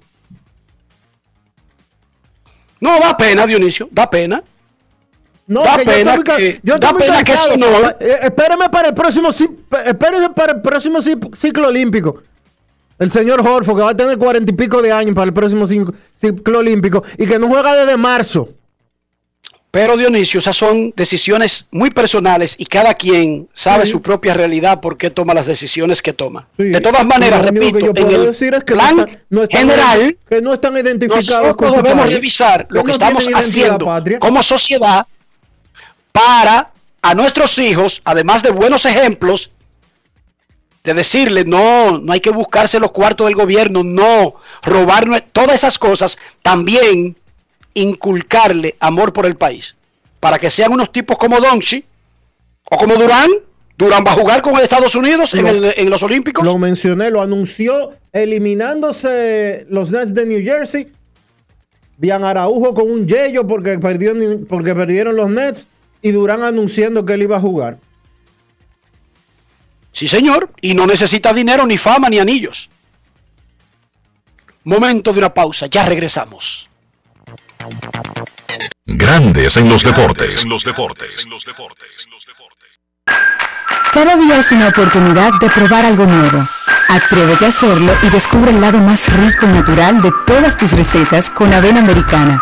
No, 2.79 2.99
da 2.99 3.17
pena, 3.17 3.47
Dionisio, 3.47 3.87
da 3.91 4.09
pena. 4.09 4.43
No, 5.47 5.63
Da 5.63 5.77
que 5.77 5.85
yo 5.85 5.91
estoy 6.11 6.23
que- 6.37 6.59
yo 6.61 6.77
da 6.77 6.93
pena 6.93 7.23
cansado. 7.23 7.55
no- 7.57 7.89
Eh, 8.01 8.19
espéreme 8.23 8.69
para 8.69 8.89
el 8.89 8.93
próximo 8.93 9.29
espéreme 9.29 10.29
para 10.31 10.53
el 10.53 10.61
próximo 10.61 10.99
ci- 10.99 11.35
ciclo 11.35 11.69
olímpico. 11.69 12.21
El 12.99 13.09
señor 13.11 13.39
Horford, 13.39 13.77
que 13.77 13.83
va 13.83 13.91
a 13.91 13.95
tener 13.95 14.17
cuarenta 14.17 14.51
y 14.51 14.55
pico 14.55 14.81
de 14.81 14.91
años 14.91 15.13
para 15.15 15.25
el 15.27 15.33
próximo 15.33 15.65
ciclo 15.67 16.59
olímpico 16.59 17.03
y 17.17 17.25
que 17.27 17.39
no 17.39 17.47
juega 17.47 17.75
desde 17.77 17.95
marzo. 17.95 18.49
Pero 19.69 19.95
Dionisio, 19.95 20.39
esas 20.39 20.57
son 20.57 20.91
decisiones 20.95 21.67
muy 21.71 21.91
personales 21.91 22.55
y 22.57 22.65
cada 22.65 22.93
quien 22.95 23.47
sabe 23.53 23.85
Sí. 23.85 23.91
su 23.91 24.01
propia 24.01 24.33
realidad 24.33 24.79
por 24.81 24.97
qué 24.97 25.11
toma 25.11 25.33
las 25.33 25.45
decisiones 25.45 26.01
que 26.01 26.13
toma. 26.13 26.47
Sí. 26.57 26.63
De 26.65 26.81
todas 26.81 27.05
maneras, 27.05 27.41
repito, 27.43 27.77
que 27.93 28.01
yo 28.01 28.07
en 28.07 28.11
el 28.15 28.25
decir 28.27 28.53
es 28.55 28.63
que 28.63 28.73
plan 28.73 28.95
no 28.95 29.03
están- 29.03 29.19
no 29.29 29.43
están- 29.43 29.59
general, 29.61 30.17
que 30.29 30.41
no 30.41 30.53
están 30.53 30.73
identificados 30.77 31.29
nosotros 31.29 31.75
debemos 31.83 32.03
país, 32.05 32.15
revisar 32.15 32.65
lo 32.69 32.81
que 32.81 32.87
no 32.87 32.93
estamos 32.93 33.27
haciendo 33.35 33.85
patria. 33.85 34.19
como 34.19 34.41
sociedad 34.41 35.05
para 36.17 36.71
a 37.01 37.13
nuestros 37.13 37.57
hijos, 37.59 38.01
además 38.03 38.41
de 38.41 38.49
buenos 38.51 38.85
ejemplos, 38.85 39.51
de 40.83 40.93
decirle, 40.93 41.43
no, 41.45 41.99
no 41.99 42.11
hay 42.13 42.19
que 42.21 42.31
buscarse 42.31 42.79
los 42.79 42.91
cuartos 42.91 43.27
del 43.27 43.35
gobierno, 43.35 43.83
no, 43.83 44.35
robar 44.63 45.05
todas 45.31 45.55
esas 45.55 45.77
cosas, 45.77 46.17
también 46.41 47.15
inculcarle 47.75 48.75
amor 48.79 49.13
por 49.13 49.25
el 49.25 49.35
país, 49.35 49.75
para 50.19 50.39
que 50.39 50.49
sean 50.49 50.71
unos 50.71 50.91
tipos 50.91 51.17
como 51.17 51.39
Donchi 51.39 51.83
o 52.71 52.77
como 52.77 52.95
Durán. 52.95 53.29
Durán 53.77 54.03
va 54.05 54.11
a 54.13 54.15
jugar 54.15 54.41
con 54.41 54.57
Estados 54.57 54.95
Unidos 54.95 55.35
en, 55.35 55.43
Lo- 55.43 55.49
el- 55.49 55.73
en 55.77 55.89
los 55.91 56.01
Olímpicos. 56.01 56.43
Lo 56.43 56.57
mencioné, 56.57 57.11
lo 57.11 57.21
anunció 57.21 57.93
eliminándose 58.11 59.67
los 59.69 59.91
Nets 59.91 60.15
de 60.15 60.25
New 60.25 60.43
Jersey. 60.43 60.91
Bian 61.97 62.23
Araujo 62.23 62.73
con 62.73 62.89
un 62.89 63.07
yello 63.07 63.45
porque, 63.45 63.77
perdió, 63.77 64.13
porque 64.49 64.73
perdieron 64.73 65.15
los 65.15 65.29
Nets. 65.29 65.67
Y 66.07 66.11
Durán 66.13 66.41
anunciando 66.41 67.05
que 67.05 67.15
él 67.15 67.23
iba 67.23 67.35
a 67.35 67.41
jugar. 67.41 67.79
Sí, 69.91 70.07
señor, 70.07 70.53
y 70.61 70.73
no 70.73 70.87
necesita 70.87 71.33
dinero, 71.33 71.65
ni 71.65 71.77
fama, 71.77 72.07
ni 72.07 72.17
anillos. 72.17 72.69
Momento 74.63 75.11
de 75.11 75.19
una 75.19 75.33
pausa, 75.33 75.65
ya 75.67 75.83
regresamos. 75.83 76.69
Grandes 78.85 79.57
en 79.57 79.67
los 79.67 79.83
deportes. 79.83 80.45
En 80.45 80.49
los 80.49 80.63
deportes. 80.63 81.27
Cada 83.91 84.15
día 84.15 84.37
es 84.37 84.51
una 84.53 84.69
oportunidad 84.69 85.33
de 85.41 85.49
probar 85.49 85.85
algo 85.85 86.05
nuevo. 86.05 86.47
Atrévete 86.87 87.43
a 87.43 87.49
hacerlo 87.49 87.91
y 88.01 88.09
descubre 88.09 88.51
el 88.51 88.61
lado 88.61 88.77
más 88.77 89.11
rico 89.11 89.45
y 89.45 89.49
natural 89.49 90.01
de 90.01 90.13
todas 90.25 90.55
tus 90.55 90.71
recetas 90.71 91.29
con 91.29 91.51
avena 91.51 91.81
americana. 91.81 92.41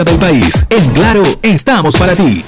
del 0.03 0.17
país. 0.17 0.65
En 0.69 0.91
Claro, 0.91 1.23
estamos 1.41 1.95
para 1.97 2.15
ti. 2.15 2.43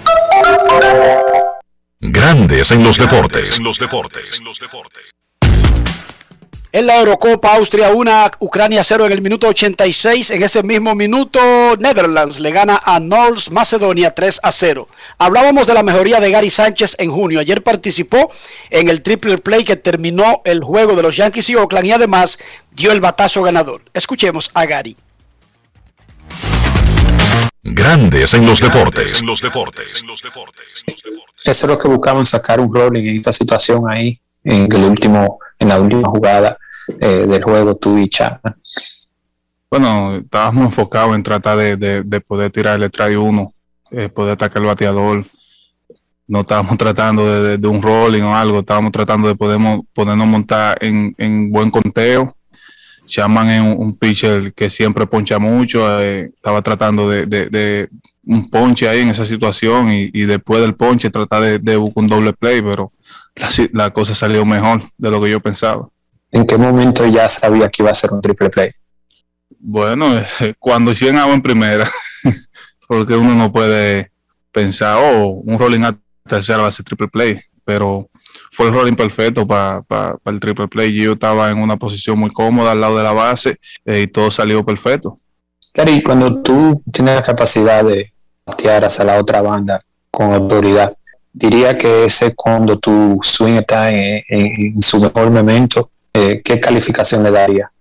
Grandes 1.99 2.71
en 2.71 2.83
los 2.83 2.97
deportes. 2.97 3.57
En 3.57 3.63
los 3.63 3.79
deportes. 3.79 4.39
En 6.71 6.87
la 6.87 6.97
Eurocopa, 6.97 7.53
Austria 7.55 7.91
1, 7.91 8.31
Ucrania 8.39 8.83
0 8.83 9.05
en 9.05 9.11
el 9.11 9.21
minuto 9.21 9.47
86. 9.47 10.31
En 10.31 10.41
ese 10.41 10.63
mismo 10.63 10.95
minuto, 10.95 11.39
Netherlands 11.77 12.39
le 12.39 12.49
gana 12.49 12.81
a 12.83 12.99
North 12.99 13.49
Macedonia 13.51 14.15
3 14.15 14.39
a 14.41 14.51
0. 14.51 14.87
Hablábamos 15.19 15.67
de 15.67 15.75
la 15.75 15.83
mejoría 15.83 16.19
de 16.19 16.31
Gary 16.31 16.49
Sánchez 16.49 16.95
en 16.97 17.11
junio. 17.11 17.39
Ayer 17.39 17.61
participó 17.61 18.31
en 18.71 18.89
el 18.89 19.03
triple 19.03 19.37
play 19.37 19.63
que 19.63 19.75
terminó 19.75 20.41
el 20.45 20.63
juego 20.63 20.95
de 20.95 21.03
los 21.03 21.15
Yankees 21.15 21.49
y 21.51 21.55
Oakland 21.55 21.85
y 21.85 21.91
además 21.91 22.39
dio 22.71 22.91
el 22.91 23.01
batazo 23.01 23.43
ganador. 23.43 23.83
Escuchemos 23.93 24.49
a 24.55 24.65
Gary. 24.65 24.97
Grandes 27.63 28.33
en 28.33 28.45
los 28.45 28.59
deportes. 28.59 29.21
En 29.21 29.27
los 29.27 29.41
deportes. 29.41 30.03
Eso 31.45 31.65
es 31.65 31.69
lo 31.71 31.77
que 31.77 31.87
buscamos, 31.87 32.29
sacar 32.29 32.59
un 32.59 32.73
rol 32.73 32.95
en 32.97 33.17
esta 33.17 33.31
situación 33.31 33.83
ahí, 33.89 34.19
en 34.43 34.71
el 34.71 34.83
último, 34.83 35.39
en 35.59 35.69
la 35.69 35.79
última 35.79 36.09
jugada 36.09 36.57
eh, 36.99 37.25
del 37.27 37.41
juego, 37.41 37.75
tú 37.75 37.97
y 37.97 38.09
Chapman. 38.09 38.55
Bueno, 39.71 40.17
estábamos 40.17 40.65
enfocados 40.65 41.15
en 41.15 41.23
tratar 41.23 41.57
de, 41.57 41.77
de- 41.77 42.03
de 42.03 42.21
poder 42.21 42.51
tirar 42.51 42.81
el 42.81 42.91
try 42.91 43.15
uno, 43.15 43.53
eh, 43.91 44.09
poder 44.09 44.33
atacar 44.33 44.61
el 44.61 44.67
bateador. 44.67 45.25
no 46.27 46.41
estábamos 46.41 46.77
tratando 46.77 47.25
de, 47.25 47.49
de- 47.49 47.57
de 47.57 47.67
un 47.67 47.81
rolling 47.81 48.21
o 48.23 48.35
algo, 48.35 48.59
estábamos 48.59 48.91
tratando 48.91 49.27
de 49.27 49.35
podemos, 49.35 49.81
podernos 49.93 50.27
montar 50.27 50.77
en, 50.81 51.13
en 51.17 51.49
buen 51.51 51.69
conteo. 51.71 52.35
Chaman 53.07 53.49
es 53.49 53.61
un, 53.61 53.75
un 53.77 53.95
pitcher 53.97 54.53
que 54.53 54.69
siempre 54.69 55.05
poncha 55.07 55.39
mucho, 55.39 56.01
eh, 56.01 56.25
estaba 56.33 56.61
tratando 56.61 57.09
de, 57.09 57.25
de- 57.25 57.49
de 57.49 57.89
un 58.25 58.45
ponche 58.45 58.87
ahí 58.87 59.01
en 59.01 59.09
esa 59.09 59.25
situación 59.25 59.89
y, 59.91 60.09
y 60.13 60.21
después 60.23 60.61
del 60.61 60.75
ponche 60.75 61.09
tratar 61.09 61.41
de, 61.41 61.59
de 61.59 61.75
buscar 61.75 62.03
un 62.03 62.09
doble 62.09 62.33
play, 62.33 62.61
pero 62.61 62.91
la, 63.71 63.89
cosa 63.91 64.15
salió 64.15 64.45
mejor 64.45 64.83
de 64.97 65.11
lo 65.11 65.21
que 65.21 65.29
yo 65.29 65.39
pensaba. 65.41 65.89
¿En 66.31 66.45
qué 66.47 66.57
momento 66.57 67.05
ya 67.05 67.27
sabía 67.27 67.69
que 67.69 67.83
iba 67.83 67.91
a 67.91 67.93
ser 67.93 68.11
un 68.11 68.21
triple 68.21 68.49
play? 68.49 68.71
Bueno, 69.59 70.17
eh, 70.17 70.53
cuando 70.59 70.91
hicieron 70.91 71.17
agua 71.17 71.35
en 71.35 71.41
primera, 71.41 71.85
porque 72.87 73.15
uno 73.15 73.35
no 73.35 73.51
puede 73.51 74.11
pensar, 74.51 74.97
oh, 75.01 75.41
un 75.45 75.59
rolling 75.59 75.81
a 75.83 75.97
tercera 76.27 76.61
va 76.61 76.67
a 76.67 76.71
ser 76.71 76.85
triple 76.85 77.07
play, 77.09 77.39
pero 77.65 78.09
fue 78.53 78.67
el 78.67 78.73
rolling 78.73 78.93
perfecto 78.95 79.45
para 79.47 79.83
el 80.25 80.39
triple 80.39 80.67
play. 80.67 80.93
Yo 80.93 81.13
estaba 81.13 81.49
en 81.49 81.57
una 81.59 81.75
posición 81.77 82.17
muy 82.19 82.29
cómoda 82.29 82.71
al 82.71 82.81
lado 82.81 82.97
de 82.97 83.03
la 83.03 83.11
base 83.13 83.57
eh, 83.85 84.01
y 84.01 84.07
todo 84.07 84.29
salió 84.31 84.63
perfecto. 84.63 85.17
Gary, 85.73 86.03
cuando 86.03 86.41
tú 86.41 86.81
tienes 86.91 87.15
la 87.15 87.23
capacidad 87.23 87.83
de 87.83 88.13
batear 88.45 88.85
hacia 88.85 89.05
la 89.05 89.17
otra 89.17 89.41
banda 89.41 89.79
con 90.11 90.31
autoridad, 90.33 90.93
diría 91.31 91.75
que 91.77 92.05
ese 92.05 92.27
es 92.27 92.33
cuando 92.35 92.77
tu 92.77 93.17
swing 93.23 93.55
está 93.55 93.91
en, 93.91 94.21
en- 94.29 94.73
en 94.75 94.81
su 94.81 94.99
mejor 95.01 95.31
momento, 95.31 95.89
eh, 96.13 96.41
¿qué 96.45 96.59
calificación 96.59 97.23
le 97.23 97.31
daría? 97.31 97.71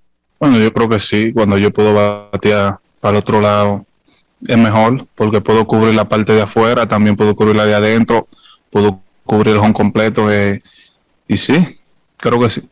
Bueno, 0.40 0.58
yo 0.58 0.72
creo 0.72 0.88
que 0.88 0.98
sí, 0.98 1.32
cuando 1.34 1.58
yo 1.58 1.70
puedo 1.70 1.92
batear 1.92 2.78
para 3.00 3.12
el 3.12 3.18
otro 3.18 3.40
lado 3.42 3.84
es 4.48 4.56
mejor, 4.56 5.06
porque 5.14 5.40
puedo 5.42 5.66
cubrir 5.66 5.94
la 5.94 6.08
parte 6.08 6.32
de 6.32 6.42
afuera, 6.42 6.88
también 6.88 7.14
puedo 7.14 7.36
cubrir 7.36 7.56
la 7.56 7.66
de 7.66 7.74
adentro, 7.74 8.26
puedo 8.70 9.00
cubrir 9.32 9.54
el 9.54 9.60
home 9.60 9.72
completo 9.72 10.30
eh, 10.30 10.62
y 11.26 11.38
sí, 11.38 11.80
creo 12.18 12.38
que 12.38 12.50
sí. 12.50 12.68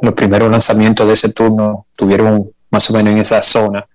Los 0.00 0.14
primeros 0.14 0.50
lanzamientos 0.50 1.06
de 1.06 1.12
ese 1.12 1.32
turno 1.32 1.86
tuvieron 1.94 2.50
más 2.72 2.90
o 2.90 2.94
menos 2.94 3.12
en 3.12 3.18
esa 3.18 3.40
zona. 3.40 3.86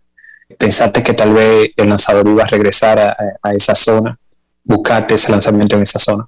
¿Pensaste 0.57 1.03
que 1.03 1.11
tal 1.11 1.33
vez 1.33 1.71
el 1.75 1.89
lanzador 1.89 2.25
iba 2.29 2.43
a 2.43 2.47
regresar 2.47 2.97
a, 2.97 3.17
a 3.43 3.53
esa 3.53 3.75
zona? 3.75 4.17
¿Buscaste 4.63 5.15
ese 5.15 5.33
lanzamiento 5.33 5.75
en 5.75 5.81
esa 5.81 5.99
zona? 5.99 6.25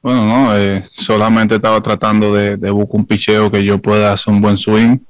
Bueno, 0.00 0.24
no, 0.24 0.56
eh, 0.56 0.82
solamente 0.90 1.56
estaba 1.56 1.82
tratando 1.82 2.32
de, 2.32 2.56
de 2.56 2.70
buscar 2.70 3.00
un 3.00 3.04
picheo 3.04 3.50
que 3.50 3.62
yo 3.62 3.76
pueda 3.76 4.14
hacer 4.14 4.32
un 4.32 4.40
buen 4.40 4.56
swing. 4.56 5.00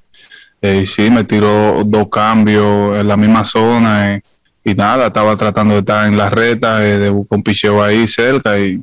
Eh, 0.60 0.80
y 0.82 0.86
sí, 0.88 1.08
me 1.08 1.22
tiró 1.22 1.84
dos 1.84 2.08
cambios 2.08 2.98
en 2.98 3.06
la 3.06 3.16
misma 3.16 3.44
zona 3.44 4.16
eh, 4.16 4.22
y 4.64 4.74
nada, 4.74 5.06
estaba 5.06 5.36
tratando 5.36 5.74
de 5.74 5.80
estar 5.80 6.08
en 6.08 6.16
la 6.16 6.28
reta, 6.28 6.84
eh, 6.84 6.98
de 6.98 7.10
buscar 7.10 7.36
un 7.36 7.44
picheo 7.44 7.80
ahí 7.80 8.08
cerca 8.08 8.58
y, 8.58 8.82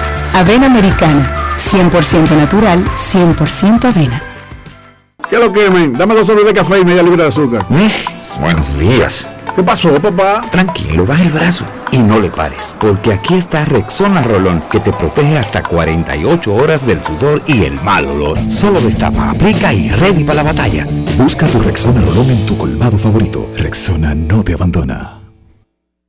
Avena 0.33 0.67
americana, 0.67 1.55
100% 1.57 2.35
natural, 2.37 2.85
100% 2.95 3.85
avena. 3.85 4.23
¿Qué 5.29 5.37
lo 5.37 5.51
que, 5.51 5.69
men? 5.69 5.93
Dame 5.93 6.15
dos 6.15 6.27
sobres 6.27 6.45
de 6.45 6.53
café 6.53 6.79
y 6.79 6.85
media 6.85 7.03
libra 7.03 7.23
de 7.23 7.29
azúcar. 7.29 7.65
Buenos 8.39 8.79
días. 8.79 9.29
¿Qué 9.55 9.61
pasó, 9.61 9.93
papá? 9.95 10.41
Tranquilo, 10.49 11.05
baja 11.05 11.23
el 11.23 11.29
brazo 11.29 11.65
y 11.91 11.97
no 11.97 12.19
le 12.19 12.29
pares, 12.29 12.73
porque 12.79 13.11
aquí 13.11 13.35
está 13.35 13.65
Rexona 13.65 14.23
Rolón 14.23 14.63
que 14.71 14.79
te 14.79 14.93
protege 14.93 15.37
hasta 15.37 15.61
48 15.61 16.53
horas 16.53 16.87
del 16.87 17.03
sudor 17.03 17.41
y 17.45 17.65
el 17.65 17.73
mal 17.81 18.05
olor. 18.05 18.37
Solo 18.49 18.79
destapa, 18.79 19.31
aplica 19.31 19.73
y 19.73 19.89
ready 19.89 20.23
para 20.23 20.43
la 20.43 20.51
batalla. 20.53 20.87
Busca 21.17 21.45
tu 21.47 21.59
Rexona 21.59 21.99
Rolón 22.01 22.29
en 22.29 22.45
tu 22.45 22.57
colmado 22.57 22.97
favorito. 22.97 23.49
Rexona 23.57 24.15
no 24.15 24.41
te 24.43 24.53
abandona. 24.53 25.19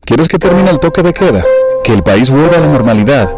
¿Quieres 0.05 0.29
que 0.29 0.39
termine 0.39 0.71
el 0.71 0.79
toque 0.79 1.03
de 1.03 1.13
queda? 1.13 1.45
¿Que 1.83 1.93
el 1.93 2.05
país 2.05 2.31
vuelva 2.31 2.59
a 2.59 2.61
la 2.61 2.69
normalidad? 2.69 3.29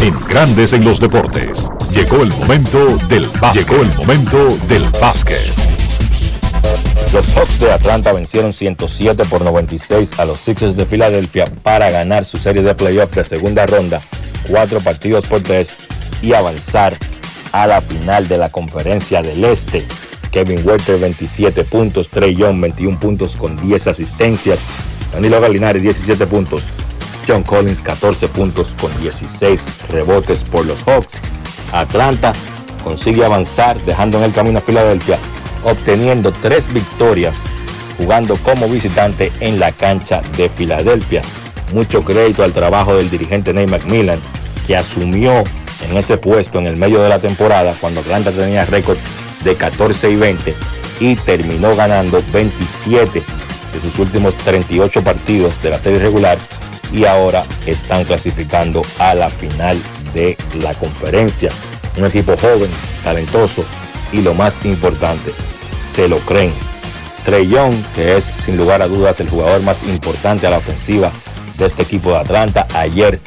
En 0.03 0.19
Grandes 0.29 0.73
en 0.73 0.85
los 0.85 0.99
deportes. 1.01 1.67
Llegó 1.91 2.23
el 2.23 2.31
momento 2.31 2.97
del 3.09 3.29
básquet. 3.41 3.69
Llegó 3.69 3.83
el 3.83 3.93
momento 3.97 4.49
del 4.69 4.85
básquet. 5.01 5.76
Los 7.17 7.35
Hawks 7.35 7.59
de 7.61 7.73
Atlanta 7.73 8.13
vencieron 8.13 8.53
107 8.53 9.25
por 9.25 9.41
96 9.41 10.19
a 10.19 10.27
los 10.27 10.39
Sixers 10.39 10.77
de 10.77 10.85
Filadelfia 10.85 11.47
para 11.63 11.91
ganar 11.91 12.27
su 12.27 12.37
serie 12.37 12.63
de 12.63 12.75
playoff 12.75 13.11
de 13.15 13.25
segunda 13.25 13.65
ronda, 13.65 14.03
cuatro 14.47 14.81
partidos 14.81 15.25
por 15.25 15.41
tres, 15.43 15.77
y 16.21 16.35
avanzar 16.35 16.95
a 17.53 17.67
la 17.67 17.81
final 17.81 18.29
de 18.29 18.37
la 18.37 18.51
conferencia 18.51 19.23
del 19.23 19.47
Este. 19.47 19.87
Kevin 20.31 20.61
Werther 20.63 21.01
27 21.01 21.65
puntos, 21.65 22.11
Trey 22.11 22.37
Young 22.37 22.61
21 22.61 23.01
puntos 23.01 23.35
con 23.35 23.57
10 23.67 23.87
asistencias, 23.87 24.61
Danilo 25.11 25.41
Gallinari 25.41 25.81
17 25.81 26.27
puntos, 26.27 26.65
John 27.27 27.45
Collins 27.45 27.81
14 27.81 28.29
puntos 28.29 28.77
con 28.79 28.95
16 29.01 29.67
rebotes 29.89 30.45
por 30.45 30.67
los 30.67 30.83
Hawks. 30.83 31.23
Atlanta 31.73 32.35
consigue 32.85 33.25
avanzar 33.25 33.81
dejando 33.87 34.19
en 34.19 34.25
el 34.25 34.33
camino 34.35 34.59
a 34.59 34.61
Filadelfia, 34.63 35.19
obteniendo 35.67 36.33
tres 36.33 36.73
victorias 36.73 37.43
jugando 37.99 38.37
como 38.37 38.69
visitante 38.69 39.33
en 39.41 39.59
la 39.59 39.73
cancha 39.73 40.23
de 40.37 40.49
Filadelfia. 40.49 41.23
Mucho 41.73 42.05
crédito 42.05 42.45
al 42.45 42.53
trabajo 42.53 42.97
del 42.97 43.11
dirigente 43.11 43.53
Nate 43.53 43.67
McMillan, 43.67 44.21
que 44.67 44.77
asumió 44.77 45.43
en 45.89 45.97
ese 45.97 46.17
puesto 46.17 46.59
en 46.59 46.67
el 46.67 46.77
medio 46.77 47.03
de 47.03 47.09
la 47.09 47.19
temporada 47.19 47.75
cuando 47.81 48.01
Atlanta 48.01 48.31
tenía 48.31 48.65
récord 48.65 48.99
de 49.45 49.55
14 49.55 50.11
y 50.11 50.17
20 50.17 50.55
y 51.01 51.17
terminó 51.17 51.75
ganando 51.75 52.23
27 52.33 53.23
de 53.73 53.81
sus 53.81 53.99
últimos 53.99 54.35
38 54.37 55.03
partidos 55.03 55.61
de 55.63 55.71
la 55.71 55.79
serie 55.79 55.99
regular 55.99 56.39
y 56.93 57.05
ahora 57.05 57.45
están 57.67 58.05
clasificando 58.05 58.83
a 58.99 59.15
la 59.15 59.29
final 59.29 59.79
de 60.15 60.37
la 60.61 60.73
conferencia. 60.75 61.51
Un 61.97 62.07
equipo 62.07 62.37
joven, 62.37 62.71
talentoso 63.05 63.65
y 64.13 64.23
lo 64.23 64.35
más 64.35 64.65
importante, 64.65 65.33
se 65.83 66.09
lo 66.09 66.19
creen. 66.19 66.53
Trey 67.25 67.49
Young, 67.49 67.75
que 67.95 68.17
es 68.17 68.25
sin 68.37 68.57
lugar 68.57 68.83
a 68.83 68.89
dudas 68.89 69.21
el 69.21 69.29
jugador 69.29 69.63
más 69.63 69.83
importante 69.83 70.47
a 70.47 70.51
la 70.51 70.59
ofensiva 70.59 71.11
de 71.59 71.67
este 71.67 71.83
equipo 71.83 72.11
de 72.11 72.19
Atlanta, 72.19 72.67
ayer 72.75 73.19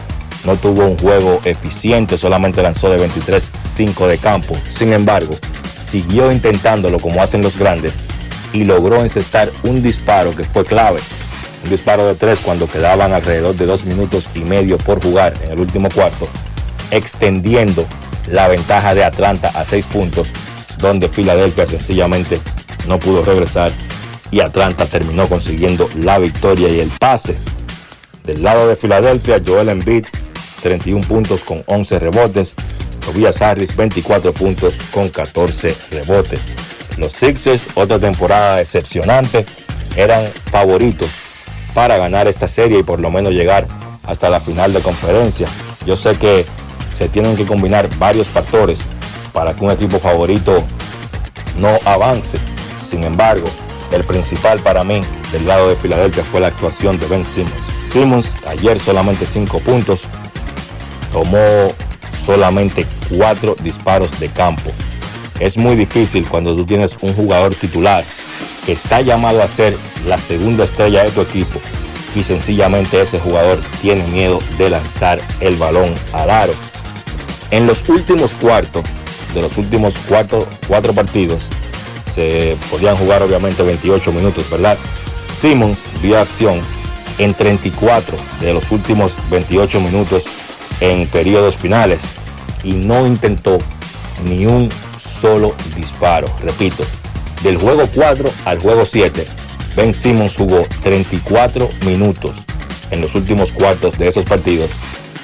no 0.46 0.56
tuvo 0.56 0.86
un 0.86 0.98
juego 0.98 1.42
eficiente, 1.44 2.18
solamente 2.18 2.62
lanzó 2.62 2.90
de 2.90 3.10
23-5 3.10 4.08
de 4.08 4.18
campo. 4.18 4.58
Sin 4.74 4.94
embargo, 4.94 5.36
siguió 5.76 6.32
intentándolo 6.32 7.00
como 7.00 7.22
hacen 7.22 7.42
los 7.42 7.58
grandes 7.58 8.00
y 8.54 8.64
logró 8.64 9.02
encestar 9.02 9.52
un 9.64 9.84
disparo 9.84 10.32
que 10.32 10.44
fue 10.44 10.64
clave. 10.64 11.00
Un 11.64 11.70
disparo 11.70 12.08
de 12.08 12.16
tres 12.16 12.40
cuando 12.40 12.68
quedaban 12.68 13.12
alrededor 13.12 13.56
de 13.56 13.66
dos 13.66 13.84
minutos 13.84 14.30
y 14.34 14.40
medio 14.40 14.78
por 14.78 15.04
jugar 15.04 15.34
en 15.44 15.52
el 15.52 15.60
último 15.60 15.90
cuarto, 15.90 16.28
extendiendo 16.92 17.86
la 18.28 18.48
ventaja 18.48 18.96
de 18.96 19.04
Atlanta 19.04 19.52
a 19.54 19.66
seis 19.66 19.86
puntos, 19.86 20.30
donde 20.80 21.08
Filadelfia 21.08 21.68
sencillamente 21.68 22.40
no 22.88 23.00
pudo 23.00 23.24
regresar 23.24 23.72
y 24.32 24.40
Atlanta 24.42 24.86
terminó 24.86 25.28
consiguiendo 25.28 25.90
la 26.00 26.18
victoria 26.20 26.70
y 26.70 26.80
el 26.80 26.90
pase. 26.90 27.38
Del 28.24 28.44
lado 28.44 28.68
de 28.68 28.76
Filadelfia, 28.76 29.42
Joel 29.46 29.70
Embiid, 29.70 30.06
31 30.62 31.06
puntos 31.08 31.44
con 31.44 31.64
11 31.66 32.00
rebotes, 32.00 32.54
Tobias 33.06 33.42
Harris 33.42 33.76
24 33.76 34.34
puntos 34.34 34.76
con 34.92 35.10
14 35.10 35.76
rebotes. 35.92 36.50
Los 36.98 37.14
Sixers, 37.14 37.68
otra 37.76 37.98
temporada 37.98 38.58
decepcionante, 38.58 39.46
eran 39.96 40.26
favoritos 40.52 41.10
para 41.74 41.98
ganar 41.98 42.28
esta 42.28 42.48
serie 42.48 42.80
y 42.80 42.84
por 42.84 43.00
lo 43.00 43.10
menos 43.10 43.34
llegar 43.34 43.68
hasta 44.04 44.30
la 44.30 44.40
final 44.40 44.74
de 44.74 44.82
conferencia. 44.82 45.48
Yo 45.86 45.96
sé 45.96 46.14
que 46.16 46.46
se 46.92 47.08
tienen 47.08 47.36
que 47.36 47.46
combinar 47.46 47.90
varios 47.98 48.28
factores 48.28 48.86
para 49.40 49.54
que 49.54 49.64
un 49.64 49.72
equipo 49.72 50.00
favorito 50.00 50.62
no 51.60 51.70
avance. 51.86 52.38
Sin 52.84 53.06
embargo, 53.06 53.48
el 53.94 54.04
principal 54.04 54.60
para 54.60 54.84
mí 54.84 55.00
del 55.32 55.48
lado 55.48 55.70
de 55.70 55.78
Filadelfia 55.78 56.26
fue 56.26 56.42
la 56.42 56.48
actuación 56.48 57.00
de 57.00 57.08
Ben 57.08 57.24
Simmons. 57.24 57.74
Simmons 57.88 58.36
ayer 58.46 58.78
solamente 58.78 59.26
5 59.26 59.60
puntos, 59.60 60.02
tomó 61.14 61.70
solamente 62.26 62.86
4 63.18 63.56
disparos 63.64 64.20
de 64.20 64.28
campo. 64.28 64.72
Es 65.40 65.58
muy 65.58 65.78
difícil 65.78 66.28
cuando 66.28 66.54
tú 66.54 66.66
tienes 66.66 66.98
un 67.00 67.14
jugador 67.14 67.56
titular 67.56 68.04
que 68.66 68.74
está 68.74 69.00
llamado 69.00 69.42
a 69.42 69.48
ser 69.48 69.74
la 70.06 70.18
segunda 70.18 70.66
estrella 70.66 71.06
de 71.06 71.12
tu 71.12 71.22
equipo 71.22 71.62
y 72.14 72.26
sencillamente 72.26 73.02
ese 73.02 73.22
jugador 73.22 73.58
tiene 73.82 74.06
miedo 74.08 74.42
de 74.58 74.70
lanzar 74.70 75.22
el 75.40 75.56
balón 75.56 75.96
al 76.12 76.30
aro. 76.30 76.54
En 77.52 77.68
los 77.68 77.88
últimos 77.88 78.32
cuartos, 78.32 78.84
de 79.34 79.42
los 79.42 79.58
últimos 79.58 79.94
cuatro, 80.08 80.48
cuatro 80.68 80.94
partidos, 80.94 81.48
se 82.10 82.58
podían 82.70 82.98
jugar 82.98 83.22
obviamente 83.22 83.64
28 83.64 84.12
minutos, 84.12 84.50
¿verdad? 84.50 84.78
Simmons 85.30 85.84
vio 86.02 86.20
acción 86.20 86.60
en 87.18 87.34
34 87.34 88.18
de 88.42 88.54
los 88.54 88.72
últimos 88.72 89.14
28 89.30 89.80
minutos 89.82 90.24
en 90.82 91.08
periodos 91.08 91.58
finales 91.58 92.02
y 92.64 92.74
no 92.74 93.06
intentó 93.06 93.58
ni 94.26 94.46
un 94.46 94.70
solo 95.00 95.54
disparo. 95.76 96.28
Repito, 96.42 96.84
del 97.44 97.58
juego 97.58 97.88
4 97.94 98.30
al 98.46 98.60
juego 98.60 98.86
7, 98.86 99.26
Ben 99.76 99.94
Simmons 99.94 100.36
jugó 100.36 100.66
34 100.84 101.70
minutos 101.86 102.36
en 102.92 103.02
los 103.02 103.16
últimos 103.16 103.52
cuartos 103.52 103.98
de 103.98 104.08
esos 104.08 104.26
partidos 104.26 104.72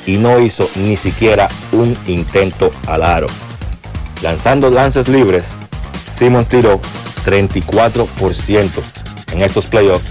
y 0.05 0.17
no 0.17 0.39
hizo 0.39 0.69
ni 0.75 0.97
siquiera 0.97 1.49
un 1.71 1.97
intento 2.07 2.71
al 2.87 3.03
aro. 3.03 3.27
Lanzando 4.21 4.69
lances 4.69 5.07
libres, 5.07 5.51
Simmons 6.11 6.47
tiró 6.47 6.79
34% 7.25 8.69
en 9.33 9.41
estos 9.41 9.67
playoffs, 9.67 10.09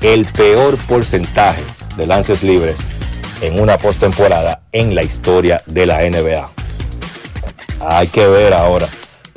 el 0.00 0.26
peor 0.26 0.76
porcentaje 0.88 1.62
de 1.96 2.06
lances 2.06 2.42
libres 2.42 2.78
en 3.40 3.60
una 3.60 3.78
postemporada 3.78 4.62
en 4.72 4.94
la 4.94 5.02
historia 5.02 5.62
de 5.66 5.86
la 5.86 6.00
NBA. 6.08 6.48
Hay 7.80 8.06
que 8.08 8.26
ver 8.26 8.54
ahora 8.54 8.88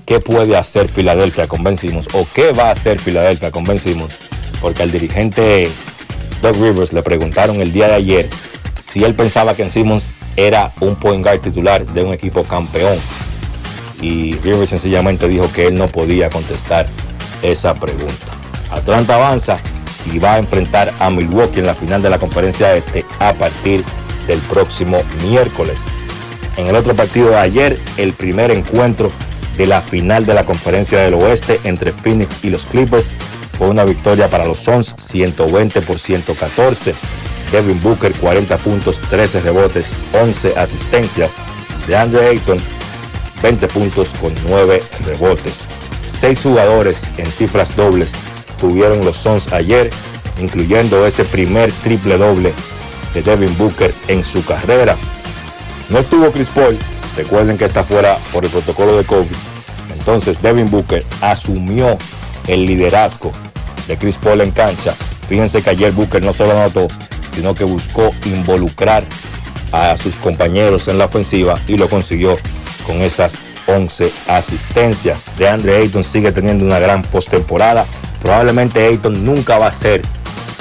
qué 0.06 0.20
puede 0.20 0.56
hacer 0.56 0.88
Filadelfia 0.88 1.48
con 1.48 1.64
Ben 1.64 1.76
o 2.14 2.26
qué 2.34 2.54
va 2.54 2.70
a 2.70 2.72
hacer 2.72 3.00
Filadelfia 3.00 3.52
con 3.52 3.64
Ben 3.64 3.80
porque 4.62 4.84
al 4.84 4.92
dirigente 4.92 5.70
Doug 6.42 6.56
Rivers 6.56 6.94
le 6.94 7.04
preguntaron 7.04 7.58
el 7.58 7.74
día 7.74 7.88
de 7.88 7.94
ayer 7.96 8.30
si 8.82 9.04
él 9.04 9.16
pensaba 9.16 9.54
que 9.54 9.70
Simmons 9.70 10.12
era 10.38 10.72
un 10.80 10.96
point 10.96 11.24
guard 11.24 11.42
titular 11.42 11.86
de 11.86 12.04
un 12.04 12.14
equipo 12.14 12.44
campeón. 12.44 12.98
Y 14.02 14.36
Rivers 14.36 14.70
sencillamente 14.70 15.28
dijo 15.28 15.52
que 15.52 15.68
él 15.68 15.76
no 15.76 15.88
podía 15.88 16.30
contestar 16.30 16.86
esa 17.42 17.74
pregunta. 17.76 18.28
Atlanta 18.72 19.16
avanza 19.16 19.60
y 20.12 20.20
va 20.20 20.34
a 20.34 20.40
enfrentar 20.40 20.94
a 21.00 21.10
Milwaukee 21.10 21.60
en 21.60 21.68
la 21.68 21.76
final 21.76 22.02
de 22.02 22.10
la 22.10 22.20
conferencia 22.20 22.76
este 22.76 23.06
a 23.20 23.34
partir 23.34 23.84
del 24.28 24.40
próximo 24.42 25.00
miércoles. 25.24 25.86
En 26.58 26.68
el 26.68 26.76
otro 26.76 26.96
partido 26.96 27.30
de 27.30 27.38
ayer, 27.38 27.80
el 27.98 28.14
primer 28.14 28.52
encuentro 28.52 29.12
de 29.58 29.66
la 29.66 29.82
final 29.82 30.26
de 30.26 30.34
la 30.34 30.46
conferencia 30.46 31.00
del 31.00 31.16
oeste 31.16 31.60
entre 31.64 31.92
Phoenix 31.92 32.44
y 32.44 32.50
los 32.50 32.66
Clippers 32.66 33.12
fue 33.58 33.70
una 33.70 33.84
victoria 33.84 34.30
para 34.30 34.46
los 34.46 34.60
Suns 34.60 34.96
120 34.98 35.82
por 35.82 36.00
114. 36.00 36.94
Devin 37.52 37.82
Booker 37.82 38.14
40 38.14 38.58
puntos, 38.58 39.00
13 39.10 39.42
rebotes, 39.42 39.94
11 40.14 40.54
asistencias. 40.58 41.36
De 41.88 41.96
Andre 41.96 42.28
Ayton 42.28 42.60
20 43.42 43.68
puntos 43.68 44.10
con 44.20 44.34
9 44.48 44.82
rebotes. 45.06 45.68
Seis 46.08 46.42
jugadores 46.42 47.06
en 47.18 47.28
cifras 47.28 47.76
dobles 47.76 48.14
tuvieron 48.60 49.04
los 49.06 49.18
Suns 49.18 49.52
ayer, 49.54 49.90
incluyendo 50.40 51.06
ese 51.06 51.24
primer 51.26 51.72
triple 51.84 52.18
doble 52.18 52.54
de 53.14 53.22
Devin 53.22 53.56
Booker 53.58 53.94
en 54.08 54.24
su 54.24 54.44
carrera. 54.44 54.96
No 55.90 56.00
estuvo 56.00 56.32
Chris 56.32 56.50
Paul, 56.50 56.78
recuerden 57.16 57.58
que 57.58 57.66
está 57.66 57.84
fuera 57.84 58.18
por 58.34 58.44
el 58.46 58.52
protocolo 58.52 58.98
de 58.98 59.04
COVID. 59.04 59.36
Entonces 59.98 60.42
Devin 60.42 60.70
Booker 60.70 61.06
asumió 61.22 61.98
el 62.48 62.66
liderazgo 62.66 63.32
de 63.88 63.98
Chris 63.98 64.18
Paul 64.18 64.42
en 64.42 64.52
cancha. 64.52 64.96
Fíjense 65.28 65.62
que 65.62 65.70
ayer 65.70 65.92
Booker 65.92 66.24
no 66.24 66.34
solo 66.34 66.52
anotó, 66.52 66.88
sino 67.36 67.54
que 67.54 67.64
buscó 67.64 68.12
involucrar 68.26 69.04
a 69.72 69.98
sus 69.98 70.16
compañeros 70.16 70.88
en 70.88 70.98
la 70.98 71.06
ofensiva 71.06 71.60
y 71.68 71.78
lo 71.78 71.90
consiguió 71.90 72.38
con 72.88 73.02
esas 73.02 73.42
11 73.68 74.12
asistencias. 74.30 75.26
De 75.38 75.48
Andre 75.48 75.76
Ayton 75.76 76.04
sigue 76.04 76.32
teniendo 76.32 76.66
una 76.66 76.80
gran 76.80 77.04
postemporada. 77.04 77.86
Probablemente 78.22 78.88
Ayton 78.88 79.26
nunca 79.26 79.60
va 79.60 79.68
a 79.68 79.72
ser 79.72 80.02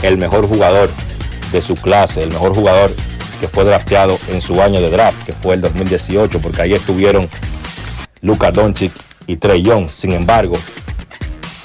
el 0.03 0.19
mejor 0.19 0.47
jugador 0.47 0.91
de 1.53 1.63
su 1.63 1.77
clase, 1.77 2.25
el 2.25 2.33
mejor 2.33 2.55
jugador 2.55 2.93
que 3.41 3.49
fue 3.49 3.65
drafteado 3.65 4.19
en 4.29 4.41
su 4.41 4.61
año 4.61 4.81
de 4.81 4.91
draft, 4.91 5.25
que 5.25 5.33
fue 5.33 5.55
el 5.55 5.61
2018, 5.61 6.41
porque 6.41 6.63
ahí 6.63 6.75
estuvieron 6.75 7.29
Luka 8.21 8.51
Doncic 8.51 8.93
y 9.27 9.37
Trey 9.37 9.63
Young. 9.63 9.89
Sin 9.89 10.13
embargo, 10.13 10.57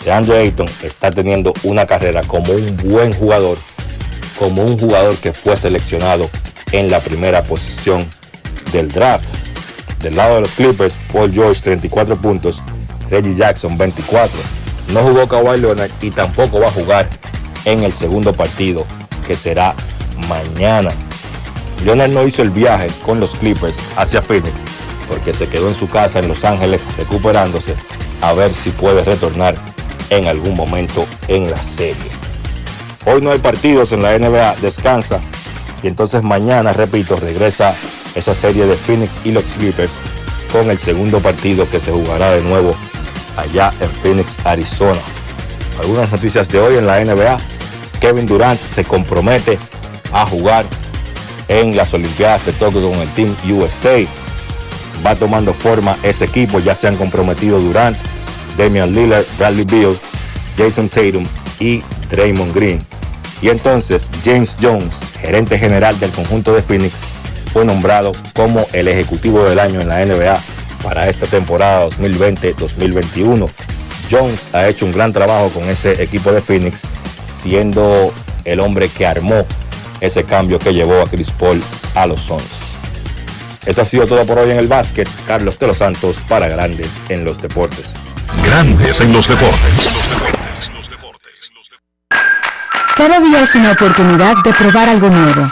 DeAndre 0.06 0.40
Ayton 0.40 0.70
está 0.84 1.12
teniendo 1.12 1.54
una 1.64 1.86
carrera 1.86 2.22
como 2.24 2.54
un 2.54 2.78
buen 2.78 3.12
jugador, 3.14 3.58
como 4.38 4.64
un 4.64 4.78
jugador 4.78 5.18
que 5.18 5.34
fue 5.34 5.58
seleccionado 5.58 6.30
en 6.72 6.90
la 6.90 7.00
primera 7.00 7.42
posición 7.42 8.06
del 8.72 8.90
draft. 8.90 9.26
Del 10.02 10.16
lado 10.16 10.36
de 10.36 10.42
los 10.42 10.52
Clippers, 10.52 10.98
Paul 11.12 11.32
George 11.32 11.62
34 11.62 12.18
puntos, 12.18 12.64
Reggie 13.10 13.36
Jackson 13.36 13.78
24. 13.78 14.38
No 14.90 15.02
jugó 15.02 15.28
Kawhi 15.28 15.60
Leonard 15.60 15.92
y 16.02 16.12
tampoco 16.12 16.60
va 16.60 16.68
a 16.68 16.72
jugar 16.72 17.08
en 17.66 17.84
el 17.84 17.94
segundo 17.94 18.34
partido, 18.34 18.86
que 19.28 19.36
será 19.36 19.76
mañana. 20.28 20.90
Leonard 21.86 22.12
no 22.12 22.26
hizo 22.26 22.42
el 22.42 22.50
viaje 22.50 22.88
con 23.06 23.20
los 23.20 23.36
Clippers 23.36 23.78
hacia 23.96 24.22
Phoenix 24.22 24.64
porque 25.08 25.34
se 25.34 25.48
quedó 25.48 25.68
en 25.68 25.76
su 25.76 25.90
casa 25.90 26.20
en 26.20 26.28
Los 26.30 26.46
Ángeles 26.46 26.88
recuperándose 26.98 27.76
a 28.22 28.34
ver 28.34 28.54
si 28.54 28.70
puede 28.70 29.04
retornar 29.04 29.56
en 30.10 30.28
algún 30.28 30.56
momento 30.56 31.06
en 31.28 31.50
la 31.50 31.62
serie. 31.62 32.12
Hoy 33.06 33.22
no 33.22 33.32
hay 33.32 33.40
partidos 33.40 33.92
en 33.92 34.04
la 34.04 34.18
NBA, 34.18 34.56
descansa 34.62 35.20
y 35.84 35.88
entonces 35.88 36.24
mañana, 36.24 36.72
repito, 36.72 37.18
regresa 37.18 37.76
esa 38.16 38.34
serie 38.36 38.66
de 38.66 38.76
Phoenix 38.76 39.14
y 39.24 39.32
los 39.32 39.44
Clippers 39.44 39.92
con 40.52 40.70
el 40.70 40.80
segundo 40.80 41.20
partido 41.20 41.70
que 41.70 41.80
se 41.80 41.92
jugará 41.92 42.32
de 42.32 42.42
nuevo 42.42 42.76
allá 43.38 43.74
en 43.80 43.90
Phoenix, 43.90 44.38
Arizona. 44.44 45.00
Algunas 45.80 46.12
noticias 46.12 46.48
de 46.50 46.60
hoy 46.60 46.76
en 46.76 46.88
la 46.88 47.04
NBA. 47.04 47.38
Kevin 48.00 48.26
Durant 48.26 48.60
se 48.60 48.84
compromete 48.84 49.58
a 50.12 50.26
jugar 50.26 50.66
en 51.48 51.76
las 51.76 51.94
Olimpiadas 51.94 52.46
de 52.46 52.52
Tokio 52.54 52.90
con 52.90 53.00
el 53.00 53.10
Team 53.10 53.36
USA. 53.50 54.04
Va 55.06 55.16
tomando 55.16 55.54
forma 55.54 55.98
ese 56.04 56.26
equipo, 56.26 56.60
ya 56.60 56.76
se 56.76 56.88
han 56.88 56.96
comprometido 56.96 57.60
Durant, 57.60 57.98
Damian 58.58 58.94
Lillard, 58.94 59.26
Bradley 59.38 59.66
Beal, 59.66 59.98
Jason 60.58 60.90
Tatum 60.90 61.26
y 61.60 61.82
Draymond 62.10 62.54
Green. 62.54 62.86
Y 63.42 63.50
entonces 63.50 64.12
James 64.24 64.56
Jones, 64.62 65.02
gerente 65.20 65.58
general 65.58 66.00
del 66.00 66.12
conjunto 66.12 66.54
de 66.54 66.62
Phoenix, 66.62 67.02
fue 67.52 67.66
nombrado 67.66 68.14
como 68.34 68.66
el 68.74 68.88
ejecutivo 68.88 69.44
del 69.44 69.60
año 69.60 69.82
en 69.82 69.90
la 69.90 70.06
NBA 70.06 70.40
para 70.84 71.10
esta 71.10 71.28
temporada 71.28 71.88
2020-2021. 71.90 73.50
Jones 74.10 74.50
ha 74.54 74.68
hecho 74.68 74.86
un 74.86 74.92
gran 74.92 75.14
trabajo 75.14 75.50
con 75.50 75.64
ese 75.70 76.02
equipo 76.02 76.32
de 76.32 76.42
Phoenix, 76.42 76.82
siendo 77.42 78.14
el 78.46 78.60
hombre 78.60 78.90
que 78.90 79.06
armó 79.06 79.46
ese 80.00 80.24
cambio 80.24 80.60
que 80.60 80.74
llevó 80.74 81.02
a 81.02 81.10
Chris 81.10 81.32
Paul 81.32 81.62
a 81.96 82.06
los 82.06 82.22
Suns. 82.22 82.72
Eso 83.66 83.82
ha 83.84 83.86
sido 83.86 84.08
todo 84.08 84.26
por 84.26 84.40
hoy 84.40 84.52
en 84.52 84.58
el 84.58 84.68
básquet. 84.68 85.08
Carlos 85.28 85.60
de 85.60 85.68
los 85.68 85.78
Santos 85.78 86.18
para 86.28 86.48
Grandes 86.48 87.00
en 87.10 87.24
los 87.24 87.40
Deportes. 87.40 87.94
Grandes 88.44 89.02
en 89.02 89.14
los 89.14 89.28
deportes. 89.28 89.92
Cada 92.96 93.20
día 93.20 93.42
es 93.42 93.56
una 93.56 93.72
oportunidad 93.72 94.36
de 94.44 94.54
probar 94.54 94.90
algo 94.90 95.10
nuevo. 95.10 95.52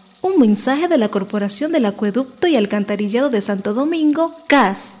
Un 0.21 0.39
mensaje 0.39 0.87
de 0.87 0.99
la 0.99 1.09
Corporación 1.09 1.71
del 1.71 1.85
Acueducto 1.87 2.47
y 2.47 2.55
Alcantarillado 2.55 3.31
de 3.31 3.41
Santo 3.41 3.73
Domingo, 3.73 4.33
CAS. 4.47 5.00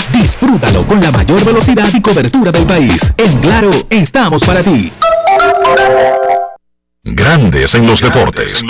Disfrútalo 0.13 0.85
con 0.85 1.01
la 1.01 1.11
mayor 1.11 1.43
velocidad 1.45 1.89
y 1.93 2.01
cobertura 2.01 2.51
del 2.51 2.65
país. 2.65 3.13
En 3.17 3.39
Claro, 3.39 3.71
estamos 3.89 4.43
para 4.43 4.61
ti. 4.63 4.91
Grandes 7.03 7.75
en 7.75 7.87
los 7.87 8.01
deportes. 8.01 8.63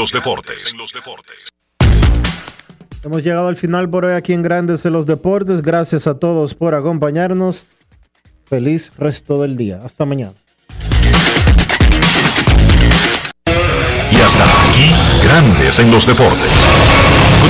Hemos 3.04 3.24
llegado 3.24 3.48
al 3.48 3.58
final 3.58 3.90
por 3.90 4.06
hoy 4.06 4.14
aquí 4.14 4.34
en 4.34 4.44
Grandes 4.44 4.86
en 4.86 4.94
los 4.94 5.08
Deportes. 5.08 5.64
Gracias 5.64 6.06
a 6.06 6.20
todos 6.20 6.54
por 6.54 6.76
acompañarnos. 6.76 7.66
Feliz 8.46 8.92
resto 8.98 9.42
del 9.42 9.58
día. 9.58 9.82
Hasta 9.84 10.06
mañana. 10.06 10.34
Y 14.12 14.16
hasta 14.16 14.44
aquí, 14.70 14.94
Grandes 15.24 15.80
en 15.80 15.90
los 15.90 16.06
deportes. 16.06 17.01